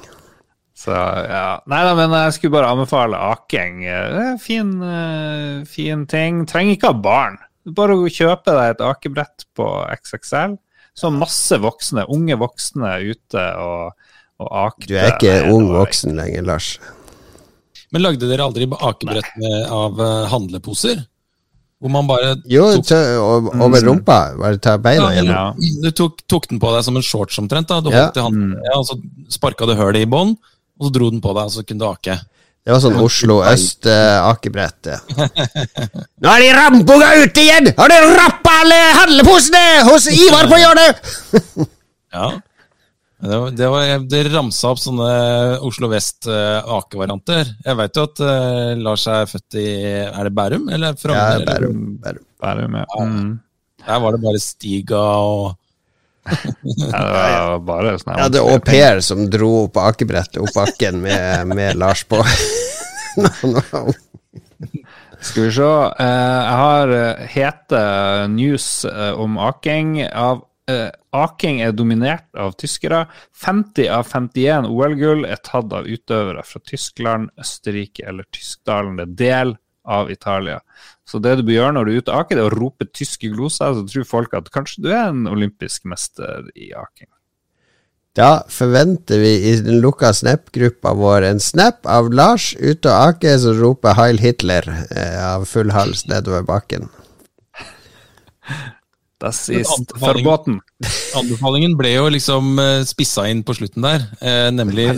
Så 0.83 0.91
ja. 0.95 1.61
Nei 1.71 1.81
da, 1.87 1.93
men 1.95 2.15
jeg 2.17 2.35
skulle 2.37 2.57
bare 2.57 2.73
anbefale 2.75 3.19
aking. 3.31 3.83
Det 3.87 4.23
er 4.33 4.39
fin, 4.43 4.73
eh, 4.83 5.61
fin 5.71 6.07
ting. 6.11 6.43
Trenger 6.51 6.75
ikke 6.77 6.91
ha 6.91 6.99
barn. 7.05 7.39
Bare 7.77 7.95
å 7.95 8.11
kjøpe 8.11 8.51
deg 8.57 8.73
et 8.75 8.83
akebrett 8.83 9.47
på 9.55 9.69
XXL. 9.95 10.57
Så 10.99 11.13
masse 11.15 11.57
voksne, 11.63 12.05
unge 12.13 12.35
voksne 12.41 12.97
ute 13.13 13.45
og, 13.63 13.95
og 14.43 14.51
akte. 14.67 14.91
Du 14.91 14.99
er 14.99 15.15
ikke 15.15 15.39
ung 15.55 15.71
voksen 15.73 16.19
lenger, 16.19 16.45
Lars. 16.51 16.75
Men 17.93 18.03
lagde 18.07 18.29
dere 18.29 18.45
aldri 18.49 18.67
akebrett 18.67 19.31
av 19.71 20.01
eh, 20.03 20.27
handleposer? 20.33 21.07
Hvor 21.83 21.91
man 21.91 22.07
bare 22.07 22.37
Jo, 22.47 22.69
tok, 22.79 22.93
over 23.59 23.83
rumpa. 23.83 24.19
Bare 24.39 24.59
ta 24.63 24.77
beina 24.79 25.09
ja, 25.11 25.19
gjennom. 25.19 25.35
Ja. 25.59 25.71
Du 25.83 25.91
tok, 25.99 26.21
tok 26.31 26.47
den 26.53 26.61
på 26.63 26.71
deg 26.77 26.85
som 26.87 26.99
en 26.99 27.03
shorts 27.03 27.41
omtrent. 27.43 27.69
da 27.73 27.81
Du 27.83 27.91
Ja. 27.91 28.05
holdt 28.05 28.21
i 28.21 28.27
hånden, 28.27 28.53
ja, 28.63 28.77
og 28.79 28.87
Så 28.87 28.99
sparka 29.35 29.67
du 29.67 29.75
hølet 29.75 30.05
i 30.05 30.07
bånn, 30.07 30.37
og 30.83 30.89
så 30.89 30.95
dro 30.99 31.11
den 31.15 31.23
på 31.23 31.33
deg, 31.37 31.47
og 31.47 31.55
så 31.55 31.63
kunne 31.63 31.79
du 31.79 31.87
ake. 31.87 32.19
Det 32.63 32.71
var 32.71 32.79
sånn 32.83 32.99
Oslo 33.03 33.41
øst-akebrett. 33.47 34.87
det. 34.87 34.99
Nå 36.23 36.31
er 36.31 36.43
de 36.43 36.51
ramboga 36.55 37.09
ute 37.23 37.43
igjen! 37.43 37.71
Har 37.79 37.91
dere 37.91 38.13
rappa 38.19 38.55
alle 38.63 38.79
handleposene 39.01 39.63
hos 39.89 40.07
Ivar 40.15 40.51
på 40.51 40.63
hjørnet? 40.63 41.13
Ja. 42.13 42.27
Det, 43.23 43.37
var, 43.39 43.53
det, 43.57 43.69
var, 43.73 44.03
det 44.05 44.19
ramsa 44.29 44.69
opp 44.75 44.81
sånne 44.83 45.07
Oslo 45.65 45.89
Vest-akevarianter. 45.89 47.55
Jeg 47.65 47.79
veit 47.79 47.97
jo 47.97 48.05
at 48.05 48.21
eh, 48.27 48.73
Lars 48.85 49.07
er 49.09 49.31
født 49.31 49.57
i 49.57 49.65
Er 50.11 50.29
det 50.29 50.35
Bærum? 50.37 50.67
Eller 50.77 50.99
Frogner? 51.01 51.41
Ja, 51.41 51.47
Bærum. 51.47 51.79
Bærum. 52.03 52.27
Bærum, 52.43 52.77
ja. 52.83 52.85
Mm. 53.01 53.31
Der 53.87 54.03
var 54.05 54.13
det 54.13 54.21
bare 54.27 54.43
Stiga 54.45 55.01
og 55.25 55.55
Ja, 56.23 57.01
det 57.03 57.41
var 57.51 57.63
bare 57.67 57.97
sånn 57.99 58.15
Jeg 58.15 58.27
hadde 58.29 58.43
au 58.47 58.61
pair 58.63 59.01
som 59.03 59.25
dro 59.31 59.51
opp 59.65 59.81
akebrettet 59.83 60.39
opp 60.43 60.53
bakken 60.55 61.01
med, 61.03 61.51
med 61.51 61.79
Lars 61.81 62.05
på. 62.07 62.21
no, 63.19 63.59
no. 63.73 63.83
Skal 65.23 65.49
vi 65.49 65.51
se. 65.55 65.67
eh, 66.03 66.39
jeg 66.47 66.57
har 66.63 66.95
eh, 66.97 67.27
hete 67.35 67.83
news 68.33 68.85
eh, 68.89 69.13
om 69.19 69.39
aking. 69.39 69.97
Av, 70.09 70.45
eh, 70.71 70.89
aking 71.15 71.61
er 71.63 71.75
dominert 71.79 72.27
av 72.39 72.55
tyskere. 72.59 73.05
50 73.45 73.91
av 73.99 74.07
51 74.11 74.71
OL-gull 74.71 75.27
er 75.27 75.43
tatt 75.43 75.75
av 75.75 75.87
utøvere 75.87 76.43
fra 76.47 76.63
Tyskland, 76.67 77.31
Østerrike 77.39 78.07
eller 78.09 78.27
Tyskdalen. 78.35 78.99
Det 78.99 79.07
er 79.07 79.19
del 79.27 79.57
av 79.85 80.11
Italia. 80.11 80.61
Så 81.09 81.19
det 81.23 81.35
du 81.39 81.43
bør 81.43 81.57
gjøre 81.57 81.73
når 81.77 81.85
du 81.89 81.93
er 81.93 82.03
ute 82.03 82.13
og 82.13 82.21
aker, 82.23 82.39
det 82.39 82.45
er 82.45 82.55
å 82.55 82.61
rope 82.61 82.87
tyske 82.95 83.31
gloser, 83.33 83.75
så 83.75 83.83
tror 83.89 84.07
folk 84.09 84.37
at 84.39 84.51
kanskje 84.55 84.85
du 84.85 84.93
er 84.93 85.09
en 85.11 85.27
olympisk 85.31 85.85
mester 85.91 86.47
i 86.55 86.71
aking. 86.79 87.11
Da 88.15 88.43
forventer 88.53 89.23
vi 89.23 89.31
i 89.49 89.53
den 89.65 89.81
lukka 89.81 90.11
Snap-gruppa 90.13 90.93
vår 90.99 91.25
en 91.31 91.41
snap 91.41 91.89
av 91.89 92.11
Lars 92.13 92.51
ute 92.61 92.91
og 92.91 93.15
aker 93.15 93.39
som 93.41 93.57
roper 93.57 93.97
'Heil 93.97 94.21
Hitler' 94.21 94.69
eh, 94.91 95.17
av 95.17 95.47
full 95.49 95.73
hals 95.73 96.05
nedover 96.07 96.45
bakken. 96.45 96.91
Das 99.23 99.49
ist 99.49 99.93
verboten. 100.03 100.61
Anbefalingen 101.15 101.77
ble 101.79 101.93
jo 101.95 102.09
liksom 102.11 102.59
eh, 102.59 102.83
spissa 102.85 103.29
inn 103.31 103.45
på 103.47 103.55
slutten 103.55 103.85
der, 103.87 104.09
eh, 104.21 104.49
nemlig 104.51 104.89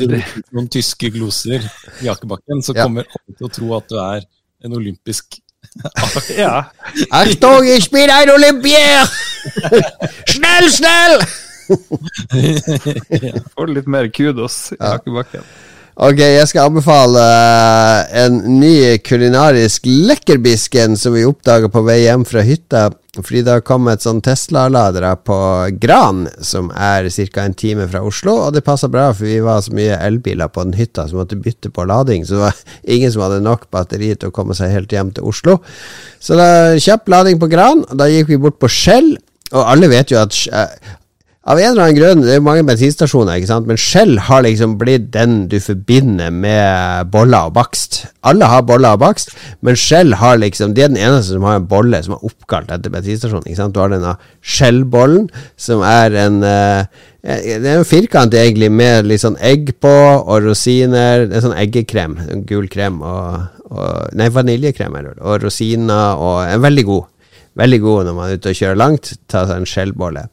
noen 0.51 0.69
tyske 0.73 1.11
gloser 1.13 1.61
i 2.01 2.09
akebakken. 2.09 2.65
Så 2.65 2.75
Ja. 2.75 2.85
kommer 2.87 3.05
alle 3.05 3.37
til 3.37 3.47
å 3.47 3.53
tro 3.53 3.77
at 3.77 3.89
du 3.89 3.99
er 4.01 4.25
en 4.65 4.73
olympisk 4.73 5.39
Ja. 6.37 6.71
Achtung, 7.11 7.65
ich 7.65 7.91
bin 7.91 8.11
ein 8.11 8.31
Olympier! 8.31 9.09
Schnell, 10.27 10.71
schnell! 10.71 11.19
Får 13.55 13.67
litt 13.73 13.87
mer 13.89 14.09
kudos 14.13 14.73
i 14.73 14.77
akebakken. 14.79 15.43
Ok, 15.95 16.19
jeg 16.19 16.47
skal 16.51 16.73
anbefale 16.73 17.21
eh, 17.23 18.25
en 18.25 18.41
ny 18.59 18.99
kulinarisk 18.99 19.85
lekkerbisken 19.87 20.97
som 20.99 21.15
vi 21.15 21.23
oppdaga 21.23 21.69
på 21.71 21.85
vei 21.87 22.01
hjem 22.01 22.25
fra 22.27 22.43
hytta. 22.43 22.89
Fordi 23.15 23.45
det 23.47 23.53
har 23.53 23.63
kommet 23.63 24.03
sånn 24.03 24.19
Tesla-ladere 24.27 25.13
på 25.23 25.37
Gran, 25.79 26.25
som 26.43 26.73
er 26.75 27.07
ca. 27.15 27.45
en 27.45 27.55
time 27.55 27.87
fra 27.87 28.03
Oslo. 28.03 28.35
Og 28.49 28.57
det 28.57 28.65
passa 28.67 28.91
bra, 28.91 29.13
for 29.15 29.29
vi 29.31 29.39
var 29.39 29.63
så 29.63 29.77
mye 29.79 30.01
elbiler 30.03 30.51
på 30.51 30.65
den 30.67 30.75
hytta 30.75 31.07
som 31.07 31.21
måtte 31.23 31.39
bytte 31.39 31.71
på 31.71 31.87
lading. 31.87 32.27
Så 32.27 32.35
det 32.35 32.43
var 32.43 32.65
ingen 32.97 33.15
som 33.15 33.23
hadde 33.29 33.45
nok 33.47 33.71
batteri 33.71 34.11
til 34.19 34.33
å 34.33 34.35
komme 34.35 34.59
seg 34.59 34.75
helt 34.75 34.91
hjem 34.91 35.15
til 35.15 35.31
Oslo. 35.31 35.61
Så 36.19 36.35
da 36.35 36.75
kjapp 36.75 37.07
lading 37.07 37.39
på 37.39 37.53
Gran. 37.55 37.87
og 37.87 37.95
Da 38.03 38.11
gikk 38.11 38.35
vi 38.35 38.43
bort 38.49 38.59
på 38.59 38.73
Skjell. 38.83 39.15
Og 39.55 39.63
alle 39.63 39.95
vet 39.95 40.11
jo 40.11 40.19
at 40.19 40.35
eh, 40.51 40.75
av 41.45 41.59
en 41.61 41.75
eller 41.75 41.83
annen 41.85 41.99
grunn, 41.99 42.23
det 42.25 42.39
er 42.39 42.45
mange 42.45 42.65
bensinstasjoner, 42.65 43.37
ikke 43.37 43.51
sant? 43.51 43.67
men 43.69 43.77
Shell 43.81 44.17
har 44.31 44.47
liksom 44.47 44.79
blitt 44.81 45.11
den 45.13 45.43
du 45.53 45.59
forbinder 45.61 46.33
med 46.33 47.11
boller 47.13 47.51
og 47.51 47.57
bakst. 47.59 47.99
Alle 48.25 48.49
har 48.49 48.65
boller 48.65 48.97
og 48.97 49.03
bakst, 49.03 49.35
men 49.61 49.77
Shell 49.77 50.17
har 50.23 50.41
liksom 50.41 50.73
De 50.73 50.87
er 50.87 50.89
den 50.89 51.01
eneste 51.01 51.35
som 51.35 51.45
har 51.45 51.61
en 51.61 51.69
bolle 51.69 52.01
som 52.05 52.17
er 52.17 52.25
oppkalt 52.25 52.73
etter 52.73 52.93
bensinstasjonen. 52.95 53.45
ikke 53.45 53.61
sant? 53.61 53.77
Du 53.77 53.83
har 53.83 53.93
denne 53.93 54.17
Shell-bollen, 54.41 55.29
som 55.61 55.85
er 55.85 56.17
en 56.25 56.41
uh, 56.41 56.89
Det 57.21 57.61
er 57.61 57.77
en 57.77 57.89
firkant 57.89 58.33
egentlig 58.33 58.73
med 58.73 59.11
litt 59.11 59.21
sånn 59.21 59.37
egg 59.37 59.75
på, 59.85 59.95
og 60.25 60.49
rosiner. 60.49 61.27
Det 61.29 61.37
er 61.37 61.45
sånn 61.45 61.59
eggekrem. 61.61 62.17
Gul 62.49 62.71
krem 62.73 63.03
og, 63.05 63.45
og 63.69 64.17
Nei, 64.17 64.33
vaniljekrem, 64.33 64.97
er 64.97 65.11
det. 65.11 65.19
Og 65.21 65.45
rosiner, 65.45 66.17
og 66.17 66.47
en 66.49 66.65
veldig 66.65 66.89
god. 66.89 67.11
Veldig 67.55 67.79
god 67.85 68.09
når 68.09 68.15
man 68.17 68.31
er 68.31 68.41
ute 68.41 68.51
og 68.51 68.59
kjører 68.59 68.79
langt. 68.81 69.13
Ta 69.31 69.45
seg 69.47 69.61
en 69.61 69.69
skjellbolle. 69.69 70.25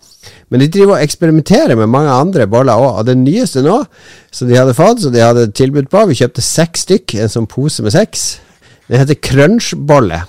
Men 0.51 0.59
de 0.59 0.67
driver 0.67 0.97
og 0.97 1.05
eksperimenterer 1.05 1.77
med 1.79 1.89
mange 1.91 2.11
andre 2.11 2.47
boller 2.51 2.75
òg. 2.75 2.99
Og 2.99 3.07
den 3.07 3.23
nyeste 3.23 3.63
nå, 3.63 3.77
som 4.35 4.49
de 4.49 4.59
hadde 4.59 4.75
fått, 4.75 5.05
som 5.05 5.13
de 5.13 5.23
hadde 5.23 5.47
tilbud 5.55 5.87
på 5.91 6.03
Vi 6.09 6.19
kjøpte 6.19 6.43
seks 6.43 6.83
stykk, 6.85 7.15
en 7.15 7.31
sånn 7.31 7.49
pose 7.51 7.85
med 7.85 7.95
seks. 7.95 8.25
Den 8.89 8.99
heter 8.99 9.19
crunchbolle. 9.23 10.25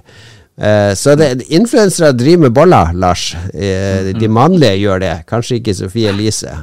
Uh, 0.62 0.94
så 0.98 1.14
influensere 1.50 2.14
driver 2.18 2.48
med 2.48 2.56
boller, 2.58 2.94
Lars. 2.98 3.32
De 3.54 4.30
mannlige 4.30 4.82
gjør 4.82 5.06
det, 5.06 5.16
kanskje 5.30 5.58
ikke 5.62 5.78
Sofie 5.78 6.14
Elise. 6.14 6.58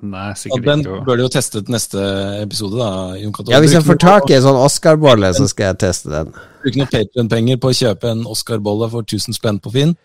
Nei, 0.00 0.30
sikkert 0.38 0.64
den 0.64 0.80
ikke. 0.84 0.98
bør 1.04 1.18
du 1.18 1.22
jo 1.26 1.30
teste 1.32 1.60
til 1.60 1.74
neste 1.74 2.02
episode, 2.40 2.78
da, 2.80 2.90
Jon 3.20 3.32
Cato. 3.36 3.52
Ja, 3.52 3.60
Hvis 3.60 3.74
jeg 3.76 3.84
får 3.84 3.98
tak 4.00 4.30
i 4.30 4.36
en 4.38 4.44
sånn 4.46 4.56
Oscar-bolle, 4.60 5.32
så 5.36 5.48
skal 5.50 5.72
jeg 5.72 5.80
teste 5.84 6.08
den. 6.12 6.30
Bruk 6.64 6.78
noen 6.80 6.88
Patreon-penger 6.92 7.60
på 7.60 7.72
å 7.72 7.76
kjøpe 7.76 8.12
en 8.14 8.22
Oscar-bolle 8.30 8.88
for 8.92 9.04
1000 9.04 9.36
spenn 9.36 9.60
på 9.60 9.72
Finn. 9.74 9.96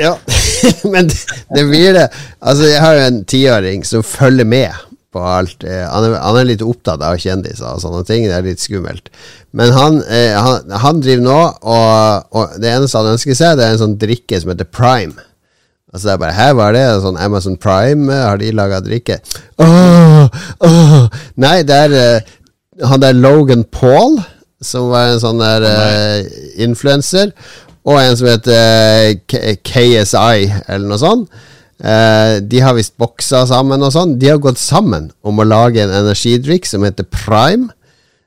Ja, 0.00 0.14
men 0.92 1.06
det, 1.12 1.18
det 1.54 1.64
blir 1.68 1.92
det. 1.94 2.08
Altså, 2.40 2.66
jeg 2.72 2.80
har 2.82 2.96
jo 2.96 3.04
en 3.10 3.20
tiåring 3.30 3.84
som 3.86 4.02
følger 4.02 4.48
med 4.48 4.72
på 5.14 5.20
alt. 5.24 5.62
Eh, 5.64 5.84
Han 5.88 6.08
er, 6.08 6.16
han 6.24 6.36
er 6.40 6.48
litt 6.48 6.64
opptatt 6.66 7.00
av 7.04 7.20
kjendiser 7.20 7.68
og 7.68 7.80
sånne 7.84 8.02
ting. 8.08 8.26
Det 8.28 8.34
er 8.36 8.48
litt 8.48 8.60
skummelt. 8.64 9.12
Men 9.56 9.70
han, 9.76 10.00
eh, 10.08 10.34
han, 10.36 10.72
han 10.82 11.00
driver 11.04 11.24
nå, 11.24 11.38
og, 11.62 12.26
og 12.36 12.58
det 12.60 12.72
eneste 12.74 12.98
han 13.00 13.12
ønsker 13.14 13.38
seg, 13.38 13.54
det 13.60 13.68
er 13.68 13.76
en 13.76 13.84
sånn 13.84 13.96
drikke 14.00 14.40
som 14.42 14.52
heter 14.52 14.68
Prime. 14.68 15.14
Altså 15.92 16.04
det 16.04 16.14
er 16.14 16.22
bare, 16.22 16.36
Her 16.36 16.56
var 16.58 16.74
det 16.76 16.86
sånn 17.02 17.20
Amazon 17.20 17.56
Prime, 17.60 18.10
eh, 18.12 18.24
har 18.28 18.40
de 18.40 18.50
laga 18.52 18.80
drikke? 18.84 19.20
Åh, 19.64 20.26
åh. 20.68 21.06
Nei, 21.40 21.62
det 21.66 21.78
er 21.86 21.96
eh, 21.96 22.34
han 22.84 23.02
der 23.02 23.16
Logan 23.16 23.64
Paul, 23.64 24.20
som 24.62 24.90
var 24.92 25.12
en 25.12 25.22
sånn 25.22 25.40
der 25.42 25.64
uh, 25.66 26.28
influenser, 26.62 27.32
og 27.88 28.00
en 28.00 28.18
som 28.18 28.28
heter 28.28 28.54
eh, 28.54 29.20
K 29.30 29.54
KSI, 29.64 30.48
eller 30.68 30.86
noe 30.90 31.00
sånt. 31.00 31.40
Eh, 31.78 32.40
de 32.42 32.60
har 32.60 32.74
visst 32.74 32.96
boksa 32.98 33.44
sammen 33.48 33.84
og 33.86 33.94
sånn. 33.94 34.16
De 34.18 34.32
har 34.32 34.40
gått 34.42 34.58
sammen 34.60 35.12
om 35.22 35.38
å 35.38 35.46
lage 35.46 35.84
en 35.84 35.94
energidrikk 36.02 36.66
som 36.68 36.84
heter 36.84 37.06
Prime. 37.06 37.70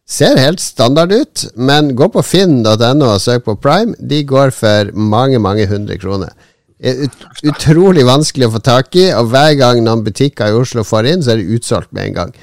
Ser 0.07 0.39
helt 0.39 0.63
standard 0.63 1.11
ut, 1.13 1.45
men 1.55 1.93
gå 1.95 2.07
på 2.11 2.23
finn.no 2.25 3.11
og 3.11 3.21
søk 3.23 3.45
på 3.45 3.57
Prime. 3.61 3.93
De 3.99 4.23
går 4.27 4.55
for 4.55 4.91
mange, 4.95 5.39
mange 5.39 5.67
hundre 5.69 5.99
kroner. 6.01 6.33
Er 6.81 7.05
Ut, 7.05 7.25
utrolig 7.45 8.03
vanskelig 8.07 8.47
å 8.47 8.55
få 8.55 8.63
tak 8.65 8.95
i, 8.97 9.11
og 9.13 9.29
hver 9.29 9.53
gang 9.59 9.83
noen 9.85 10.01
butikker 10.05 10.49
i 10.49 10.57
Oslo 10.57 10.81
får 10.87 11.11
inn, 11.11 11.21
så 11.21 11.35
er 11.35 11.41
det 11.41 11.59
utsolgt 11.59 11.91
med 11.93 12.09
en 12.09 12.15
gang. 12.17 12.35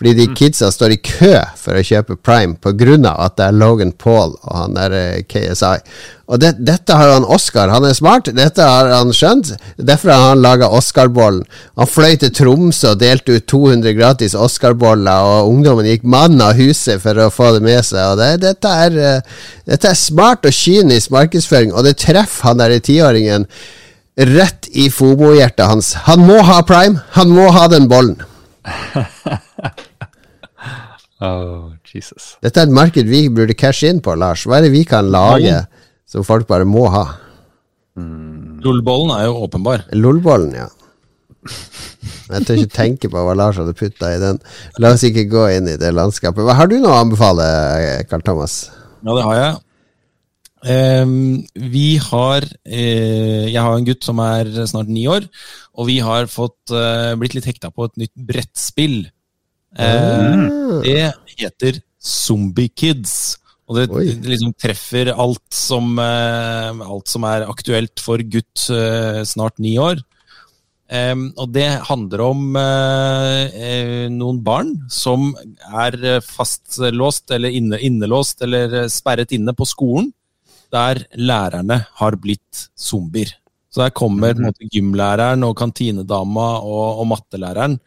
Fordi 0.00 0.14
de 0.16 0.30
kidsa 0.32 0.70
står 0.72 0.94
i 0.94 0.96
kø 1.04 1.34
for 1.60 1.76
å 1.76 1.82
kjøpe 1.84 2.14
Prime 2.24 2.54
pga. 2.56 3.10
at 3.20 3.34
det 3.36 3.44
er 3.44 3.52
Logan 3.52 3.90
Paul 3.92 4.32
og 4.32 4.54
han 4.56 4.78
der 4.78 4.94
eh, 4.96 5.22
KSI. 5.28 5.82
Og 6.24 6.40
det, 6.40 6.54
dette 6.56 6.96
har 6.96 7.12
han 7.12 7.26
Oscar. 7.28 7.68
Han 7.68 7.84
er 7.84 7.92
smart, 7.92 8.30
dette 8.32 8.64
har 8.64 8.88
han 8.94 9.12
skjønt. 9.12 9.50
Derfor 9.76 10.08
har 10.14 10.28
han 10.30 10.40
laga 10.40 10.70
Oscar-bollen. 10.72 11.42
Han 11.76 11.90
fløy 11.90 12.16
til 12.16 12.32
Tromsø 12.32 12.94
og 12.94 13.02
delte 13.02 13.36
ut 13.36 13.46
200 13.52 13.92
gratis 13.98 14.38
Oscar-boller, 14.38 15.20
og 15.20 15.50
ungdommen 15.52 15.90
gikk 15.90 16.08
mann 16.08 16.40
av 16.40 16.56
huset 16.56 17.02
for 17.04 17.20
å 17.20 17.28
få 17.28 17.50
det 17.58 17.66
med 17.68 17.84
seg. 17.84 18.16
Det, 18.22 18.30
dette, 18.46 18.72
er, 18.86 18.96
eh, 18.96 19.44
dette 19.68 19.92
er 19.92 20.00
smart 20.00 20.48
og 20.48 20.56
kynisk 20.62 21.12
markedsføring, 21.12 21.76
og 21.76 21.84
det 21.84 21.98
treffer 22.00 22.48
han 22.48 22.64
der 22.64 22.78
tiåringen 22.80 23.44
rett 24.28 24.68
i 24.76 24.88
Fobo-hjertet 24.92 25.66
hans. 25.70 25.94
Han 26.06 26.26
må 26.28 26.40
ha 26.44 26.60
Prime! 26.66 27.00
Han 27.16 27.32
må 27.34 27.48
ha 27.56 27.68
den 27.72 27.88
bollen! 27.90 28.20
Oh, 31.20 31.74
Jesus. 31.84 32.38
Dette 32.40 32.62
er 32.62 32.64
et 32.64 32.72
marked 32.72 33.04
vi 33.12 33.26
burde 33.28 33.52
cashe 33.52 33.90
inn 33.92 33.98
på, 34.00 34.14
Lars. 34.16 34.46
Hva 34.48 34.56
er 34.56 34.64
det 34.64 34.70
vi 34.72 34.86
kan 34.88 35.10
lage 35.12 35.58
som 36.08 36.24
folk 36.24 36.46
bare 36.48 36.64
må 36.64 36.86
ha? 36.88 37.02
Lolbollen 38.64 39.12
er 39.18 39.26
jo 39.26 39.42
åpenbar. 39.44 39.84
LOL-bollen, 39.92 40.54
ja. 40.56 40.70
Jeg 42.30 42.46
tør 42.46 42.62
ikke 42.62 42.72
tenke 42.72 43.10
på 43.12 43.20
hva 43.26 43.34
Lars 43.36 43.58
hadde 43.60 43.76
putta 43.76 44.14
i 44.14 44.20
den. 44.22 44.40
La 44.80 44.94
oss 44.94 45.04
ikke 45.04 45.26
gå 45.28 45.44
inn 45.58 45.68
i 45.68 45.76
det 45.80 45.92
landskapet. 45.92 46.40
Hva 46.46 46.56
Har 46.56 46.70
du 46.72 46.78
noe 46.80 46.94
å 46.94 47.02
anbefale, 47.04 47.44
Karl 48.08 48.24
Thomas? 48.24 48.56
Ja, 49.04 49.12
det 49.12 49.26
har 49.26 49.36
jeg. 49.42 49.60
Ehm, 50.68 51.46
vi 51.56 51.96
har 51.96 52.44
eh, 52.68 53.46
Jeg 53.48 53.62
har 53.62 53.76
en 53.78 53.86
gutt 53.86 54.04
som 54.04 54.18
er 54.20 54.50
snart 54.68 54.90
ni 54.92 55.06
år, 55.08 55.24
og 55.72 55.88
vi 55.88 55.98
har 56.04 56.28
fått 56.28 56.74
eh, 56.74 57.14
blitt 57.20 57.36
litt 57.38 57.48
hekta 57.48 57.70
på 57.72 57.88
et 57.88 57.96
nytt 58.04 58.14
brettspill. 58.28 58.98
Eh, 59.78 60.82
Det 60.84 61.12
heter 61.38 61.80
Zombie 62.00 62.68
Kids. 62.68 63.38
Og 63.70 63.76
det, 63.78 63.86
det 63.88 64.32
liksom 64.32 64.52
treffer 64.58 65.12
alt 65.14 65.46
som, 65.54 65.92
eh, 66.02 66.80
alt 66.82 67.08
som 67.08 67.24
er 67.24 67.46
aktuelt 67.46 68.02
for 68.02 68.18
gutt 68.18 68.66
snart 69.30 69.60
ni 69.62 69.76
år. 69.78 70.00
Em, 70.90 71.28
og 71.38 71.52
det 71.54 71.68
handler 71.86 72.20
om 72.24 72.56
eh, 72.58 73.44
eh, 73.54 74.06
noen 74.10 74.40
barn 74.42 74.72
som 74.90 75.28
er 75.70 76.18
fastlåst 76.26 77.30
eller 77.30 77.54
inne, 77.54 77.78
innelåst 77.78 78.42
eller 78.42 78.88
sperret 78.90 79.30
inne 79.36 79.54
på 79.54 79.68
skolen, 79.70 80.10
der 80.72 81.04
lærerne 81.18 81.84
har 82.00 82.16
blitt 82.20 82.68
zombier. 82.78 83.32
Så 83.70 83.82
der 83.82 83.90
kommer 83.90 84.34
mm 84.34 84.44
-hmm. 84.44 84.68
gymlæreren 84.72 85.44
og 85.44 85.56
kantinedama 85.56 86.58
og, 86.58 87.00
og 87.00 87.06
mattelæreren 87.06 87.78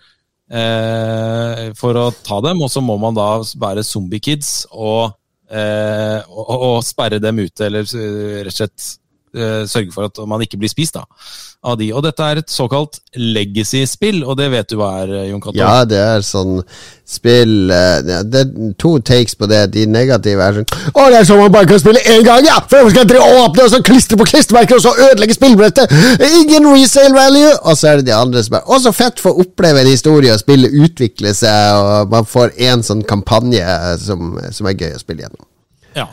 eh, 0.51 1.73
for 1.75 1.93
å 1.95 2.11
ta 2.23 2.39
dem, 2.41 2.61
og 2.61 2.71
så 2.71 2.81
må 2.81 2.97
man 2.97 3.13
da 3.13 3.43
være 3.59 3.83
zombie-kids 3.83 4.67
og, 4.71 5.11
eh, 5.49 6.21
og, 6.29 6.49
og 6.49 6.83
sperre 6.83 7.19
dem 7.19 7.39
ute, 7.39 7.65
eller 7.65 7.83
rett 7.83 8.47
og 8.47 8.53
slett 8.53 8.97
sørge 9.33 9.91
for 9.93 10.09
at 10.09 10.19
man 10.29 10.43
ikke 10.45 10.59
blir 10.61 10.71
spist 10.71 10.97
da, 10.97 11.05
av 11.65 11.77
de. 11.79 11.89
Og 11.95 12.03
dette 12.05 12.25
er 12.25 12.41
et 12.41 12.51
såkalt 12.51 12.99
legacy-spill, 13.17 14.21
og 14.27 14.37
det 14.39 14.49
vet 14.53 14.69
du 14.69 14.77
hva 14.79 14.91
er, 15.03 15.13
Jon 15.29 15.41
Cato? 15.41 15.57
Ja, 15.57 15.83
det 15.87 15.99
er 16.01 16.25
sånn 16.25 16.61
spill 17.13 17.71
eh, 17.73 17.99
Det 18.23 18.39
er 18.39 18.73
to 18.79 18.93
takes 19.03 19.35
på 19.35 19.47
det. 19.51 19.59
De 19.73 19.83
negative 19.89 20.43
er 20.45 20.59
sånn 20.59 20.67
Å, 20.93 21.07
det 21.11 21.19
er 21.19 21.27
sånn 21.27 21.41
man 21.41 21.53
bare 21.53 21.69
kan 21.69 21.81
spille 21.81 22.01
én 22.09 22.23
gang, 22.25 22.45
ja! 22.47 22.59
For 22.61 22.79
hvorfor 22.79 22.95
skal 22.95 23.15
jeg 23.17 23.39
åpne 23.43 23.65
og 23.67 23.73
så 23.73 23.81
klistre 23.85 24.19
på 24.19 24.27
klistremerker 24.29 24.79
og 24.79 24.85
så 24.85 24.93
ødelegge 25.09 25.37
spillbrettet? 25.37 25.93
Ingen 26.41 26.69
resale 26.71 27.13
value! 27.15 27.53
Og 27.61 27.79
så 27.79 27.91
er 27.91 28.01
det 28.01 28.09
de 28.11 28.15
andre 28.17 28.43
som 28.45 28.59
er 28.59 28.67
Å, 28.67 28.79
så 28.85 28.95
fett! 28.95 29.21
Få 29.23 29.35
oppleve 29.43 29.83
en 29.83 29.91
historie 29.91 30.33
og 30.33 30.41
spillet 30.41 30.73
utvikle 30.83 31.33
seg, 31.37 31.79
og 31.79 32.13
man 32.13 32.27
får 32.27 32.55
én 32.59 32.83
sånn 32.85 33.03
kampanje 33.07 33.63
som, 34.03 34.37
som 34.51 34.69
er 34.69 34.79
gøy 34.79 34.95
å 34.97 35.01
spille 35.01 35.25
gjennom. 35.25 35.45
Ja, 35.93 36.07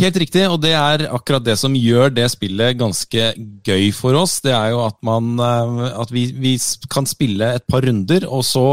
helt 0.00 0.16
riktig, 0.20 0.44
og 0.50 0.58
det 0.62 0.72
er 0.76 1.06
akkurat 1.14 1.44
det 1.44 1.56
som 1.60 1.74
gjør 1.76 2.12
det 2.14 2.26
spillet 2.32 2.78
ganske 2.80 3.28
gøy 3.66 3.90
for 3.96 4.16
oss. 4.18 4.40
Det 4.44 4.54
er 4.54 4.72
jo 4.74 4.82
at, 4.86 4.96
man, 5.06 5.34
eh, 5.38 5.84
at 6.00 6.12
vi, 6.14 6.26
vi 6.34 6.56
kan 6.92 7.06
spille 7.08 7.54
et 7.58 7.66
par 7.70 7.86
runder, 7.86 8.26
og 8.28 8.44
så 8.46 8.66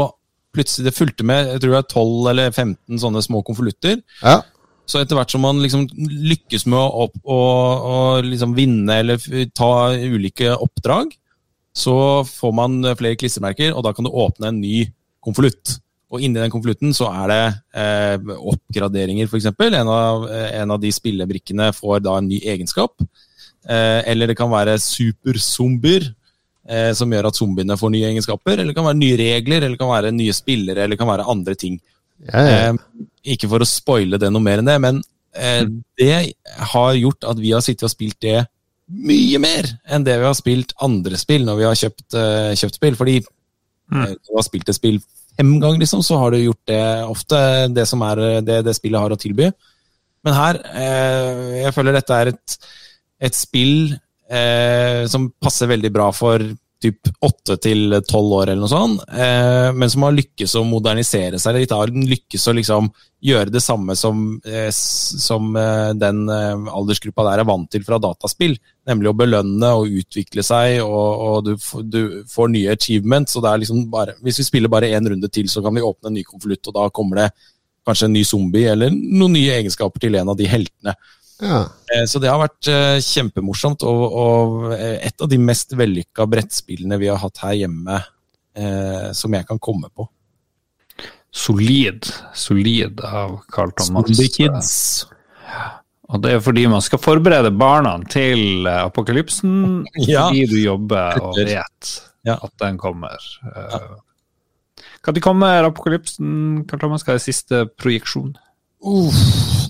plutselig 0.52 0.90
det 0.90 0.96
fulgte 0.96 1.24
med 1.24 1.46
jeg 1.48 1.62
tror 1.62 1.72
det 1.72 1.78
er 1.78 1.92
12 1.94 2.30
eller 2.32 2.50
15 2.50 3.02
sånne 3.04 3.22
små 3.24 3.40
konvolutter. 3.46 4.02
Ja. 4.20 4.42
Så 4.88 5.00
etter 5.00 5.16
hvert 5.16 5.32
som 5.32 5.44
man 5.44 5.62
liksom 5.62 5.86
lykkes 5.96 6.66
med 6.68 6.76
å, 6.76 7.06
opp, 7.06 7.14
å, 7.24 7.38
å 7.38 7.98
liksom 8.26 8.56
vinne 8.56 8.98
eller 9.00 9.22
ta 9.56 9.92
ulike 9.94 10.52
oppdrag, 10.58 11.14
så 11.72 11.94
får 12.28 12.52
man 12.52 12.82
flere 12.98 13.16
klistremerker, 13.16 13.72
og 13.72 13.86
da 13.86 13.94
kan 13.96 14.04
du 14.04 14.12
åpne 14.12 14.50
en 14.50 14.60
ny 14.60 14.84
konvolutt. 15.24 15.78
Og 16.12 16.20
inni 16.20 16.36
den 16.42 16.52
konvolutten 16.52 16.92
så 16.92 17.06
er 17.08 17.30
det 17.32 17.42
eh, 17.80 18.32
oppgraderinger, 18.52 19.30
f.eks. 19.30 19.46
En, 19.48 19.88
av- 19.88 20.26
eh, 20.28 20.50
en 20.60 20.74
av 20.74 20.80
de 20.82 20.90
spillebrikkene 20.92 21.70
får 21.72 22.02
da 22.04 22.18
en 22.20 22.28
ny 22.28 22.40
egenskap. 22.52 23.00
Eh, 23.64 24.00
eller 24.12 24.28
det 24.28 24.36
kan 24.36 24.50
være 24.52 24.74
superzombier, 24.82 26.10
eh, 26.68 26.90
som 26.98 27.10
gjør 27.12 27.30
at 27.30 27.38
zombiene 27.38 27.76
får 27.80 27.92
nye 27.94 28.10
egenskaper. 28.10 28.58
Eller 28.58 28.72
det 28.72 28.76
kan 28.76 28.88
være 28.90 29.00
nye 29.00 29.16
regler, 29.20 29.62
eller 29.62 29.76
det 29.76 29.80
kan 29.82 29.92
være 29.94 30.12
nye 30.16 30.34
spillere, 30.36 30.84
eller 30.84 30.96
det 30.96 31.00
kan 31.00 31.10
være 31.12 31.28
andre 31.32 31.54
ting. 31.58 31.80
Ja, 32.28 32.42
ja. 32.44 32.58
Eh, 32.72 33.06
ikke 33.34 33.48
for 33.50 33.62
å 33.64 33.68
spoile 33.68 34.18
det 34.20 34.28
noe 34.34 34.42
mer 34.44 34.60
enn 34.60 34.68
det, 34.68 34.76
men 34.82 35.00
eh, 35.38 35.64
det 35.98 36.34
har 36.74 36.92
gjort 36.98 37.24
at 37.32 37.38
vi 37.40 37.52
har 37.54 37.62
sittet 37.64 37.86
og 37.88 37.92
spilt 37.94 38.18
det 38.22 38.42
mye 38.92 39.38
mer 39.40 39.64
enn 39.88 40.02
det 40.04 40.18
vi 40.20 40.26
har 40.26 40.34
spilt 40.36 40.74
andre 40.84 41.16
spill 41.16 41.46
når 41.46 41.56
vi 41.60 41.64
har 41.64 41.78
kjøpt, 41.78 42.06
eh, 42.18 42.52
kjøpt 42.60 42.76
spill. 42.76 42.98
Fordi 42.98 43.16
eh, 43.22 44.12
du 44.18 44.32
har 44.36 44.44
spilt 44.46 44.68
et 44.68 44.76
spill 44.76 44.98
fem 45.38 45.52
ganger, 45.60 45.82
liksom, 45.82 46.02
så 46.04 46.18
har 46.20 46.32
du 46.32 46.42
gjort 46.42 46.62
det 46.70 46.82
ofte, 47.08 47.42
det 47.74 47.86
som 47.88 48.02
er 48.06 48.22
det, 48.44 48.62
det 48.66 48.74
spillet 48.76 49.00
har 49.00 49.14
å 49.14 49.20
tilby. 49.20 49.50
Men 50.22 50.36
her, 50.38 50.60
eh, 50.78 51.62
jeg 51.64 51.74
føler 51.74 51.96
dette 51.96 52.18
er 52.18 52.32
et, 52.32 52.56
et 53.28 53.36
spill 53.36 53.94
eh, 54.30 55.02
som 55.10 55.30
passer 55.42 55.70
veldig 55.70 55.90
bra 55.94 56.10
for 56.14 56.44
typ 56.82 57.08
åtte 57.24 57.56
til 57.62 57.96
tolv 58.08 58.34
år, 58.40 58.50
eller 58.50 58.64
noe 58.64 58.70
sånt, 58.70 59.04
eh, 59.08 59.70
men 59.76 59.90
som 59.90 60.06
har 60.06 60.16
lykkes 60.16 60.56
å 60.58 60.64
modernisere 60.66 61.40
seg 61.40 61.56
litt. 61.56 61.74
Har 61.74 61.92
lykkes 61.92 62.48
å 62.50 62.54
liksom 62.58 62.90
gjøre 63.22 63.52
det 63.54 63.62
samme 63.62 63.94
som, 63.96 64.40
eh, 64.44 64.70
som 64.74 65.54
eh, 65.56 65.92
den 65.94 66.24
eh, 66.32 66.66
aldersgruppa 66.74 67.24
der 67.28 67.42
er 67.42 67.48
vant 67.48 67.70
til 67.70 67.86
fra 67.86 68.00
dataspill. 68.02 68.56
Nemlig 68.88 69.12
å 69.12 69.16
belønne 69.16 69.72
og 69.78 69.94
utvikle 70.02 70.42
seg, 70.46 70.80
og, 70.82 71.22
og 71.28 71.46
du, 71.46 71.54
du 71.86 72.02
får 72.30 72.52
nye 72.52 72.74
achievements. 72.74 73.36
og 73.36 73.46
det 73.46 73.52
er 73.52 73.64
liksom 73.64 73.86
bare, 73.92 74.18
Hvis 74.22 74.42
vi 74.42 74.48
spiller 74.50 74.72
bare 74.72 74.90
én 74.90 75.08
runde 75.08 75.30
til, 75.30 75.48
så 75.48 75.62
kan 75.62 75.74
vi 75.74 75.86
åpne 75.86 76.10
en 76.10 76.18
ny 76.18 76.26
konvolutt, 76.26 76.66
og 76.66 76.78
da 76.80 76.90
kommer 76.90 77.22
det 77.22 77.30
kanskje 77.86 78.08
en 78.10 78.14
ny 78.14 78.22
zombie 78.26 78.70
eller 78.70 78.92
noen 78.94 79.34
nye 79.34 79.58
egenskaper 79.58 80.02
til 80.02 80.18
en 80.18 80.30
av 80.30 80.38
de 80.38 80.46
heltene. 80.50 80.94
Ja. 81.40 81.62
Eh, 81.94 82.04
Så 82.06 82.18
det 82.22 82.28
har 82.30 82.38
vært 82.42 82.68
eh, 82.70 82.98
kjempemorsomt, 83.02 83.82
og, 83.88 84.02
og 84.12 84.72
eh, 84.76 84.98
et 85.08 85.22
av 85.24 85.28
de 85.32 85.38
mest 85.38 85.72
vellykka 85.78 86.26
brettspillene 86.30 86.98
vi 87.00 87.08
har 87.10 87.18
hatt 87.22 87.40
her 87.46 87.56
hjemme, 87.64 88.00
eh, 88.56 89.08
som 89.16 89.32
jeg 89.34 89.46
kan 89.48 89.58
komme 89.62 89.88
på. 89.94 90.08
Solid. 91.32 92.06
Solid 92.36 93.00
av 93.00 93.38
Carl 93.50 93.72
Thomas. 93.72 94.10
Solid 94.12 94.34
Kids. 94.34 94.72
Og 96.12 96.20
det 96.20 96.34
er 96.36 96.42
fordi 96.44 96.66
man 96.68 96.82
skal 96.84 97.00
forberede 97.00 97.48
barna 97.56 97.94
til 98.12 98.66
apokalypsen, 98.68 99.86
Ja. 100.04 100.26
fordi 100.28 100.44
du 100.50 100.58
jobber 100.60 101.22
og 101.24 101.38
vet 101.40 101.92
Ja. 102.28 102.36
at 102.36 102.52
den 102.60 102.76
kommer. 102.78 103.16
Uh, 103.42 103.96
Når 105.08 105.20
kommer 105.24 105.64
apokalypsen, 105.70 106.66
Carl 106.68 106.78
Thomas? 106.84 107.02
Hva 107.02 107.16
er 107.16 107.24
siste 107.24 107.64
projeksjon? 107.80 108.34
Uff, 108.84 109.16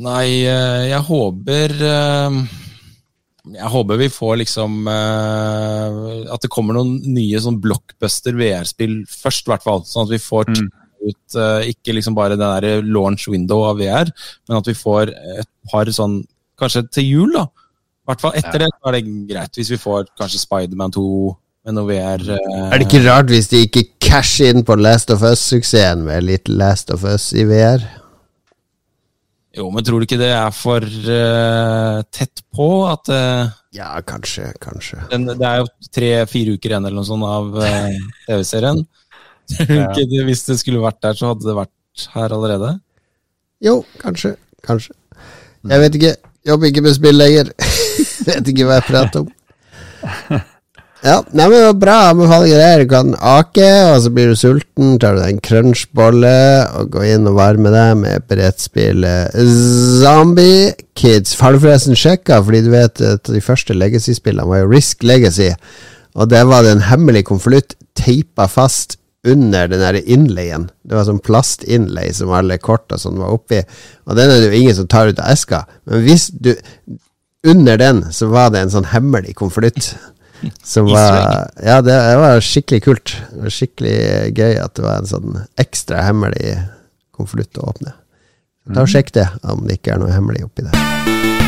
nei, 0.03 0.43
eh, 0.49 0.89
jeg 0.91 1.03
håper 1.09 1.75
eh, 1.89 2.37
Jeg 3.57 3.71
håper 3.73 3.99
vi 4.01 4.09
får 4.13 4.37
liksom 4.43 4.87
eh, 4.91 5.97
At 6.35 6.45
det 6.45 6.51
kommer 6.53 6.77
noen 6.79 6.99
nye 7.15 7.41
sånn 7.43 7.61
blockbuster 7.63 8.37
VR-spill 8.39 9.01
først, 9.11 9.47
i 9.49 9.53
hvert 9.53 9.65
fall. 9.67 9.83
Sånn 9.89 10.07
at 10.09 10.15
vi 10.17 10.23
får 10.23 10.53
Mm. 10.53 10.69
ut 11.03 11.35
ikke 11.67 11.97
liksom 11.97 12.15
bare 12.15 12.37
den 12.39 12.47
der 12.63 12.83
launch 12.87 13.25
window 13.27 13.65
av 13.67 13.81
VR, 13.81 14.07
men 14.47 14.59
at 14.61 14.69
vi 14.71 14.75
får 14.79 15.11
et 15.41 15.49
par 15.71 15.87
sånn 15.91 16.21
Kanskje 16.61 16.83
til 16.95 17.05
jul, 17.09 17.33
da. 17.35 17.43
I 17.43 18.07
hvert 18.13 18.21
fall 18.23 18.37
etter 18.39 18.61
det 18.63 18.69
så 18.71 18.89
er 18.91 18.93
det 19.01 19.01
greit. 19.27 19.57
Hvis 19.57 19.71
vi 19.73 19.79
får 19.83 20.05
kanskje 20.21 20.39
Spiderman 20.45 20.93
2 20.95 21.03
med 21.67 21.75
noe 21.75 21.89
VR. 21.89 22.23
eh, 22.37 22.69
Er 22.71 22.79
det 22.79 22.87
ikke 22.87 23.03
rart 23.09 23.27
hvis 23.33 23.49
de 23.51 23.65
ikke 23.67 23.83
casher 23.99 24.53
inn 24.55 24.63
på 24.63 24.77
Last 24.79 25.11
of 25.11 25.23
Us-suksessen 25.27 26.05
med 26.07 26.23
litt 26.29 26.47
Last 26.49 26.91
of 26.95 27.03
Us 27.03 27.33
i 27.33 27.43
VR? 27.51 27.83
Jo, 29.53 29.67
men 29.69 29.85
tror 29.85 30.01
du 30.01 30.07
ikke 30.07 30.21
det 30.21 30.31
er 30.33 30.55
for 30.57 30.85
uh, 30.85 31.99
tett 32.09 32.41
på 32.57 32.69
at 32.89 33.11
uh, 33.13 33.51
Ja, 33.77 33.91
kanskje, 34.07 34.47
kanskje. 34.63 35.03
den, 35.11 35.27
Det 35.29 35.45
er 35.49 35.61
jo 35.61 35.69
tre-fire 35.93 36.57
uker 36.57 36.73
igjen 36.73 36.87
eller 36.89 36.97
noe 36.97 37.09
sånt 37.09 37.27
av 37.29 37.59
uh, 37.61 37.99
TV-serien. 38.29 38.85
Det, 39.53 40.07
Hvis 40.25 40.47
det 40.47 40.57
skulle 40.63 40.81
vært 40.81 41.03
der, 41.05 41.19
så 41.19 41.33
hadde 41.33 41.45
det 41.45 41.57
vært 41.59 42.07
her 42.15 42.33
allerede? 42.33 42.71
Jo, 43.61 43.83
kanskje. 44.01 44.37
Kanskje. 44.65 44.95
Jeg 45.69 45.83
vet 45.83 45.99
ikke. 45.99 46.15
Jobber 46.49 46.71
ikke 46.71 46.85
med 46.87 46.97
spill 46.97 47.21
lenger. 47.21 47.53
vet 48.29 48.49
ikke 48.55 48.65
hva 48.71 48.79
jeg 48.81 48.89
prater 48.89 49.27
om. 49.27 50.41
Ja, 51.03 51.17
nei, 51.35 51.49
men 51.49 51.57
det 51.57 51.65
var 51.67 51.79
bra 51.83 51.95
anbefalinger 52.13 52.61
der. 52.63 52.83
Du 52.85 52.91
kan 52.93 53.09
ake, 53.19 53.69
og 53.91 54.05
så 54.05 54.11
blir 54.15 54.29
du 54.31 54.39
sulten. 54.39 54.93
Tar 55.03 55.17
du 55.17 55.23
deg 55.25 55.33
en 55.33 55.41
crunchbolle 55.43 56.35
og 56.79 56.93
går 56.95 57.09
inn 57.17 57.27
og 57.27 57.41
varmer 57.41 57.75
deg 57.75 57.97
med 58.05 58.29
brettspillet 58.31 59.35
Zombie 59.99 60.71
Kids. 60.95 61.35
Har 61.43 61.57
du 61.57 61.63
forresten 61.65 61.99
sjekka, 61.99 62.39
fordi 62.47 62.63
du 62.69 62.71
vet 62.77 63.03
at 63.03 63.33
de 63.35 63.43
første 63.43 63.75
Legacy-spillene 63.75 64.47
var 64.47 64.63
jo 64.63 64.71
Risk 64.71 65.03
Legacy, 65.03 65.51
og 66.15 66.31
der 66.31 66.47
var 66.47 66.63
det 66.63 66.77
en 66.77 66.87
hemmelig 66.87 67.25
konvolutt 67.33 67.75
teipa 67.99 68.47
fast 68.47 69.01
under 69.27 69.67
den 69.71 69.83
der 69.83 69.99
innleien. 70.07 70.69
Det 70.87 70.95
var 70.95 71.09
sånn 71.11 71.23
plastinnlei 71.23 72.13
som 72.15 72.31
alle 72.35 72.63
kort 72.63 72.95
og 72.95 73.03
sånn 73.03 73.19
var 73.19 73.35
oppi, 73.35 73.59
og 74.07 74.19
den 74.19 74.31
er 74.31 74.39
det 74.39 74.53
jo 74.53 74.63
ingen 74.63 74.79
som 74.79 74.91
tar 74.91 75.11
ut 75.11 75.19
av 75.19 75.35
eska. 75.35 75.65
Men 75.91 76.07
hvis 76.07 76.31
du 76.31 76.55
Under 77.43 77.75
den 77.75 78.05
så 78.15 78.29
var 78.31 78.53
det 78.55 78.61
en 78.63 78.71
sånn 78.71 78.85
hemmelig 78.93 79.33
konvolutt. 79.35 79.89
Som 80.65 80.89
var 80.91 81.51
Ja, 81.63 81.81
det, 81.85 81.95
det 81.95 82.17
var 82.21 82.41
skikkelig 82.45 82.83
kult. 82.87 83.17
Det 83.31 83.43
var 83.47 83.57
skikkelig 83.59 83.97
gøy 84.39 84.57
at 84.63 84.75
det 84.79 84.87
var 84.87 85.03
en 85.03 85.11
sånn 85.11 85.43
ekstra 85.61 86.05
hemmelig 86.09 86.57
konvolutt 87.15 87.61
å 87.61 87.71
åpne. 87.75 87.95
Ta 88.73 88.85
og 88.85 88.91
Sjekk 88.91 89.15
det, 89.17 89.27
om 89.43 89.67
det 89.67 89.81
ikke 89.81 89.97
er 89.97 90.05
noe 90.05 90.15
hemmelig 90.15 90.47
oppi 90.47 90.69
der. 90.69 91.42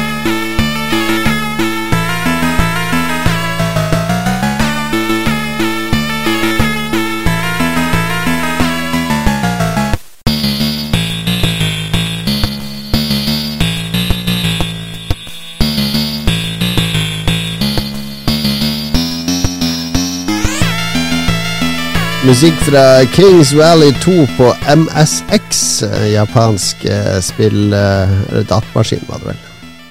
Musikk 22.24 22.54
fra 22.64 23.04
Kings 23.12 23.52
Valley 23.52 23.92
2 24.00 24.12
på 24.38 24.46
MSX, 24.76 25.82
eh, 25.82 26.06
japansk 26.14 26.84
eh, 26.84 27.18
spill 27.20 27.72
eh, 27.72 28.14
eller 28.30 28.46
datamaskin, 28.48 29.02
var 29.08 29.20
det 29.20 29.28
vel. 29.28 29.42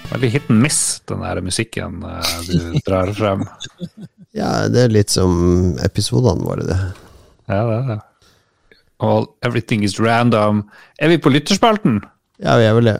Veldig 0.09 0.31
hit 0.33 0.49
and 0.49 0.63
miss, 0.63 0.79
den 1.09 1.21
der 1.21 1.41
musikken 1.45 2.01
eh, 2.09 2.31
du 2.47 2.57
drar 2.87 3.11
frem. 3.13 3.45
Ja, 4.33 4.65
det 4.65 4.87
er 4.87 4.95
litt 4.95 5.13
som 5.13 5.77
episodene 5.85 6.41
våre, 6.47 6.65
det. 6.65 6.79
Ja, 7.53 7.61
det 7.69 7.77
er 7.77 7.87
det. 7.91 7.99
All, 9.05 9.29
everything 9.45 9.85
is 9.85 9.99
random. 10.01 10.65
Er 10.97 11.13
vi 11.13 11.21
på 11.21 11.29
lytterspalten? 11.29 12.01
Ja, 12.41 12.57
vi 12.57 12.65
er 12.65 12.77
vel 12.79 12.93
det. 12.95 12.97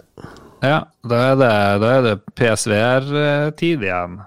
Ja, 0.62 0.80
da 1.10 1.26
er 1.34 1.38
det, 1.42 1.52
da 1.82 1.94
er 1.98 2.10
det 2.12 2.16
PSVR-tid 2.38 3.90
igjen. 3.90 4.22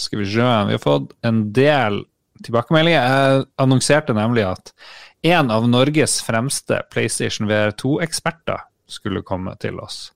Skal 0.00 0.24
vi 0.24 0.32
se, 0.32 0.52
vi 0.72 0.78
har 0.80 0.86
fått 0.88 1.12
en 1.28 1.50
del 1.52 2.06
tilbakemeldinger. 2.46 3.06
Jeg 3.06 3.46
annonserte 3.62 4.16
nemlig 4.16 4.46
at 4.48 4.72
en 5.26 5.50
av 5.50 5.66
Norges 5.68 6.20
fremste 6.24 6.82
PlayStation 6.92 7.48
VR 7.50 7.74
2-eksperter 7.78 8.66
skulle 8.90 9.24
komme 9.26 9.56
til 9.62 9.80
oss. 9.82 10.10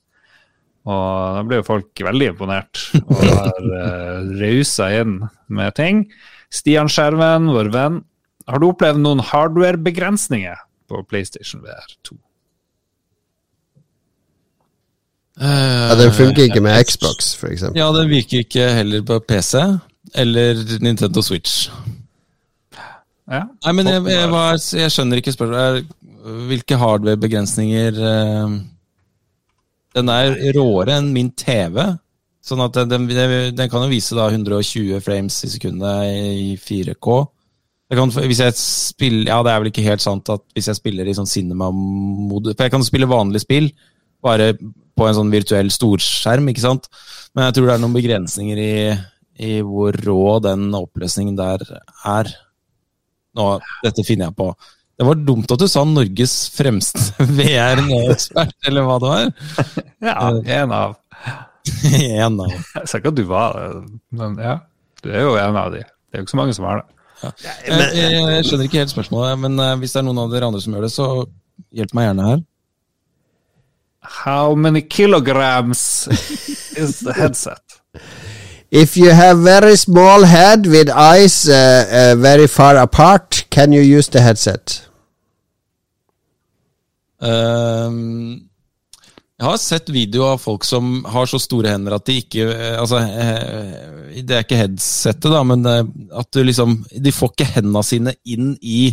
Og 0.88 1.36
da 1.36 1.42
ble 1.44 1.60
jo 1.60 1.66
folk 1.66 2.02
veldig 2.06 2.30
imponert 2.32 2.86
og 3.02 3.18
har 3.20 3.68
uh, 3.82 4.30
rausa 4.40 4.88
inn 5.02 5.18
med 5.52 5.76
ting. 5.76 6.06
Stian 6.50 6.88
Skjerven, 6.90 7.50
vår 7.52 7.70
venn, 7.74 8.00
har 8.50 8.62
du 8.62 8.70
opplevd 8.70 9.02
noen 9.02 9.22
hardware-begrensninger 9.22 10.64
på 10.90 11.04
PlayStation 11.10 11.62
VR 11.62 11.94
2? 12.08 12.16
Ja, 15.40 15.94
Den 15.96 16.12
funker 16.12 16.44
ikke 16.44 16.60
med 16.60 16.84
Xbox, 16.84 17.32
eksempel. 17.48 17.78
Ja, 17.80 17.88
den 17.96 18.10
virker 18.10 18.42
ikke 18.42 18.66
heller 18.76 19.04
på 19.06 19.20
PC 19.24 19.62
eller 20.14 20.58
Nintendo 20.82 21.22
Switch. 21.22 21.70
Ja. 23.30 23.44
Nei, 23.46 23.72
men 23.78 23.86
jeg, 23.86 24.02
jeg, 24.10 24.28
var, 24.32 24.58
jeg 24.58 24.92
skjønner 24.92 25.20
ikke 25.20 25.34
spørsmålet. 25.34 25.96
Hvilke 26.50 26.76
hardware-begrensninger 26.76 27.96
eh, 28.04 28.56
Den 29.96 30.10
er 30.12 30.34
råere 30.56 30.98
enn 30.98 31.12
min 31.14 31.30
TV. 31.38 31.78
Sånn 32.44 32.62
at 32.64 32.76
den, 32.88 33.06
den, 33.08 33.68
kan 33.70 33.84
jo 33.84 33.90
vise 33.92 34.16
da 34.16 34.30
120 34.32 35.00
frames 35.04 35.36
i 35.46 35.52
sekundet 35.52 36.10
i 36.10 36.50
4K. 36.60 37.20
Jeg 37.90 37.98
kan, 37.98 38.12
hvis 38.14 38.42
jeg 38.42 38.56
spiller, 38.56 39.30
ja, 39.32 39.38
Det 39.42 39.52
er 39.52 39.62
vel 39.62 39.70
ikke 39.72 39.86
helt 39.86 40.02
sant 40.02 40.28
at 40.30 40.44
hvis 40.54 40.68
jeg 40.70 40.78
spiller 40.78 41.08
i 41.10 41.14
sånn 41.16 41.26
cinema-modus 41.26 42.54
For 42.54 42.68
jeg 42.68 42.74
kan 42.76 42.84
spille 42.86 43.08
vanlig 43.10 43.42
spill, 43.42 43.66
bare 44.22 44.52
på 44.54 45.08
en 45.08 45.16
sånn 45.16 45.32
virtuell 45.32 45.72
storskjerm, 45.74 46.50
ikke 46.52 46.62
sant? 46.62 46.86
Men 47.34 47.48
jeg 47.48 47.56
tror 47.56 47.66
det 47.66 47.74
er 47.74 47.82
noen 47.82 47.96
begrensninger 47.96 48.60
i, 48.62 48.74
i 49.42 49.52
hvor 49.66 49.96
rå 50.06 50.38
den 50.44 50.68
oppløsningen 50.76 51.38
der 51.38 51.64
er. 52.06 52.30
Nå, 53.40 53.48
dette 53.84 54.04
finner 54.06 54.28
jeg 54.28 54.36
på. 54.38 54.52
Det 55.00 55.06
var 55.08 55.16
dumt 55.16 55.52
at 55.54 55.62
du 55.62 55.64
sa 55.70 55.80
Norges 55.88 56.34
fremste 56.52 57.24
VR-ekspert, 57.38 58.56
eller 58.68 58.84
hva 58.84 58.98
det 59.00 59.12
var. 59.12 59.30
ja, 60.10 60.16
en 60.60 60.74
av. 60.76 60.98
en 61.96 62.40
av. 62.44 62.52
Jeg 62.52 62.90
sa 62.90 63.00
ikke 63.00 63.14
at 63.14 63.16
du 63.16 63.24
var 63.30 63.56
det, 63.56 63.84
men 64.20 64.36
ja. 64.40 64.58
Du 65.00 65.08
er 65.08 65.24
jo 65.24 65.36
en 65.40 65.56
av 65.56 65.72
de. 65.72 65.80
Det 65.80 66.18
er 66.18 66.20
jo 66.20 66.26
ikke 66.26 66.34
så 66.34 66.40
mange 66.42 66.56
som 66.56 66.68
har 66.68 66.82
det. 66.82 66.96
Jeg, 67.20 67.56
jeg, 67.68 68.12
jeg 68.16 68.44
skjønner 68.48 68.68
ikke 68.68 68.80
helt 68.80 68.92
spørsmålet, 68.92 69.40
men 69.40 69.60
eh, 69.60 69.74
hvis 69.80 69.92
det 69.92 70.00
er 70.00 70.06
noen 70.06 70.20
av 70.22 70.32
dere 70.32 70.48
andre 70.48 70.60
som 70.60 70.76
gjør 70.76 70.84
det, 70.84 70.92
så 70.92 71.08
hjelp 71.76 71.96
meg 71.96 72.08
gjerne 72.10 72.28
her. 72.28 72.42
How 74.20 74.54
many 74.56 74.80
kilograms 74.80 75.82
is 76.76 77.00
the 77.00 77.16
headset? 77.16 77.80
If 78.70 78.96
you 78.96 79.10
have 79.10 79.38
very 79.42 79.76
small 79.76 80.24
head 80.24 80.66
with 80.66 80.88
eyes 80.90 81.48
uh, 81.48 81.54
uh, 82.14 82.20
very 82.20 82.46
far 82.46 82.76
apart, 82.76 83.44
can 83.50 83.72
you 83.72 83.82
use 83.82 84.08
the 84.08 84.20
headset? 84.20 84.86
Um, 87.18 88.46
jeg 89.40 89.48
har 89.48 89.58
sett 89.60 89.90
videoer 89.92 90.36
av 90.36 90.40
folk 90.40 90.64
som 90.68 91.02
har 91.08 91.28
så 91.28 91.38
store 91.40 91.72
hender 91.72 91.94
at 91.96 92.04
de 92.08 92.18
ikke 92.20 92.44
eh, 92.52 92.76
Altså, 92.80 92.98
eh, 93.00 94.20
det 94.24 94.36
er 94.36 94.44
ikke 94.44 94.58
headsetet, 94.60 95.28
da, 95.32 95.40
men 95.48 95.64
eh, 95.68 95.82
at 96.20 96.28
du 96.32 96.42
liksom 96.44 96.78
De 96.92 97.12
får 97.12 97.32
ikke 97.32 97.46
hendene 97.56 97.82
sine 97.84 98.14
inn 98.28 98.50
i, 98.60 98.90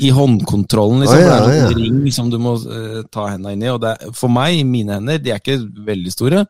i 0.00 0.10
håndkontrollen, 0.12 1.02
liksom. 1.04 1.18
Oh, 1.18 1.24
ja, 1.24 1.38
det 1.40 1.48
er 1.48 1.52
en 1.52 1.58
ja. 1.58 1.66
sånn 1.70 1.80
ring 1.82 2.14
som 2.16 2.30
du 2.32 2.38
må 2.40 2.54
uh, 2.60 3.02
ta 3.12 3.26
hendene 3.32 3.56
inn 3.56 3.64
i. 3.66 3.72
Og 3.72 3.80
det, 3.82 3.96
er- 3.96 4.14
for 4.16 4.32
meg, 4.32 4.60
mine 4.68 4.96
hender, 5.00 5.20
de 5.24 5.32
er 5.34 5.40
ikke 5.42 5.58
veldig 5.88 6.14
store. 6.14 6.46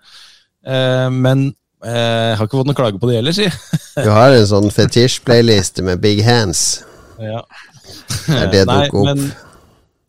uh, 0.67 1.09
men 1.15 1.49
jeg 1.83 2.37
har 2.39 2.47
ikke 2.47 2.61
fått 2.61 2.69
noen 2.71 2.79
klage 2.79 3.01
på 3.03 3.09
det 3.11 3.19
heller, 3.19 3.35
si. 3.37 3.49
Du 3.99 4.11
har 4.13 4.35
en 4.35 4.47
sånn 4.47 4.69
fetisj-playliste 4.73 5.83
med 5.87 6.03
big 6.03 6.23
hands. 6.27 6.83
Ja. 7.19 7.43
Er 8.31 8.53
det 8.53 8.65
dukket 8.71 8.95
opp? 8.95 9.09
men 9.11 9.33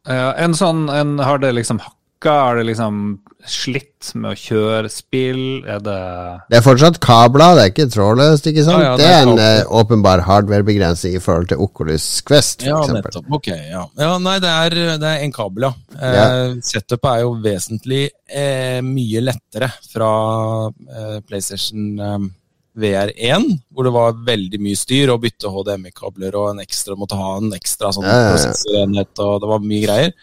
Ja, 0.04 0.34
en 0.44 0.52
sånn 0.58 0.90
en, 0.92 1.16
Har 1.24 1.40
det 1.40 1.54
liksom 1.56 1.80
hakka? 2.24 2.44
Har 2.44 2.56
det 2.56 2.64
liksom 2.64 3.20
slitt 3.46 4.12
med 4.16 4.32
å 4.32 4.38
kjøre 4.40 4.90
spill? 4.92 5.64
Er 5.68 5.80
det 5.84 6.00
Det 6.50 6.58
er 6.58 6.64
fortsatt 6.64 7.00
kabler, 7.04 7.56
det 7.56 7.64
er 7.64 7.72
ikke 7.72 7.90
trådløst, 7.92 8.48
ikke 8.48 8.64
sant? 8.64 8.84
Ja, 8.84 8.92
ja, 8.92 8.98
det 8.98 9.04
det 9.04 9.12
er 9.12 9.18
er 9.18 9.32
en 9.32 9.42
eh, 9.44 9.74
åpenbar 9.80 10.24
hardware-begrensning 10.28 11.18
i 11.18 11.24
forhold 11.24 11.50
til 11.52 11.60
Oculus 11.64 12.22
Quest, 12.22 12.64
f.eks. 12.64 12.70
Ja, 12.70 12.82
nettopp. 12.94 13.28
Ok, 13.32 13.48
ja. 13.48 13.86
ja 14.00 14.14
nei, 14.20 14.38
det 14.44 14.52
er, 14.52 14.78
det 15.02 15.10
er 15.10 15.26
en 15.26 15.36
kabel, 15.36 15.68
ja. 15.68 15.74
Eh. 16.00 16.56
Setupet 16.64 17.10
er 17.12 17.26
jo 17.26 17.36
vesentlig 17.44 18.06
eh, 18.28 18.80
mye 18.86 19.24
lettere 19.24 19.72
fra 19.92 20.14
eh, 20.70 21.20
PlayStation 21.28 21.92
eh, 22.00 22.32
VR1, 22.74 23.46
hvor 23.70 23.86
det 23.86 23.94
var 23.94 24.16
veldig 24.26 24.60
mye 24.64 24.78
styr 24.78 25.12
å 25.14 25.20
bytte 25.22 25.52
HDMI-kabler 25.54 26.34
og 26.40 26.54
en 26.54 26.64
ekstra 26.64 26.98
måtte 26.98 27.18
ha 27.20 27.36
en 27.38 27.54
ekstra 27.54 27.92
sånn 27.94 28.08
Ja, 28.08 28.34
ja, 28.34 28.50
ja. 28.50 29.04
og 29.22 29.44
det 29.44 29.50
var 29.52 29.62
mye 29.62 29.84
greier. 29.84 30.16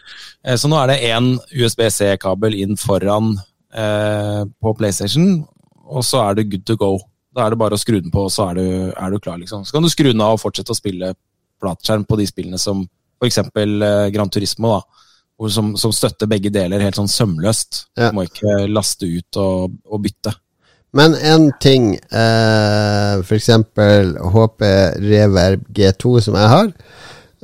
Eh, 0.43 0.57
så 0.59 0.71
nå 0.71 0.79
er 0.81 0.91
det 0.91 1.13
én 1.13 1.31
USB-C-kabel 1.55 2.57
inn 2.59 2.75
foran 2.79 3.37
eh, 3.71 4.43
på 4.59 4.75
PlayStation, 4.75 5.45
og 5.87 6.03
så 6.07 6.25
er 6.25 6.39
det 6.39 6.49
good 6.51 6.67
to 6.67 6.75
go. 6.79 6.97
Da 7.31 7.45
er 7.45 7.55
det 7.55 7.61
bare 7.61 7.77
å 7.77 7.81
skru 7.81 8.01
den 8.01 8.11
på, 8.11 8.27
og 8.27 8.33
så 8.35 8.49
er 8.49 8.59
du, 8.59 8.65
er 8.91 9.13
du 9.13 9.19
klar, 9.23 9.39
liksom. 9.39 9.63
Så 9.63 9.77
kan 9.77 9.87
du 9.87 9.91
skru 9.91 10.11
den 10.11 10.23
av 10.23 10.35
og 10.35 10.43
fortsette 10.43 10.75
å 10.75 10.77
spille 10.77 11.13
platskjerm 11.63 12.03
på 12.09 12.19
de 12.19 12.27
spillene 12.27 12.59
som 12.59 12.83
f.eks. 13.21 13.39
Eh, 13.47 14.09
Gran 14.11 14.33
Turismo, 14.33 14.75
da. 14.75 15.07
Som, 15.49 15.71
som 15.79 15.89
støtter 15.95 16.27
begge 16.29 16.51
deler 16.53 16.83
helt 16.83 16.99
sånn 16.99 17.09
sømløst. 17.09 17.87
Du 17.97 18.03
må 18.13 18.27
ikke 18.27 18.67
laste 18.69 19.07
ut 19.09 19.39
og, 19.41 19.79
og 19.89 20.03
bytte. 20.03 20.35
Men 20.93 21.13
en 21.15 21.51
ting, 21.63 21.93
eh, 21.95 23.21
eksempel 23.37 24.17
HP 24.33 24.65
Reverb 24.99 25.61
G2 25.71 26.19
som 26.25 26.35
jeg 26.35 26.49
har, 26.51 26.67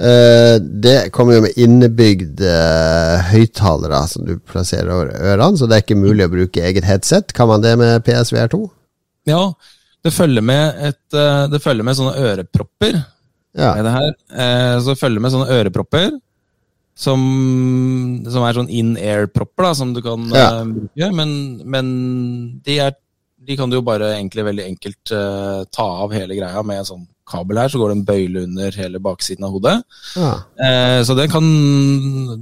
eh, 0.03 0.57
det 0.59 1.11
kommer 1.15 1.37
jo 1.37 1.45
med 1.45 1.55
innebygd 1.55 2.41
eh, 2.43 3.21
høyttalere 3.31 4.01
som 4.11 4.25
du 4.27 4.35
plasserer 4.51 4.91
over 4.91 5.13
ørene, 5.15 5.55
så 5.57 5.67
det 5.69 5.77
er 5.79 5.85
ikke 5.85 5.99
mulig 6.01 6.27
å 6.27 6.33
bruke 6.33 6.65
eget 6.67 6.83
headset. 6.89 7.31
Kan 7.33 7.47
man 7.47 7.63
det 7.63 7.77
med 7.79 8.03
PSVR2? 8.03 8.65
Ja, 9.31 9.53
det 10.03 10.11
følger 10.13 10.43
med, 10.43 10.75
et, 10.91 10.99
eh, 11.15 11.47
det 11.47 11.63
følger 11.63 11.87
med 11.87 11.95
sånne 11.95 12.19
ørepropper. 12.19 12.99
Ja. 13.57 13.73
Med 13.79 13.85
det 13.87 13.95
her. 13.95 14.11
Eh, 14.37 14.75
så 14.83 14.91
det 14.93 14.99
følger 14.99 15.23
med 15.23 15.31
sånne 15.33 15.49
ørepropper. 15.55 16.11
Som, 16.97 18.23
som 18.25 18.41
er 18.41 18.55
sånn 18.57 18.71
in-air-propper, 18.73 19.67
da, 19.67 19.73
som 19.77 19.91
du 19.93 19.99
kan 20.01 20.23
Ja. 20.33 20.47
eh, 20.61 20.63
bruke. 20.65 21.09
Men, 21.13 21.61
men 21.63 21.89
de, 22.65 22.79
er, 22.81 22.95
de 23.47 23.57
kan 23.57 23.69
du 23.71 23.77
jo 23.77 23.85
bare 23.85 24.13
egentlig 24.17 24.43
veldig 24.47 24.65
enkelt 24.65 25.13
uh, 25.15 25.63
ta 25.71 25.85
av 26.03 26.15
hele 26.15 26.35
greia 26.35 26.63
med 26.67 26.81
en 26.81 26.89
sånn 26.89 27.05
kabel 27.27 27.59
her. 27.59 27.71
Så 27.71 27.79
går 27.79 27.91
det 27.91 27.97
en 27.97 28.07
bøyle 28.07 28.43
under 28.47 28.79
hele 28.81 29.01
baksiden 29.03 29.47
av 29.47 29.55
hodet. 29.55 29.75
Ja. 30.19 30.33
Uh, 30.59 30.99
så 31.07 31.15
den 31.17 31.31
kan, 31.31 31.47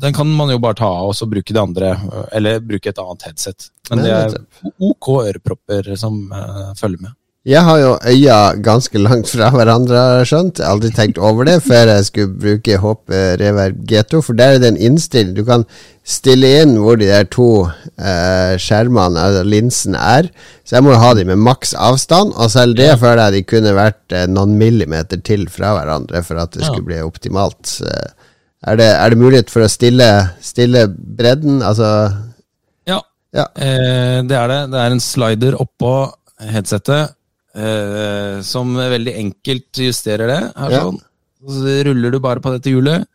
den 0.02 0.18
kan 0.18 0.32
man 0.38 0.54
jo 0.54 0.62
bare 0.64 0.80
ta 0.82 0.90
av 0.90 1.12
og 1.12 1.18
så 1.18 1.30
bruke 1.30 1.54
det 1.54 1.62
andre, 1.62 1.94
eller 2.36 2.64
bruke 2.66 2.90
et 2.90 3.02
annet 3.02 3.28
headset. 3.30 3.70
Men 3.92 4.02
det 4.02 4.16
er 4.16 4.40
OK 4.82 5.12
ørepropper 5.22 5.92
som 6.00 6.18
eh, 6.34 6.72
følger 6.80 7.04
med. 7.04 7.14
Jeg 7.46 7.62
har 7.62 7.78
jo 7.78 7.90
øya 8.10 8.38
ganske 8.66 8.98
langt 8.98 9.28
fra 9.30 9.52
hverandre, 9.54 9.94
har 10.02 10.16
jeg 10.24 10.30
skjønt. 10.32 10.58
Jeg 10.58 10.66
har 10.66 10.74
aldri 10.74 10.90
tenkt 10.98 11.20
over 11.22 11.46
det 11.46 11.60
før 11.62 11.92
jeg 11.92 12.06
skulle 12.08 12.38
bruke 12.42 12.78
HP 12.82 13.12
Reverb 13.42 13.84
G2, 13.86 14.22
for 14.26 14.34
der 14.40 14.56
er 14.56 14.62
det 14.64 14.72
en 14.72 14.80
innstilling. 14.88 15.36
Du 15.38 15.44
kan 15.46 15.66
stille 16.02 16.50
inn 16.64 16.74
hvor 16.82 16.98
de 16.98 17.06
der 17.12 17.28
to 17.30 17.46
eh, 18.02 18.56
skjermene, 18.62 19.22
altså 19.28 19.44
linsen, 19.46 19.94
er. 19.94 20.32
Så 20.66 20.80
jeg 20.80 20.86
må 20.88 20.96
jo 20.96 21.02
ha 21.04 21.12
de 21.20 21.26
med 21.30 21.38
maks 21.46 21.76
avstand, 21.78 22.34
og 22.34 22.50
selv 22.50 22.80
det 22.80 22.96
føler 23.04 23.28
jeg 23.28 23.36
de 23.38 23.42
kunne 23.52 23.74
vært 23.78 24.16
eh, 24.18 24.26
noen 24.32 24.56
millimeter 24.58 25.22
til 25.22 25.46
fra 25.54 25.76
hverandre 25.78 26.24
for 26.26 26.42
at 26.42 26.58
det 26.58 26.66
skulle 26.66 26.88
bli 26.90 27.02
optimalt. 27.06 27.76
Eh, 27.86 28.32
Er 28.66 28.80
det, 28.80 28.86
er 28.98 29.10
det 29.14 29.18
mulighet 29.22 29.52
for 29.54 29.62
å 29.62 29.70
stille, 29.70 30.08
stille 30.42 30.88
bredden? 30.90 31.60
Altså 31.62 31.92
Ja, 32.90 32.98
Ja. 33.38 33.46
Eh, 33.54 34.24
det 34.26 34.34
er 34.40 34.48
det. 34.50 34.58
Det 34.74 34.80
er 34.82 34.96
en 34.96 35.04
slider 35.04 35.60
oppå 35.62 35.92
headsetet 36.42 37.14
eh, 37.56 38.42
som 38.46 38.74
veldig 38.76 39.14
enkelt 39.22 39.84
justerer 39.88 40.32
det. 40.32 40.42
Her 40.56 40.76
sånn. 40.82 41.00
Så 41.46 41.78
ruller 41.86 42.12
du 42.12 42.20
bare 42.24 42.42
på 42.42 42.52
dette 42.56 42.72
hjulet, 42.74 43.06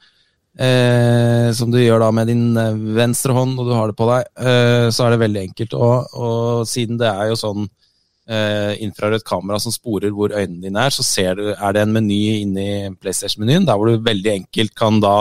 eh, 0.60 1.50
som 1.56 1.70
du 1.72 1.80
gjør 1.80 2.04
da 2.04 2.10
med 2.14 2.30
din 2.30 2.56
eh, 2.56 2.78
venstre 3.00 3.34
hånd, 3.34 3.56
når 3.58 3.68
du 3.68 3.74
har 3.74 3.90
det 3.90 3.98
på 3.98 4.08
deg. 4.10 4.30
Eh, 4.38 4.86
så 4.94 5.06
er 5.06 5.14
det 5.14 5.22
veldig 5.24 5.42
enkelt. 5.48 5.76
Og, 5.78 6.14
og 6.14 6.68
siden 6.70 7.00
det 7.00 7.10
er 7.10 7.32
jo 7.32 7.40
sånn 7.40 7.66
eh, 8.30 8.72
infrarødt 8.86 9.26
kamera 9.26 9.58
som 9.62 9.74
sporer 9.74 10.14
hvor 10.14 10.34
øynene 10.36 10.62
dine 10.68 10.86
er, 10.86 10.94
så 10.94 11.06
ser 11.06 11.40
du, 11.40 11.44
er 11.52 11.76
det 11.76 11.84
en 11.84 11.94
meny 11.96 12.22
inni 12.44 12.70
PlayStation-menyen 13.00 13.66
der 13.68 13.78
hvor 13.80 13.90
du 13.90 14.06
veldig 14.06 14.34
enkelt 14.38 14.76
kan 14.78 15.02
da 15.02 15.16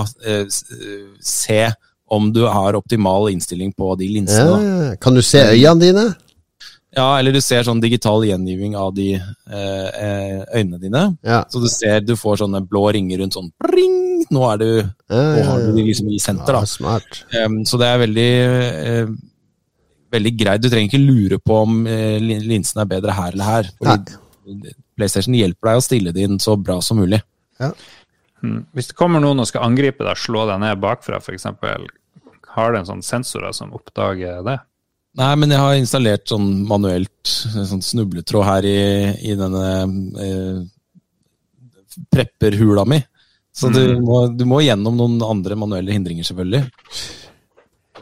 se 1.20 1.64
om 2.10 2.32
du 2.34 2.44
har 2.50 2.78
optimal 2.78 3.30
innstilling 3.30 3.74
på 3.78 3.94
de 4.00 4.08
linsene. 4.10 4.58
ja, 4.66 4.96
Kan 5.02 5.18
du 5.18 5.22
se 5.26 5.44
øynene 5.52 5.82
dine? 5.82 6.06
Ja, 6.98 7.20
eller 7.20 7.36
du 7.36 7.38
ser 7.42 7.66
sånn 7.68 7.82
digital 7.84 8.24
gjengiving 8.26 8.74
av 8.80 8.96
de 8.98 9.12
eh, 9.14 9.24
eh, 9.54 10.40
øynene 10.58 10.80
dine. 10.82 11.04
Ja. 11.22 11.44
Så 11.52 11.62
du 11.62 11.68
ser 11.70 12.02
du 12.02 12.16
får 12.18 12.42
sånne 12.42 12.64
blå 12.66 12.88
ringer 12.96 13.22
rundt 13.22 13.38
sånn 13.38 13.52
pring! 13.62 13.98
Nå 14.34 14.42
er 14.50 14.58
du, 14.62 14.70
Ja, 14.82 15.20
nå 15.20 15.38
ja, 15.38 15.46
har 15.52 15.62
du 15.64 15.76
de 15.78 15.86
liksom 15.86 16.10
i 16.12 16.18
senter, 16.22 16.58
Ja, 16.58 16.64
da. 16.66 16.70
smart. 16.70 17.22
Um, 17.38 17.62
så 17.66 17.78
det 17.82 17.88
er 17.88 18.02
veldig 18.02 18.32
eh, 18.42 19.14
veldig 20.12 20.34
greit. 20.40 20.64
Du 20.64 20.70
trenger 20.70 20.90
ikke 20.90 21.04
lure 21.04 21.40
på 21.42 21.62
om 21.64 21.86
eh, 21.90 22.18
linsen 22.22 22.82
er 22.82 22.90
bedre 22.90 23.16
her 23.16 23.38
eller 23.38 23.52
her. 23.52 23.72
Fordi 23.80 24.74
PlayStation 24.98 25.38
hjelper 25.38 25.72
deg 25.72 25.80
å 25.80 25.86
stille 25.86 26.14
det 26.16 26.26
inn 26.26 26.42
så 26.42 26.58
bra 26.60 26.80
som 26.84 27.00
mulig. 27.00 27.22
Mm. 28.42 28.64
Hvis 28.76 28.92
det 28.92 28.98
kommer 28.98 29.22
noen 29.24 29.44
og 29.44 29.50
skal 29.50 29.68
angripe 29.68 30.06
deg, 30.06 30.18
slå 30.20 30.46
deg 30.50 30.62
ned 30.64 30.82
bakfra 30.82 31.22
f.eks., 31.22 31.46
har 32.50 32.74
det 32.74 32.82
en 32.82 32.88
sånn 32.88 33.06
sensorer 33.06 33.54
som 33.54 33.76
oppdager 33.78 34.42
det? 34.48 34.58
Nei, 35.20 35.36
men 35.36 35.52
jeg 35.52 35.60
har 35.60 35.76
installert 35.76 36.30
sånn 36.32 36.64
manuelt 36.68 37.28
sånn 37.28 37.82
snubletråd 37.84 38.46
her 38.48 38.64
i, 38.68 38.82
i 39.32 39.34
denne 39.36 39.64
eh, 40.24 40.60
prepperhula 42.14 42.86
mi. 42.88 43.02
Så 43.52 43.68
du, 43.74 44.00
må, 44.00 44.28
du 44.32 44.46
må 44.48 44.62
gjennom 44.64 44.96
noen 44.96 45.20
andre 45.26 45.56
manuelle 45.60 45.92
hindringer, 45.92 46.24
selvfølgelig. 46.24 46.64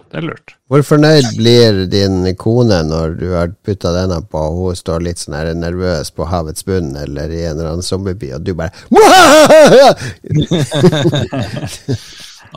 Det 0.08 0.18
er 0.22 0.26
lurt. 0.28 0.54
Hvor 0.70 0.82
fornøyd 0.86 1.26
blir 1.40 1.88
din 1.92 2.36
kone 2.40 2.84
når 2.86 3.16
du 3.20 3.34
har 3.34 3.50
putta 3.66 3.92
denne 3.96 4.22
på, 4.22 4.38
og 4.38 4.58
hun 4.62 4.76
står 4.78 5.02
litt 5.08 5.20
sånn 5.24 5.36
her 5.40 5.48
nervøs 5.58 6.12
på 6.16 6.24
havets 6.30 6.64
bunn 6.68 6.96
eller 7.02 7.28
i 7.34 7.46
en 7.48 7.58
eller 7.58 7.72
annen 7.74 7.88
zombieby, 7.88 8.30
og 8.38 8.42
du 8.46 8.52
bare 8.56 8.72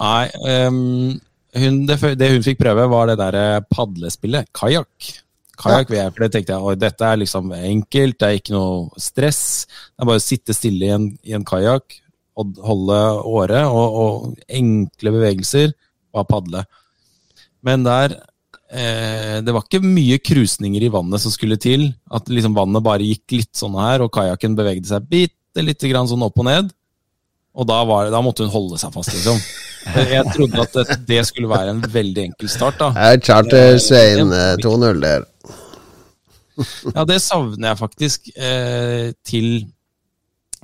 Nei, 0.01 0.25
ehm, 0.47 1.19
hun, 1.57 1.83
det, 1.89 1.99
det 2.21 2.31
hun 2.35 2.45
fikk 2.47 2.61
prøve, 2.63 2.87
var 2.93 3.11
det 3.11 3.19
derre 3.21 3.47
padlespillet, 3.71 4.51
kajakk. 4.57 5.11
Kajakk 5.61 5.91
ja. 5.93 6.07
for 6.09 6.25
det 6.25 6.31
tenkte 6.35 6.57
jeg, 6.57 6.79
dette 6.81 7.09
er 7.09 7.19
liksom 7.21 7.51
enkelt, 7.57 8.19
det 8.21 8.29
er 8.29 8.39
ikke 8.39 8.55
noe 8.55 9.01
stress. 9.01 9.43
Det 9.67 10.05
er 10.05 10.09
bare 10.09 10.23
å 10.23 10.25
sitte 10.25 10.57
stille 10.57 10.87
i 10.87 10.95
en, 10.95 11.11
i 11.27 11.37
en 11.37 11.45
kajakk 11.47 12.01
holde 12.39 12.99
året, 13.29 13.67
og, 13.67 14.01
og 14.03 14.43
enkle 14.49 15.15
bevegelser, 15.17 15.73
bare 16.15 16.29
padle. 16.29 16.65
Men 17.67 17.85
der 17.85 18.17
eh, 18.73 19.41
Det 19.45 19.53
var 19.53 19.67
ikke 19.67 19.83
mye 19.85 20.19
krusninger 20.19 20.83
i 20.83 20.93
vannet 20.93 21.21
som 21.21 21.33
skulle 21.33 21.59
til. 21.61 21.91
At 22.11 22.29
liksom 22.29 22.57
vannet 22.57 22.85
bare 22.85 23.07
gikk 23.07 23.37
litt 23.37 23.53
sånn 23.57 23.77
her, 23.79 24.05
og 24.05 24.13
kajakken 24.15 24.57
bevegde 24.59 24.89
seg 24.89 25.09
bitte 25.11 25.65
lite 25.65 25.91
grann 25.91 26.09
sånn 26.09 26.25
opp 26.25 26.39
og 26.41 26.49
ned. 26.49 26.71
Og 27.55 27.67
da, 27.67 27.83
var, 27.85 28.11
da 28.15 28.23
måtte 28.23 28.47
hun 28.47 28.55
holde 28.55 28.79
seg 28.81 28.95
fast, 28.95 29.13
liksom. 29.17 29.41
Jeg 29.97 30.25
trodde 30.35 30.61
at 30.61 30.75
det, 30.77 30.97
det 31.09 31.21
skulle 31.29 31.49
være 31.51 31.73
en 31.75 31.83
veldig 31.93 32.25
enkel 32.31 32.49
start, 32.53 32.77
da. 32.81 32.91
Er 33.01 33.21
Charter-Svein 33.25 34.33
eh, 34.37 34.55
2.0 34.61 35.01
der. 35.03 35.25
Ja, 36.95 37.05
det 37.09 37.21
savner 37.25 37.71
jeg 37.71 37.79
faktisk 37.81 38.27
eh, 38.37 39.13
til 39.25 39.47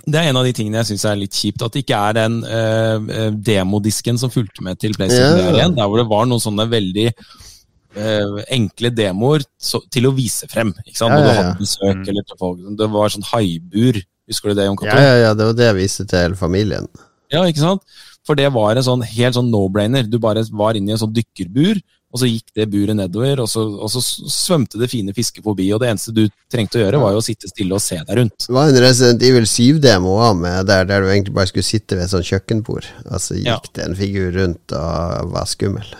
Det 0.04 0.18
er 0.20 0.28
en 0.28 0.36
av 0.36 0.44
de 0.44 0.52
tingene 0.54 0.82
jeg 0.82 0.90
syns 0.90 1.06
er 1.08 1.16
litt 1.16 1.34
kjipt. 1.34 1.62
At 1.64 1.72
det 1.72 1.84
ikke 1.86 2.00
er 2.10 2.16
den 2.18 2.34
eh, 2.44 3.06
eh, 3.16 3.30
demodisken 3.48 4.20
som 4.20 4.30
fulgte 4.34 4.64
med 4.66 4.78
til 4.82 4.92
PlayStation 4.98 5.56
Ja. 5.56 5.64
1, 5.70 5.76
der 5.78 5.88
hvor 5.88 6.02
det 6.02 6.08
var 6.10 6.28
noen 6.28 6.42
sånne 6.44 6.66
veldig 6.70 7.06
eh, 7.08 8.36
enkle 8.58 8.92
demoer 8.92 9.46
så, 9.56 9.80
til 9.90 10.10
å 10.10 10.12
vise 10.14 10.46
frem. 10.52 10.74
Ikke 10.84 11.00
sant? 11.00 11.16
Ja, 11.16 11.22
Når 11.22 11.26
ja, 11.26 11.32
du 11.32 11.40
hadde 11.40 11.64
besøk 11.64 12.04
eller 12.12 12.28
til 12.28 12.40
folk. 12.44 12.60
Det 12.82 12.90
var 12.98 13.16
sånn 13.16 13.26
haibur. 13.32 14.02
Husker 14.28 14.52
du 14.52 14.58
det, 14.60 14.68
Jon 14.68 14.76
Ja, 14.82 14.90
Cato? 14.90 15.02
ja, 15.08 15.16
ja, 15.24 15.32
det 15.38 15.48
var 15.48 15.56
det 15.62 15.70
jeg 15.70 15.78
viste 15.80 16.04
til 16.12 16.36
familien. 16.38 16.86
Ja, 17.32 17.42
ikke 17.48 17.62
sant? 17.64 17.82
For 18.26 18.34
det 18.38 18.48
var 18.54 18.74
en 18.76 18.82
sånn 18.86 19.04
helt 19.06 19.36
sånn 19.38 19.52
no-brainer. 19.52 20.08
Du 20.10 20.18
bare 20.22 20.42
var 20.50 20.74
inne 20.74 20.90
i 20.90 20.96
en 20.96 20.98
sånn 21.04 21.14
dykkerbur, 21.14 21.78
og 22.14 22.20
så 22.22 22.28
gikk 22.30 22.48
det 22.56 22.64
buret 22.72 22.96
nedover, 22.96 23.42
og 23.44 23.48
så, 23.50 23.62
og 23.82 23.90
så 23.92 24.00
svømte 24.00 24.78
det 24.80 24.88
fine 24.88 25.12
fisket 25.14 25.44
forbi. 25.44 25.66
Og 25.74 25.82
det 25.82 25.90
eneste 25.90 26.14
du 26.16 26.22
trengte 26.52 26.78
å 26.78 26.82
gjøre, 26.84 27.00
var 27.02 27.12
jo 27.14 27.20
å 27.20 27.24
sitte 27.26 27.50
stille 27.50 27.76
og 27.76 27.82
se 27.84 27.98
deg 28.00 28.18
rundt. 28.18 28.46
Det 28.46 28.54
var 28.56 28.70
en 28.72 28.80
Resident 28.82 29.22
Evil 29.26 29.46
7-demo 29.50 30.14
òg, 30.24 30.42
der, 30.66 30.86
der 30.88 31.04
du 31.04 31.10
egentlig 31.12 31.34
bare 31.36 31.50
skulle 31.50 31.66
sitte 31.66 31.98
ved 31.98 32.06
et 32.06 32.14
sånt 32.14 32.28
kjøkkenbord. 32.30 32.88
Og 33.10 33.20
så 33.20 33.36
gikk 33.38 33.50
Ja. 33.50 33.58
det 33.78 33.84
en 33.88 33.98
figur 33.98 34.30
rundt 34.38 34.76
og 34.78 35.32
var 35.34 35.50
skummel. 35.50 35.90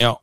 Ja. 0.00 0.14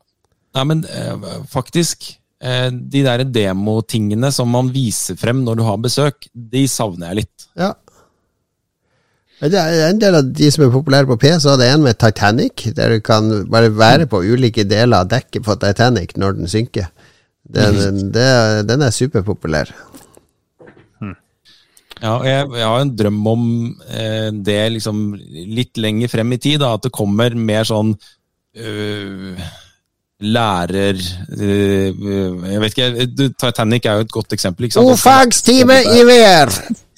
Nei, 0.55 0.63
men 0.71 0.85
eh, 0.87 1.25
faktisk 1.51 2.05
eh, 2.39 2.69
De 2.71 3.01
der 3.03 3.25
demotingene 3.27 4.29
som 4.31 4.47
man 4.55 4.69
viser 4.71 5.17
frem 5.19 5.41
når 5.43 5.59
du 5.59 5.63
har 5.67 5.81
besøk, 5.83 6.29
de 6.33 6.63
savner 6.71 7.11
jeg 7.11 7.25
litt. 7.25 7.47
Ja. 7.59 7.73
Det 9.41 9.59
er 9.59 9.89
en 9.89 9.99
del 9.99 10.15
av 10.15 10.29
de 10.31 10.47
som 10.53 10.63
er 10.63 10.71
populære 10.71 11.09
på 11.09 11.17
PC, 11.19 11.43
og 11.51 11.59
det 11.59 11.67
er 11.67 11.75
en 11.75 11.83
med 11.83 11.97
Titanic, 11.99 12.69
der 12.77 12.95
du 12.95 13.01
kan 13.03 13.27
bare 13.51 13.73
være 13.75 14.07
på 14.07 14.23
ulike 14.23 14.63
deler 14.63 15.03
av 15.03 15.09
dekket 15.11 15.43
på 15.43 15.57
Titanic 15.59 16.15
når 16.15 16.37
den 16.39 16.47
synker. 16.51 16.87
Den, 17.45 18.07
det, 18.15 18.29
den 18.69 18.81
er 18.81 18.95
superpopulær. 18.95 19.73
Ja, 22.03 22.15
jeg, 22.27 22.47
jeg 22.59 22.67
har 22.67 22.81
en 22.83 22.95
drøm 22.99 23.27
om 23.31 23.43
eh, 23.87 24.31
det 24.45 24.57
liksom 24.75 25.03
litt 25.15 25.79
lenger 25.79 26.11
frem 26.11 26.33
i 26.35 26.39
tid, 26.41 26.59
da, 26.63 26.73
at 26.75 26.87
det 26.87 26.93
kommer 26.95 27.37
mer 27.39 27.63
sånn 27.67 27.93
øh, 27.95 29.45
lærer 30.25 30.99
øh, 31.39 32.03
Jeg 32.51 32.61
vet 32.63 32.75
ikke, 32.75 33.07
Titanic 33.39 33.87
er 33.87 33.99
jo 33.99 34.07
et 34.07 34.15
godt 34.17 34.35
eksempel. 34.35 34.67
Ordfagstime 34.81 35.79
i 35.95 36.03
VR! 36.07 36.51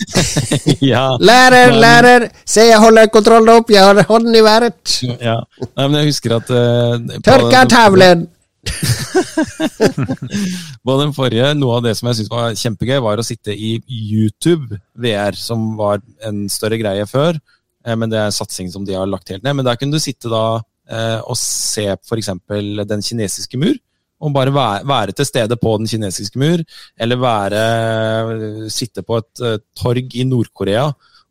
ja, 0.92 1.04
Lærer, 1.20 1.72
Men- 1.72 1.80
lærer! 1.82 2.26
Se, 2.46 2.62
jeg 2.70 2.80
holder 2.82 3.08
kontrollen 3.14 3.50
opp, 3.58 3.70
jeg 3.74 3.84
har 3.84 4.04
hånden 4.10 4.36
i 4.36 4.44
været! 4.46 4.98
ja. 5.22 5.38
Nei, 5.76 5.88
men 5.88 6.00
jeg 6.02 6.12
husker 6.14 6.36
at 6.38 6.50
uh, 6.54 7.22
Tørka 7.26 7.64
tavlen! 7.72 8.28
På 10.86 10.96
den 11.02 11.14
forrige, 11.16 11.52
Noe 11.58 11.78
av 11.80 11.86
det 11.86 11.94
som 11.98 12.10
jeg 12.10 12.20
syntes 12.20 12.32
var 12.34 12.56
kjempegøy, 12.58 12.98
var 13.04 13.20
å 13.22 13.26
sitte 13.26 13.54
i 13.56 13.78
YouTube 13.90 14.78
VR, 15.00 15.38
som 15.40 15.70
var 15.80 16.02
en 16.28 16.46
større 16.52 16.80
greie 16.82 17.06
før. 17.10 17.40
eh, 17.86 17.96
Men 17.96 18.10
det 18.12 18.20
er 18.20 18.30
en 18.30 18.36
satsing 18.36 18.72
som 18.74 18.86
de 18.86 18.94
har 18.98 19.08
lagt 19.10 19.30
helt 19.34 19.44
ned. 19.44 19.54
Men 19.60 19.66
der 19.66 19.76
kunne 19.80 19.96
du 19.96 20.04
sitte 20.04 20.30
da 20.32 20.60
eh, 20.90 21.20
og 21.24 21.38
se 21.40 21.88
f.eks. 21.96 22.30
den 22.50 23.02
kinesiske 23.06 23.58
mur. 23.62 23.76
Og 24.18 24.34
bare 24.34 24.54
være, 24.54 24.86
være 24.90 25.14
til 25.14 25.28
stede 25.30 25.58
på 25.62 25.76
den 25.78 25.90
kinesiske 25.90 26.42
mur, 26.42 26.64
eller 26.98 27.22
være 27.22 28.70
sitte 28.74 29.04
på 29.06 29.20
et 29.22 29.44
uh, 29.46 29.58
torg 29.78 30.16
i 30.18 30.26
Nord-Korea 30.26 30.88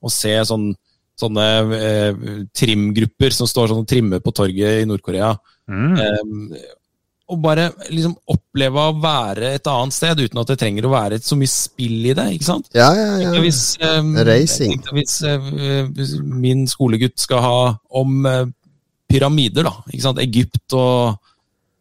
og 0.06 0.12
se 0.12 0.36
sånn, 0.46 0.70
sånne 1.18 1.46
uh, 1.72 2.24
trimgrupper 2.54 3.34
som 3.34 3.50
står 3.50 3.72
sånn 3.72 3.82
og 3.82 3.90
trimmer 3.90 4.22
på 4.22 4.34
torget 4.36 4.84
i 4.84 4.88
Nord-Korea. 4.88 5.32
Mm. 5.66 5.98
Um, 5.98 6.48
og 7.26 7.40
bare 7.42 7.72
liksom 7.90 8.14
oppleve 8.30 8.78
å 8.78 8.94
være 9.02 9.56
et 9.56 9.66
annet 9.66 9.96
sted, 9.96 10.20
uten 10.22 10.38
at 10.38 10.52
det 10.52 10.60
trenger 10.60 10.86
å 10.86 10.92
være 10.92 11.18
så 11.26 11.34
mye 11.34 11.50
spill 11.50 12.12
i 12.12 12.14
det. 12.14 12.28
ikke 12.36 12.46
sant? 12.52 12.70
Ja, 12.70 12.92
ja, 12.94 13.08
ja. 13.24 13.32
Hvis, 13.42 13.64
um, 13.82 14.14
Racing. 14.30 14.78
Hvis, 14.94 15.18
uh, 15.26 15.88
hvis 15.90 16.20
min 16.22 16.68
skolegutt 16.70 17.18
skal 17.18 17.42
ha 17.42 17.56
om 17.98 18.22
pyramider, 19.10 19.66
da. 19.66 19.74
ikke 19.90 20.06
sant? 20.06 20.22
Egypt 20.22 20.78
og 20.78 21.18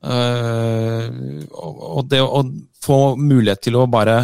og, 0.06 1.84
og 2.00 2.08
det 2.12 2.22
å 2.22 2.44
få 2.86 3.00
mulighet 3.18 3.64
til 3.66 3.80
å 3.80 3.88
bare 3.90 4.20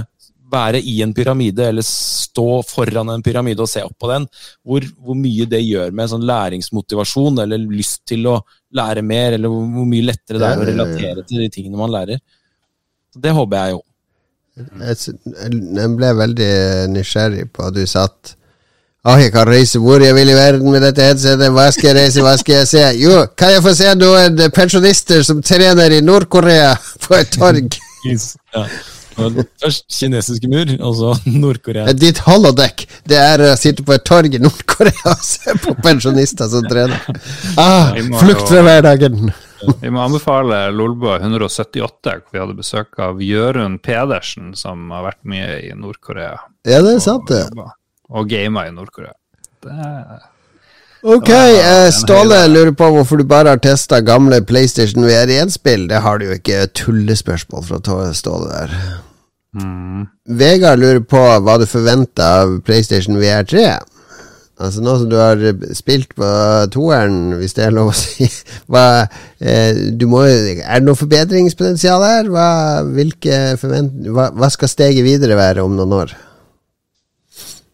være 0.51 0.81
i 0.83 0.97
en 1.03 1.13
pyramide, 1.15 1.69
eller 1.71 1.85
stå 1.85 2.61
foran 2.67 3.13
en 3.13 3.23
pyramide 3.23 3.63
og 3.63 3.69
se 3.71 3.83
opp 3.85 3.95
på 4.01 4.09
den, 4.11 4.25
hvor, 4.67 4.85
hvor 4.99 5.17
mye 5.17 5.47
det 5.49 5.61
gjør 5.63 5.93
med 5.95 6.11
sånn 6.11 6.25
læringsmotivasjon, 6.27 7.39
eller 7.45 7.63
lyst 7.71 8.03
til 8.11 8.27
å 8.29 8.35
lære 8.75 9.03
mer, 9.05 9.37
eller 9.37 9.51
hvor, 9.51 9.63
hvor 9.77 9.87
mye 9.87 10.09
lettere 10.11 10.41
det 10.41 10.49
er 10.49 10.59
å 10.59 10.67
relatere 10.67 11.25
til 11.27 11.45
de 11.45 11.49
tingene 11.53 11.79
man 11.79 11.93
lærer. 11.93 12.21
Det 13.15 13.33
håper 13.35 13.57
jeg 13.57 13.77
jo. 13.77 13.81
Jeg 14.51 15.89
ble 15.95 16.11
veldig 16.19 16.53
nysgjerrig 16.91 17.47
på 17.55 17.69
at 17.69 17.77
du 17.77 17.85
satt 17.87 18.35
Åh, 19.02 19.18
jeg 19.18 19.32
kan 19.34 19.48
reise 19.49 19.80
hvor 19.82 20.03
jeg 20.03 20.14
vil 20.14 20.30
i 20.30 20.38
verden 20.38 20.69
med 20.69 20.84
dette 20.86 21.02
headsetet. 21.02 21.49
Hva 21.56 21.64
skal 21.73 21.88
jeg 21.90 21.98
reise, 21.98 22.22
hva 22.22 22.36
skal 22.38 22.60
jeg 22.60 22.68
se? 22.69 22.84
Jo, 23.02 23.23
kan 23.34 23.49
jeg 23.56 23.64
få 23.65 23.73
se 23.73 23.94
noen 23.98 24.38
pensjonister 24.53 25.23
som 25.26 25.40
trener 25.41 25.95
i 25.98 26.03
Nord-Korea 26.06 26.76
på 27.07 27.18
et 27.18 27.34
torg? 27.34 27.80
Ja. 28.06 28.68
Først 29.61 29.88
kinesiske 29.91 30.48
mur, 30.49 30.69
og 30.86 30.94
så 30.99 31.15
Nord-Korea. 31.34 31.90
Ditt 31.98 32.22
holodeck, 32.28 32.86
det 33.10 33.18
er 33.18 33.41
å 33.49 33.49
sitte 33.60 33.82
på 33.86 33.98
et 33.98 34.06
torg 34.06 34.38
i 34.38 34.41
Nord-Korea 34.41 35.15
og 35.15 35.26
se 35.26 35.57
på 35.65 35.73
pensjonister 35.82 36.53
som 36.53 36.69
trener. 36.69 37.02
Ah, 37.57 37.98
flukt 38.22 38.45
fra 38.53 38.61
hverdagen. 38.69 39.34
Vi 39.82 39.90
må 39.94 40.06
anbefale 40.06 40.68
Lolbua 40.73 41.18
178, 41.26 42.19
hvor 42.22 42.38
vi 42.38 42.45
hadde 42.45 42.57
besøk 42.61 43.02
av 43.02 43.22
Jørund 43.22 43.82
Pedersen, 43.86 44.53
som 44.57 44.94
har 44.94 45.10
vært 45.10 45.23
mye 45.26 45.60
i 45.65 45.73
Nord-Korea. 45.78 46.38
Ja, 46.69 46.86
det 46.86 46.99
er 46.99 47.06
sant, 47.10 47.30
det. 47.34 47.48
Og, 48.11 48.27
gama 48.29 48.65
i 48.67 48.71
Nord-Korea. 48.75 49.13
Ok, 51.01 51.29
eh, 51.33 51.88
Ståle 51.95 52.43
lurer 52.51 52.73
på 52.77 52.89
hvorfor 52.93 53.17
du 53.17 53.23
bare 53.25 53.55
har 53.55 53.61
testa 53.63 54.01
gamle 54.05 54.41
PlayStation 54.45 55.05
VR1-spill. 55.07 55.88
Det 55.89 56.01
har 56.03 56.19
du 56.21 56.27
jo 56.27 56.35
ikke. 56.38 56.67
Tullespørsmål 56.77 57.63
fra 57.65 57.79
Tå- 57.81 58.13
Ståle 58.13 58.51
der. 58.51 58.75
Vegard 60.29 60.79
lurer 60.79 61.01
på 61.03 61.19
hva 61.43 61.57
du 61.59 61.65
forventer 61.67 62.23
av 62.43 62.59
PlayStation 62.67 63.17
VR3. 63.19 63.79
Altså 64.61 64.83
Nå 64.85 64.93
som 64.99 65.09
du 65.09 65.15
har 65.17 65.39
spilt 65.73 66.11
på 66.15 66.27
toeren, 66.71 67.33
hvis 67.39 67.55
det 67.57 67.65
er 67.65 67.73
lov 67.73 67.89
å 67.89 67.97
si. 67.97 68.27
Hva, 68.71 69.07
eh, 69.41 69.73
du 69.97 70.05
må, 70.11 70.21
er 70.29 70.77
det 70.77 70.85
noe 70.85 70.99
forbedringspotensial 70.99 72.03
her? 72.05 72.29
Hva, 72.29 72.83
hva, 72.85 74.27
hva 74.38 74.49
skal 74.53 74.69
steget 74.69 75.07
videre 75.07 75.39
være 75.39 75.65
om 75.65 75.73
noen 75.79 75.97
år? 76.03 76.13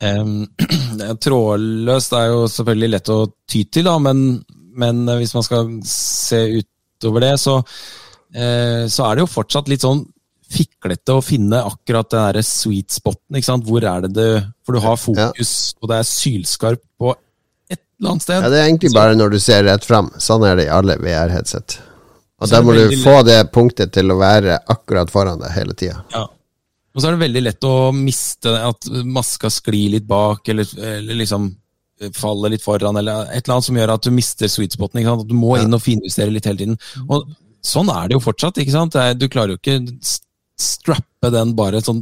Trådløst 1.24 2.14
er 2.18 2.28
jo 2.32 2.44
selvfølgelig 2.52 2.92
lett 2.94 3.14
å 3.14 3.22
ty 3.50 3.64
til, 3.66 3.88
da, 3.90 3.96
men, 4.02 4.44
men 4.78 5.06
hvis 5.18 5.34
man 5.38 5.46
skal 5.46 5.72
se 5.88 6.44
utover 6.60 7.26
det, 7.26 7.34
så, 7.42 7.58
eh, 8.36 8.86
så 8.92 9.08
er 9.08 9.18
det 9.18 9.26
jo 9.26 9.34
fortsatt 9.38 9.72
litt 9.72 9.86
sånn 9.86 10.06
fiklete 10.48 11.16
å 11.18 11.24
finne 11.24 11.60
akkurat 11.68 12.10
den 12.12 12.24
derre 12.24 12.44
sweet 12.46 12.94
spoten. 12.96 13.36
ikke 13.36 13.50
sant? 13.50 13.66
Hvor 13.68 13.84
er 13.84 14.06
det 14.06 14.14
det 14.16 14.30
For 14.66 14.78
du 14.78 14.84
har 14.84 15.00
fokus, 15.00 15.52
og 15.82 15.92
det 15.92 15.98
er 15.98 16.08
sylskarpt 16.08 16.86
på 17.00 17.12
et 17.68 17.82
eller 18.00 18.14
annet 18.14 18.24
sted. 18.24 18.40
Ja, 18.40 18.50
Det 18.54 18.62
er 18.62 18.70
egentlig 18.70 18.94
bare 18.96 19.18
når 19.18 19.36
du 19.36 19.40
ser 19.44 19.66
rett 19.68 19.86
fram. 19.86 20.10
Sånn 20.24 20.46
er 20.48 20.56
det 20.56 20.70
i 20.70 20.74
alle 20.74 20.98
VR-headset. 21.02 21.80
Og 22.38 22.50
da 22.52 22.62
må 22.62 22.76
du 22.78 22.94
få 23.02 23.24
det 23.26 23.40
punktet 23.52 23.92
til 23.96 24.14
å 24.14 24.20
være 24.20 24.60
akkurat 24.70 25.10
foran 25.12 25.42
deg 25.42 25.56
hele 25.56 25.74
tida. 25.78 26.04
Ja. 26.14 26.28
Og 26.98 27.04
så 27.04 27.08
er 27.12 27.14
det 27.14 27.22
veldig 27.28 27.42
lett 27.46 27.66
å 27.70 27.76
miste 27.94 28.50
at 28.58 28.88
maska 29.06 29.52
sklir 29.54 29.92
litt 29.94 30.08
bak, 30.10 30.50
eller, 30.50 30.66
eller 30.82 31.20
liksom 31.22 31.52
faller 32.18 32.54
litt 32.54 32.64
foran, 32.66 32.98
eller 32.98 33.30
et 33.30 33.44
eller 33.46 33.56
annet 33.56 33.68
som 33.68 33.78
gjør 33.78 33.94
at 33.94 34.06
du 34.06 34.10
mister 34.14 34.50
sweet 34.50 34.74
spoten. 34.74 35.00
Ikke 35.02 35.12
sant? 35.14 35.28
At 35.28 35.30
du 35.30 35.38
må 35.38 35.56
inn 35.62 35.78
og 35.78 35.84
finjustere 35.86 36.34
litt 36.34 36.50
hele 36.50 36.58
tiden. 36.58 36.80
Og 37.06 37.30
sånn 37.66 37.90
er 37.94 38.10
det 38.10 38.18
jo 38.18 38.24
fortsatt. 38.26 38.58
ikke 38.62 38.74
sant? 38.74 38.98
Du 39.22 39.28
klarer 39.30 39.54
jo 39.54 39.62
ikke 39.62 39.78
strappe 40.58 41.30
den 41.34 41.54
bare 41.58 41.84
sånn 41.86 42.02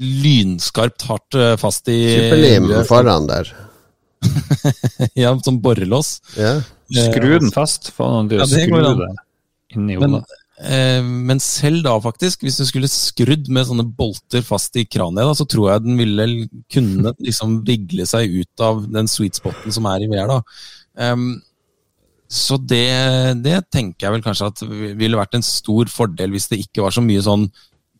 lynskarpt 0.00 1.04
hardt 1.04 1.36
eh, 1.36 1.56
fast 1.60 1.88
i 1.92 1.98
Superlim 2.16 2.70
foran 2.88 3.28
der. 3.28 3.50
Ja, 5.16 5.32
som 5.44 5.60
borrelås. 5.64 6.18
Ja. 6.36 6.58
Skru 6.92 7.38
den 7.38 7.52
fast. 7.52 7.92
Faen, 7.96 8.28
å 8.28 8.40
Ja, 8.40 8.48
skru 8.48 8.80
det 8.80 9.10
inn 9.76 9.88
i 9.92 9.96
hodet. 10.00 10.24
Eh, 10.60 11.00
men 11.02 11.42
selv 11.42 11.84
da, 11.86 11.96
faktisk, 12.04 12.44
hvis 12.46 12.60
du 12.60 12.64
skulle 12.68 12.90
skrudd 12.90 13.50
med 13.52 13.68
sånne 13.68 13.84
bolter 13.84 14.44
fast 14.46 14.76
i 14.80 14.86
kraniet, 14.88 15.26
da, 15.26 15.36
så 15.36 15.46
tror 15.48 15.72
jeg 15.72 15.86
den 15.86 16.00
ville 16.00 16.28
kunne 16.72 17.14
liksom 17.28 17.60
vigle 17.68 18.08
seg 18.08 18.40
ut 18.40 18.66
av 18.66 18.84
den 18.90 19.10
sweet 19.10 19.40
spoten 19.40 19.74
som 19.74 19.88
er 19.90 20.04
i 20.04 20.10
VR. 20.10 20.36
da. 20.36 21.14
Så 22.30 22.60
det, 22.62 22.86
det 23.42 23.56
tenker 23.74 24.06
jeg 24.06 24.14
vel 24.14 24.22
kanskje 24.22 24.50
at 24.52 24.60
ville 25.00 25.18
vært 25.18 25.34
en 25.34 25.42
stor 25.42 25.90
fordel 25.90 26.30
hvis 26.30 26.46
det 26.52 26.60
ikke 26.62 26.84
var 26.84 26.94
så 26.94 27.02
mye 27.02 27.24
sånn 27.26 27.48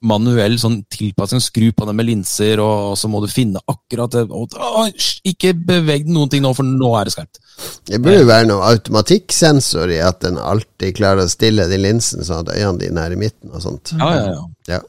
manuell 0.06 0.56
sånn 0.60 0.80
tilpassing. 0.92 1.42
Skru 1.44 1.70
på 1.76 1.86
den 1.88 1.98
med 1.98 2.08
linser, 2.08 2.60
og, 2.64 2.96
så 2.98 3.10
må 3.12 3.22
du 3.24 3.28
finne 3.30 3.62
akkurat 3.70 4.14
det. 4.14 4.24
Og, 4.28 4.56
å, 4.56 4.86
ikke 5.28 5.52
beveg 5.54 6.08
noen 6.10 6.32
ting 6.32 6.44
nå, 6.44 6.52
for 6.56 6.66
nå 6.66 6.92
er 6.98 7.08
det 7.08 7.14
skarpt. 7.16 7.40
Det 7.90 8.00
burde 8.00 8.24
være 8.28 8.48
noe 8.48 8.64
automatikksensor 8.72 9.92
i 9.92 10.00
at 10.04 10.22
den 10.24 10.40
alltid 10.40 10.96
klarer 10.96 11.26
å 11.26 11.32
stille 11.32 11.68
de 11.70 11.80
linsene 11.80 12.24
sånn 12.26 12.46
at 12.46 12.54
øynene 12.56 12.80
dine 12.80 13.04
er 13.04 13.16
i 13.16 13.20
midten 13.20 13.52
og 13.52 13.64
sånt. 13.64 13.94
Ja, 13.98 14.12
ja, 14.16 14.26
ja. 14.32 14.76
Ja. 14.76 14.82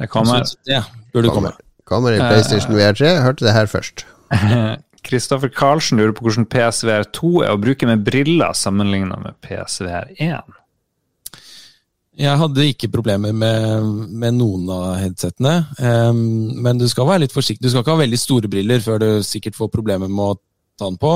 Det 0.00 0.08
kommer. 0.10 0.46
Det 0.66 0.82
burde 1.12 1.34
komme. 1.34 1.52
Kommer, 1.84 2.14
kommer 2.14 2.16
i 2.16 2.22
PlayStation 2.22 2.74
VR3. 2.74 3.18
Hørte 3.22 3.46
det 3.46 3.54
her 3.54 3.70
først. 3.70 4.06
Kristoffer 5.06 5.48
Karlsen 5.48 5.98
lurer 6.00 6.12
på 6.16 6.26
hvordan 6.26 6.46
PSVR 6.50 7.06
2 7.16 7.30
er 7.46 7.54
å 7.54 7.60
bruke 7.60 7.88
med 7.88 8.02
briller 8.04 8.56
sammenlignet 8.56 9.22
med 9.24 9.38
PSVR 9.44 10.10
1. 10.20 10.58
Jeg 12.20 12.36
hadde 12.36 12.66
ikke 12.68 12.90
problemer 12.92 13.32
med, 13.32 13.86
med 14.12 14.36
noen 14.36 14.68
av 14.74 14.90
headsetene, 15.00 15.54
Um, 15.80 16.18
men 16.60 16.80
du 16.80 16.84
skal 16.90 17.08
være 17.08 17.24
litt 17.24 17.34
forsiktig. 17.34 17.62
Du 17.64 17.70
skal 17.72 17.84
ikke 17.84 17.94
ha 17.94 18.02
veldig 18.02 18.18
store 18.20 18.50
briller 18.52 18.82
før 18.84 19.00
du 19.00 19.08
sikkert 19.24 19.56
får 19.56 19.70
problemer 19.72 20.10
med 20.10 20.34
å 20.34 20.36
ta 20.78 20.88
den 20.90 20.98
på. 21.00 21.14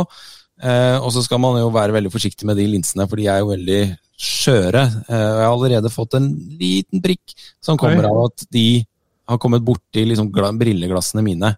Uh, 0.62 0.96
og 1.02 1.10
så 1.12 1.24
skal 1.24 1.40
man 1.42 1.58
jo 1.60 1.68
være 1.74 1.96
veldig 1.96 2.12
forsiktig 2.14 2.48
med 2.48 2.56
de 2.60 2.66
linsene, 2.70 3.06
for 3.10 3.20
de 3.20 3.28
er 3.28 3.42
jo 3.42 3.50
veldig 3.50 3.80
skjøre. 4.24 4.84
Uh, 5.10 5.18
jeg 5.18 5.44
har 5.44 5.50
allerede 5.50 5.92
fått 5.92 6.16
en 6.16 6.30
liten 6.60 7.02
prikk 7.04 7.36
som 7.64 7.80
kommer 7.80 8.08
av 8.08 8.22
at 8.28 8.46
de 8.54 8.84
har 9.28 9.40
kommet 9.42 9.64
borti 9.64 10.04
liksom, 10.08 10.30
brilleglassene 10.32 11.24
mine. 11.24 11.54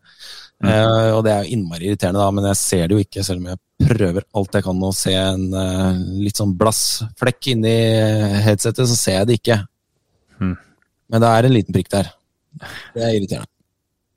Eh, 0.65 1.11
og 1.13 1.21
det 1.27 1.33
er 1.33 1.45
jo 1.45 1.57
innmari 1.57 1.91
irriterende, 1.91 2.23
da, 2.23 2.31
men 2.33 2.47
jeg 2.49 2.59
ser 2.61 2.87
det 2.87 2.97
jo 2.97 3.05
ikke, 3.05 3.25
selv 3.27 3.43
om 3.43 3.51
jeg 3.51 3.91
prøver 3.91 4.25
alt 4.41 4.57
jeg 4.57 4.65
kan 4.65 4.85
å 4.89 4.93
se 4.97 5.13
en 5.13 5.43
uh, 5.53 5.99
litt 6.23 6.39
sånn 6.41 6.55
blassflekk 6.57 7.51
inni 7.53 7.75
headsetet, 8.47 8.89
så 8.89 8.97
ser 8.97 9.19
jeg 9.19 9.29
det 9.29 9.37
ikke. 9.41 9.59
Hmm. 10.41 10.55
Men 11.13 11.23
det 11.23 11.33
er 11.33 11.49
en 11.49 11.55
liten 11.59 11.77
prikk 11.77 11.93
der. 11.93 12.09
Det 12.95 13.05
er 13.05 13.19
irriterende. 13.19 13.53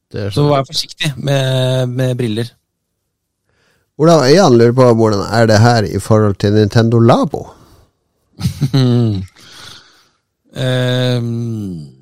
Det 0.09 0.23
er 0.23 0.31
Så 0.31 0.39
sånn. 0.39 0.53
vær 0.53 0.65
forsiktig 0.69 1.11
med, 1.17 1.91
med 1.91 2.15
briller. 2.17 2.53
Hvordan 3.99 4.23
Øyan 4.31 4.55
lurer 4.55 4.75
på 4.77 4.85
hvordan 4.95 5.25
er 5.27 5.49
det 5.51 5.59
her 5.59 5.83
i 5.83 5.99
forhold 5.99 6.39
til 6.39 6.55
Nintendo 6.55 7.03
Labo? 7.03 7.43
Ehm, 10.59 11.98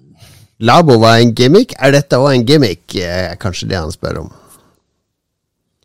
Labo 0.60 0.98
var 1.00 1.20
en 1.22 1.34
gimmick. 1.38 1.76
Er 1.78 1.94
dette 1.94 2.18
òg 2.18 2.34
en 2.34 2.46
gimmick? 2.48 2.96
Eh, 2.98 3.36
Kanskje 3.42 3.70
det 3.70 3.78
han 3.78 3.94
spør 3.94 4.24
om. 4.26 4.32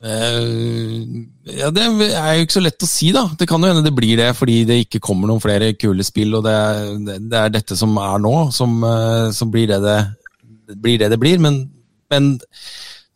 Uh, 0.03 1.05
ja, 1.47 1.69
Det 1.71 1.83
er 1.85 2.33
jo 2.35 2.43
ikke 2.47 2.57
så 2.57 2.63
lett 2.65 2.83
å 2.83 2.89
si, 2.91 3.13
da. 3.15 3.23
Det 3.39 3.47
kan 3.47 3.63
jo 3.63 3.69
hende 3.71 3.85
det 3.87 3.95
blir 3.95 4.17
det 4.19 4.33
fordi 4.35 4.65
det 4.67 4.81
ikke 4.83 5.03
kommer 5.05 5.31
noen 5.31 5.43
flere 5.43 5.69
kule 5.79 6.03
spill, 6.03 6.35
og 6.41 6.43
det 6.49 6.55
er, 6.59 7.21
det- 7.21 7.39
er 7.39 7.53
dette 7.55 7.77
som 7.79 7.95
er 8.03 8.19
nå, 8.19 8.51
som, 8.53 8.81
uh, 8.83 9.31
som 9.31 9.51
blir, 9.53 9.69
det 9.71 9.79
det, 9.85 9.99
blir 10.83 10.99
det 10.99 11.11
det 11.13 11.21
blir. 11.23 11.39
Men, 11.39 11.61
men 12.11 12.33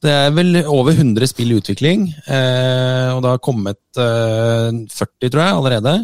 det 0.04 0.12
er 0.12 0.30
vel 0.36 0.60
over 0.62 0.92
100 0.94 1.26
spill 1.26 1.56
i 1.56 1.58
utvikling, 1.58 2.06
uh, 2.28 3.16
og 3.16 3.24
det 3.24 3.32
har 3.32 3.42
kommet 3.42 3.80
eh, 3.98 4.70
40, 4.92 5.30
tror 5.32 5.42
jeg, 5.42 5.56
allerede. 5.56 5.96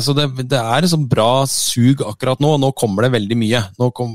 Så 0.00 0.14
det 0.16 0.56
er 0.56 0.84
et 0.84 0.88
sånn 0.88 1.04
bra 1.08 1.44
sug 1.44 2.00
akkurat 2.00 2.40
nå, 2.40 2.54
og 2.56 2.60
nå 2.62 2.70
kommer 2.72 3.04
det 3.04 3.12
veldig 3.12 3.36
mye. 3.36 3.60
Nå 3.76 3.90
kom, 3.92 4.14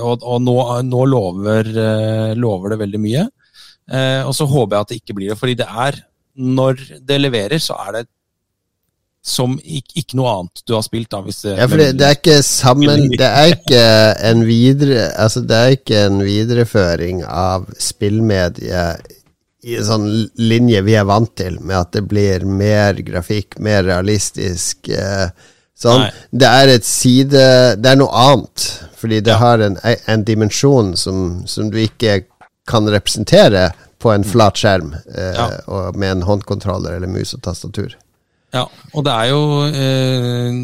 og 0.00 0.24
og 0.24 0.40
nå, 0.44 0.56
nå 0.88 1.04
lover, 1.10 1.68
eh, 1.68 2.32
lover 2.38 2.74
det 2.74 2.80
veldig 2.86 3.02
mye. 3.02 3.28
Eh, 3.92 4.22
og 4.24 4.34
så 4.36 4.46
håper 4.48 4.76
jeg 4.76 4.86
at 4.86 4.92
det 4.92 5.00
ikke 5.02 5.16
blir 5.18 5.32
det, 5.32 5.38
fordi 5.40 5.58
det 5.58 5.68
er 5.68 6.02
Når 6.32 6.78
det 7.04 7.20
leverer, 7.20 7.58
så 7.60 7.74
er 7.76 7.92
det 7.92 8.06
som 9.22 9.58
ikke, 9.60 10.00
ikke 10.00 10.16
noe 10.16 10.30
annet 10.32 10.62
du 10.66 10.72
har 10.74 10.82
spilt. 10.82 11.10
da, 11.10 11.20
hvis 11.22 11.42
det, 11.44 11.56
Ja, 11.58 11.66
for 11.68 11.76
det, 11.76 11.90
det 11.98 12.06
er 12.06 12.16
ikke 12.16 12.38
sammen 12.42 13.10
Det 13.12 13.28
er 13.28 13.52
ikke 13.52 13.82
en 14.30 14.46
videre 14.48 15.10
Altså, 15.20 15.42
det 15.46 15.58
er 15.58 15.76
ikke 15.76 16.04
en 16.06 16.22
videreføring 16.24 17.20
av 17.26 17.68
spillmediet 17.78 19.12
i 19.62 19.76
en 19.78 19.86
sånn 19.86 20.06
linje 20.42 20.80
vi 20.82 20.96
er 20.98 21.06
vant 21.06 21.30
til, 21.38 21.60
med 21.62 21.76
at 21.78 21.92
det 21.94 22.00
blir 22.10 22.42
mer 22.42 22.96
grafikk, 23.06 23.60
mer 23.62 23.84
realistisk. 23.86 24.88
Eh, 24.90 25.28
sånn. 25.82 26.04
Det 26.32 26.48
er 26.48 26.70
et 26.76 26.84
side 26.86 27.42
Det 27.82 27.90
er 27.92 27.96
noe 28.00 28.12
annet, 28.14 28.66
fordi 29.00 29.20
det 29.26 29.32
Ja. 29.34 29.38
har 29.42 29.58
en, 29.66 29.76
en 30.06 30.24
dimensjon 30.24 30.94
som, 30.96 31.42
som 31.46 31.70
du 31.70 31.78
ikke 31.82 32.22
kan 32.70 32.86
representere 32.86 33.72
på 34.02 34.10
en 34.14 34.24
flat 34.26 34.54
skjerm 34.58 34.94
eh, 35.14 35.34
Ja. 35.34 35.48
og 35.66 35.96
med 35.98 36.10
en 36.16 36.22
håndkontroller 36.26 36.96
eller 36.96 37.10
mus 37.10 37.34
og 37.34 37.42
tastatur. 37.42 37.94
Ja, 38.54 38.66
og 38.94 39.04
det 39.06 39.12
er 39.12 39.28
jo, 39.30 39.42
eh, 39.66 40.56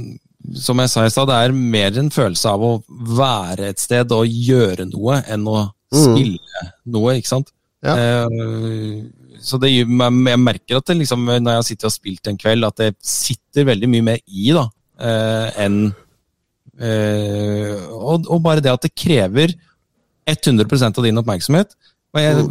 som 0.61 0.79
jeg 0.83 0.91
sa 0.93 1.05
i 1.07 1.11
stad, 1.13 1.29
det 1.31 1.37
er 1.39 1.53
mer 1.57 1.99
en 1.99 2.11
følelse 2.11 2.51
av 2.51 2.61
å 2.67 2.73
være 3.19 3.71
et 3.73 3.79
sted 3.81 4.11
og 4.13 4.27
gjøre 4.29 4.87
noe, 4.91 5.23
enn 5.29 5.47
å 5.49 5.71
spille 5.95 6.39
noe, 6.87 7.15
ikke 7.17 7.31
sant? 7.31 7.51
Ja. 7.83 7.95
Eh, 7.97 9.07
så 9.41 9.59
det 9.63 9.71
jeg 9.71 9.87
merker 9.89 10.81
at 10.81 10.87
det 10.91 10.97
liksom, 10.99 11.25
når 11.25 11.39
jeg 11.53 11.59
har 11.61 11.67
sittet 11.69 11.85
og 11.89 11.95
spilt 11.95 12.27
en 12.31 12.39
kveld, 12.41 12.67
at 12.67 12.77
det 12.83 12.91
sitter 13.07 13.65
veldig 13.71 13.89
mye 13.89 14.03
mer 14.13 14.19
i 14.27 14.51
da, 14.53 14.67
enn 14.99 15.79
eh, 16.81 17.75
og, 17.95 18.27
og 18.27 18.43
bare 18.43 18.63
det 18.65 18.73
at 18.73 18.87
det 18.87 18.95
krever 18.99 19.55
100% 20.29 20.99
av 20.99 21.07
din 21.07 21.21
oppmerksomhet. 21.21 21.77
Og 22.17 22.23
jeg, 22.23 22.45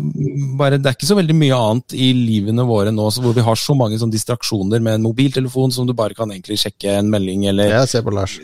bare, 0.57 0.77
det 0.77 0.89
er 0.89 0.95
ikke 0.95 1.09
så 1.09 1.17
veldig 1.17 1.35
mye 1.37 1.57
annet 1.57 1.95
i 1.97 2.11
livene 2.13 2.65
våre 2.67 2.91
nå 2.93 3.07
så 3.13 3.23
hvor 3.23 3.33
vi 3.33 3.45
har 3.45 3.57
så 3.57 3.73
mange 3.77 3.97
sånn, 3.97 4.13
distraksjoner 4.13 4.83
med 4.85 4.99
en 4.99 5.07
mobiltelefon 5.07 5.73
som 5.73 5.87
du 5.89 5.95
bare 5.97 6.17
kan 6.17 6.29
egentlig 6.33 6.59
sjekke 6.61 6.99
en 6.99 7.09
melding 7.13 7.47
eller 7.49 7.73
Ja, 7.73 7.81
ser 7.89 8.05
på 8.05 8.13
Lars. 8.13 8.37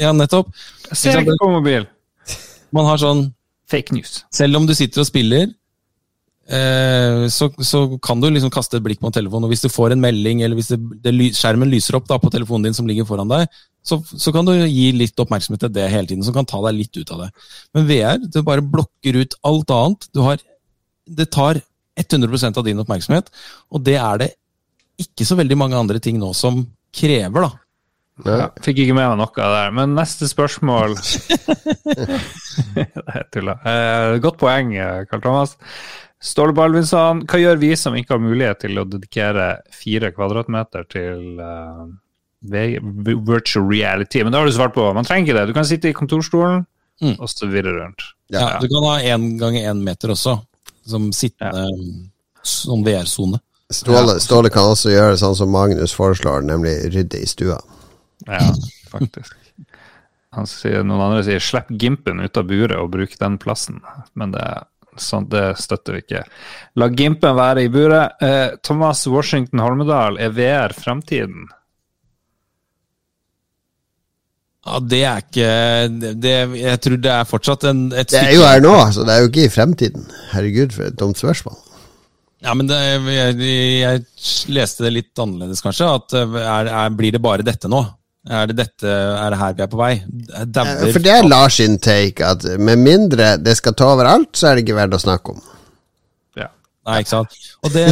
Ja, 0.00 0.10
nettopp. 0.12 0.50
Jeg 0.90 0.98
ser 1.00 1.20
ikke 1.22 1.38
på 1.40 1.52
mobil. 1.54 1.86
Man 2.74 2.88
har 2.90 2.98
sånn 3.00 3.28
Fake 3.66 3.94
news. 3.94 4.20
Selv 4.30 4.60
om 4.60 4.66
du 4.66 4.74
sitter 4.78 5.02
og 5.02 5.08
spiller, 5.08 5.48
eh, 5.50 5.54
så, 6.46 7.48
så 7.58 7.80
kan 7.98 8.20
du 8.22 8.28
liksom 8.30 8.52
kaste 8.54 8.78
et 8.78 8.84
blikk 8.84 9.00
på 9.02 9.08
en 9.10 9.14
telefon, 9.16 9.42
og 9.42 9.50
hvis 9.50 9.64
du 9.64 9.70
får 9.72 9.94
en 9.94 10.02
melding, 10.02 10.44
eller 10.46 10.54
hvis 10.58 10.70
det, 10.70 10.78
det, 11.02 11.14
skjermen 11.34 11.72
lyser 11.72 11.98
opp 11.98 12.06
da 12.06 12.20
på 12.22 12.30
telefonen 12.30 12.68
din 12.68 12.76
som 12.76 12.86
ligger 12.86 13.08
foran 13.08 13.30
deg, 13.32 13.50
så, 13.86 13.98
så 14.06 14.32
kan 14.34 14.46
du 14.46 14.52
gi 14.54 14.90
litt 14.94 15.18
oppmerksomhet 15.22 15.62
til 15.62 15.74
det 15.74 15.88
hele 15.92 16.10
tiden, 16.10 16.24
som 16.26 16.34
kan 16.34 16.46
ta 16.48 16.60
deg 16.68 16.78
litt 16.78 16.98
ut 16.98 17.12
av 17.14 17.24
det. 17.24 17.28
Men 17.74 17.90
VR, 17.90 18.22
det 18.22 18.46
bare 18.46 18.64
blokker 18.64 19.20
ut 19.22 19.36
alt 19.46 19.74
annet. 19.74 20.08
Du 20.14 20.22
har, 20.26 20.42
det 21.06 21.28
tar 21.34 21.62
100% 21.98 22.58
av 22.58 22.66
din 22.66 22.82
oppmerksomhet, 22.82 23.30
og 23.72 23.86
det 23.86 23.98
er 23.98 24.24
det 24.24 24.32
ikke 25.02 25.26
så 25.28 25.36
veldig 25.38 25.58
mange 25.60 25.78
andre 25.78 26.02
ting 26.02 26.18
nå 26.20 26.32
som 26.36 26.64
krever, 26.96 27.46
da. 27.46 27.52
Ja, 28.24 28.46
fikk 28.64 28.78
ikke 28.80 28.94
med 28.96 29.10
meg 29.10 29.18
noe 29.20 29.28
av 29.28 29.52
det 29.52 29.58
der. 29.60 29.72
Men 29.76 29.92
neste 29.92 30.24
spørsmål 30.30 30.94
Nei, 32.78 33.22
tulla. 33.34 33.58
Eh, 33.60 34.16
godt 34.24 34.38
poeng, 34.40 34.72
eh, 34.72 35.02
Karl 35.10 35.24
Thomas. 35.24 35.56
Ståle 36.22 36.52
Balvinsson, 36.56 37.24
hva 37.28 37.38
gjør 37.38 37.58
vi 37.60 37.74
som 37.76 37.94
ikke 37.94 38.14
har 38.16 38.22
mulighet 38.24 38.60
til 38.64 38.78
å 38.80 38.86
dedikere 38.88 39.58
fire 39.70 40.10
kvadratmeter 40.16 40.86
til 40.88 41.40
eh, 41.44 41.82
v- 42.48 43.18
virtual 43.26 43.68
reality? 43.68 44.22
Men 44.24 44.32
det 44.32 44.40
har 44.40 44.46
du 44.48 44.52
svart 44.56 44.74
på. 44.74 44.86
Man 44.96 45.04
trenger 45.04 45.26
ikke 45.28 45.38
det. 45.40 45.46
Du 45.50 45.54
kan 45.58 45.68
sitte 45.68 45.88
i 45.92 45.96
kontorstolen 45.96 46.64
Mm. 47.02 47.18
og 47.20 47.28
så 47.28 47.44
virre 47.52 47.74
rundt. 47.76 48.00
Ja, 48.32 48.58
Du 48.58 48.68
kan 48.72 48.82
ha 48.88 48.94
én 49.04 49.36
ganger 49.38 49.66
én 49.68 49.82
meter 49.84 50.08
også, 50.14 50.38
som 50.86 51.10
sittende 51.12 51.66
som 52.42 52.82
VR-sone. 52.86 53.36
Ståle, 53.70 54.14
Ståle 54.18 54.48
kan 54.48 54.70
også 54.72 54.88
gjøre 54.94 55.18
sånn 55.20 55.36
som 55.36 55.50
Magnus 55.52 55.92
foreslår, 55.92 56.40
nemlig 56.48 56.72
rydde 56.94 57.20
i 57.20 57.26
stua. 57.28 57.58
Ja, 58.26 58.38
faktisk. 58.88 59.34
Han 60.32 60.46
sier, 60.48 60.82
noen 60.84 61.00
andre 61.04 61.22
sier 61.24 61.38
'slipp 61.38 61.68
gimpen 61.78 62.24
ut 62.24 62.36
av 62.38 62.44
buret 62.48 62.78
og 62.80 62.90
bruk 62.92 63.18
den 63.18 63.36
plassen', 63.36 63.82
men 64.14 64.30
det, 64.32 64.64
sånn, 65.02 65.28
det 65.32 65.44
støtter 65.60 65.96
vi 65.96 66.04
ikke. 66.04 66.24
La 66.80 66.88
gimpen 66.92 67.36
være 67.38 67.66
i 67.66 67.70
buret. 67.72 68.16
Eh, 68.22 68.56
Thomas 68.64 69.04
Washington 69.10 69.62
Holmedal, 69.64 70.18
er 70.22 70.34
VR 70.36 70.74
fremtiden? 70.76 71.46
Ja, 74.66 74.80
det 74.82 75.02
er 75.06 75.22
ikke 75.22 75.50
det, 75.94 76.08
det, 76.18 76.32
Jeg 76.58 76.80
tror 76.82 76.96
det 76.98 77.10
er 77.12 77.28
fortsatt 77.30 77.68
en, 77.70 77.84
et 77.94 78.10
Det 78.10 78.18
er 78.18 78.32
jo 78.34 78.42
her 78.42 78.64
nå, 78.64 78.74
så 78.90 79.04
det 79.06 79.14
er 79.14 79.22
jo 79.22 79.30
ikke 79.30 79.46
i 79.46 79.52
fremtiden. 79.52 80.08
Herregud, 80.32 80.74
for 80.74 80.88
et 80.88 80.98
dumt 80.98 81.20
spørsmål. 81.20 81.60
Ja, 82.44 82.52
men 82.54 82.68
det, 82.68 82.78
jeg, 83.10 83.36
jeg 83.80 84.52
leste 84.54 84.84
det 84.86 84.92
litt 84.92 85.22
annerledes, 85.22 85.62
kanskje. 85.64 85.88
At 86.00 86.16
eh, 86.18 86.40
er, 86.42 86.72
er, 86.72 86.96
Blir 86.98 87.14
det 87.14 87.22
bare 87.22 87.46
dette 87.46 87.70
nå? 87.70 87.82
Er 88.26 88.48
det 88.50 88.56
dette, 88.58 88.90
er 88.90 89.30
det 89.30 89.38
her 89.38 89.52
vi 89.54 89.62
er 89.62 89.68
på 89.70 89.78
vei? 89.78 89.92
Eh, 90.34 90.46
For 90.90 91.02
det 91.04 91.12
er 91.14 91.28
Lars 91.28 91.60
sin 91.60 91.76
take, 91.78 92.24
at 92.26 92.42
med 92.58 92.80
mindre 92.82 93.36
det 93.38 93.54
skal 93.60 93.76
ta 93.78 93.92
over 93.92 94.08
alt, 94.10 94.32
så 94.34 94.48
er 94.50 94.56
det 94.58 94.64
ikke 94.64 94.78
verdt 94.80 94.96
å 94.98 95.02
snakke 95.02 95.34
om. 95.36 95.44
Ja. 96.40 96.48
Nei, 96.88 96.96
ikke 97.04 97.12
sant. 97.12 97.36
Og 97.62 97.70
det, 97.74 97.84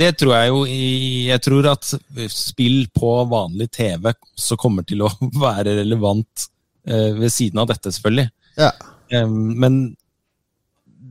det 0.00 0.10
tror 0.18 0.34
jeg 0.34 0.50
jo 0.50 0.64
i 0.66 0.88
Jeg 1.28 1.44
tror 1.46 1.70
at 1.70 1.92
spill 2.34 2.88
på 2.94 3.12
vanlig 3.30 3.70
TV 3.78 4.10
også 4.10 4.58
kommer 4.58 4.86
til 4.88 5.06
å 5.06 5.12
være 5.46 5.76
relevant 5.78 6.48
eh, 6.88 7.14
ved 7.20 7.30
siden 7.34 7.62
av 7.62 7.70
dette, 7.70 7.94
selvfølgelig. 7.94 8.28
Ja. 8.58 8.72
Men 9.14 9.80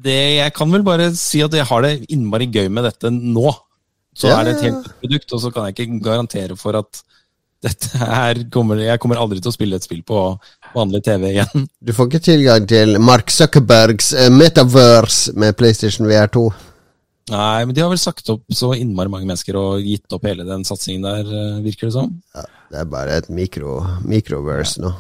det, 0.04 0.18
jeg 0.44 0.54
kan 0.54 0.70
vel 0.76 0.84
bare 0.86 1.08
si 1.18 1.40
at 1.42 1.56
jeg 1.56 1.66
har 1.66 1.82
det 1.88 1.96
innmari 2.14 2.50
gøy 2.52 2.68
med 2.70 2.86
dette 2.86 3.10
nå. 3.16 3.48
Så 4.18 4.28
Ja, 4.30 4.42
er 4.42 4.48
det 4.50 4.58
et 4.58 4.66
helt 4.68 4.92
produkt, 5.00 5.34
og 5.34 5.42
så 5.42 5.50
kan 5.54 5.66
jeg 5.70 5.78
ikke 5.78 6.02
garantere 6.04 6.58
for 6.60 6.78
at 6.80 7.00
kommer 8.54 8.82
Jeg 8.82 9.00
kommer 9.02 9.20
aldri 9.22 9.42
til 9.42 9.52
å 9.52 9.56
spille 9.56 9.78
et 9.80 9.86
spill 9.86 10.04
på 10.08 10.22
vanlig 10.76 11.04
TV 11.06 11.32
igjen. 11.32 11.68
Du 11.86 11.94
får 11.96 12.10
ikke 12.10 12.24
tilgang 12.30 12.68
til 12.70 12.98
Mark 13.02 13.32
Zuckerbergs 13.34 14.14
eh, 14.14 14.32
metaverse 14.34 15.34
med 15.40 15.58
PlayStation 15.58 16.08
VR2. 16.10 16.48
Nei, 17.28 17.66
men 17.66 17.76
de 17.76 17.84
har 17.84 17.92
vel 17.92 18.00
sagt 18.00 18.30
opp 18.32 18.46
så 18.56 18.72
innmari 18.78 19.12
mange 19.12 19.28
mennesker 19.28 19.58
og 19.60 19.84
gitt 19.84 20.14
opp 20.16 20.28
hele 20.30 20.46
den 20.48 20.64
satsingen 20.68 21.04
der, 21.04 21.28
eh, 21.28 21.62
virker 21.66 21.90
det 21.90 21.96
som. 21.98 22.14
Ja, 22.36 22.46
det 22.72 22.82
er 22.82 22.92
bare 22.92 23.20
et 23.20 23.30
mikro, 23.34 23.82
microverse 24.08 24.84
nå. 24.84 24.94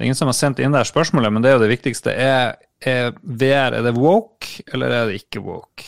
Det 0.00 0.06
er 0.06 0.08
ingen 0.08 0.16
som 0.16 0.30
har 0.30 0.38
sendt 0.38 0.62
inn 0.64 0.72
det 0.72 0.86
spørsmålet, 0.88 1.32
men 1.32 1.44
det 1.44 1.50
er 1.50 1.58
jo 1.58 1.64
det 1.66 1.74
viktigste. 1.74 2.14
Er, 2.16 2.54
er 2.80 3.10
VR 3.20 3.76
er 3.76 3.84
det 3.84 3.92
woke, 3.98 4.62
eller 4.72 4.94
er 4.96 5.10
det 5.10 5.20
ikke 5.20 5.42
woke? 5.44 5.84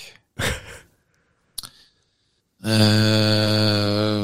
Eh, 2.62 4.18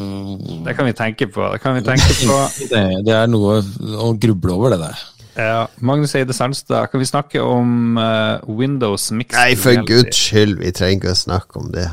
Det 0.65 0.75
kan 0.77 0.87
vi 0.87 0.93
tenke 0.95 1.27
på. 1.27 1.53
Det 1.53 1.61
kan 1.63 1.75
vi 1.75 1.83
tenke 1.87 2.15
på. 2.23 2.39
det, 2.73 2.83
det 3.07 3.15
er 3.15 3.31
noe 3.31 3.61
å 3.99 4.13
gruble 4.21 4.53
over, 4.55 4.75
det 4.75 4.81
der. 4.83 5.07
Ja. 5.39 5.63
Magnus 5.79 6.15
Eide 6.19 6.35
Sandstad, 6.35 6.91
kan 6.91 7.01
vi 7.01 7.07
snakke 7.07 7.43
om 7.43 7.99
uh, 7.99 8.43
Windows 8.59 9.11
Mix? 9.15 9.35
Nei, 9.39 9.55
for 9.59 9.71
Reality? 9.77 9.95
guds 9.95 10.19
skyld, 10.19 10.59
vi 10.59 10.75
trenger 10.75 10.99
ikke 10.99 11.15
å 11.15 11.21
snakke 11.23 11.61
om 11.63 11.71
det. 11.75 11.87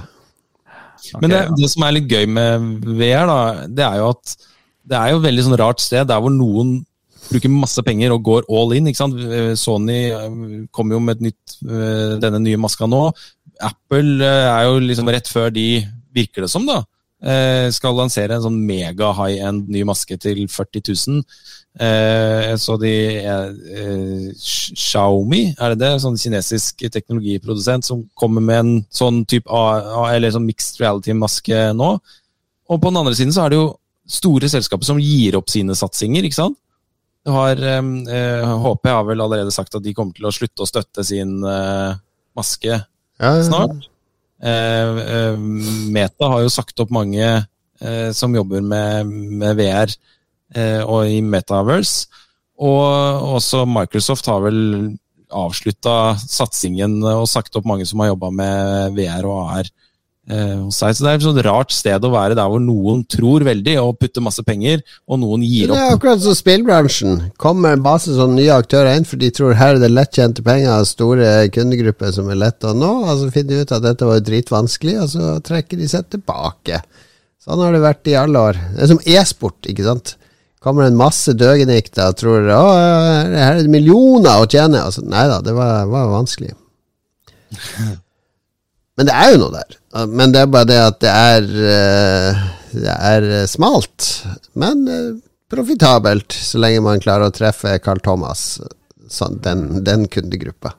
Men 1.22 1.30
det, 1.30 1.42
ja. 1.44 1.54
det 1.54 1.70
som 1.70 1.86
er 1.86 1.94
litt 2.00 2.10
gøy 2.10 2.26
med 2.34 2.66
VR, 2.98 3.30
da, 3.30 3.40
det 3.70 3.86
er 3.86 4.02
jo 4.02 4.10
at 4.16 4.36
det 4.86 4.98
er 4.98 5.12
jo 5.12 5.20
et 5.20 5.26
veldig 5.28 5.44
sånn 5.46 5.60
rart 5.62 5.82
sted 5.82 6.10
der 6.10 6.22
hvor 6.22 6.34
noen 6.34 6.80
bruker 7.26 7.50
masse 7.54 7.82
penger 7.86 8.14
og 8.14 8.26
går 8.26 8.50
all 8.54 8.74
in. 8.78 8.90
ikke 8.90 9.02
sant? 9.02 9.18
Eh, 9.18 9.54
Sony 9.58 10.00
kommer 10.74 10.98
jo 10.98 11.02
med 11.02 11.18
et 11.18 11.24
nytt, 11.30 11.56
denne 12.22 12.42
nye 12.42 12.60
maska 12.62 12.90
nå. 12.90 13.02
Apple 13.66 14.26
er 14.26 14.66
jo 14.68 14.82
liksom 14.84 15.10
rett 15.14 15.30
før 15.30 15.54
de, 15.54 15.68
virker 16.16 16.46
det 16.46 16.52
som, 16.52 16.66
da, 16.68 16.82
eh, 17.24 17.68
skal 17.72 17.96
lansere 17.98 18.36
en 18.38 18.44
sånn 18.46 18.58
mega 18.68 19.12
high 19.18 19.44
end 19.48 19.70
ny 19.72 19.84
maske 19.88 20.18
til 20.22 20.46
40 20.48 20.84
000. 20.90 21.24
Eh, 21.80 22.56
Så 22.56 22.78
de 22.80 22.94
eh, 23.20 24.34
Xiaomi, 24.36 25.56
er 25.60 25.74
det 25.74 25.80
det? 25.84 25.94
Sånn 26.04 26.18
kinesisk 26.20 26.86
teknologiprodusent 26.92 27.86
som 27.88 28.06
kommer 28.16 28.42
med 28.42 28.60
en 28.60 28.86
sånn 28.90 29.26
type 29.28 29.50
eller 29.52 30.32
sånn 30.32 30.48
mixed 30.48 30.80
reality-maske 30.80 31.74
nå. 31.76 31.98
Og 32.70 32.82
på 32.82 32.90
den 32.90 33.02
andre 33.02 33.16
siden 33.16 33.34
så 33.36 33.46
er 33.46 33.50
det 33.54 33.60
jo 33.60 33.74
store 34.08 34.48
selskaper 34.50 34.86
som 34.86 35.02
gir 35.02 35.36
opp 35.38 35.50
sine 35.50 35.76
satsinger, 35.78 36.24
ikke 36.26 36.38
sant? 36.40 36.58
Du 37.26 37.32
har, 37.34 37.58
HP 37.58 38.86
har 38.86 39.04
vel 39.08 39.22
allerede 39.24 39.52
sagt 39.52 39.74
at 39.74 39.82
de 39.82 39.94
kommer 39.98 40.14
til 40.14 40.28
å 40.30 40.34
slutte 40.34 40.62
å 40.62 40.68
støtte 40.70 41.04
sin 41.04 41.40
maske 42.38 42.84
snart. 43.18 43.88
Eh, 44.44 44.98
eh, 45.16 45.38
Meta 45.92 46.30
har 46.32 46.44
jo 46.44 46.52
sagt 46.52 46.80
opp 46.84 46.92
mange 46.94 47.24
eh, 47.26 48.10
som 48.16 48.36
jobber 48.36 48.62
med, 48.62 49.08
med 49.42 49.58
VR 49.60 49.96
og 50.86 51.10
i 51.10 51.18
Metaverse. 51.26 52.06
Og 52.64 53.26
også 53.36 53.66
Microsoft 53.68 54.30
har 54.30 54.44
vel 54.46 54.60
avslutta 55.36 56.14
satsingen 56.22 57.02
og 57.02 57.26
sagt 57.28 57.58
opp 57.58 57.66
mange 57.68 57.84
som 57.90 58.00
har 58.00 58.14
jobba 58.14 58.30
med 58.32 58.96
VR 58.96 59.26
og 59.28 59.50
AR. 59.58 59.72
Eh, 60.30 60.58
hos 60.60 60.80
seg. 60.82 60.96
Så 60.96 61.06
Det 61.06 61.12
er 61.12 61.20
et 61.20 61.26
sånt 61.26 61.42
rart 61.46 61.76
sted 61.76 62.06
å 62.06 62.12
være 62.14 62.38
der 62.38 62.50
hvor 62.52 62.62
noen 62.64 63.04
tror 63.12 63.46
veldig 63.48 63.76
og 63.82 63.98
putter 64.02 64.26
masse 64.26 64.44
penger, 64.48 64.84
og 65.08 65.22
noen 65.22 65.46
gir 65.46 65.70
opp. 65.70 65.78
Det 65.78 65.86
er 65.86 65.96
akkurat 65.98 66.24
som 66.24 66.38
spillbransjen. 66.38 67.22
Kommer 67.42 67.80
masse 67.82 68.16
sånne 68.16 68.40
nye 68.42 68.58
aktører 68.58 68.98
inn, 68.98 69.08
for 69.08 69.22
de 69.22 69.32
tror 69.36 69.58
her 69.60 69.76
er 69.76 69.84
det 69.84 69.94
lettjente 69.94 70.46
penger, 70.46 70.86
store 70.90 71.32
kundegrupper 71.56 72.14
som 72.16 72.30
er 72.32 72.42
lette 72.42 72.72
å 72.72 72.76
nå, 72.78 72.94
og 73.06 73.24
så 73.24 73.32
finner 73.34 73.56
de 73.56 73.66
ut 73.66 73.76
at 73.78 73.86
dette 73.86 74.12
var 74.12 74.26
dritvanskelig, 74.26 75.00
og 75.04 75.12
så 75.16 75.38
trekker 75.46 75.82
de 75.82 75.90
seg 75.92 76.10
tilbake. 76.14 76.84
Sånn 77.46 77.62
har 77.62 77.76
det 77.76 77.84
vært 77.84 78.08
i 78.10 78.16
alle 78.18 78.42
år. 78.42 78.62
Det 78.74 78.86
er 78.86 78.94
som 78.96 79.04
e-sport, 79.06 79.60
ikke 79.70 79.86
sant. 79.86 80.16
Kommer 80.66 80.88
en 80.88 80.98
masse 80.98 81.30
døgenikter 81.38 82.10
og 82.10 82.18
tror 82.18 82.48
å, 82.50 82.62
her 82.74 83.36
er 83.52 83.60
det 83.62 83.70
millioner 83.70 84.42
å 84.42 84.48
tjene. 84.50 84.82
Altså, 84.82 85.04
nei 85.06 85.28
da, 85.30 85.38
det 85.46 85.54
var, 85.54 85.86
var 85.92 86.10
vanskelig. 86.10 86.56
Men 88.98 89.10
det 89.10 89.14
er 89.14 89.36
jo 89.36 89.44
noe 89.44 89.54
der. 89.54 89.78
Men 89.96 90.34
det 90.34 90.42
er 90.44 90.52
bare 90.52 90.68
det 90.68 90.80
at 90.82 90.98
det 91.00 91.12
er 91.12 91.46
eh, 91.72 92.40
Det 92.76 92.96
er 92.96 93.28
eh, 93.32 93.46
smalt, 93.48 94.10
men 94.60 94.88
eh, 94.92 95.14
profitabelt, 95.52 96.36
så 96.36 96.60
lenge 96.60 96.84
man 96.84 97.04
klarer 97.04 97.30
å 97.30 97.36
treffe 97.36 97.78
Carl 97.80 98.02
Thomas, 98.04 98.58
sånn, 99.08 99.38
den, 99.46 99.86
den 99.88 100.10
kundegruppa. 100.12 100.74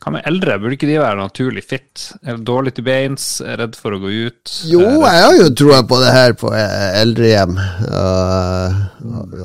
Hva 0.00 0.14
med 0.14 0.24
eldre? 0.24 0.54
Burde 0.56 0.78
ikke 0.78 0.88
de 0.88 0.96
være 0.96 1.18
naturlig 1.18 1.62
fit? 1.68 2.06
Er 2.24 2.38
dårlig 2.40 2.72
til 2.78 2.86
beins? 2.86 3.26
Redd 3.44 3.74
for 3.76 3.92
å 3.92 3.98
gå 4.00 4.12
ut? 4.30 4.52
Jo, 4.70 4.80
jeg 4.80 5.24
har 5.26 5.34
jo 5.36 5.50
troa 5.60 5.82
på 5.84 5.98
det 6.00 6.14
her 6.14 6.32
på 6.40 6.52
eh, 6.56 6.86
eldrehjem. 7.02 7.58
Og, 7.90 8.78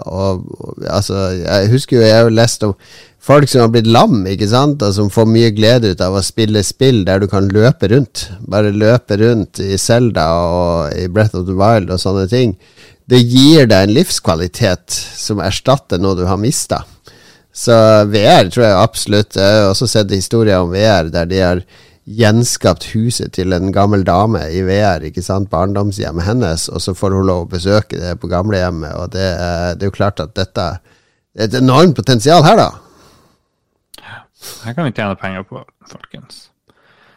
og, 0.05 0.47
og 0.55 0.87
altså, 0.87 1.25
jeg 1.41 1.73
husker 1.73 1.99
jo 1.99 2.05
jeg 2.07 2.21
har 2.21 2.31
lest 2.31 2.63
om 2.63 2.71
folk 3.25 3.51
som 3.51 3.65
har 3.65 3.73
blitt 3.73 3.91
lam, 3.91 4.21
ikke 4.31 4.47
sant, 4.47 4.83
og 4.85 4.95
som 4.95 5.11
får 5.11 5.27
mye 5.27 5.51
glede 5.57 5.91
ut 5.91 6.07
av 6.07 6.15
å 6.15 6.23
spille 6.23 6.63
spill 6.63 7.03
der 7.07 7.23
du 7.23 7.27
kan 7.31 7.51
løpe 7.51 7.91
rundt. 7.91 8.29
Bare 8.47 8.71
løpe 8.71 9.19
rundt 9.19 9.59
i 9.59 9.75
Zelda 9.81 10.29
og 10.39 10.95
i 10.95 11.09
Breath 11.11 11.35
of 11.35 11.49
the 11.49 11.57
Wild 11.57 11.91
og 11.91 11.99
sånne 11.99 12.29
ting. 12.31 12.55
Det 13.11 13.19
gir 13.19 13.67
deg 13.69 13.89
en 13.89 13.97
livskvalitet 13.99 14.93
som 14.95 15.43
erstatter 15.43 15.99
noe 16.01 16.15
du 16.17 16.23
har 16.29 16.39
mista. 16.41 16.85
Så 17.55 17.71
VR 18.11 18.49
tror 18.51 18.65
jeg 18.65 18.75
absolutt 18.83 19.37
Jeg 19.39 19.59
har 19.61 19.69
også 19.69 19.87
sett 19.87 20.11
historier 20.11 20.59
om 20.59 20.73
VR 20.73 21.07
der 21.13 21.29
de 21.31 21.37
har 21.39 21.61
gjenskapt 22.05 22.83
huset 22.93 23.31
til 23.33 23.53
en 23.55 23.71
gammel 23.73 24.03
dame 24.05 24.43
i 24.53 24.59
VR, 24.67 25.01
ikke 25.07 25.23
sant, 25.25 25.47
barndomshjemmet 25.49 26.27
hennes, 26.27 26.67
og 26.69 26.83
så 26.83 26.93
får 26.93 27.15
hun 27.15 27.25
lov 27.25 27.45
å 27.47 27.49
besøke 27.55 27.97
det 27.97 28.11
på 28.21 28.29
gamlehjemmet, 28.29 28.91
og 28.99 29.07
det, 29.15 29.23
er- 29.25 29.73
det 29.79 29.87
er 29.87 29.89
jo 29.89 29.95
klart 29.95 30.19
at 30.21 30.35
dette 30.37 30.67
Det 31.33 31.41
er 31.41 31.47
et 31.49 31.57
enormt 31.63 31.95
potensial 31.97 32.43
her, 32.45 32.55
da. 32.61 32.67
Her 34.65 34.73
kan 34.77 34.85
vi 34.85 34.91
tjene 34.93 35.15
penger 35.17 35.43
på, 35.49 35.63
folkens. 35.89 36.43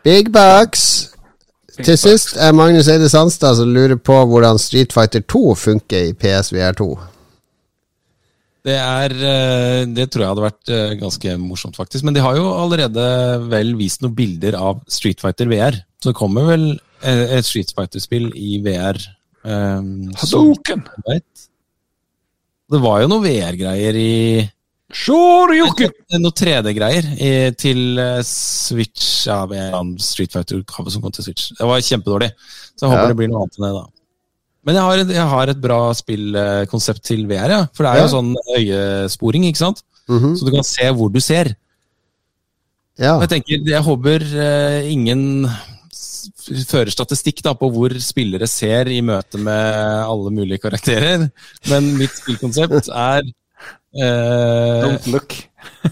Big 0.04 0.32
bucks! 0.32 0.86
Big 1.76 1.84
Til 1.84 1.92
bucks. 1.92 2.02
sist 2.06 2.36
er 2.40 2.56
Magnus 2.56 2.88
Eide 2.88 3.08
Sandstad 3.12 3.56
som 3.60 3.68
lurer 3.74 3.96
på 4.00 4.16
hvordan 4.30 4.58
Street 4.58 4.92
Fighter 4.96 5.20
2 5.20 5.54
funker 5.54 6.08
i 6.08 6.14
PSVR 6.16 6.72
2. 6.80 6.88
Det, 8.66 8.74
er, 8.74 9.12
eh, 9.14 9.82
det 9.94 10.08
tror 10.10 10.24
jeg 10.24 10.32
hadde 10.32 10.44
vært 10.44 10.72
eh, 10.74 10.96
ganske 11.00 11.34
morsomt, 11.40 11.78
faktisk. 11.78 12.04
Men 12.06 12.16
de 12.16 12.24
har 12.24 12.36
jo 12.38 12.48
allerede 12.50 13.04
vel 13.48 13.74
vist 13.78 14.02
noen 14.02 14.16
bilder 14.18 14.58
av 14.58 14.82
Street 14.90 15.22
Fighter 15.22 15.48
VR. 15.50 15.78
Så 16.02 16.10
det 16.10 16.18
kommer 16.18 16.48
vel 16.50 16.66
eh, 16.74 17.38
et 17.38 17.46
Street 17.46 17.72
Fighter-spill 17.76 18.30
i 18.36 18.58
VR. 18.64 18.98
Um, 19.48 20.08
det 22.68 22.80
var 22.82 23.00
jo 23.00 23.08
noen 23.08 23.24
VR-greier 23.24 23.96
i 23.96 24.14
Shoryuken! 24.88 25.92
Noe 26.18 26.34
3D-greier 26.36 27.54
til 27.60 28.00
Switch 28.26 29.28
ja, 29.28 29.42
Street 30.02 30.34
Fighter-utgave 30.34 30.92
som 30.92 31.04
kom 31.04 31.14
til 31.14 31.28
Switch. 31.28 31.52
Det 31.56 31.68
var 31.68 31.84
kjempedårlig. 31.84 32.32
Så 32.74 32.86
jeg 32.86 32.92
håper 32.92 33.06
Ja. 33.06 33.12
det 33.12 33.18
blir 33.20 33.30
noe 33.32 33.44
annet 33.44 33.58
enn 33.60 33.66
det, 33.68 33.72
da. 33.78 33.86
Men 34.68 34.76
jeg 34.76 34.84
har, 34.84 35.00
et- 35.00 35.14
jeg 35.16 35.28
har 35.32 35.48
et 35.54 35.60
bra 35.64 35.78
spillkonsept 35.96 37.00
til 37.08 37.22
VR, 37.30 37.48
ja. 37.54 37.60
For 37.72 37.86
det 37.86 37.92
er 37.94 38.02
Ja. 38.02 38.04
jo 38.04 38.12
sånn 38.12 38.34
øyesporing, 38.58 39.46
ikke 39.48 39.62
sant? 39.64 39.80
Mhm. 40.08 40.34
Så 40.36 40.44
du 40.44 40.50
kan 40.52 40.64
se 40.68 40.84
hvor 40.92 41.08
du 41.12 41.20
ser. 41.24 41.54
Ja. 42.98 43.14
Jeg 43.22 43.28
tenker, 43.30 43.64
jeg 43.64 43.82
håper 43.86 44.20
eh, 44.44 44.90
ingen 44.92 45.48
fører 46.68 46.90
statistikk 46.92 47.42
da, 47.44 47.52
på 47.54 47.68
hvor 47.72 47.92
spillere 48.02 48.46
ser 48.48 48.88
i 48.92 49.00
møte 49.04 49.38
med 49.40 49.74
alle 50.04 50.30
mulige 50.34 50.60
karakterer. 50.62 51.30
Men 51.68 51.92
mitt 51.96 52.10
spillkonsept 52.18 52.88
er 52.92 53.22
eh, 53.94 54.82
Don't 54.84 55.06
look. 55.12 55.36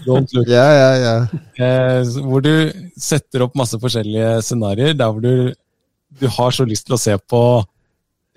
Don't 0.05 0.33
look. 0.35 0.47
yeah, 0.47 0.73
yeah, 0.77 0.97
yeah. 1.05 2.01
Eh, 2.01 2.03
hvor 2.25 2.41
du 2.45 2.51
setter 2.97 3.45
opp 3.45 3.55
masse 3.57 3.77
forskjellige 3.81 4.37
scenarioer 4.45 4.97
der 4.97 5.11
hvor 5.11 5.21
du, 5.23 5.53
du 6.19 6.27
har 6.37 6.51
så 6.51 6.65
lyst 6.67 6.85
til 6.87 6.95
å 6.97 6.99
se 7.01 7.17
på 7.29 7.41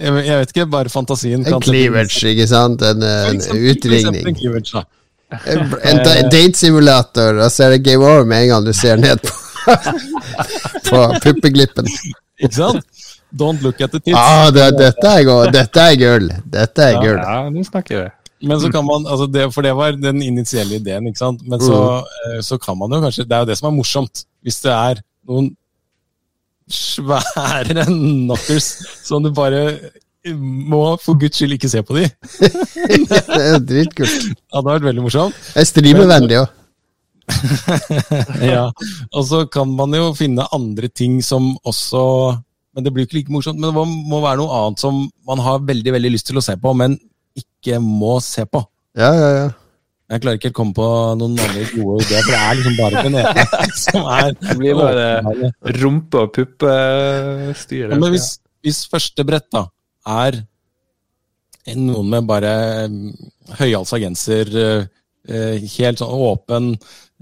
Jeg, 0.01 0.23
jeg 0.27 0.39
vet 0.41 0.53
ikke, 0.55 0.67
bare 0.73 0.89
fantasien 0.93 1.43
En 1.47 1.61
cleavage, 1.63 2.23
ikke 2.33 2.47
sant? 2.49 2.83
En, 2.83 3.03
en 3.05 3.41
utringning. 3.73 4.23
En. 4.25 4.87
En, 5.31 5.61
en 5.87 6.01
da- 6.03 6.23
datesimulator, 6.33 7.37
og 7.45 7.51
så 7.55 7.67
er 7.69 7.77
det 7.77 7.85
game 7.87 8.03
over 8.07 8.25
med 8.27 8.47
en 8.47 8.49
gang 8.55 8.65
du 8.67 8.73
ser 8.75 8.97
ned 8.99 9.21
på, 9.23 9.35
på 10.91 11.03
puppeglippen. 11.23 11.87
Ikke 12.41 12.57
sant? 12.57 13.05
Don't 13.31 13.63
look 13.63 13.79
at 13.81 13.93
the 13.93 14.01
tits. 14.01 14.17
Ah, 14.19 14.49
det, 14.51 14.65
dette, 14.79 15.13
er 15.21 15.53
dette 15.55 15.85
er 15.93 15.99
gull. 16.01 16.33
Dette 16.51 16.83
er 16.89 16.97
Ja, 16.97 17.03
gull. 17.05 17.21
Ja, 17.21 17.37
nå 17.53 17.63
snakker 17.69 18.01
vi. 18.01 18.09
Men 18.49 18.61
så 18.63 18.71
kan 18.73 18.87
man, 18.89 19.05
altså 19.05 19.27
det, 19.29 19.51
For 19.53 19.63
det 19.63 19.75
var 19.77 19.93
den 20.01 20.23
initielle 20.25 20.79
ideen, 20.81 21.07
ikke 21.11 21.21
sant? 21.21 21.43
Men 21.47 21.61
så, 21.61 21.81
eh, 22.27 22.39
så 22.43 22.57
kan 22.59 22.79
man 22.81 22.91
jo 22.97 23.03
kanskje 23.05 23.27
Det 23.29 23.37
er 23.37 23.45
jo 23.45 23.49
det 23.53 23.59
som 23.61 23.69
er 23.69 23.77
morsomt. 23.77 24.23
Hvis 24.43 24.63
det 24.65 24.73
er 24.73 25.03
noen 25.29 25.51
svære 26.71 27.85
knockers 27.87 28.73
som 29.05 29.25
du 29.25 29.31
bare 29.35 29.65
må 30.37 30.83
for 31.01 31.17
guds 31.17 31.39
skyld 31.39 31.57
ikke 31.57 31.71
se 31.73 31.83
på 31.87 31.97
de. 31.97 32.07
Det 33.11 33.21
er 33.41 33.61
dritkult. 33.65 34.17
Det 34.31 34.53
hadde 34.53 34.67
vært 34.69 34.89
veldig 34.91 35.05
morsomt. 35.07 35.37
Jeg 35.57 35.71
streamer 35.71 36.11
vennlig 36.11 36.41
òg. 36.43 36.57
ja. 38.53 38.67
Og 39.15 39.25
så 39.29 39.45
kan 39.53 39.71
man 39.79 39.95
jo 39.97 40.11
finne 40.19 40.49
andre 40.53 40.91
ting 40.91 41.21
som 41.23 41.53
også 41.63 42.03
Men 42.75 42.85
det 42.85 42.93
blir 42.95 43.05
jo 43.05 43.09
ikke 43.09 43.19
like 43.19 43.33
morsomt. 43.35 43.59
Men 43.59 43.71
det 43.71 43.87
må 44.11 44.21
være 44.23 44.43
noe 44.43 44.59
annet 44.61 44.83
som 44.83 45.01
man 45.27 45.41
har 45.43 45.65
veldig 45.67 45.97
veldig 45.97 46.13
lyst 46.15 46.29
til 46.31 46.39
å 46.39 46.45
se 46.45 46.55
på, 46.61 46.75
men 46.77 46.95
ikke 47.35 47.81
må 47.83 48.19
se 48.23 48.45
på. 48.47 48.63
Ja, 48.99 49.11
ja, 49.15 49.31
ja. 49.35 49.49
Jeg 50.11 50.23
klarer 50.25 50.39
ikke 50.41 50.49
helt 50.49 50.57
å 50.57 50.59
komme 50.59 50.75
på 50.75 50.87
noen 51.21 51.37
andre 51.39 51.65
gode 51.71 52.05
ideer, 52.05 52.25
for 52.27 52.33
det 52.35 52.39
er 52.43 52.57
liksom 52.59 52.79
bare 52.81 53.03
den 53.07 53.19
ene 53.23 53.67
som 53.79 54.09
er 54.11 54.33
Det 54.41 54.57
blir 54.59 54.79
bare 54.79 55.05
rumpe- 55.79 56.25
og 56.25 56.33
puppestyre. 56.35 57.93
Ja, 57.95 57.99
men 58.01 58.17
hvis, 58.17 58.33
hvis 58.67 58.81
første 58.91 59.27
brett 59.29 59.47
da 59.55 59.69
er 60.11 60.41
noen 61.79 62.09
med 62.11 62.27
bare 62.27 62.55
mm, 62.91 63.13
høyhalsa 63.61 64.01
genser, 64.03 64.51
eh, 64.59 64.89
eh, 65.31 65.69
helt 65.77 66.03
sånn 66.03 66.25
åpen, 66.27 66.71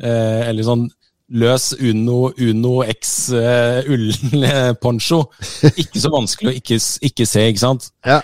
eh, 0.00 0.48
eller 0.48 0.64
sånn 0.64 0.86
løs 1.28 1.74
Uno, 1.84 2.30
Uno 2.40 2.78
X 2.88 3.16
eh, 3.36 3.84
ullponcho, 3.92 5.26
ikke 5.74 6.00
så 6.00 6.12
vanskelig 6.14 6.54
å 6.54 6.60
ikke, 6.62 6.78
ikke 7.10 7.28
se, 7.28 7.50
ikke 7.52 7.66
sant? 7.66 7.90
ja. 8.08 8.22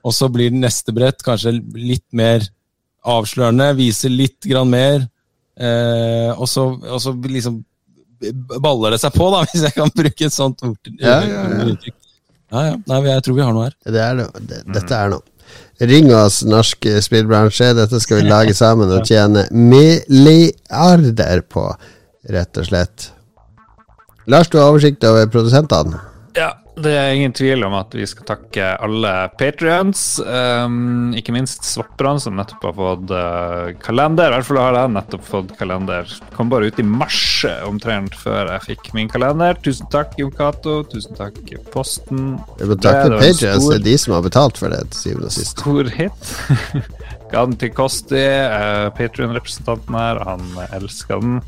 Og 0.00 0.14
så 0.16 0.30
blir 0.32 0.48
neste 0.56 0.94
brett 0.96 1.20
kanskje 1.20 1.58
litt 1.76 2.06
mer 2.16 2.40
avslørende, 3.06 3.70
viser 3.78 4.12
litt 4.12 4.44
grann 4.44 4.70
mer, 4.72 5.06
eh, 5.60 6.30
og, 6.34 6.46
så, 6.50 6.66
og 6.76 7.00
så 7.02 7.14
liksom 7.24 7.62
baller 8.60 8.94
det 8.94 9.00
seg 9.02 9.14
på, 9.16 9.30
da, 9.32 9.42
hvis 9.48 9.66
jeg 9.68 9.76
kan 9.76 9.92
bruke 9.96 10.28
et 10.28 10.36
sånt 10.36 10.62
ord. 10.66 10.94
Ja, 11.00 11.20
ja, 11.24 11.48
ja. 11.48 11.96
Ja, 12.50 12.62
ja. 12.66 12.78
Nei, 12.90 13.02
jeg 13.06 13.22
tror 13.22 13.36
vi 13.36 13.44
har 13.46 13.54
noe 13.54 13.68
her. 13.68 13.76
Det 13.86 14.00
er 14.02 14.16
noe. 14.18 14.40
Det, 14.42 14.64
dette 14.74 14.96
er 14.96 15.12
noe. 15.12 15.22
Ring 15.86 16.10
oss, 16.12 16.40
norsk 16.44 16.88
spillbransje. 17.02 17.70
Dette 17.78 18.00
skal 18.02 18.20
vi 18.20 18.28
lage 18.28 18.54
sammen 18.58 18.90
og 18.92 19.06
tjene 19.06 19.46
milliarder 19.54 21.44
på, 21.46 21.68
rett 22.34 22.60
og 22.60 22.66
slett. 22.66 23.06
Lars, 24.30 24.50
du 24.50 24.58
har 24.60 24.68
oversikt 24.70 25.06
over 25.08 25.30
produsentene. 25.30 26.02
Ja, 26.36 26.50
det 26.84 26.92
er 26.96 27.14
ingen 27.14 27.32
tvil 27.36 27.64
om 27.66 27.74
at 27.78 27.94
vi 27.96 28.06
skal 28.08 28.26
takke 28.28 28.68
alle 28.82 29.12
patrions. 29.38 30.02
Um, 30.24 31.10
ikke 31.16 31.34
minst 31.34 31.66
Svartbrand, 31.68 32.22
som 32.24 32.36
nettopp 32.38 32.66
har 32.68 32.76
fått 32.78 33.14
uh, 33.14 33.70
kalender. 33.84 34.30
I 34.30 34.38
hvert 34.38 34.48
fall 34.48 34.60
har 34.62 34.78
jeg 34.78 34.94
nettopp 34.96 35.26
fått 35.28 35.54
kalender. 35.58 36.14
Kom 36.36 36.52
bare 36.52 36.70
ut 36.70 36.80
i 36.80 36.86
mars, 36.86 37.20
eh, 37.48 37.60
omtrent 37.68 38.16
før 38.20 38.52
jeg 38.54 38.66
fikk 38.70 38.92
min 38.96 39.10
kalender. 39.12 39.58
Tusen 39.64 39.90
takk, 39.92 40.16
Jon 40.20 40.32
Cato. 40.36 40.80
Tusen 40.90 41.18
takk, 41.18 41.40
Posten. 41.74 42.38
Takk 42.58 42.72
må 42.72 42.80
takke 42.80 43.20
Patrions, 43.20 43.68
det 43.68 43.80
er 43.80 43.86
de 43.90 43.98
som 44.00 44.16
har 44.16 44.24
betalt 44.26 44.60
for 44.60 44.72
det, 44.72 44.84
til 44.94 45.04
syvende 45.04 45.30
og 45.30 45.36
sist. 45.36 45.60
Stor 45.60 45.94
hit. 45.98 46.96
Ga 47.30 47.44
den 47.46 47.58
til 47.60 47.70
Kosti, 47.74 48.18
uh, 48.50 48.88
Patrion-representanten 48.96 49.94
her. 49.94 50.20
Han 50.26 50.42
elsker 50.74 51.22
den. 51.22 51.38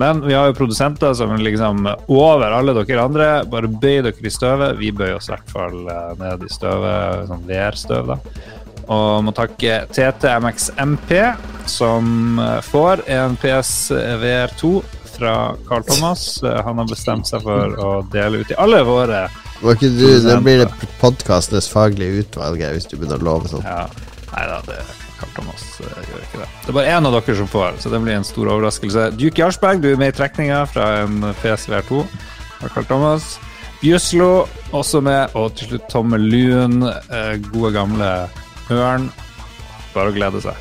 Men 0.00 0.20
vi 0.26 0.36
har 0.36 0.50
jo 0.50 0.58
produsenter 0.58 1.14
som 1.16 1.32
liksom 1.40 1.88
over 2.12 2.52
alle 2.52 2.76
dere 2.76 3.06
andre. 3.06 3.30
Bare 3.48 3.70
bøy 3.70 4.02
dere 4.04 4.14
i 4.20 4.32
støvet. 4.32 4.76
Vi 4.80 4.92
bøyer 4.92 5.16
oss 5.16 5.30
i 5.30 5.34
hvert 5.34 5.52
fall 5.54 5.88
uh, 5.88 6.12
ned 6.20 6.44
i 6.44 6.52
støvet, 6.52 7.28
sånn 7.30 7.48
VR-støv, 7.48 8.12
da. 8.12 8.20
Og 8.90 9.24
må 9.24 9.32
takke 9.36 9.84
TTMXMP, 9.94 11.10
som 11.70 12.40
uh, 12.42 12.58
får 12.66 13.06
en 13.08 13.40
PSVR2 13.40 14.72
fra 15.16 15.36
Carl 15.68 15.84
Thomas. 15.88 16.42
Han 16.44 16.82
har 16.82 16.88
bestemt 16.88 17.32
seg 17.32 17.44
for 17.48 17.80
å 17.80 17.92
dele 18.12 18.44
ut 18.44 18.52
i 18.52 18.56
alle 18.60 18.80
våre 18.88 19.26
Må 19.60 19.74
ikke 19.74 19.90
du, 19.92 20.06
Nå 20.24 20.38
blir 20.46 20.62
det 20.62 20.88
podkastenes 21.02 21.68
faglige 21.68 22.24
utvalg 22.24 22.64
hvis 22.72 22.88
du 22.88 22.96
begynner 22.96 23.20
å 23.20 23.28
love 23.32 23.52
sånn. 23.52 23.66
Ja, 23.68 23.84
nei 24.32 24.48
da, 24.48 24.62
det 24.70 24.80
Thomas 25.36 25.62
eh, 25.80 26.00
gjør 26.08 26.24
ikke 26.24 26.40
det. 26.42 26.48
Det 26.64 26.72
er 26.72 26.76
bare 26.78 26.94
én 26.96 27.06
av 27.06 27.12
dere 27.18 27.36
som 27.36 27.48
får, 27.50 27.78
så 27.82 27.92
det 27.92 28.00
blir 28.02 28.16
en 28.16 28.24
stor 28.24 28.46
overraskelse. 28.54 29.10
Duke 29.20 29.42
Jarlsberg, 29.42 29.80
du 29.82 29.90
er 29.92 30.00
med 30.00 30.14
i 30.14 30.16
trekninga 30.16 30.64
fra 30.70 30.88
en 31.04 31.20
PSVR2 31.42 32.00
av 32.64 32.68
Carl 32.74 32.84
Thomas. 32.88 33.38
Bjøslo 33.80 34.46
også 34.76 35.00
med, 35.04 35.30
og 35.34 35.54
til 35.56 35.70
slutt 35.72 35.86
Tomme 35.92 36.18
Luen, 36.20 36.82
eh, 36.88 37.36
gode 37.52 37.72
gamle 37.76 38.10
Ørn. 38.70 39.10
Bare 39.94 40.10
å 40.12 40.14
glede 40.14 40.42
seg. 40.44 40.54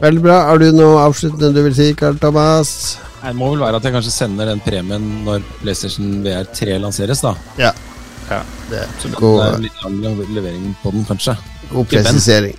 Veldig 0.00 0.22
bra. 0.24 0.38
Har 0.48 0.58
du 0.58 0.70
noe 0.72 1.02
avsluttende 1.04 1.52
du 1.54 1.62
vil 1.66 1.74
si, 1.76 1.90
Karl 1.94 2.16
Thomas? 2.20 2.98
Det 3.20 3.34
må 3.36 3.50
vel 3.52 3.60
være 3.60 3.76
at 3.76 3.84
jeg 3.84 3.92
kanskje 3.92 4.12
sender 4.14 4.48
den 4.48 4.62
premien 4.64 5.06
når 5.26 5.42
PlayStation 5.60 6.22
VR3 6.24 6.78
lanseres, 6.80 7.20
da. 7.24 7.34
Ja. 7.60 7.72
Ja. 8.30 8.40
Det 8.70 8.84
Så 9.02 9.10
er 9.10 9.16
det 9.20 9.46
er 9.46 9.64
litt 9.66 9.80
lang 9.84 10.00
levering 10.34 10.74
på 10.82 10.92
den, 10.94 11.04
kanskje. 11.04 11.36
god 11.72 11.88
presisering. 11.90 12.56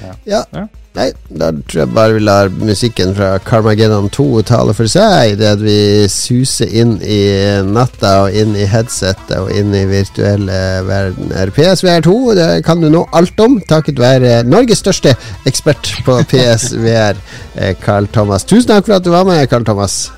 Ja. 0.00 0.44
Ja. 0.52 0.66
Nei, 0.90 1.12
da 1.38 1.52
tror 1.54 1.84
jeg 1.84 1.92
bare 1.94 2.14
vi 2.16 2.22
lar 2.24 2.48
musikken 2.50 3.12
fra 3.14 3.36
Carmageddon 3.46 4.08
2 4.10 4.24
tale 4.48 4.72
for 4.74 4.90
seg. 4.90 5.36
Det 5.38 5.46
at 5.52 5.62
vi 5.62 6.08
suser 6.10 6.72
inn 6.82 6.96
i 7.06 7.20
natta 7.62 8.16
og 8.24 8.34
inn 8.34 8.56
i 8.58 8.66
headsetet 8.66 9.36
og 9.38 9.52
inn 9.54 9.70
i 9.76 9.84
virtuelle 9.86 10.58
verden. 10.88 11.30
Er 11.30 11.54
PSVR2 11.54 12.16
det 12.40 12.48
kan 12.66 12.82
du 12.82 12.88
nå 12.90 13.04
alt 13.14 13.38
om, 13.44 13.60
takket 13.70 14.02
være 14.02 14.40
Norges 14.48 14.82
største 14.82 15.14
ekspert 15.46 15.92
på 16.06 16.18
PSVR, 16.32 17.22
eh, 17.54 17.76
Carl 17.78 18.10
Thomas. 18.10 18.48
Tusen 18.48 18.72
takk 18.72 18.88
for 18.90 18.98
at 18.98 19.06
du 19.06 19.14
var 19.14 19.28
med, 19.28 19.46
Carl 19.52 19.66
Thomas. 19.68 20.08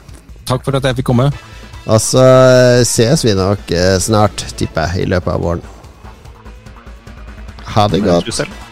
Takk 0.49 0.65
for 0.65 0.81
at 0.81 0.89
jeg 0.89 1.03
fikk 1.03 1.11
komme. 1.13 1.29
Og 1.85 2.01
så 2.01 2.25
eh, 2.25 2.81
ses 2.89 3.29
vi 3.29 3.37
nok 3.37 3.71
eh, 3.77 3.99
snart, 4.01 4.49
tipper 4.57 4.89
jeg, 4.89 5.05
i 5.05 5.13
løpet 5.13 5.37
av 5.37 5.45
våren. 5.45 5.71
Ha 7.77 7.89
det 7.93 8.05
godt. 8.09 8.72